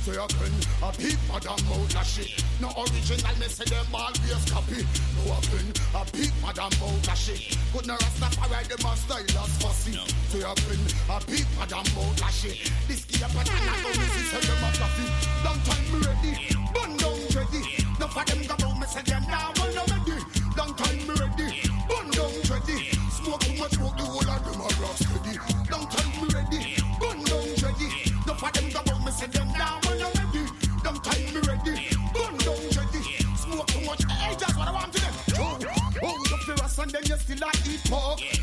So 0.00 0.12
you 0.12 0.26
can 0.28 0.52
a 0.82 0.92
big 0.96 1.18
madam 1.28 1.60
mouth 1.68 1.94
a 2.00 2.04
shit. 2.04 2.42
No 2.58 2.68
original, 2.72 3.36
me 3.36 3.46
say 3.52 3.64
them 3.68 3.84
always 3.92 4.44
copy. 4.50 4.80
No 5.14 5.34
happen 5.34 5.72
a 5.92 6.02
big 6.16 6.32
madam 6.40 6.72
mouth 6.80 7.08
a 7.12 7.16
shit. 7.16 7.58
Could 7.72 7.86
no 7.86 7.96
Rastafari 7.96 8.64
them 8.64 8.86
a 8.90 8.96
style 8.96 9.44
as 9.44 9.52
fussy. 9.60 9.92
So 10.32 10.38
you 10.38 10.54
can 10.56 10.80
a 11.12 11.20
big 11.26 11.46
madam 11.58 11.84
mouth 11.94 12.22
a 12.24 12.32
shit. 12.32 12.72
This 12.88 13.04
key 13.04 13.22
up 13.22 13.30
and 13.36 13.50
I 13.50 13.82
go 13.82 13.90
say 14.24 14.40
them 14.40 14.64
a 14.64 14.70
fluffy. 14.72 15.06
Long 15.44 15.60
time 15.64 15.86
me 15.92 15.98
ready, 16.06 16.32
bun 16.74 16.96
down 16.96 17.20
ready. 17.34 17.62
No 17.98 18.06
for 18.08 18.24
them 18.24 18.40
go 18.46 18.54
round 18.62 18.80
me 18.80 18.86
say 18.86 19.02
them 19.02 19.24
now 19.28 19.52
no 19.56 19.84
ready. 19.88 20.16
Long 20.56 20.74
time 20.74 20.98
me 21.06 21.14
ready, 21.20 21.46
bun 21.88 22.10
down 22.10 22.34
ready. 22.50 22.76
Smoke 23.10 23.40
too 23.40 23.54
much 23.58 23.72
smoke 23.72 23.96
the 23.96 24.04
whole 24.04 24.30
of 24.30 24.40
them 24.44 24.60
a 24.60 24.68
rock 24.80 24.96
steady. 24.96 25.34
Long 25.70 25.86
time 25.88 26.10
me 26.20 26.26
ready, 26.34 26.60
bun 27.00 27.18
down 27.24 27.48
ready. 27.64 27.88
No 28.26 28.34
for 28.34 28.50
them 28.52 28.66
go 28.70 28.80
round 28.88 29.04
me 29.04 29.12
say 29.12 29.26
them 29.26 29.48
now 29.56 29.80
no 29.84 30.08
ready. 30.18 30.42
Long 30.84 30.98
time 31.00 31.24
me 31.32 31.40
ready, 31.48 31.74
bun 32.12 32.34
down 32.44 32.62
ready. 32.76 33.02
Smoke 33.36 33.66
too 33.68 33.80
much, 33.86 34.04
hey 34.04 34.34
that's 34.38 34.56
what 34.56 34.68
I 34.68 34.72
want 34.72 34.92
to 34.92 35.00
them. 35.00 35.14
Oh, 35.38 35.58
oh 36.02 36.16
you 36.28 36.36
ferrous 36.44 36.78
and 36.78 36.90
then 36.90 37.02
you 37.06 37.16
still 37.16 37.42
a 37.42 37.50
eat 37.68 37.82
pork. 37.88 38.39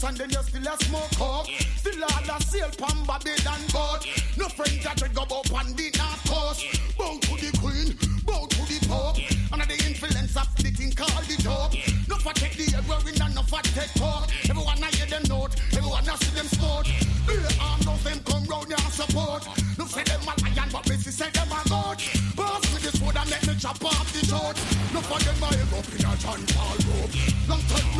Ferrous 0.00 0.02
and 0.02 0.16
then 0.16 0.30
you 0.30 0.42
still 0.42 0.72
a 0.72 0.84
smoke 0.84 1.10
coke. 1.16 1.46
Still 1.76 2.04
all 2.04 2.36
a 2.36 2.42
sail 2.42 2.70
pan 2.78 3.04
Babylon 3.06 3.60
boat. 3.72 4.06
No 4.36 4.48
friends 4.48 4.82
that 4.84 5.14
go 5.14 5.22
up 5.22 5.52
on 5.52 5.72
the 5.76 5.90
north 5.96 6.24
coast. 6.28 6.64
Bow 6.96 7.18
to 7.18 7.34
the 7.36 7.50
queen, 7.58 7.96
bow 8.24 8.46
to 8.46 8.60
the 8.68 8.78
pope. 8.88 9.16
Under 9.52 9.66
the 9.66 9.76
influence 9.86 10.36
of 10.36 10.48
the 10.56 10.70
thing 10.70 10.92
called 10.92 11.24
the 11.24 11.36
dope. 11.42 11.74
No 12.08 12.16
for 12.16 12.32
take 12.32 12.56
the 12.56 12.70
heroin 12.70 13.20
and 13.20 13.34
no 13.34 13.42
for 13.42 13.62
take 13.62 13.92
talk. 13.94 14.28
Everyone 14.48 14.82
I 14.82 14.90
hear 14.96 15.06
them 15.06 15.22
note, 15.28 15.56
everyone 15.72 16.08
I 16.08 16.14
see 16.16 16.34
them 16.34 16.48
sport. 16.48 16.86
Be 17.26 17.36
arm 17.60 17.80
those 17.82 18.02
them 18.04 18.20
come 18.24 18.44
round 18.44 18.68
here 18.68 18.80
and 18.80 18.94
support. 18.94 19.44
No 19.78 19.84
say 19.86 20.04
them 20.04 20.22
a 20.24 20.32
lion, 20.40 20.68
but 20.72 20.86
see 20.86 21.10
say 21.10 21.30
them 21.30 21.50
a 21.52 21.60
goat. 21.68 22.00
Pass 22.36 22.62
me 22.72 22.78
this 22.80 22.96
wood 23.00 23.16
and 23.16 23.30
let 23.30 23.46
me 23.46 23.54
chop 23.58 23.82
off 23.84 24.08
the 24.12 24.24
throat. 24.26 24.56
No 24.94 25.00
for 25.04 25.20
them 25.20 25.44
I 25.44 25.52
up 25.76 25.88
in 25.92 26.04
a 26.04 26.12
John 26.16 26.40
Paul 26.56 26.76
rope. 26.88 27.12
Long 27.48 27.62
time 27.68 27.99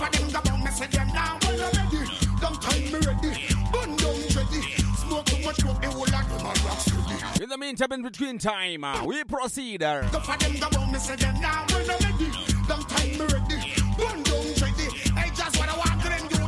for 0.00 0.10
them 0.16 0.30
go 0.30 0.40
down, 0.40 0.64
me 0.64 0.70
say 0.70 0.86
them 0.86 1.08
now 1.08 1.38
well 1.42 1.70
ready. 1.76 2.02
Long 2.42 2.56
time 2.56 2.84
me 2.92 2.98
ready, 3.04 3.32
bun 3.70 3.96
down 3.96 4.20
ready. 4.36 4.60
Smoke 4.96 5.24
too 5.26 5.44
much 5.44 5.56
smoke, 5.56 5.80
the 5.82 5.90
whole 5.90 6.02
of 6.04 6.10
them 6.10 6.40
a 6.40 6.52
rock 6.66 6.80
steady. 6.80 7.42
In 7.42 7.48
the 7.50 7.58
meantime, 7.58 7.92
in 7.92 8.02
between 8.02 8.38
time, 8.38 8.84
uh, 8.84 9.04
we 9.04 9.22
proceed. 9.24 9.82
Uh, 9.82 10.00
No 10.12 10.20
for 10.20 10.36
them 10.38 10.54
go 10.58 10.68
down, 10.70 10.90
me 10.92 10.98
say 10.98 11.16
them 11.16 11.38
now 11.40 11.66
well 11.68 11.86
ready. 11.86 12.28
Long 12.68 12.84
time 12.84 13.10
me 13.12 13.26
ready, 13.28 13.58
bun 13.98 14.22
down 14.22 14.46
ready. 14.62 14.88
Hey, 15.20 15.30
just 15.36 15.58
what 15.58 15.68
I 15.68 15.76
want 15.76 16.00
to 16.02 16.08
them 16.08 16.28
do. 16.28 16.40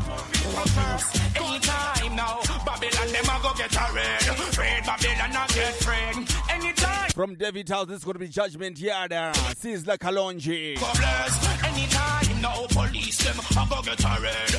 Anytime 1.37 2.17
now, 2.17 2.41
Babylon 2.65 3.13
them 3.13 3.25
a 3.25 3.43
go 3.43 3.53
get 3.55 3.75
a 3.77 3.93
red. 3.93 4.57
Red 4.57 4.85
Babylon 4.87 5.31
a 5.31 5.53
get 5.53 5.75
friend. 5.85 6.37
Anytime. 6.51 7.11
from 7.11 7.35
David 7.35 7.69
House, 7.69 7.87
this 7.89 7.99
is 7.99 8.05
going 8.05 8.15
to 8.15 8.19
be 8.19 8.29
Judgment 8.29 8.79
Yard. 8.81 9.13
Uh, 9.13 9.33
Sizzla 9.61 9.99
Kalonji. 9.99 10.79
Go 10.81 10.91
bless. 10.95 11.65
Anytime 11.65 12.32
now, 12.43 12.67
police 12.69 13.19
them 13.23 13.39
a 13.39 13.63
go 13.71 13.79
get 13.83 14.03
a 14.03 14.15
red. 14.21 14.53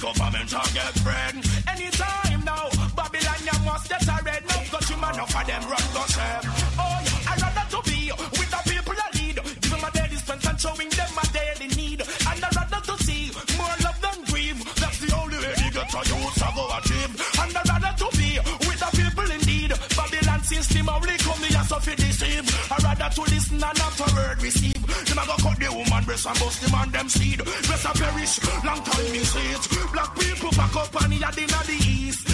Government 0.00 0.52
a 0.52 0.62
get 0.74 0.94
friend. 1.04 1.38
Anytime 1.68 2.44
now, 2.44 2.66
Babylon 2.96 3.40
you 3.46 3.58
must 3.64 3.88
get 3.88 4.02
a 4.02 4.16
red. 4.24 4.42
Now 4.48 4.62
got 4.72 4.90
you 4.90 4.96
man 4.96 5.14
enough 5.14 5.36
of 5.36 5.46
them 5.46 5.62
run 5.70 5.86
go 5.94 6.04
shame. 6.10 6.44
Oh, 6.80 6.98
yeah, 7.06 7.30
I 7.30 7.34
rather 7.40 7.66
to 7.70 7.80
be 7.88 8.10
with 8.10 8.50
the 8.50 8.60
people 8.70 8.96
I 8.98 9.08
lead. 9.14 9.36
Give 9.62 9.82
a 9.86 9.90
daily 9.94 10.16
strength 10.16 10.48
and 10.50 10.60
showing 10.60 10.90
them 10.90 11.10
my 11.14 11.26
daily 11.30 11.68
need. 11.78 12.00
And 12.02 12.40
I 12.42 12.50
rather 12.50 12.82
to 12.88 12.94
see 13.04 13.30
more 13.56 13.76
love 13.84 14.00
than 14.02 14.18
grief. 14.26 14.56
That's 14.80 14.98
the 14.98 15.10
only 15.14 15.38
way 15.38 15.54
they 15.54 15.70
get 15.70 15.94
a 15.94 16.00
youth 16.10 16.34
to 16.34 16.48
go 16.56 16.64
achieve. 16.78 17.12
And 17.38 17.56
I 17.56 17.62
rather 17.70 17.94
to 18.02 18.08
be 18.18 18.30
with 18.66 18.80
the 18.82 18.90
people 18.98 19.28
indeed. 19.30 19.70
Babylon 19.94 20.42
system 20.42 20.88
only 20.88 21.16
come 21.22 21.42
here 21.46 21.64
so 21.68 21.78
fi 21.78 21.94
deceive. 21.94 22.46
I 22.72 22.76
rather 22.82 23.10
to 23.14 23.22
listen 23.22 23.62
and 23.62 23.78
not 23.78 23.92
to 24.00 24.06
word 24.18 24.42
receive. 24.42 24.79
Them 25.10 25.18
a 25.18 25.26
go 25.26 25.34
cut 25.42 25.58
the 25.58 25.66
woman 25.74 26.04
breast 26.04 26.24
and 26.24 26.38
bust 26.38 26.62
the 26.62 26.70
man 26.70 26.88
them 26.92 27.08
seed. 27.08 27.40
Rest 27.44 27.84
a 27.84 27.92
perish, 27.98 28.38
long 28.64 28.80
time 28.84 29.10
me 29.10 29.18
see 29.18 29.50
it. 29.50 29.92
Black 29.92 30.14
people 30.14 30.50
back 30.50 30.76
up 30.76 31.02
and 31.02 31.14
yard 31.14 31.36
inna 31.36 31.60
the 31.66 31.74
east. 31.74 32.29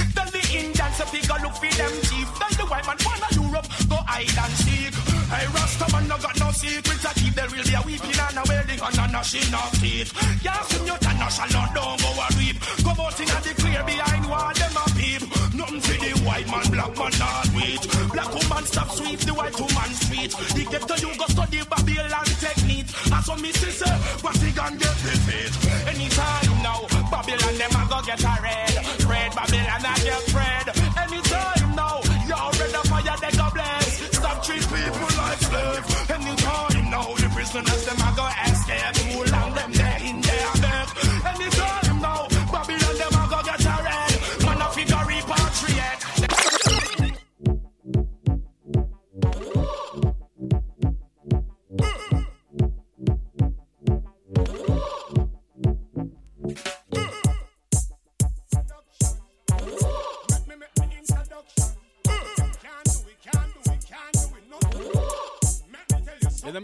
Indians 0.52 0.98
if 1.01 1.10
they 1.12 1.23
go 1.27 1.36
look 1.43 1.56
for 1.56 1.73
them 1.74 1.94
chief. 2.06 2.28
Tell 2.39 2.52
the 2.55 2.64
white 2.70 2.86
man 2.86 2.98
wanna 3.05 3.31
Europe 3.35 3.66
go 3.89 3.98
hide 4.06 4.31
and 4.31 4.55
seek. 4.62 4.94
Hey 5.27 5.47
Rasta 5.51 5.86
man 5.93 6.05
no 6.09 6.16
got 6.18 6.36
no 6.39 6.51
secrets. 6.52 7.05
I 7.06 7.12
keep 7.14 7.35
there 7.35 7.48
will 7.51 7.64
be 7.64 7.74
a 7.74 7.82
weeping 7.82 8.20
and 8.20 8.39
a 8.39 8.43
wailing 8.47 8.81
and 8.81 8.98
a 8.98 9.05
gnashing 9.10 9.55
of 9.55 9.73
teeth. 9.81 10.10
Yeah, 10.44 10.60
sing 10.70 10.86
your 10.86 10.98
tan 10.98 11.20
shall 11.31 11.51
not 11.51 11.74
don't 11.74 11.98
go 12.01 12.10
a 12.14 12.27
reap. 12.39 12.56
Come 12.85 13.01
out 13.01 13.18
inna 13.20 13.39
the 13.43 13.52
clear 13.59 13.82
behind 13.85 14.24
wall 14.28 14.52
them 14.55 14.77
a 14.77 14.85
peep. 14.94 15.23
Nothing 15.56 15.81
for 15.81 15.97
the 15.98 16.12
white 16.27 16.47
man, 16.47 16.66
black 16.70 16.93
man 16.97 17.14
not 17.18 17.48
wait. 17.56 17.82
Black 18.12 18.31
woman 18.35 18.64
stop 18.64 18.90
sweet, 18.90 19.20
the 19.27 19.35
white 19.35 19.59
woman 19.59 19.90
sweet. 20.06 20.31
The 20.31 20.62
get 20.70 20.82
to 20.86 20.94
you 21.01 21.10
go 21.16 21.27
study 21.27 21.60
Babylon 21.64 22.28
technique. 22.39 22.89
And 23.10 23.24
so 23.24 23.35
me 23.36 23.51
sister, 23.52 23.90
what 24.23 24.36
he 24.36 24.51
gon' 24.52 24.77
get 24.78 24.97
fit. 25.27 25.52
Anytime 25.89 26.62
now, 26.62 26.86
Babylon 27.10 27.55
them 27.56 27.74
a 27.74 27.82
go 27.89 27.98
get 28.05 28.23
a 28.23 28.35
red. 28.43 28.74
Red 29.09 29.31
Babylon 29.35 29.85
a 29.85 29.94
get 30.05 30.35
red. 30.36 30.66
Anytime 31.04 31.74
now, 31.74 31.96
y'all 32.28 32.52
red 32.60 32.70
the 32.76 32.82
fire 32.90 33.16
they 33.22 33.32
go 33.40 33.46
blaze. 33.56 33.94
Stop 34.18 34.42
treat 34.44 34.62
people 34.62 35.10
like 35.22 35.40
slaves. 35.48 36.10
Anytime 36.10 36.90
now, 36.90 37.08
the 37.14 37.28
prisoners 37.34 37.82
them 37.86 38.00
a 38.06 38.10
go 38.16 38.26
escape. 38.44 38.56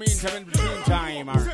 Meantime, 0.06 0.36
in 0.36 0.44
between 0.44 0.82
time, 0.82 1.51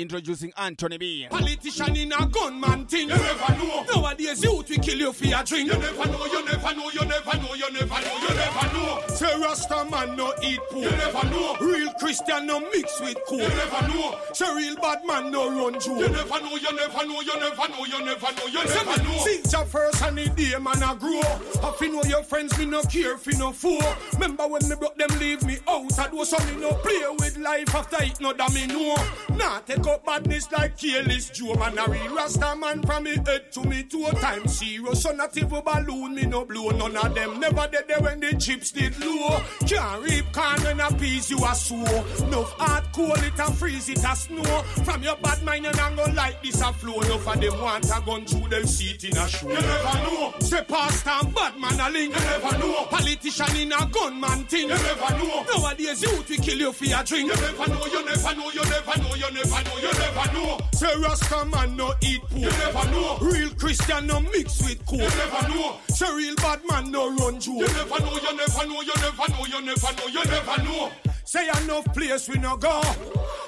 introducing 0.00 0.52
Anthony 0.56 0.98
B. 0.98 1.26
Politician 1.30 1.96
in 1.96 2.12
a 2.12 2.26
gunman 2.26 2.86
thing. 2.86 3.08
You 3.08 3.16
never 3.16 3.54
know. 3.56 3.84
Nowadays, 3.94 4.42
youth 4.42 4.68
we 4.70 4.78
kill 4.78 4.98
you 4.98 5.12
for 5.12 5.26
your 5.26 5.42
drink. 5.42 5.72
You 5.72 5.78
never 5.78 6.06
know, 6.06 6.26
you 6.26 6.44
never 6.44 6.74
know, 6.74 6.90
you 6.90 7.04
never 7.04 7.36
know, 7.36 7.54
you 7.54 7.72
never 7.72 8.00
know, 8.00 8.18
you 8.22 8.34
never 8.34 8.74
know. 8.74 9.02
Say 9.08 9.38
Rasta 9.40 9.86
man 9.90 10.16
no 10.16 10.32
eat 10.42 10.60
pork. 10.70 10.84
You 10.84 10.90
never 10.90 11.26
know. 11.30 11.56
Real 11.60 11.92
Christian 11.94 12.46
no 12.46 12.60
mix 12.60 13.00
with 13.00 13.16
coke. 13.26 13.40
You 13.40 13.48
never 13.48 13.88
know. 13.88 14.18
Say 14.32 14.54
real 14.54 14.76
bad 14.76 15.04
man 15.06 15.30
no 15.30 15.48
run 15.50 15.74
joke. 15.80 15.98
You 15.98 16.08
never 16.08 16.40
know, 16.40 16.56
you 16.56 16.72
never 16.74 17.06
know, 17.06 17.20
you 17.20 17.38
never 17.38 17.68
know, 17.68 17.84
you 17.84 18.04
never 18.04 18.32
know, 18.32 18.46
you 18.46 18.64
never 18.64 19.02
know. 19.02 19.18
Since 19.18 19.52
your 19.52 19.64
first 19.66 20.02
and 20.02 20.18
the 20.18 20.28
day 20.30 20.58
man 20.58 20.82
a 20.82 20.94
grow. 20.96 21.20
I 21.62 21.72
fi 21.78 21.88
know 21.88 22.02
your 22.04 22.22
friends, 22.22 22.56
me 22.58 22.66
no 22.66 22.82
care 22.82 23.16
fi 23.18 23.36
no 23.36 23.52
fool. 23.52 23.80
Remember 24.14 24.46
when 24.46 24.66
me 24.68 24.74
broke 24.76 24.96
them 24.96 25.10
leave 25.18 25.42
me 25.44 25.58
out. 25.68 25.98
I 25.98 26.08
do 26.08 26.24
so 26.24 26.38
me 26.46 26.60
no 26.60 26.72
play 26.74 27.02
with 27.18 27.36
life 27.38 27.74
after 27.74 28.02
it 28.02 28.20
no 28.20 28.32
that 28.32 28.52
me 28.54 28.66
know. 28.66 28.96
Nah 29.36 29.60
take 29.60 29.86
up 29.90 30.04
badness 30.04 30.50
like 30.52 30.78
careless 30.78 31.30
Joe 31.30 31.54
man 31.54 31.78
a 31.78 31.90
real 31.90 32.14
Rasta 32.14 32.54
man 32.56 32.82
from 32.82 33.04
me 33.04 33.16
head 33.26 33.52
to 33.52 33.62
me 33.64 33.82
two 33.82 34.04
times 34.20 34.58
zero. 34.58 34.94
So 34.94 35.12
not 35.12 35.36
even 35.36 35.62
balloon 35.64 36.14
me 36.14 36.26
no 36.26 36.44
blow. 36.44 36.70
None 36.70 36.96
of 36.96 37.14
them 37.14 37.40
never 37.40 37.68
dead 37.68 37.84
there 37.88 38.00
when 38.00 38.20
the 38.20 38.34
chips 38.36 38.70
did 38.72 38.98
low. 39.00 39.40
Can't 39.66 40.02
reap 40.02 40.32
corn 40.32 40.62
when 40.62 40.80
a 40.80 40.92
piece 40.94 41.30
you 41.30 41.38
a 41.38 41.54
sow. 41.54 41.76
Enough 41.76 42.52
hard 42.58 42.84
cool 42.94 43.12
it 43.12 43.38
a 43.38 43.52
freeze 43.52 43.88
it 43.88 44.04
a 44.04 44.16
snow. 44.16 44.62
From 44.84 45.02
your 45.02 45.16
bad 45.16 45.42
mind 45.42 45.66
and 45.66 45.78
I'm 45.78 45.96
gonna 45.96 46.14
like 46.14 46.42
this 46.42 46.60
a 46.60 46.72
flow. 46.72 47.00
Enough 47.00 47.26
of 47.26 47.40
them 47.40 47.60
want 47.60 47.84
a 47.86 48.02
gun 48.04 48.24
through 48.24 48.48
them 48.48 48.66
seat 48.66 49.04
in 49.04 49.16
a 49.16 49.28
show. 49.28 49.48
You 49.48 49.54
never 49.54 49.98
know. 50.04 50.34
Say 50.40 50.62
pastor 50.64 51.10
and 51.10 51.34
bad 51.34 51.58
man 51.58 51.80
a 51.80 51.90
link. 51.90 52.14
You 52.14 52.20
never 52.20 52.58
know. 52.58 52.86
Politician 52.90 53.56
in 53.56 53.72
a 53.72 53.86
gunman 53.86 54.44
thing. 54.44 54.68
You 54.68 54.74
never 54.74 55.18
know. 55.18 55.44
Nowadays 55.44 56.02
youth 56.02 56.28
we 56.28 56.36
kill 56.38 56.58
you 56.58 56.72
for 56.72 56.84
your 56.84 57.02
drink. 57.02 57.34
You 57.34 57.40
never 57.40 57.68
know. 57.68 57.86
You 57.86 58.04
never 58.04 58.34
know. 58.36 58.50
You 58.50 58.62
never 58.62 58.98
know. 59.02 59.14
You 59.14 59.32
never 59.32 59.64
know. 59.64 59.79
You 59.82 59.92
never 59.92 60.32
know. 60.32 60.58
Say 60.72 60.92
Rasta 61.00 61.44
man 61.46 61.76
no 61.76 61.94
eat 62.02 62.20
pork. 62.22 62.42
You 62.42 62.50
never 62.50 62.90
know. 62.90 63.18
Real 63.20 63.50
Christian 63.50 64.06
no 64.06 64.20
mix 64.20 64.60
with 64.62 64.84
coke. 64.86 65.00
You 65.00 65.08
never 65.08 65.48
know. 65.48 65.76
Say 65.88 66.14
real 66.14 66.34
bad 66.36 66.60
man 66.68 66.90
no 66.90 67.08
run 67.16 67.40
joke. 67.40 67.56
You 67.56 67.66
never 67.66 68.00
know. 68.00 68.16
You 68.16 68.36
never 68.36 68.66
know. 68.68 68.80
You 68.82 68.94
never 68.96 69.28
know. 69.30 69.44
You 69.46 69.60
never 69.64 69.92
know. 69.96 70.06
You 70.06 70.24
never 70.24 70.62
know. 70.62 70.90
Say 71.24 71.48
enough 71.48 71.84
place 71.94 72.28
we 72.28 72.38
no 72.38 72.56
go. 72.56 72.80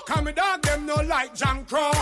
Come 0.06 0.24
me 0.26 0.32
dog 0.32 0.62
them 0.62 0.86
no 0.86 0.94
like 0.94 1.34
John 1.34 1.64
Crow. 1.64 1.92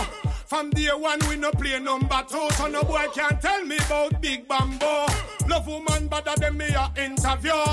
From 0.45 0.69
day 0.71 0.89
one 0.89 1.19
we 1.27 1.37
no 1.37 1.49
play 1.51 1.79
number 1.79 2.23
two, 2.29 2.47
so 2.51 2.67
no 2.67 2.83
boy 2.83 3.05
can't 3.15 3.41
tell 3.41 3.63
me 3.65 3.77
about 3.77 4.21
Big 4.21 4.47
Bamboo. 4.47 5.07
Love 5.49 5.65
woman 5.65 6.07
better 6.07 6.33
than 6.39 6.57
me 6.57 6.67
a 6.67 6.91
interview. 6.97 7.63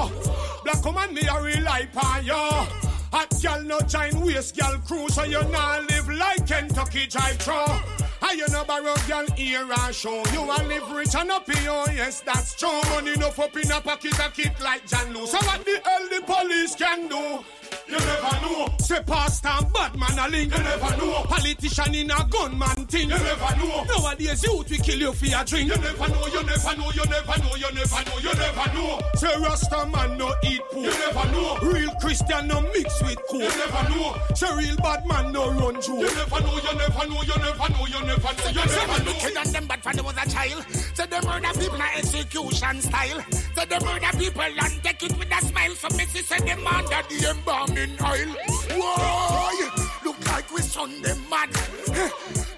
Black 0.64 0.84
woman 0.84 1.12
me 1.12 1.22
a 1.28 1.42
rely 1.42 1.88
on 2.02 2.24
you. 2.24 2.97
Hot 3.12 3.32
gal 3.40 3.62
no 3.62 3.80
join 3.80 4.20
waste 4.20 4.56
gal 4.56 4.76
crew, 4.86 5.08
so 5.08 5.22
you 5.24 5.42
nah 5.50 5.78
live 5.88 6.08
like 6.08 6.46
Kentucky 6.46 7.06
drive 7.06 7.36
through. 7.38 7.98
I 8.20 8.32
you 8.32 8.46
no 8.48 8.64
borrow 8.64 8.94
girl 9.06 9.26
ear 9.38 9.66
and 9.70 9.94
show 9.94 10.22
you 10.32 10.44
a 10.44 10.58
live 10.64 10.90
rich 10.90 11.14
and 11.14 11.30
up 11.30 11.48
in 11.48 11.62
your 11.64 11.86
yes 11.92 12.20
that's 12.20 12.54
true. 12.54 12.80
Money 12.90 13.14
enough 13.14 13.38
up 13.38 13.56
in 13.56 13.70
a 13.70 13.80
pocket 13.80 14.18
a 14.18 14.30
kick 14.30 14.62
like 14.62 14.86
John 14.86 15.14
Lou. 15.14 15.26
So 15.26 15.38
what 15.38 15.64
the 15.64 15.80
hell 15.84 16.08
the 16.10 16.20
police 16.26 16.74
can 16.74 17.08
do? 17.08 17.44
You 17.88 17.98
never 17.98 18.34
know. 18.42 18.68
Say 18.78 19.02
pastor 19.02 19.64
bad 19.72 19.96
man 19.96 20.18
a 20.18 20.28
link. 20.28 20.52
You 20.56 20.62
never 20.62 20.96
know. 20.96 21.22
Politician 21.24 21.94
in 21.94 22.10
a 22.10 22.24
gunman 22.28 22.86
thing. 22.86 23.08
You 23.10 23.18
never 23.18 23.56
know. 23.56 23.84
Nowadays 23.84 24.42
youth 24.42 24.70
we 24.70 24.78
kill 24.78 24.98
you 24.98 25.12
for 25.12 25.26
your 25.26 25.44
drink. 25.44 25.68
You 25.70 25.80
never 25.80 26.08
know. 26.08 26.26
You 26.26 26.42
never 26.44 26.76
know. 26.76 26.90
You 26.90 27.04
never 27.04 27.38
know. 27.42 27.54
You 27.56 27.72
never 27.72 28.00
know. 28.04 28.18
You 28.18 28.34
never 28.34 28.74
know. 28.74 29.00
Say 29.14 29.34
Rasta 29.40 29.86
man 29.86 30.18
no 30.18 30.34
eat 30.44 30.60
poop. 30.70 30.84
You 30.84 30.90
never 30.90 31.32
know. 31.32 31.58
Real 31.62 31.90
Christian 32.00 32.48
no 32.48 32.60
mix 32.60 33.02
with 33.02 33.18
coke. 33.28 33.42
You 33.42 33.48
never 33.48 33.88
know. 33.90 34.16
Say 34.34 34.54
real 34.56 34.76
bad 34.76 35.06
man 35.06 35.32
no 35.32 35.50
run 35.52 35.80
through. 35.80 36.00
You 36.00 36.14
never 36.14 36.40
know. 36.40 36.56
You 36.56 36.74
never 36.76 37.06
know. 37.08 37.22
You 37.22 37.38
never 37.38 37.68
know. 37.72 37.86
You 37.86 38.00
never 38.04 38.32
know. 38.32 38.48
You 38.48 38.64
never 38.64 39.04
know. 39.04 39.12
Wicked 39.12 39.36
and 39.36 39.48
them 39.54 39.66
bad 39.66 39.82
for 39.82 39.92
them 39.92 40.04
was 40.04 40.16
a 40.16 40.28
child. 40.28 40.64
Say 40.94 41.06
them 41.06 41.24
murder 41.24 41.58
people 41.58 41.78
na 41.78 41.86
execution 41.96 42.80
style. 42.80 43.20
Say 43.54 43.64
them 43.64 43.84
murder 43.84 44.18
people 44.18 44.42
and 44.42 44.82
take 44.82 45.02
it 45.02 45.18
with 45.18 45.30
a 45.30 45.46
smile. 45.46 45.74
So 45.74 45.88
Missy 45.96 46.22
say 46.22 46.38
them 46.40 46.66
under 46.66 47.02
the 47.08 47.34
embalming 47.66 47.96
oil. 48.02 48.34
Why? 48.76 49.70
Look 50.04 50.26
like 50.26 50.52
we 50.52 50.62
son 50.62 51.02
them 51.02 51.18
mad. 51.30 51.50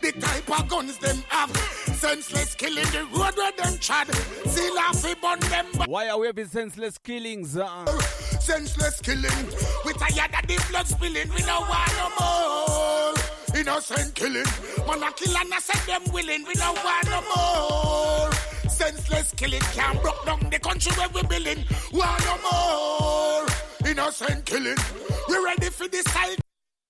The 0.00 0.12
type 0.18 0.60
of 0.60 0.68
guns 0.68 0.98
them 0.98 1.22
have. 1.28 1.56
Senseless 1.96 2.54
killing 2.54 2.84
the 2.86 3.06
road 3.12 3.36
where 3.36 3.52
them 3.52 3.78
chad. 3.78 4.08
See 4.46 4.70
laugh 4.74 5.02
burn 5.20 5.40
them. 5.50 5.66
Why 5.86 6.08
are 6.08 6.18
we 6.18 6.26
having 6.26 6.46
senseless 6.46 6.98
killings? 6.98 7.56
Uh, 7.56 7.86
Senseless 8.40 9.00
killing. 9.00 9.46
We 9.84 9.92
tired 9.94 10.34
of 10.34 10.46
the 10.46 10.66
blood 10.70 10.86
spilling. 10.86 11.28
We 11.34 11.42
don't 11.42 11.68
want 11.68 11.92
no 11.96 12.10
more. 12.20 13.14
Innocent 13.60 14.14
killing. 14.14 14.46
Man 14.86 15.02
a 15.02 15.12
kill 15.12 15.36
and 15.36 15.54
I 15.54 15.58
said 15.58 15.86
them 15.86 16.12
willing. 16.12 16.44
We 16.46 16.54
don't 16.54 16.78
want 16.84 17.06
no 17.06 17.20
more. 17.34 18.32
Senseless 18.70 19.32
killing 19.36 19.60
can't 19.60 20.00
broke 20.02 20.24
down 20.24 20.40
the 20.50 20.58
country 20.58 20.92
where 20.92 21.08
we 21.10 21.22
building. 21.28 21.64
Want 21.92 22.24
no 22.24 22.38
more. 22.50 23.69
Innocent 23.86 24.44
killing. 24.46 24.76
We 25.28 25.44
ready 25.44 25.70
for 25.70 25.88
this 25.88 26.04
side. 26.04 26.38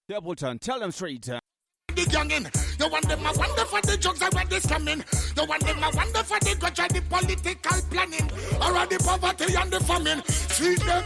Templeton, 0.08 0.58
tell 0.58 0.80
them 0.80 0.90
straight. 0.90 1.28
Uh, 1.28 1.40
The 1.88 2.02
youngin, 2.02 2.44
you 2.80 2.88
want 2.90 3.08
them 3.08 3.20
a 3.20 3.32
wonder 3.38 3.64
for 3.64 3.80
the 3.82 3.96
drugs 3.96 4.22
already 4.22 4.60
coming. 4.60 5.04
You 5.36 5.44
want 5.46 5.64
them 5.64 5.82
a 5.82 5.90
wonder 5.94 6.22
for 6.24 6.38
the 6.40 6.56
grudge 6.58 6.80
and 6.80 6.90
the 6.90 7.02
political 7.02 7.80
planning. 7.90 8.30
Or 8.60 8.86
the 8.86 8.98
poverty 9.04 9.54
and 9.54 9.70
the 9.70 9.80
famine. 9.80 10.22
See 10.26 10.74
them. 10.76 11.04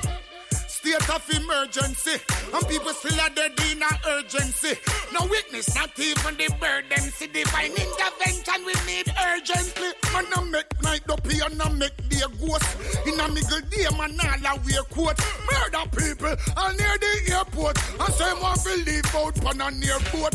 State 0.69 1.09
of 1.09 1.24
emergency, 1.31 2.20
and 2.52 2.69
people 2.69 2.93
still 2.93 3.19
are 3.19 3.31
dead 3.31 3.52
in 3.73 3.81
a 3.81 3.89
urgency. 4.06 4.77
No 5.15 5.24
witness, 5.24 5.74
not 5.74 5.98
even 5.98 6.36
the 6.36 6.52
burden. 6.61 7.01
See 7.16 7.27
divine 7.27 7.73
intervention 7.73 8.61
we 8.66 8.74
need 8.85 9.09
urgently. 9.32 9.89
Man, 10.12 10.27
I 10.36 10.44
make 10.52 10.82
night 10.82 11.09
up 11.09 11.27
here, 11.27 11.44
and 11.47 11.62
I 11.62 11.73
make 11.73 11.97
day 12.11 12.20
ghost. 12.39 12.69
In 13.09 13.19
a 13.19 13.28
middle 13.32 13.62
man, 14.09 14.47
all 14.47 14.56
a 14.56 14.60
wear 14.60 14.82
coat. 14.90 15.18
Murder 15.51 15.90
people, 15.97 16.35
all 16.56 16.72
near 16.74 16.97
the 16.98 17.32
airport. 17.36 17.76
And 18.01 18.14
say, 18.14 18.32
one 18.35 18.56
will 18.64 18.78
leave 18.85 19.14
out 19.14 19.44
on 19.47 19.60
a 19.60 19.70
near 19.78 19.98
boat. 20.12 20.35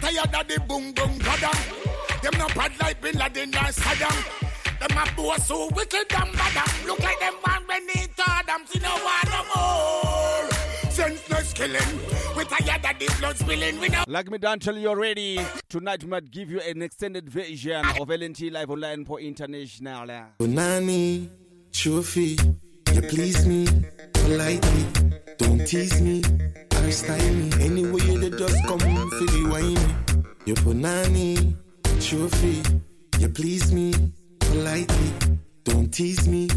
Tired 0.00 0.34
of 0.34 0.48
the 0.48 0.60
boom 0.68 0.92
boom 0.92 1.18
goddamn. 1.18 1.58
Them 2.22 2.32
no 2.38 2.46
bad 2.54 2.72
like 2.80 3.00
Bin 3.00 3.16
Laden 3.16 3.54
or 3.54 3.70
Saddam. 3.72 4.16
Them 4.80 4.96
a 4.98 5.16
boss 5.16 5.46
so 5.48 5.68
wicked 5.74 6.06
and 6.14 6.32
bad. 6.32 6.86
Look 6.86 7.00
like 7.00 7.18
them 7.20 7.34
man 7.46 7.62
beneath 7.66 8.14
them. 8.16 8.66
See 8.66 8.78
no 8.78 8.90
one 8.90 9.28
no 9.30 9.42
more. 9.54 10.50
Senseless 10.90 11.52
killing. 11.52 12.00
We 12.36 12.44
tired 12.44 12.84
of 12.84 12.98
the 12.98 13.16
blood 13.18 13.36
spilling. 13.36 13.80
We 13.80 13.88
know. 13.88 14.04
like 14.06 14.30
me 14.30 14.38
done 14.38 14.60
tell 14.60 14.76
you 14.76 14.88
already. 14.88 15.40
Tonight 15.68 16.04
we 16.04 16.10
might 16.10 16.30
give 16.30 16.50
you 16.50 16.60
an 16.60 16.82
extended 16.82 17.28
version 17.28 17.84
of 17.84 18.08
LNT 18.08 18.52
Live 18.52 18.70
Online 18.70 19.04
for 19.04 19.20
International. 19.20 20.08
uh. 20.10 21.47
Trophy, 21.78 22.36
you 22.92 23.02
please 23.02 23.46
me 23.46 23.64
politely. 24.12 24.84
Don't 25.38 25.64
tease 25.64 26.00
me 26.00 26.24
or 26.74 26.90
style 26.90 27.34
me. 27.34 27.52
Anyway, 27.64 28.02
you 28.02 28.30
just 28.36 28.66
come 28.66 28.80
for 28.80 29.26
the 29.30 29.46
wine. 29.48 30.24
You 30.44 30.54
Bonani, 30.54 31.54
trophy, 32.00 32.62
you 33.20 33.28
please 33.28 33.72
me 33.72 33.94
politely. 34.40 35.12
Don't 35.62 35.94
tease 35.94 36.26
me 36.26 36.48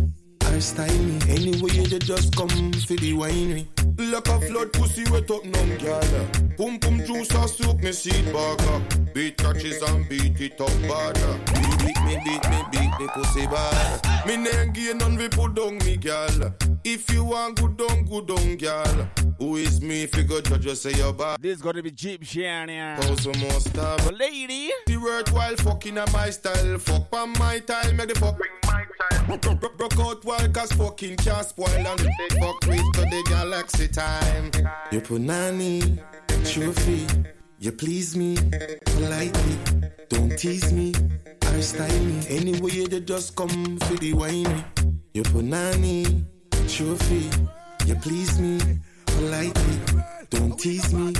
or 0.47 0.59
style 0.59 1.03
me. 1.03 1.19
Anyway, 1.29 1.69
you 1.71 1.99
just 1.99 2.35
come 2.35 2.49
for 2.73 2.95
the 2.95 3.13
wine. 3.13 3.67
Like 3.97 4.27
a 4.27 4.39
flood 4.41 4.73
pussy 4.73 5.03
wet 5.11 5.29
up 5.31 5.45
num 5.45 5.69
gyal. 5.77 6.57
Pum 6.57 6.79
pum 6.79 7.03
juice 7.05 7.33
and 7.33 7.49
soak 7.49 7.81
me 7.81 7.91
seed 7.91 8.25
burger. 8.31 8.81
Beat 9.13 9.37
catches 9.37 9.81
and 9.81 10.07
beat 10.09 10.39
it 10.39 10.59
up 10.59 10.69
bad. 10.81 11.15
Beat 11.53 12.01
me, 12.03 12.15
beat 12.25 12.49
me, 12.49 12.63
beat 12.71 12.91
the 12.99 13.09
pussy 13.13 13.47
bad. 13.47 14.27
Me 14.27 14.37
name 14.37 14.71
gain 14.71 14.97
none 14.97 15.15
we 15.15 15.29
put 15.29 15.53
down 15.53 15.77
me 15.79 15.97
gyal. 15.97 16.53
If 16.83 17.11
you 17.13 17.23
want 17.25 17.61
good 17.61 17.77
down, 17.77 18.05
good 18.05 18.27
down 18.27 18.57
gyal. 18.57 19.07
Who 19.37 19.55
is 19.55 19.81
me 19.81 20.07
figure 20.07 20.41
judge 20.41 20.65
you 20.65 20.75
say 20.75 20.91
you're 20.93 21.13
bad. 21.13 21.37
This 21.41 21.61
gotta 21.61 21.81
be 21.81 21.89
Egyptian. 21.89 22.69
Yeah. 22.69 22.99
Cause 22.99 23.23
some 23.23 23.39
more 23.39 23.59
stuff. 23.59 24.05
The 24.05 24.13
lady. 24.13 24.71
The 24.87 24.97
worthwhile 24.97 25.55
fucking 25.57 25.97
a 25.97 26.09
my 26.11 26.29
style. 26.29 26.77
Fuck 26.79 27.15
on 27.15 27.33
my 27.39 27.59
style, 27.59 27.93
make 27.93 28.09
the 28.09 28.15
fuck 28.15 28.37
bring 28.37 28.51
my 28.65 28.83
style. 28.95 29.37
Broke, 29.37 29.77
broke 29.77 29.99
out 29.99 30.25
while 30.25 30.47
cause 30.49 30.71
fucking 30.73 31.17
can't 31.17 31.45
spoil 31.45 31.69
and 31.69 31.99
they 31.99 32.39
fuck 32.39 32.59
with 32.67 32.93
to 32.93 33.01
the 33.01 33.25
galaxy 33.29 33.80
time. 33.87 34.51
You 34.91 35.01
Bonani, 35.01 35.99
trophy, 36.51 37.07
you 37.59 37.71
please 37.71 38.15
me 38.15 38.35
politely. 38.85 39.57
Don't 40.09 40.37
tease 40.37 40.71
me 40.73 40.93
or 41.47 41.61
style 41.61 42.03
me. 42.03 42.25
Anyway, 42.29 42.71
you 42.71 42.87
just 43.01 43.35
come 43.35 43.77
for 43.77 43.95
the 43.95 44.13
wine. 44.13 44.65
You 45.13 45.23
Bonani, 45.23 46.25
trophy, 46.67 47.29
you 47.85 47.95
please 47.95 48.39
me 48.39 48.59
politely. 49.05 49.79
Don't 50.29 50.57
tease 50.57 50.93
me 50.93 51.13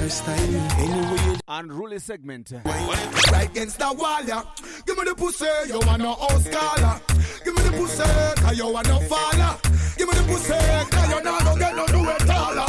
or 0.00 0.08
style 0.08 0.48
me. 0.48 0.60
Anyway, 0.78 1.22
you 1.26 1.38
Unruly 1.48 1.98
segment. 1.98 2.52
Right 2.64 3.48
against 3.50 3.78
the 3.78 3.92
wall, 3.92 4.22
yeah. 4.24 4.42
Give 4.86 4.96
me 4.96 5.04
the 5.04 5.14
pussy, 5.14 5.46
you 5.66 5.80
want 5.80 6.02
no 6.02 6.14
old 6.14 6.50
caller. 6.50 7.00
Give 7.48 7.56
me 7.56 7.62
the 7.62 7.76
pussy, 7.78 8.42
cause 8.42 8.58
you 8.58 8.70
want 8.70 8.88
no 8.88 9.00
faller. 9.00 9.56
Give 9.96 10.06
me 10.06 10.14
the 10.18 10.24
pussy, 10.28 10.52
cause 10.52 11.08
you 11.08 11.22
not 11.24 11.44
gonna 11.44 11.58
get 11.58 11.76
no 11.76 11.86
do 11.86 12.04
it 12.04 12.18
taller. 12.28 12.68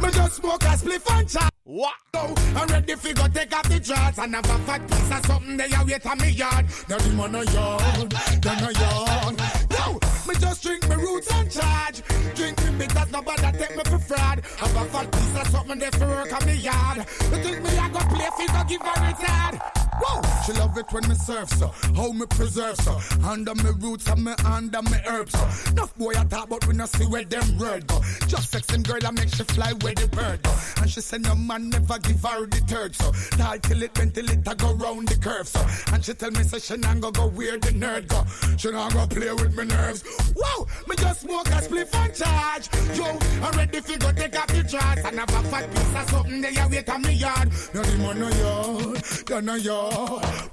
Me 0.00 0.08
just 0.12 0.36
smoke 0.36 0.62
a 0.62 0.78
spliff 0.78 1.18
and 1.18 1.28
chat. 1.28 1.50
What? 1.64 1.94
I'm 2.14 2.68
ready 2.68 2.94
for 2.94 3.12
go 3.12 3.26
take 3.26 3.52
off 3.56 3.68
the 3.68 3.80
charts 3.80 4.18
and 4.20 4.32
have 4.36 4.44
a 4.44 4.58
fat 4.66 4.88
piece 4.88 5.10
of 5.10 5.26
something 5.26 5.56
they 5.56 5.64
a 5.64 5.84
wait 5.84 6.06
on 6.06 6.18
me 6.18 6.30
yard. 6.30 6.64
Now 6.88 6.98
the 6.98 7.10
man 7.10 7.34
a 7.34 7.42
yard, 7.42 8.10
then 8.40 8.62
a 8.62 8.70
yard. 8.78 9.40
Yo, 9.74 9.98
me 10.28 10.34
just 10.38 10.62
drink 10.62 10.88
me 10.88 10.94
roots 10.94 11.32
and 11.32 11.50
charge. 11.50 12.02
Drink 12.36 12.62
me 12.62 12.70
bitters, 12.78 13.10
nobody 13.10 13.58
take 13.58 13.76
me 13.76 13.82
for 13.82 13.98
fraud. 13.98 14.42
Have 14.58 14.76
a 14.76 14.84
fat 14.94 15.10
piece 15.10 15.40
of 15.40 15.48
something 15.48 15.78
they 15.80 15.90
for 15.90 16.06
work 16.06 16.32
on 16.32 16.46
me 16.46 16.54
yard. 16.54 16.98
You 16.98 17.42
think 17.42 17.62
me 17.64 17.70
I 17.76 17.88
go 17.88 17.98
play 18.14 18.28
fi 18.38 18.46
go 18.46 18.62
give 18.68 18.80
her 18.80 19.10
it 19.10 19.26
hard? 19.26 19.83
Whoa, 20.00 20.20
she 20.44 20.52
love 20.52 20.76
it 20.76 20.92
when 20.92 21.08
me 21.08 21.14
surf 21.14 21.48
so, 21.50 21.68
how 21.94 22.10
me 22.12 22.26
preserve 22.26 22.76
so. 22.76 22.98
Under 23.24 23.54
me 23.54 23.70
roots 23.78 24.08
and 24.08 24.24
me 24.24 24.32
under 24.44 24.82
me 24.82 24.98
herbs 25.06 25.32
so. 25.32 25.70
Enough 25.70 25.96
boy 25.96 26.12
I 26.18 26.24
talk 26.24 26.48
but 26.48 26.66
we 26.66 26.74
not 26.74 26.88
see 26.88 27.04
where 27.04 27.24
them 27.24 27.58
word 27.58 27.86
go. 27.86 28.00
Just 28.26 28.52
sexing 28.52 28.86
girl 28.86 28.98
I 29.06 29.10
make 29.12 29.28
she 29.28 29.44
fly 29.44 29.72
where 29.82 29.94
the 29.94 30.08
bird 30.08 30.42
go. 30.42 30.52
And 30.80 30.90
she 30.90 31.00
say 31.00 31.18
no 31.18 31.34
man 31.36 31.70
never 31.70 31.98
give 31.98 32.22
her 32.22 32.46
the 32.46 32.60
third 32.66 32.94
so. 32.96 33.12
Tall 33.36 33.58
till 33.58 33.82
it 33.82 33.94
bend 33.94 34.14
till 34.14 34.28
it 34.28 34.46
a 34.46 34.54
go 34.54 34.74
round 34.74 35.08
the 35.08 35.16
curve 35.16 35.46
so. 35.46 35.64
And 35.92 36.04
she 36.04 36.12
tell 36.14 36.30
me 36.32 36.42
say 36.42 36.58
she 36.58 36.76
not 36.76 37.00
go 37.00 37.10
go 37.12 37.28
where 37.28 37.58
the 37.58 37.70
nerd 37.70 38.08
go. 38.08 38.24
She 38.56 38.70
not 38.72 38.92
go 38.92 39.06
play 39.06 39.32
with 39.32 39.56
me 39.56 39.64
nerves. 39.64 40.02
Whoa, 40.36 40.66
me 40.88 40.96
just 40.96 41.20
smoke 41.20 41.46
a 41.48 41.60
spliff 41.62 41.94
and 41.94 42.14
charge. 42.14 42.68
Yo, 42.98 43.06
I'm 43.46 43.56
ready 43.56 43.80
fi 43.80 43.96
go 43.96 44.10
take 44.12 44.36
off 44.38 44.48
the 44.48 44.64
charts 44.64 45.04
and 45.04 45.18
have 45.20 45.30
a 45.30 45.48
fat 45.48 45.70
piece 45.70 45.94
of 45.94 46.10
something 46.10 46.40
they 46.40 46.52
wait 46.70 46.88
on 46.88 47.02
me 47.02 47.12
yard. 47.12 47.48
Now 47.72 47.82
the 47.82 47.96
man 47.98 48.18
no 48.18 48.28
yard, 48.28 49.44
no 49.44 49.54
yard. 49.54 49.83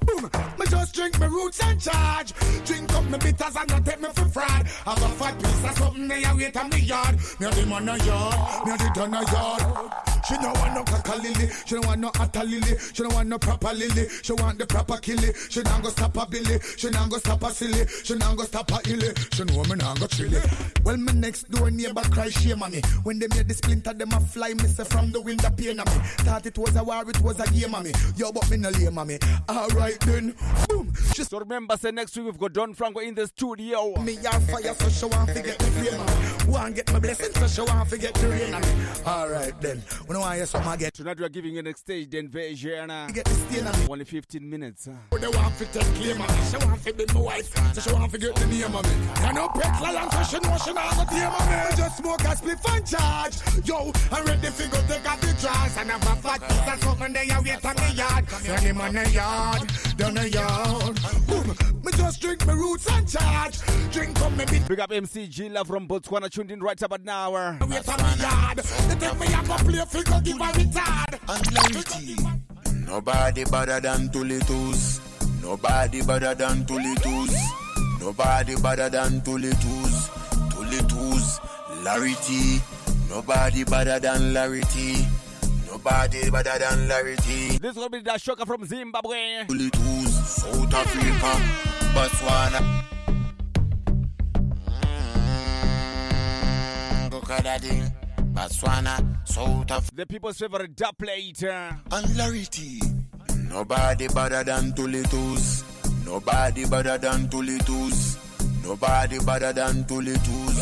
Boom, 0.06 0.30
me 0.60 0.66
just 0.68 0.94
drink 0.94 1.20
me 1.20 1.28
roots 1.28 1.64
and 1.64 1.80
charge. 1.80 2.34
Drink 2.66 2.94
up 2.94 3.06
me 3.06 3.18
bitters 3.18 3.56
and 3.56 3.70
not 3.70 3.86
take 3.86 4.02
me 4.02 4.10
for 4.14 4.26
fraud. 4.26 4.68
Have 4.86 5.02
a 5.02 5.10
fat 5.10 5.38
piece 5.40 5.70
of 5.70 5.78
something 5.78 6.08
they 6.08 6.24
a 6.24 6.36
wait 6.36 6.58
on 6.58 6.70
me 6.70 6.80
yard. 6.80 7.16
Me 7.40 7.49
the 7.49 7.66
man 7.68 7.86
no 7.86 7.95
yard, 7.95 8.68
me 8.68 8.72
the 8.78 8.91
done 8.94 9.12
no 9.12 9.22
yard. 9.22 10.20
She 10.27 10.35
don't 10.35 10.57
want 10.60 10.73
no 10.73 10.84
caca 10.84 11.22
lily, 11.22 11.49
she 11.65 11.76
no 11.76 11.81
want 11.88 11.99
no 12.02 12.11
atta 12.19 12.43
lily, 12.43 12.77
she 12.93 13.03
no 13.03 13.10
want 13.10 13.30
no 13.30 13.38
proper 13.38 13.73
lily, 13.73 14.07
she 14.22 14.34
want 14.34 14.60
the 14.60 14.65
proper 14.65 14.98
killy. 14.98 15.34
She 15.49 15.61
don't 15.64 15.84
go 15.84 15.89
stop 15.89 16.15
a 16.18 16.26
billy, 16.26 16.60
she 16.77 16.89
don't 16.89 17.10
go 17.10 17.18
stop 17.18 17.43
a 17.43 17.52
silly, 17.52 17.85
she 18.03 18.15
don't 18.18 18.35
go 18.35 18.43
stop 18.43 18.72
a 18.72 18.80
illy, 18.89 19.14
she 19.34 19.43
know 19.43 19.64
me 19.64 19.76
not 19.76 19.99
go 19.99 20.07
chilly. 20.07 20.39
Well, 20.84 20.98
my 20.98 21.11
next 21.11 21.49
door 21.49 21.72
neighbor 21.72 22.02
cry 22.02 22.30
shame 22.30 22.64
on 22.64 22.72
me. 22.72 22.81
When 23.03 23.19
they 23.19 23.27
made 23.27 23.48
the 23.48 23.53
splinter, 23.53 23.93
them 23.93 24.11
a 24.14 24.19
fly 24.19 24.53
me 24.53 24.65
say 24.68 24.84
from 24.84 25.11
the 25.11 25.22
window 25.22 25.49
pain 25.49 25.80
on 25.80 25.85
me. 25.85 26.02
Thought 26.26 26.45
it 26.45 26.57
was 26.57 26.76
a 26.76 26.84
war, 26.84 27.03
it 27.07 27.22
was 27.22 27.39
a 27.39 27.52
game 27.52 27.76
on 27.76 27.84
me. 27.84 27.91
Yo, 28.15 28.31
but 28.31 28.49
me 28.49 28.57
no 28.57 28.69
lame 28.69 28.98
on 28.98 29.07
me. 29.07 29.18
Alright 29.49 29.99
then, 30.02 30.35
boom. 30.69 30.93
She 31.14 31.23
So 31.23 31.39
remember, 31.39 31.77
say 31.77 31.91
next 31.91 32.15
week 32.18 32.26
we've 32.26 32.38
got 32.38 32.53
Don 32.53 32.73
Franco 32.73 32.99
in 32.99 33.15
the 33.15 33.27
studio. 33.27 33.93
me 34.02 34.18
on 34.18 34.41
fire, 34.41 34.73
so 34.76 34.89
she 34.89 35.06
want 35.06 35.30
to 35.30 35.41
get 35.41 35.57
the 35.57 35.65
flame 35.65 35.99
on 35.99 36.06
me. 36.06 36.52
Want 36.52 36.76
get 36.76 36.91
my 36.93 36.99
blessing, 36.99 37.34
so 37.34 37.48
she 37.48 37.61
want 37.61 37.89
to 37.89 37.98
get 37.98 38.14
the 38.15 38.27
rain 38.27 38.53
on 38.53 38.61
me. 38.61 38.68
Alright 39.06 39.60
then, 39.61 39.81
when 40.12 40.18
I 40.18 40.24
know 40.24 40.28
I 40.28 40.36
hear 40.38 40.46
some 40.46 40.78
get. 40.78 40.94
Tonight 40.94 41.20
we 41.20 41.26
are 41.26 41.30
giving 41.30 41.54
you 41.54 41.60
an 41.60 41.76
stage 41.76 42.14
invasion. 42.14 42.88
Get 43.14 43.26
the 43.26 43.32
stain 43.32 43.68
on 43.68 43.80
me. 43.80 43.88
only 43.90 44.06
15 44.06 44.50
minutes. 44.50 44.88
Uh. 44.88 45.18
They 45.18 45.28
want 45.28 45.58
to 45.58 45.66
take 45.66 45.84
claim 45.96 46.22
of 46.22 46.28
me. 46.28 46.44
She 46.50 46.66
want 46.66 46.84
to 46.84 46.94
be 46.94 47.06
my 47.14 47.22
wife. 47.22 47.74
So 47.74 47.82
she 47.82 47.94
want 47.94 48.12
to 48.12 48.18
get 48.18 48.36
the 48.36 48.48
name 48.48 48.76
of 48.76 48.84
me. 48.84 49.08
I 49.16 49.32
know 49.32 49.48
pet 49.50 49.82
lion, 49.82 50.12
so 50.12 50.24
she 50.24 50.40
know 50.40 50.58
she 50.58 50.74
not 50.74 50.96
got 50.96 51.10
the 51.10 51.16
name 51.16 51.32
of 51.32 51.50
me. 51.50 51.78
Just 51.78 51.98
smoke 51.98 52.24
a 52.24 52.36
split 52.36 52.60
and 52.70 52.86
charge. 52.86 53.36
Yo, 53.66 53.92
I'm 54.12 54.26
ready 54.26 54.50
to 54.50 54.68
go 54.68 54.82
take 54.88 55.10
off 55.10 55.22
the 55.22 55.34
drugs. 55.40 55.78
And 55.78 55.90
have 55.92 56.04
a 56.04 56.16
fat 56.22 56.42
piece 56.42 56.74
of 56.74 56.84
something 56.84 57.14
there 57.14 57.24
you 57.24 57.42
wait 57.46 57.66
on 57.66 57.76
the 57.76 57.94
yard. 57.96 58.30
Send 58.30 58.64
him 58.64 58.82
on 58.82 58.94
the 58.94 59.10
yard, 59.12 59.72
down 59.98 60.14
the 60.16 60.30
yard. 60.30 61.00
Boom. 61.28 61.72
Me 61.84 61.92
just 61.94 62.22
drink 62.22 62.46
my 62.46 62.54
roots 62.54 62.88
and 62.92 63.08
charge. 63.08 63.60
Drink 63.92 64.20
up 64.22 64.32
me. 64.34 64.46
Big 64.68 64.80
up 64.80 64.92
MC 64.92 65.28
Gila 65.28 65.66
from 65.66 65.88
Botswana 65.88 66.30
tuned 66.30 66.52
in 66.52 66.60
right 66.60 66.80
about 66.82 67.04
now. 67.04 67.34
Uh. 67.34 67.58
Wait 67.62 67.88
on 67.88 67.98
the 67.98 68.18
yard. 68.22 68.58
They 68.58 68.96
take 68.96 69.20
me 69.20 69.34
up 69.34 69.50
a 69.50 69.64
play 69.64 69.86
figure, 70.03 70.22
give 70.22 70.38
a 70.38 70.52
retard. 70.53 71.19
Unlikely. 71.30 72.15
Nobody 72.86 73.44
better 73.45 73.80
than 73.80 74.10
Tuli 74.10 74.40
Tools. 74.40 75.02
Nobody 75.41 76.02
better 76.03 76.36
than 76.36 76.65
Tuli 76.65 76.95
Tools. 76.95 77.36
Nobody 77.99 78.56
better 78.61 78.90
than 78.90 79.22
Tuli 79.22 79.49
Tools. 79.49 80.10
Tulitus. 80.49 81.40
Larry 81.84 82.15
T. 82.23 82.60
Nobody 83.10 83.64
better 83.64 83.99
than 83.99 84.34
Larry 84.34 84.61
T. 84.73 85.06
Nobody 85.68 86.30
better 86.30 86.60
than 86.60 86.88
Larry 86.88 87.15
T. 87.18 87.57
This 87.57 87.76
will 87.76 87.90
be 87.90 87.99
the 88.02 88.18
shocker 88.18 88.45
from 88.45 88.65
Zimbabwe. 88.65 89.45
Tuli 89.48 89.69
Tools. 89.69 90.28
South 90.28 90.73
Africa. 90.73 91.32
Botswana. 91.94 92.84
Mm, 97.10 97.44
that 97.44 97.61
thing. 97.61 98.11
Botswana. 98.41 98.97
South 99.27 99.69
Africa. 99.69 99.95
The 99.95 100.05
people's 100.07 100.38
favorite 100.39 100.76
dub 100.76 100.97
plate. 100.97 101.43
Uh. 101.43 101.73
and 101.91 102.18
Larry 102.18 102.45
T. 102.49 102.81
Nobody 103.49 104.07
better 104.07 104.43
than 104.43 104.73
Tuli 104.73 105.03
Tools. 105.03 105.63
Nobody 106.05 106.65
better 106.65 106.97
than 106.97 107.30
Tuli 107.30 107.59
Tools. 107.59 108.18
Nobody 108.63 109.19
better 109.19 109.53
than 109.53 109.85
Tuli 109.85 110.13
Tools. 110.13 110.59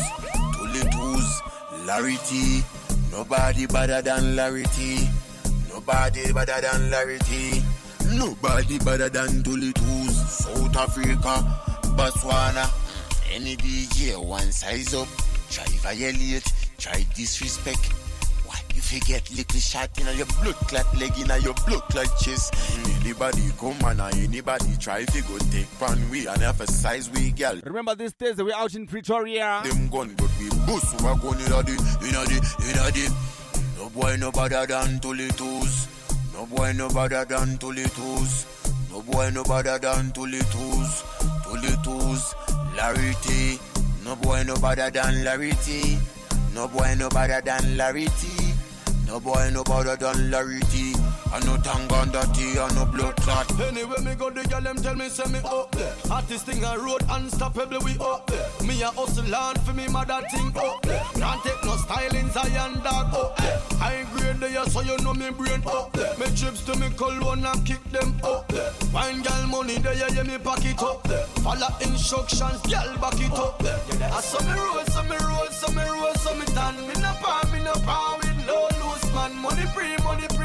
Tulitus. 0.56 1.40
Larry 1.86 2.18
T. 2.26 2.62
Nobody 3.12 3.66
better 3.66 4.02
than 4.02 4.36
Larry 4.36 4.64
T. 4.74 5.08
Nobody 5.70 6.32
better 6.34 6.60
than 6.60 6.90
Larry 6.90 7.18
T. 7.20 7.62
Nobody 8.12 8.78
better 8.80 9.08
than 9.08 9.42
Tuli 9.42 9.72
Tools. 9.72 10.44
South 10.44 10.76
Africa. 10.76 11.34
Botswana. 11.96 12.68
Any 13.32 13.56
DJ 13.56 14.22
one 14.22 14.52
size 14.52 14.92
up. 14.92 15.08
Try 15.48 15.64
violate. 15.80 16.59
Try 16.80 17.04
disrespect. 17.14 17.92
Why 18.46 18.56
you 18.74 18.80
forget 18.80 19.30
little 19.36 19.60
shot 19.60 19.90
in 20.00 20.16
your 20.16 20.24
blood 20.40 20.54
clot 20.64 20.88
leg 20.98 21.12
in 21.18 21.28
your 21.42 21.52
blood 21.66 21.82
clot 21.90 22.08
chest? 22.18 22.54
Anybody 23.00 23.50
come 23.58 23.76
and 23.84 24.00
anybody 24.00 24.76
try 24.78 25.04
to 25.04 25.22
go 25.22 25.36
take 25.52 25.68
pan 25.78 26.08
we 26.10 26.26
and 26.26 26.42
emphasize 26.42 27.10
we 27.10 27.32
girl. 27.32 27.60
Remember 27.64 27.94
this 27.94 28.12
Thursday 28.12 28.42
we're 28.42 28.54
out 28.54 28.74
in 28.74 28.86
Pretoria. 28.86 29.60
Them 29.62 29.90
gun 29.90 30.14
but 30.16 30.30
we 30.40 30.48
boost 30.64 30.94
we 30.94 31.04
gun 31.04 31.36
in 31.36 31.52
the 31.52 31.60
in 32.00 32.12
the 32.16 32.22
in 32.64 32.74
the 32.74 33.14
No 33.76 33.90
boy 33.90 34.16
no 34.16 34.32
better 34.32 34.64
than 34.64 35.00
Tuli 35.00 35.28
Tools. 35.28 35.88
No 36.32 36.46
boy 36.46 36.72
no 36.72 36.88
better 36.88 37.26
than 37.26 37.58
Tuli 37.58 37.84
Tools. 37.84 38.46
No 38.90 39.02
boy 39.02 39.28
no 39.34 39.44
better 39.44 39.78
than 39.78 40.12
Tuli 40.12 40.38
Tools. 40.38 41.04
Tulitus. 41.44 42.34
Larry 42.74 43.14
T. 43.20 43.58
No 44.02 44.16
boy 44.16 44.42
no 44.44 44.56
better 44.56 44.88
than 44.88 45.24
Larry 45.24 45.52
T. 45.62 45.98
No 46.54 46.68
boy 46.68 46.94
no 46.98 47.08
better 47.08 47.40
than 47.40 47.76
Larry 47.76 48.06
T. 48.06 48.28
No 49.06 49.20
boy 49.20 49.50
no 49.52 49.62
better 49.64 49.96
than 49.96 50.30
Larry 50.30 50.60
T. 50.70 50.99
I 51.32 51.38
no 51.40 51.56
Tanganda 51.58 52.22
T. 52.34 52.58
I 52.58 52.68
no 52.74 52.84
blood 52.86 53.16
clot. 53.16 53.48
Anyway, 53.60 54.00
me 54.04 54.14
go 54.14 54.30
the 54.30 54.42
girl, 54.48 54.60
them 54.60 54.76
tell 54.76 54.94
me, 54.94 55.08
say 55.08 55.30
me 55.30 55.38
up 55.44 55.70
there. 55.72 55.92
Artist 56.10 56.46
thing 56.46 56.64
I 56.64 56.76
road 56.76 57.02
unstoppable, 57.10 57.78
we 57.84 57.96
up 58.00 58.26
there. 58.26 58.48
Me 58.66 58.82
a 58.82 58.88
hustle 58.88 59.24
land 59.26 59.60
for 59.62 59.72
me 59.72 59.86
mother 59.88 60.20
thing 60.30 60.52
up 60.56 60.82
there. 60.82 61.02
Can't 61.14 61.42
take 61.42 61.64
no 61.64 61.76
styling, 61.76 62.30
Zion 62.30 62.80
dog 62.82 63.14
up 63.14 63.36
there. 63.36 63.60
High 63.78 64.06
grade 64.12 64.40
there, 64.40 64.64
so 64.66 64.80
you 64.80 64.96
know 64.98 65.14
me 65.14 65.30
brain 65.30 65.62
up 65.66 65.92
there. 65.92 66.16
Me 66.18 66.26
trips 66.34 66.62
to 66.64 66.76
me 66.78 66.90
cologne 66.96 67.44
and 67.44 67.64
kick 67.66 67.82
them 67.92 68.14
up 68.24 68.48
there. 68.48 68.70
Fine 68.90 69.22
girl 69.22 69.46
money 69.46 69.78
there, 69.78 69.94
yeah, 69.94 70.22
me 70.22 70.38
pocket 70.38 70.82
up 70.82 71.02
there. 71.04 71.24
Follow 71.44 71.68
instructions, 71.80 72.60
girl 72.62 72.96
back 72.98 73.20
it 73.20 73.32
up 73.32 73.58
there. 73.62 73.78
I 74.12 74.20
saw 74.20 74.40
me 74.42 74.58
roll, 74.58 74.84
so 74.86 75.02
me 75.04 75.16
roll, 75.22 75.46
so 75.50 75.68
me 75.72 75.82
roll, 75.84 76.14
so 76.14 76.34
me 76.34 76.46
tan. 76.46 76.74
Me 76.88 76.94
no 77.00 77.12
palm, 77.22 77.52
me 77.52 77.62
no 77.62 77.74
palm 77.86 78.18
with 78.18 78.46
low 78.48 78.66
loose 78.82 79.14
man. 79.14 79.36
Money 79.40 79.66
free, 79.74 79.96
money 80.02 80.26
free, 80.34 80.39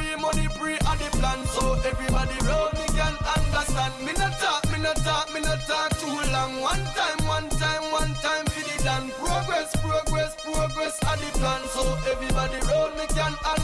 understand. 3.75 4.05
Me 4.05 4.13
no 4.13 4.29
talk, 4.39 4.71
me 4.71 4.79
no 4.79 4.93
talk, 4.93 5.33
me 5.33 5.39
no 5.41 5.55
talk 5.67 5.97
too 5.97 6.31
long. 6.31 6.61
One 6.61 6.83
time, 6.95 7.27
one 7.27 7.49
time, 7.49 7.91
one 7.91 8.13
time 8.15 8.45
for 8.45 8.77
the 8.77 8.83
done. 8.83 9.09
Progress, 9.11 9.75
progress, 9.77 10.35
progress, 10.35 10.99
and 11.07 11.21
the 11.21 11.39
plan. 11.39 11.61
So 11.69 11.81
everybody 12.11 12.59
roll 12.67 12.89
me 12.91 13.07
can. 13.07 13.54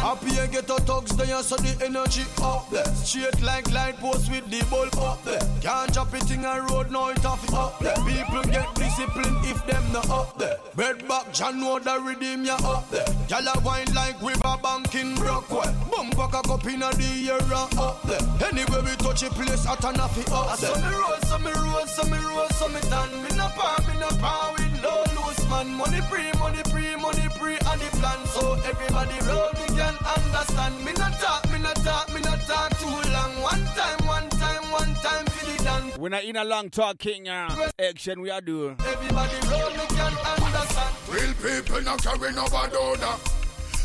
Happy 0.00 0.38
and 0.38 0.52
get 0.52 0.70
a 0.70 0.74
thugs 0.74 1.16
there, 1.16 1.42
so 1.42 1.56
the 1.56 1.84
energy 1.84 2.24
up 2.42 2.70
there. 2.70 2.84
Straight 2.94 3.40
like 3.42 3.70
light 3.72 3.96
post 3.98 4.30
with 4.30 4.48
the 4.50 4.64
bulb 4.70 4.94
up 4.98 5.22
there. 5.24 5.40
Can't 5.60 5.92
drop 5.92 6.14
it 6.14 6.30
in 6.30 6.44
a 6.44 6.62
road, 6.62 6.90
no 6.90 7.08
it 7.08 7.24
off 7.24 7.52
up 7.52 7.78
there. 7.80 7.94
People 8.06 8.42
get 8.44 8.72
disciplined 8.74 9.44
if 9.44 9.64
them 9.66 9.82
not 9.92 10.08
up 10.08 10.38
there. 10.38 10.58
Red 10.76 11.06
back, 11.08 11.32
John 11.32 11.60
know 11.60 11.78
the 11.78 11.98
redeem 12.00 12.44
ya 12.44 12.56
up 12.64 12.88
there. 12.90 13.06
Y'all 13.28 13.48
a 13.48 13.60
wine 13.60 13.92
like 13.94 14.20
river 14.22 14.56
bank 14.62 14.94
in 14.94 15.14
Brockwell. 15.16 15.74
Bump 15.90 16.16
back 16.16 16.34
a 16.34 16.42
cup 16.46 16.66
in 16.66 16.80
the 16.80 17.28
air 17.28 17.42
up 17.52 18.02
there. 18.02 18.48
Anyway 18.48 18.80
we 18.84 18.96
touch 18.96 19.22
a 19.24 19.30
place, 19.30 19.66
at 19.66 19.84
an 19.84 20.00
up 20.00 20.14
there. 20.14 20.56
So 20.56 20.74
me 20.74 20.94
roll, 20.94 21.18
so 21.26 21.38
me 21.38 21.52
roll, 21.52 21.86
so 21.86 22.04
me 22.04 22.18
roll, 22.18 22.48
so 22.50 22.68
me 22.68 22.80
done. 22.88 23.22
Me 23.22 23.28
no 23.36 23.48
palm, 23.56 23.86
me 23.86 23.98
no 24.00 24.08
with 24.54 24.67
low 24.82 25.02
loose 25.16 25.48
man. 25.50 25.74
Money 25.74 26.00
free, 26.10 26.30
money 26.38 26.62
free, 26.70 26.96
money 26.96 27.28
free, 27.38 27.58
and 27.70 27.80
the 27.80 27.88
plan. 27.98 28.26
So 28.26 28.54
everybody 28.64 29.18
roll, 29.26 29.50
me 29.54 29.66
can 29.76 29.94
understand. 30.16 30.84
Me 30.84 30.92
no 30.92 31.08
talk, 31.20 31.50
me 31.52 31.58
no 31.58 31.72
talk, 31.84 32.12
me 32.14 32.20
no 32.20 32.34
talk 32.46 32.70
too 32.78 32.86
long. 32.86 33.32
One 33.42 33.64
time, 33.78 34.06
one 34.06 34.28
time, 34.30 34.70
one 34.70 34.94
time 34.96 35.26
for 35.26 35.46
the 35.46 35.64
done. 35.64 35.92
We're 35.98 36.08
not 36.10 36.24
in 36.24 36.36
a 36.36 36.44
long 36.44 36.70
talking 36.70 37.28
uh, 37.28 37.70
action 37.78 38.20
we 38.20 38.30
are 38.30 38.40
doing. 38.40 38.76
Everybody 38.86 39.38
roll, 39.48 39.70
me 39.70 39.86
can 39.88 40.14
understand. 40.26 40.94
Real 41.08 41.34
people 41.42 41.82
not 41.82 42.02
carry 42.02 42.32
no 42.32 42.46
bad 42.48 42.74
odor. 42.74 43.16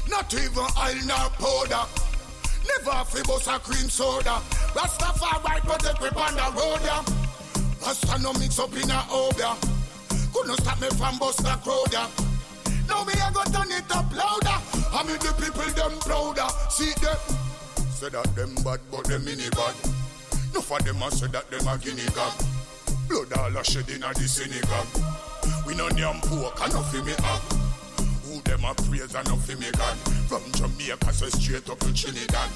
Not 0.09 0.33
even 0.33 0.67
oil 0.77 0.99
nor 1.05 1.29
powder. 1.39 1.85
Never 2.67 3.03
fi 3.05 3.21
bust 3.23 3.47
a 3.47 3.59
cream 3.59 3.89
soda. 3.89 4.41
Rastafari 4.73 5.59
protect 5.61 6.01
we 6.01 6.07
on 6.09 6.35
the 6.35 6.59
road, 6.59 6.79
yeah. 6.83 7.03
Rasta 7.85 8.21
no 8.21 8.33
mix 8.33 8.59
up 8.59 8.73
in 8.73 8.89
a 8.89 9.03
obia. 9.11 9.72
Couldn't 10.33 10.57
stop 10.61 10.81
me 10.81 10.89
from 10.89 11.17
bust 11.19 11.39
a 11.41 11.57
crowd, 11.57 11.91
yeah. 11.91 12.09
Now 12.87 13.03
me 13.03 13.13
a 13.13 13.31
go 13.31 13.43
turn 13.53 13.71
it 13.71 13.89
up 13.95 14.09
louder. 14.11 14.57
I 14.91 15.03
mean 15.05 15.17
the 15.19 15.33
people 15.39 15.69
them 15.73 15.99
prouder. 15.99 16.47
See 16.69 16.93
them. 17.01 17.17
Say 17.91 18.09
that 18.09 18.35
them 18.35 18.55
bad, 18.63 18.79
but 18.91 19.05
them 19.05 19.23
mini 19.25 19.49
bad. 19.51 19.75
No 20.53 20.61
for 20.61 20.79
them 20.79 21.01
a 21.01 21.11
say 21.11 21.27
that 21.27 21.49
them 21.49 21.67
a 21.67 21.77
guinea 21.77 22.05
gag. 22.13 22.33
Blood 23.07 23.33
all 23.37 23.57
a 23.57 23.63
shed 23.63 23.89
inna 23.89 24.13
the 24.13 24.27
synagogue. 24.27 24.87
We 25.65 25.75
no 25.75 25.87
name 25.89 26.19
pork 26.21 26.59
and 26.61 26.85
fi 26.87 27.01
me 27.01 27.13
hog. 27.19 27.41
Who 28.25 28.41
them 28.41 28.65
a 28.65 28.73
praise 28.73 29.15
and 29.15 29.27
no 29.27 29.35
fi 29.37 29.55
me 29.55 29.71
God. 29.71 29.97
From 30.27 30.43
Jamaica 30.53 31.13
so 31.13 31.27
straight 31.29 31.69
up 31.69 31.79
to 31.79 31.93
Trinidad. 31.93 32.49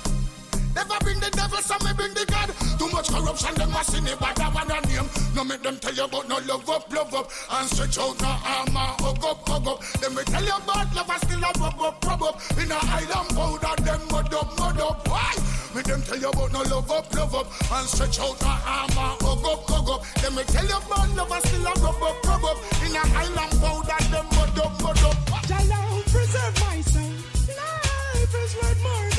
Never 0.78 0.94
bring 1.02 1.20
the 1.20 1.32
devil, 1.32 1.58
so 1.58 1.74
me 1.82 1.92
bring 1.98 2.14
the 2.14 2.24
God. 2.30 2.54
Too 2.78 2.86
much 2.94 3.10
corruption, 3.10 3.50
them 3.56 3.74
a 3.74 3.84
sin 3.84 4.06
it, 4.06 4.20
but 4.20 4.40
I 4.40 4.48
want 4.54 4.70
a 4.70 4.78
name. 4.86 5.10
No 5.34 5.44
make 5.44 5.64
them 5.64 5.78
tell 5.82 5.92
you 5.92 6.06
about 6.06 6.30
no 6.30 6.38
love 6.46 6.70
up, 6.70 6.94
love 6.94 7.16
up, 7.16 7.32
and 7.50 7.68
stretch 7.68 7.98
out 7.98 8.14
no 8.22 8.30
arm 8.46 8.78
and 8.78 8.94
hug 9.02 9.26
up, 9.26 9.42
hug 9.50 9.68
up. 9.68 9.82
Them 9.98 10.14
we 10.14 10.22
tell 10.30 10.46
you 10.46 10.54
about 10.54 10.94
love, 10.94 11.10
and 11.10 11.22
still 11.26 11.42
a 11.42 11.50
rub 11.58 11.82
up, 11.82 12.06
rub 12.06 12.22
up. 12.22 12.38
In 12.62 12.70
a 12.70 12.78
island 12.78 13.30
powder, 13.34 13.74
them 13.82 14.02
mud 14.12 14.34
up, 14.36 14.54
mud 14.60 14.80
up. 14.80 15.08
Why? 15.10 15.34
Me 15.74 15.82
them 15.82 16.02
tell 16.06 16.20
you 16.22 16.30
about 16.30 16.54
no 16.54 16.62
love 16.70 16.92
up, 16.92 17.10
love 17.16 17.34
up, 17.34 17.48
and 17.74 17.88
stretch 17.90 18.20
out 18.22 18.38
no 18.38 18.54
arm 18.62 18.98
and 19.02 19.18
hug 19.26 19.46
up, 19.50 19.66
hug 19.66 19.90
up. 19.90 20.06
Them 20.22 20.36
we 20.38 20.44
tell 20.46 20.68
you 20.70 20.78
about 20.78 21.10
love, 21.18 21.32
and 21.34 21.42
still 21.42 21.66
a 21.66 21.74
rub 21.82 22.04
up, 22.06 22.22
rub 22.22 22.46
up. 22.46 22.58
In 22.86 22.94
a 22.94 23.02
island 23.18 23.54
powder, 23.66 23.98
them 24.14 24.30
mud 24.30 24.60
up, 24.62 24.78
mud 24.78 25.04
up. 25.10 25.18
Jalo, 25.50 26.06
preserve 26.06 26.54
my 26.62 26.78
soul. 26.86 27.18
Life 27.50 28.36
is 28.46 28.54
worth 28.62 28.82
more 28.86 29.17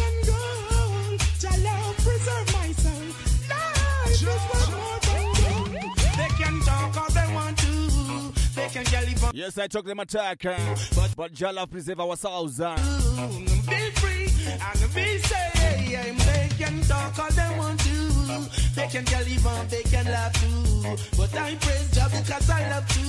to. 8.85 8.91
They 8.91 8.91
can 8.91 8.93
yell 8.93 9.29
if 9.31 9.35
Yes, 9.35 9.59
I 9.59 9.67
took 9.67 9.87
them 9.87 10.01
attack, 10.01 10.43
but 10.43 11.15
but 11.17 11.33
Jala 11.33 11.67
preserve 11.67 12.01
our 12.01 12.17
souls. 12.17 12.61
Uh. 12.61 12.77
be 12.77 13.91
free 14.01 14.29
and 14.49 14.95
be 14.95 15.19
safe. 15.19 15.53
They 15.55 16.49
can 16.57 16.81
talk 16.83 17.19
all 17.19 17.31
they 17.31 17.59
want 17.59 17.81
to. 17.81 18.75
They 18.75 18.87
can 18.89 19.05
yell 19.07 19.29
even, 19.29 19.69
they 19.69 19.83
can 19.83 20.05
laugh 20.07 20.33
too. 20.35 20.97
But 21.17 21.35
I 21.37 21.55
praise 21.57 21.91
Jah 21.93 22.09
because 22.11 22.51
I 22.51 22.71
love 22.71 22.89
to. 22.89 23.01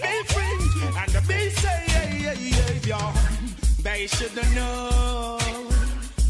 Be 0.00 0.22
free 0.26 0.60
and 0.98 1.28
be 1.28 1.50
safe. 1.50 1.90
They 3.82 4.06
should 4.08 4.36
know 4.54 5.38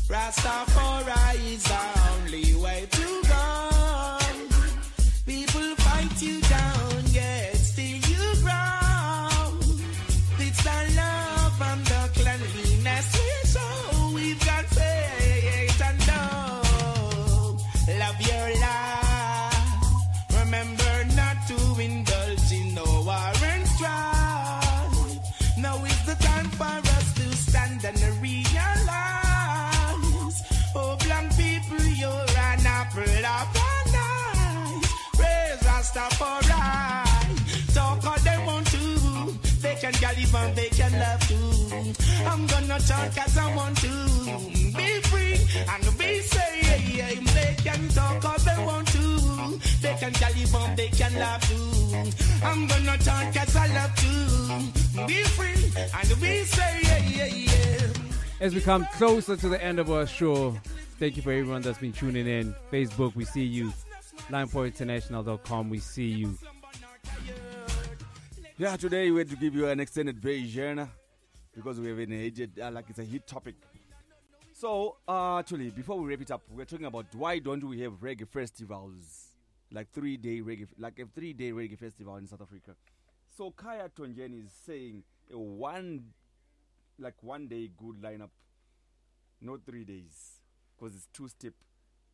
Rastafari 0.09 1.55
is 1.55 1.65
the 1.65 1.81
only 2.13 2.55
way 2.55 2.87
to 2.91 3.20
I'm 42.27 42.47
gonna 42.47 42.79
talk 42.81 43.17
as 43.19 43.39
I 43.39 43.55
want 43.55 43.77
to. 43.79 43.89
Be 44.77 45.01
free 45.11 45.35
and 45.69 45.99
be 45.99 46.21
safe. 46.21 47.35
They 47.35 47.57
can 47.63 47.89
talk 47.89 48.25
all 48.25 48.39
they 48.39 48.65
want 48.65 48.89
to. 48.89 49.59
They 49.81 49.95
can 49.95 50.13
gallop 50.13 50.55
and 50.55 50.77
they 50.77 50.89
can 50.89 51.15
laugh 51.15 51.49
too. 51.49 52.11
I'm 52.45 52.67
gonna 52.67 52.99
talk 52.99 53.37
as 53.37 53.57
I 53.57 53.67
love 53.75 53.95
to. 53.97 55.07
Be 55.07 55.23
free 55.25 55.73
and 55.77 56.21
be 56.21 56.45
safe. 56.45 56.81
As 58.41 58.55
we 58.55 58.61
come 58.61 58.87
closer 58.95 59.37
to 59.37 59.49
the 59.49 59.63
end 59.63 59.79
of 59.79 59.91
our 59.91 60.07
show, 60.07 60.57
thank 60.99 61.17
you 61.17 61.23
for 61.23 61.31
everyone 61.31 61.63
that's 61.63 61.79
been 61.79 61.93
tuning 61.93 62.27
in. 62.27 62.55
Facebook, 62.73 63.15
we 63.15 63.25
see 63.25 63.45
you. 63.45 63.73
Lionpointinternational.com, 64.31 65.69
we 65.69 65.79
see 65.79 66.09
you. 66.09 66.39
Yeah, 68.57 68.77
today 68.77 69.11
we 69.11 69.19
had 69.19 69.31
to 69.31 69.37
give 69.37 69.55
you 69.55 69.69
an 69.69 69.81
extended 69.81 70.19
version 70.19 70.89
because 71.55 71.81
we 71.81 71.89
have 71.89 71.99
an 71.99 72.13
aged, 72.13 72.59
uh, 72.61 72.71
like 72.71 72.87
it's 72.89 72.99
a 72.99 73.05
hit 73.05 73.27
topic. 73.27 73.55
So, 74.53 74.97
uh, 75.09 75.39
actually, 75.39 75.71
before 75.71 75.99
we 75.99 76.11
wrap 76.11 76.21
it 76.21 76.31
up, 76.31 76.43
we're 76.51 76.65
talking 76.65 76.87
about 76.87 77.07
why 77.15 77.39
don't 77.39 77.65
we 77.65 77.81
have 77.81 77.95
reggae 78.01 78.29
festivals, 78.29 79.29
like 79.73 79.91
three 79.93 80.17
day 80.17 80.41
reggae, 80.41 80.67
like 80.79 80.99
a 80.99 81.07
three 81.07 81.33
day 81.33 81.51
reggae 81.51 81.79
festival 81.79 82.17
in 82.17 82.27
South 82.27 82.43
Africa. 82.43 82.73
So 83.37 83.51
Kaya 83.51 83.89
Tonjen 83.89 84.45
is 84.45 84.51
saying 84.67 85.03
a 85.33 85.39
one, 85.39 86.05
like 86.99 87.15
one 87.23 87.49
day 87.49 87.71
good 87.77 88.03
lineup, 88.03 88.31
not 89.41 89.61
three 89.65 89.85
days, 89.85 90.43
because 90.79 90.95
it's 90.95 91.09
too 91.13 91.29
steep, 91.29 91.55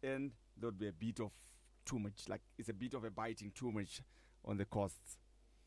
and 0.03 0.31
there 0.57 0.69
would 0.69 0.79
be 0.79 0.89
a 0.89 0.93
bit 0.93 1.21
of 1.21 1.33
too 1.85 1.99
much, 1.99 2.29
like 2.29 2.43
it's 2.59 2.69
a 2.69 2.75
bit 2.75 2.95
of 2.95 3.05
a 3.05 3.11
biting 3.11 3.51
too 3.55 3.73
much 3.73 4.03
on 4.45 4.57
the 4.57 4.65
costs. 4.65 5.19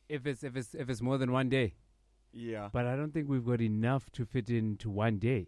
If 0.07 0.25
it's 0.25 0.43
if 0.43 0.55
it's 0.55 0.73
if 0.73 0.89
it's 0.89 1.01
more 1.01 1.17
than 1.17 1.31
one 1.31 1.49
day. 1.49 1.73
Yeah. 2.33 2.69
But 2.71 2.85
I 2.85 2.95
don't 2.95 3.13
think 3.13 3.27
we've 3.29 3.45
got 3.45 3.61
enough 3.61 4.09
to 4.11 4.25
fit 4.25 4.49
into 4.49 4.89
one 4.89 5.17
day. 5.19 5.47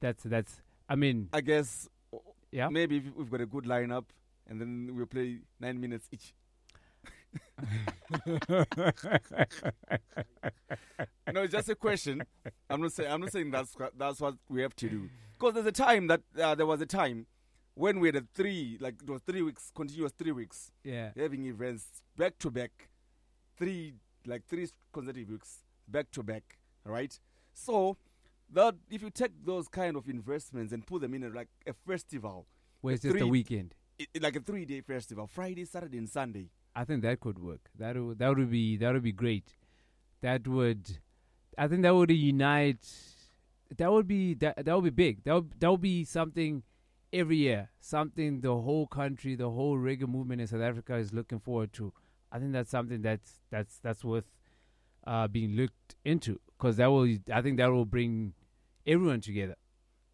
That's 0.00 0.22
that's 0.24 0.62
I 0.88 0.94
mean 0.96 1.28
I 1.32 1.40
guess 1.40 1.88
yeah. 2.50 2.68
maybe 2.68 2.98
if 2.98 3.04
we've 3.16 3.30
got 3.30 3.40
a 3.40 3.46
good 3.46 3.64
lineup 3.64 4.04
and 4.46 4.60
then 4.60 4.90
we'll 4.94 5.06
play 5.06 5.38
nine 5.60 5.80
minutes 5.80 6.08
each. 6.12 6.34
no, 11.32 11.42
it's 11.42 11.52
just 11.52 11.68
a 11.68 11.74
question. 11.74 12.22
I'm 12.70 12.80
not 12.80 12.92
saying 12.92 13.10
I'm 13.10 13.20
not 13.20 13.32
saying 13.32 13.50
that's 13.50 13.74
what- 13.76 13.98
that's 13.98 14.20
what 14.20 14.36
we 14.48 14.62
have 14.62 14.74
to 14.76 14.88
do. 14.88 15.10
Because 15.38 15.54
there's 15.54 15.66
a 15.66 15.72
time 15.72 16.06
that 16.06 16.22
uh, 16.40 16.54
there 16.54 16.66
was 16.66 16.80
a 16.80 16.86
time 16.86 17.26
when 17.74 18.00
we 18.00 18.08
had 18.08 18.16
a 18.16 18.22
three 18.34 18.78
like 18.80 18.94
it 19.02 19.10
was 19.10 19.20
three 19.22 19.42
weeks 19.42 19.70
continuous 19.74 20.12
three 20.12 20.32
weeks. 20.32 20.70
Yeah. 20.84 21.10
having 21.16 21.44
events 21.44 22.00
back 22.16 22.38
to 22.38 22.50
back, 22.50 22.88
three 23.58 23.94
like 24.26 24.46
three 24.46 24.68
consecutive 24.92 25.30
weeks 25.30 25.58
back 25.88 26.10
to 26.12 26.22
back. 26.22 26.58
Right. 26.84 27.18
So 27.52 27.96
that 28.52 28.74
if 28.90 29.02
you 29.02 29.10
take 29.10 29.32
those 29.44 29.66
kind 29.68 29.96
of 29.96 30.08
investments 30.08 30.72
and 30.72 30.86
put 30.86 31.00
them 31.00 31.14
in 31.14 31.24
a, 31.24 31.28
like 31.30 31.48
a 31.66 31.72
festival, 31.72 32.46
Where 32.80 32.94
it's 32.94 33.02
just 33.02 33.20
a 33.20 33.26
weekend. 33.26 33.74
i- 34.00 34.06
i- 34.14 34.18
like 34.20 34.36
a 34.36 34.40
three 34.40 34.64
day 34.64 34.80
festival, 34.82 35.26
Friday, 35.26 35.64
Saturday, 35.64 35.98
and 35.98 36.08
Sunday. 36.08 36.50
I 36.74 36.84
think 36.84 37.02
that 37.02 37.20
could 37.20 37.38
work. 37.38 37.70
That 37.78 37.96
would 37.96 38.18
that 38.18 38.36
would 38.36 38.50
be 38.50 38.76
that 38.76 38.92
would 38.92 39.02
be 39.02 39.12
great. 39.12 39.56
That 40.20 40.46
would, 40.46 40.98
I 41.58 41.66
think 41.68 41.82
that 41.82 41.94
would 41.94 42.10
unite. 42.10 42.86
That 43.76 43.90
would 43.90 44.06
be 44.06 44.34
that 44.34 44.64
that 44.64 44.74
would 44.74 44.84
be 44.84 44.90
big. 44.90 45.24
That 45.24 45.34
would 45.34 45.58
that 45.60 45.70
would 45.70 45.80
be 45.80 46.04
something 46.04 46.62
every 47.12 47.38
year. 47.38 47.70
Something 47.80 48.40
the 48.42 48.54
whole 48.54 48.86
country, 48.86 49.34
the 49.34 49.50
whole 49.50 49.76
reggae 49.78 50.06
movement 50.06 50.40
in 50.42 50.46
South 50.46 50.60
Africa 50.60 50.96
is 50.96 51.12
looking 51.12 51.40
forward 51.40 51.72
to. 51.74 51.92
I 52.30 52.38
think 52.38 52.52
that's 52.52 52.70
something 52.70 53.02
that's 53.02 53.40
that's 53.50 53.78
that's 53.78 54.04
worth 54.04 54.30
uh, 55.06 55.28
being 55.28 55.52
looked 55.56 55.94
into 56.04 56.40
because 56.58 56.76
that 56.78 56.86
will. 56.86 57.08
I 57.32 57.42
think 57.42 57.58
that 57.58 57.70
will 57.70 57.84
bring 57.84 58.34
everyone 58.86 59.20
together. 59.20 59.56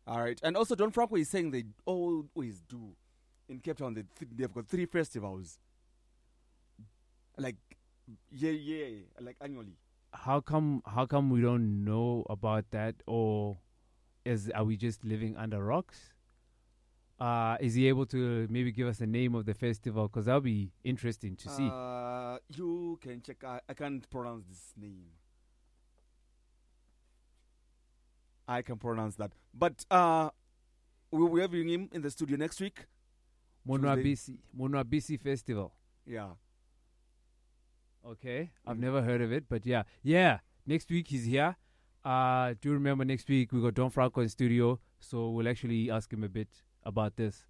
All 0.06 0.20
right, 0.20 0.38
and 0.42 0.56
also 0.56 0.74
Don 0.74 0.90
Franco 0.90 1.16
is 1.16 1.28
saying 1.28 1.50
they 1.52 1.64
always 1.84 2.60
do 2.68 2.96
in 3.48 3.60
Cape 3.60 3.78
Town. 3.78 3.94
They 3.94 4.04
th- 4.18 4.30
they've 4.34 4.52
got 4.52 4.66
three 4.66 4.86
festivals, 4.86 5.58
like 7.38 7.56
yeah, 8.30 8.50
yeah, 8.50 8.86
like 9.20 9.36
annually. 9.40 9.76
how 10.12 10.40
come 10.40 10.82
how 10.86 11.06
come 11.06 11.30
we 11.30 11.40
don't 11.40 11.84
know 11.84 12.26
about 12.28 12.70
that 12.70 12.96
or 13.06 13.58
is 14.24 14.50
are 14.50 14.64
we 14.64 14.76
just 14.76 15.04
living 15.04 15.36
under 15.36 15.62
rocks 15.64 16.11
uh 17.22 17.56
is 17.60 17.74
he 17.78 17.82
able 17.92 18.06
to 18.06 18.20
maybe 18.50 18.70
give 18.72 18.88
us 18.92 18.98
the 18.98 19.06
name 19.06 19.34
of 19.38 19.44
the 19.50 19.54
festival 19.54 20.08
because 20.08 20.24
that'll 20.26 20.40
be 20.40 20.72
interesting 20.92 21.36
to 21.42 21.48
see 21.48 21.68
Uh, 21.70 22.38
you 22.56 22.98
can 23.04 23.20
check. 23.26 23.44
I, 23.44 23.60
I 23.68 23.74
can't 23.74 24.04
pronounce 24.10 24.44
this 24.52 24.72
name. 24.76 25.06
I 28.48 28.62
can 28.62 28.76
pronounce 28.76 29.16
that, 29.16 29.32
but 29.54 29.84
uh, 29.90 30.30
we 31.10 31.24
we're 31.24 31.42
having 31.42 31.68
him 31.68 31.88
in 31.92 32.02
the 32.02 32.10
studio 32.10 32.36
next 32.36 32.60
week. 32.60 32.86
Monwabisi 33.68 34.38
monwabisi 34.58 35.16
festival 35.20 35.70
Yeah. 36.04 36.30
okay 38.04 38.50
i've 38.66 38.80
never 38.80 39.00
heard 39.08 39.20
of 39.22 39.30
it 39.30 39.44
but 39.48 39.64
yeah 39.64 39.84
yeah 40.02 40.40
next 40.66 40.90
week 40.90 41.06
he's 41.06 41.24
here 41.24 41.54
uh 42.04 42.54
do 42.60 42.70
you 42.70 42.74
remember 42.74 43.04
next 43.04 43.28
week 43.28 43.52
we 43.52 43.60
got 43.62 43.74
don 43.74 43.90
franco 43.90 44.20
in 44.20 44.28
studio 44.28 44.80
so 44.98 45.30
we'll 45.30 45.46
actually 45.48 45.88
ask 45.92 46.12
him 46.12 46.24
a 46.24 46.28
bit 46.28 46.48
about 46.84 47.16
this 47.16 47.44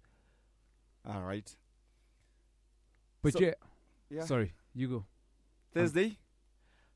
All 1.05 1.21
right. 1.21 1.55
but 3.21 3.33
So- 3.33 3.39
yeah 3.41 3.53
yeah. 4.09 4.25
sorry 4.25 4.53
you 4.73 4.87
go 4.87 5.05
Thursday. 5.73 6.17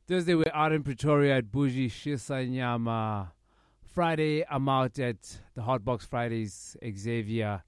Thursday 0.08 0.36
we're 0.36 0.52
out 0.54 0.72
in 0.72 0.84
Pretoria 0.84 1.38
at 1.38 1.52
Bougie 1.52 1.90
Shisanyama. 1.90 3.32
Friday 3.84 4.46
I'm 4.50 4.70
out 4.70 5.00
at 5.00 5.18
the 5.56 5.62
Hotbox 5.64 6.06
Fridays 6.06 6.78
Xavier. 6.96 7.64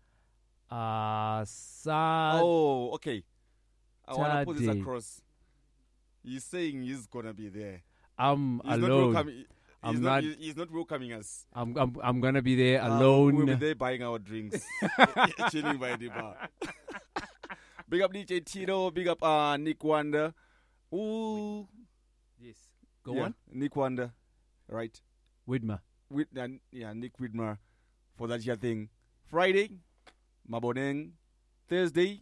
Uh 0.70 1.44
Sat- 1.46 2.40
oh, 2.42 2.92
okay. 2.94 3.24
I 4.08 4.14
want 4.14 4.34
to 4.40 4.46
put 4.46 4.58
this 4.58 4.68
across. 4.68 5.22
He's 6.24 6.44
saying 6.44 6.84
he's 6.84 7.08
gonna 7.08 7.34
be 7.34 7.50
there. 7.50 7.82
I'm 8.18 8.62
he's 8.64 8.74
alone. 8.76 9.46
Welcoming, 9.84 9.92
he's 9.92 9.98
I'm 9.98 10.04
not. 10.04 10.24
not- 10.24 10.38
He's 10.40 10.56
not 10.58 10.72
welcoming 10.72 11.14
us. 11.14 11.46
I'm 11.54 11.78
I'm 11.78 11.96
I'm 12.04 12.22
gonna 12.22 12.42
be 12.42 12.56
there 12.56 12.82
Uh, 12.82 12.98
alone. 13.00 13.36
we'll 13.36 13.46
be 13.46 13.56
there 13.56 13.76
buying 13.76 14.04
our 14.04 14.20
drinks, 14.20 14.64
chilling 15.52 15.78
by 15.78 15.96
the 15.96 16.10
bar. 16.10 16.36
big 17.90 18.02
up 18.02 18.14
DJ 18.14 18.44
Tito. 18.46 18.92
Big 18.92 19.08
up 19.08 19.22
uh, 19.24 19.58
Nick 19.58 19.84
Wonder. 19.84 20.34
Ooh. 20.94 21.68
Yes. 22.40 22.56
Go 23.04 23.16
Yeah, 23.16 23.24
on. 23.24 23.36
Nick 23.52 23.76
Wonder. 23.76 24.12
Right. 24.68 25.00
Widmer. 25.48 25.80
With 26.10 26.28
uh, 26.38 26.48
yeah, 26.72 26.94
Nick 26.94 27.18
Widmer 27.18 27.58
for 28.16 28.28
that 28.28 28.46
year 28.46 28.56
thing. 28.56 28.90
Friday, 29.26 29.72
Maboneng. 30.50 31.12
Thursday, 31.68 32.22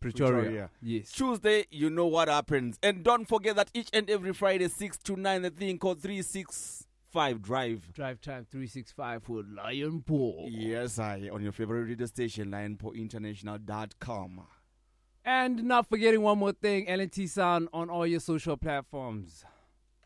Pretoria. 0.00 0.70
Yes. 0.80 1.10
Tuesday, 1.12 1.66
you 1.70 1.90
know 1.90 2.06
what 2.06 2.28
happens. 2.28 2.78
And 2.82 3.02
don't 3.02 3.26
forget 3.26 3.56
that 3.56 3.70
each 3.74 3.88
and 3.92 4.08
every 4.08 4.32
Friday, 4.32 4.68
6 4.68 4.96
to 4.98 5.16
9, 5.16 5.42
the 5.42 5.50
thing 5.50 5.78
called 5.78 6.00
365 6.02 7.42
Drive. 7.42 7.92
Drive 7.92 8.20
time 8.20 8.46
365 8.50 9.22
for 9.22 9.42
Lion 9.56 10.02
Paul. 10.06 10.46
Yes, 10.50 10.98
I. 10.98 11.28
On 11.32 11.42
your 11.42 11.52
favorite 11.52 11.84
radio 11.84 12.06
station, 12.06 12.50
lionpointinternational.com. 12.50 14.42
And 15.24 15.64
not 15.64 15.88
forgetting 15.88 16.22
one 16.22 16.38
more 16.38 16.52
thing, 16.52 16.86
LNT 16.86 17.28
Sound 17.28 17.68
on 17.72 17.90
all 17.90 18.06
your 18.06 18.20
social 18.20 18.56
platforms. 18.56 19.44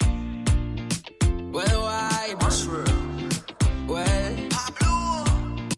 Well, 0.00 1.82
why? 1.82 2.34
Mushroom. 2.40 3.28
Well, 3.86 4.48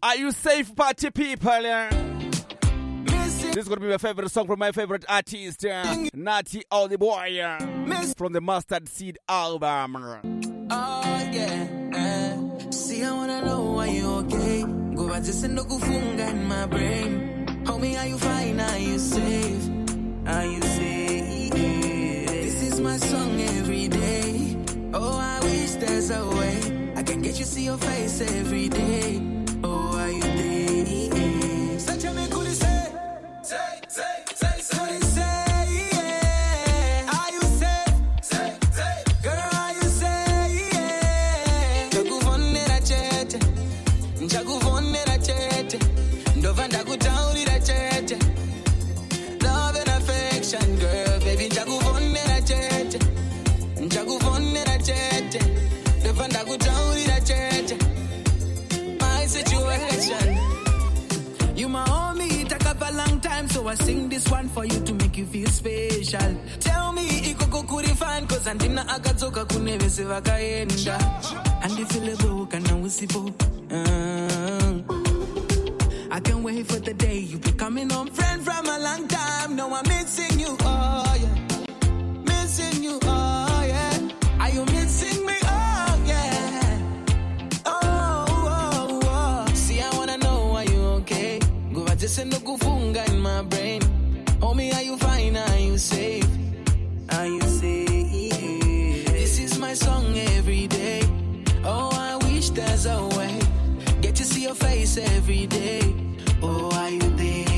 Are 0.03 0.17
you 0.17 0.31
safe, 0.33 0.75
party 0.77 1.11
people? 1.11 1.51
This 3.55 3.67
is 3.67 3.69
to 3.69 3.77
be 3.79 3.87
my 3.87 3.99
favorite 3.99 4.29
song 4.33 4.49
from 4.49 4.59
my 4.59 4.73
favorite 4.73 5.05
artist, 5.09 5.63
yeah? 5.63 6.07
Natty 6.13 6.65
All 6.73 6.89
the 6.89 6.99
Boy, 6.99 7.27
yeah? 7.35 7.59
from 8.17 8.33
the 8.33 8.41
Mustard 8.41 8.89
Seed 8.89 9.17
album. 9.29 9.95
Oh, 10.71 11.29
yeah. 11.33 11.69
eh. 11.95 12.71
See, 12.71 13.05
I 13.05 13.13
wanna 13.13 13.43
know 13.45 13.63
why 13.77 13.87
you 13.87 14.11
okay? 14.27 14.63
Go 14.97 15.07
back 15.09 15.23
to 15.23 15.31
sendo 15.33 15.65
kufunga 15.69 16.31
in 16.31 16.49
my 16.49 16.67
brain. 16.67 17.47
Homie, 17.65 17.97
are 17.97 18.07
you 18.09 18.19
fine? 18.19 18.59
Are 18.59 18.79
you 18.79 18.99
safe? 18.99 19.69
Are 20.27 20.47
you 20.47 20.61
safe? 20.61 21.53
This 21.53 22.63
is 22.73 22.81
my 22.81 22.97
song 22.97 23.41
every 23.41 23.87
day. 23.87 24.57
Oh, 24.95 25.17
I 25.17 25.39
wish 25.45 25.71
there's 25.75 26.11
a 26.11 26.27
way 26.27 26.93
I 26.97 27.05
can 27.05 27.23
get 27.23 27.39
you 27.39 27.45
see 27.45 27.65
your 27.67 27.79
face 27.79 28.21
every 28.21 28.69
day. 28.69 29.23
Oh, 29.63 29.97
are 29.97 30.11
you 30.11 30.23
special. 66.05 66.37
Tell 66.61 66.93
me, 66.93 67.03
ikoko 67.33 67.67
kuri 67.67 67.89
fine, 67.89 68.27
cause 68.27 68.49
andina 68.51 68.87
akadzoka 68.89 69.45
kune 69.49 69.79
vese 69.79 70.05
vakaenda. 70.05 70.99
Handifile 71.63 72.17
bro, 72.19 72.47
kana 72.47 72.77
usipo. 72.77 73.33
I 76.11 76.21
can't 76.21 76.45
wait 76.45 76.67
for 76.67 76.79
the 76.79 76.95
day 76.95 77.19
you 77.19 77.39
be 77.39 77.53
coming 77.53 77.91
home. 77.91 78.09
Friend 78.09 78.43
from 78.43 78.67
a 78.67 78.79
long 78.79 79.09
time, 79.09 79.57
now 79.57 79.73
I'm 79.75 79.83
missing 79.89 80.39
you, 80.39 80.57
oh 80.61 81.17
yeah. 81.21 82.23
Missing 82.25 82.85
you, 82.85 82.99
oh 83.03 83.65
yeah. 83.67 83.99
Are 84.41 84.51
you 84.51 84.65
missing 84.67 85.27
me, 85.27 85.35
oh 85.43 86.03
yeah. 86.07 86.81
Oh, 87.67 88.27
oh, 88.29 89.01
oh. 89.05 89.55
See, 89.55 89.81
I 89.81 89.91
wanna 89.97 90.19
know, 90.19 90.53
are 90.55 90.65
you 90.65 90.81
okay? 91.03 91.41
Go 91.73 91.85
to 91.87 92.09
send 92.09 92.33
kufunga 92.33 93.09
in 93.09 93.19
my 93.21 93.43
brain. 93.43 93.81
Homie, 94.55 94.73
are 94.73 94.83
you 94.83 94.97
fine? 94.97 95.37
Are 95.37 95.59
you 95.59 95.77
safe? 95.77 96.29
Are 97.11 97.27
you 97.27 97.41
safe? 97.41 99.05
This 99.07 99.41
is 99.41 99.59
my 99.59 99.75
song 99.75 100.17
every 100.37 100.69
day. 100.69 101.03
Oh, 101.65 101.91
I 101.93 102.15
wish 102.25 102.51
there's 102.51 102.87
a 102.87 103.05
way. 103.19 103.37
Get 104.01 104.15
to 104.15 104.25
see 104.25 104.45
your 104.45 104.55
face 104.55 104.97
every 104.97 105.49
day. 105.49 105.83
Oh, 106.41 106.71
are 106.73 106.89
you 106.89 107.01
there? 107.01 107.54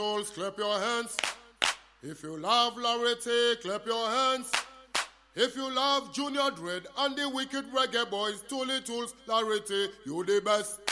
Tools, 0.00 0.30
clap 0.30 0.56
your 0.56 0.80
hands. 0.80 1.14
If 2.02 2.22
you 2.22 2.38
love 2.38 2.76
Larity, 2.76 3.60
clap 3.60 3.84
your 3.84 4.08
hands. 4.08 4.50
If 5.36 5.54
you 5.56 5.70
love 5.70 6.14
Junior 6.14 6.50
Dread 6.56 6.86
and 6.96 7.14
the 7.14 7.28
Wicked 7.28 7.70
Reggae 7.70 8.08
Boys, 8.10 8.42
Tuli 8.48 8.80
Tools, 8.80 9.14
Larity, 9.28 9.88
you 10.06 10.24
the 10.24 10.40
best. 10.42 10.89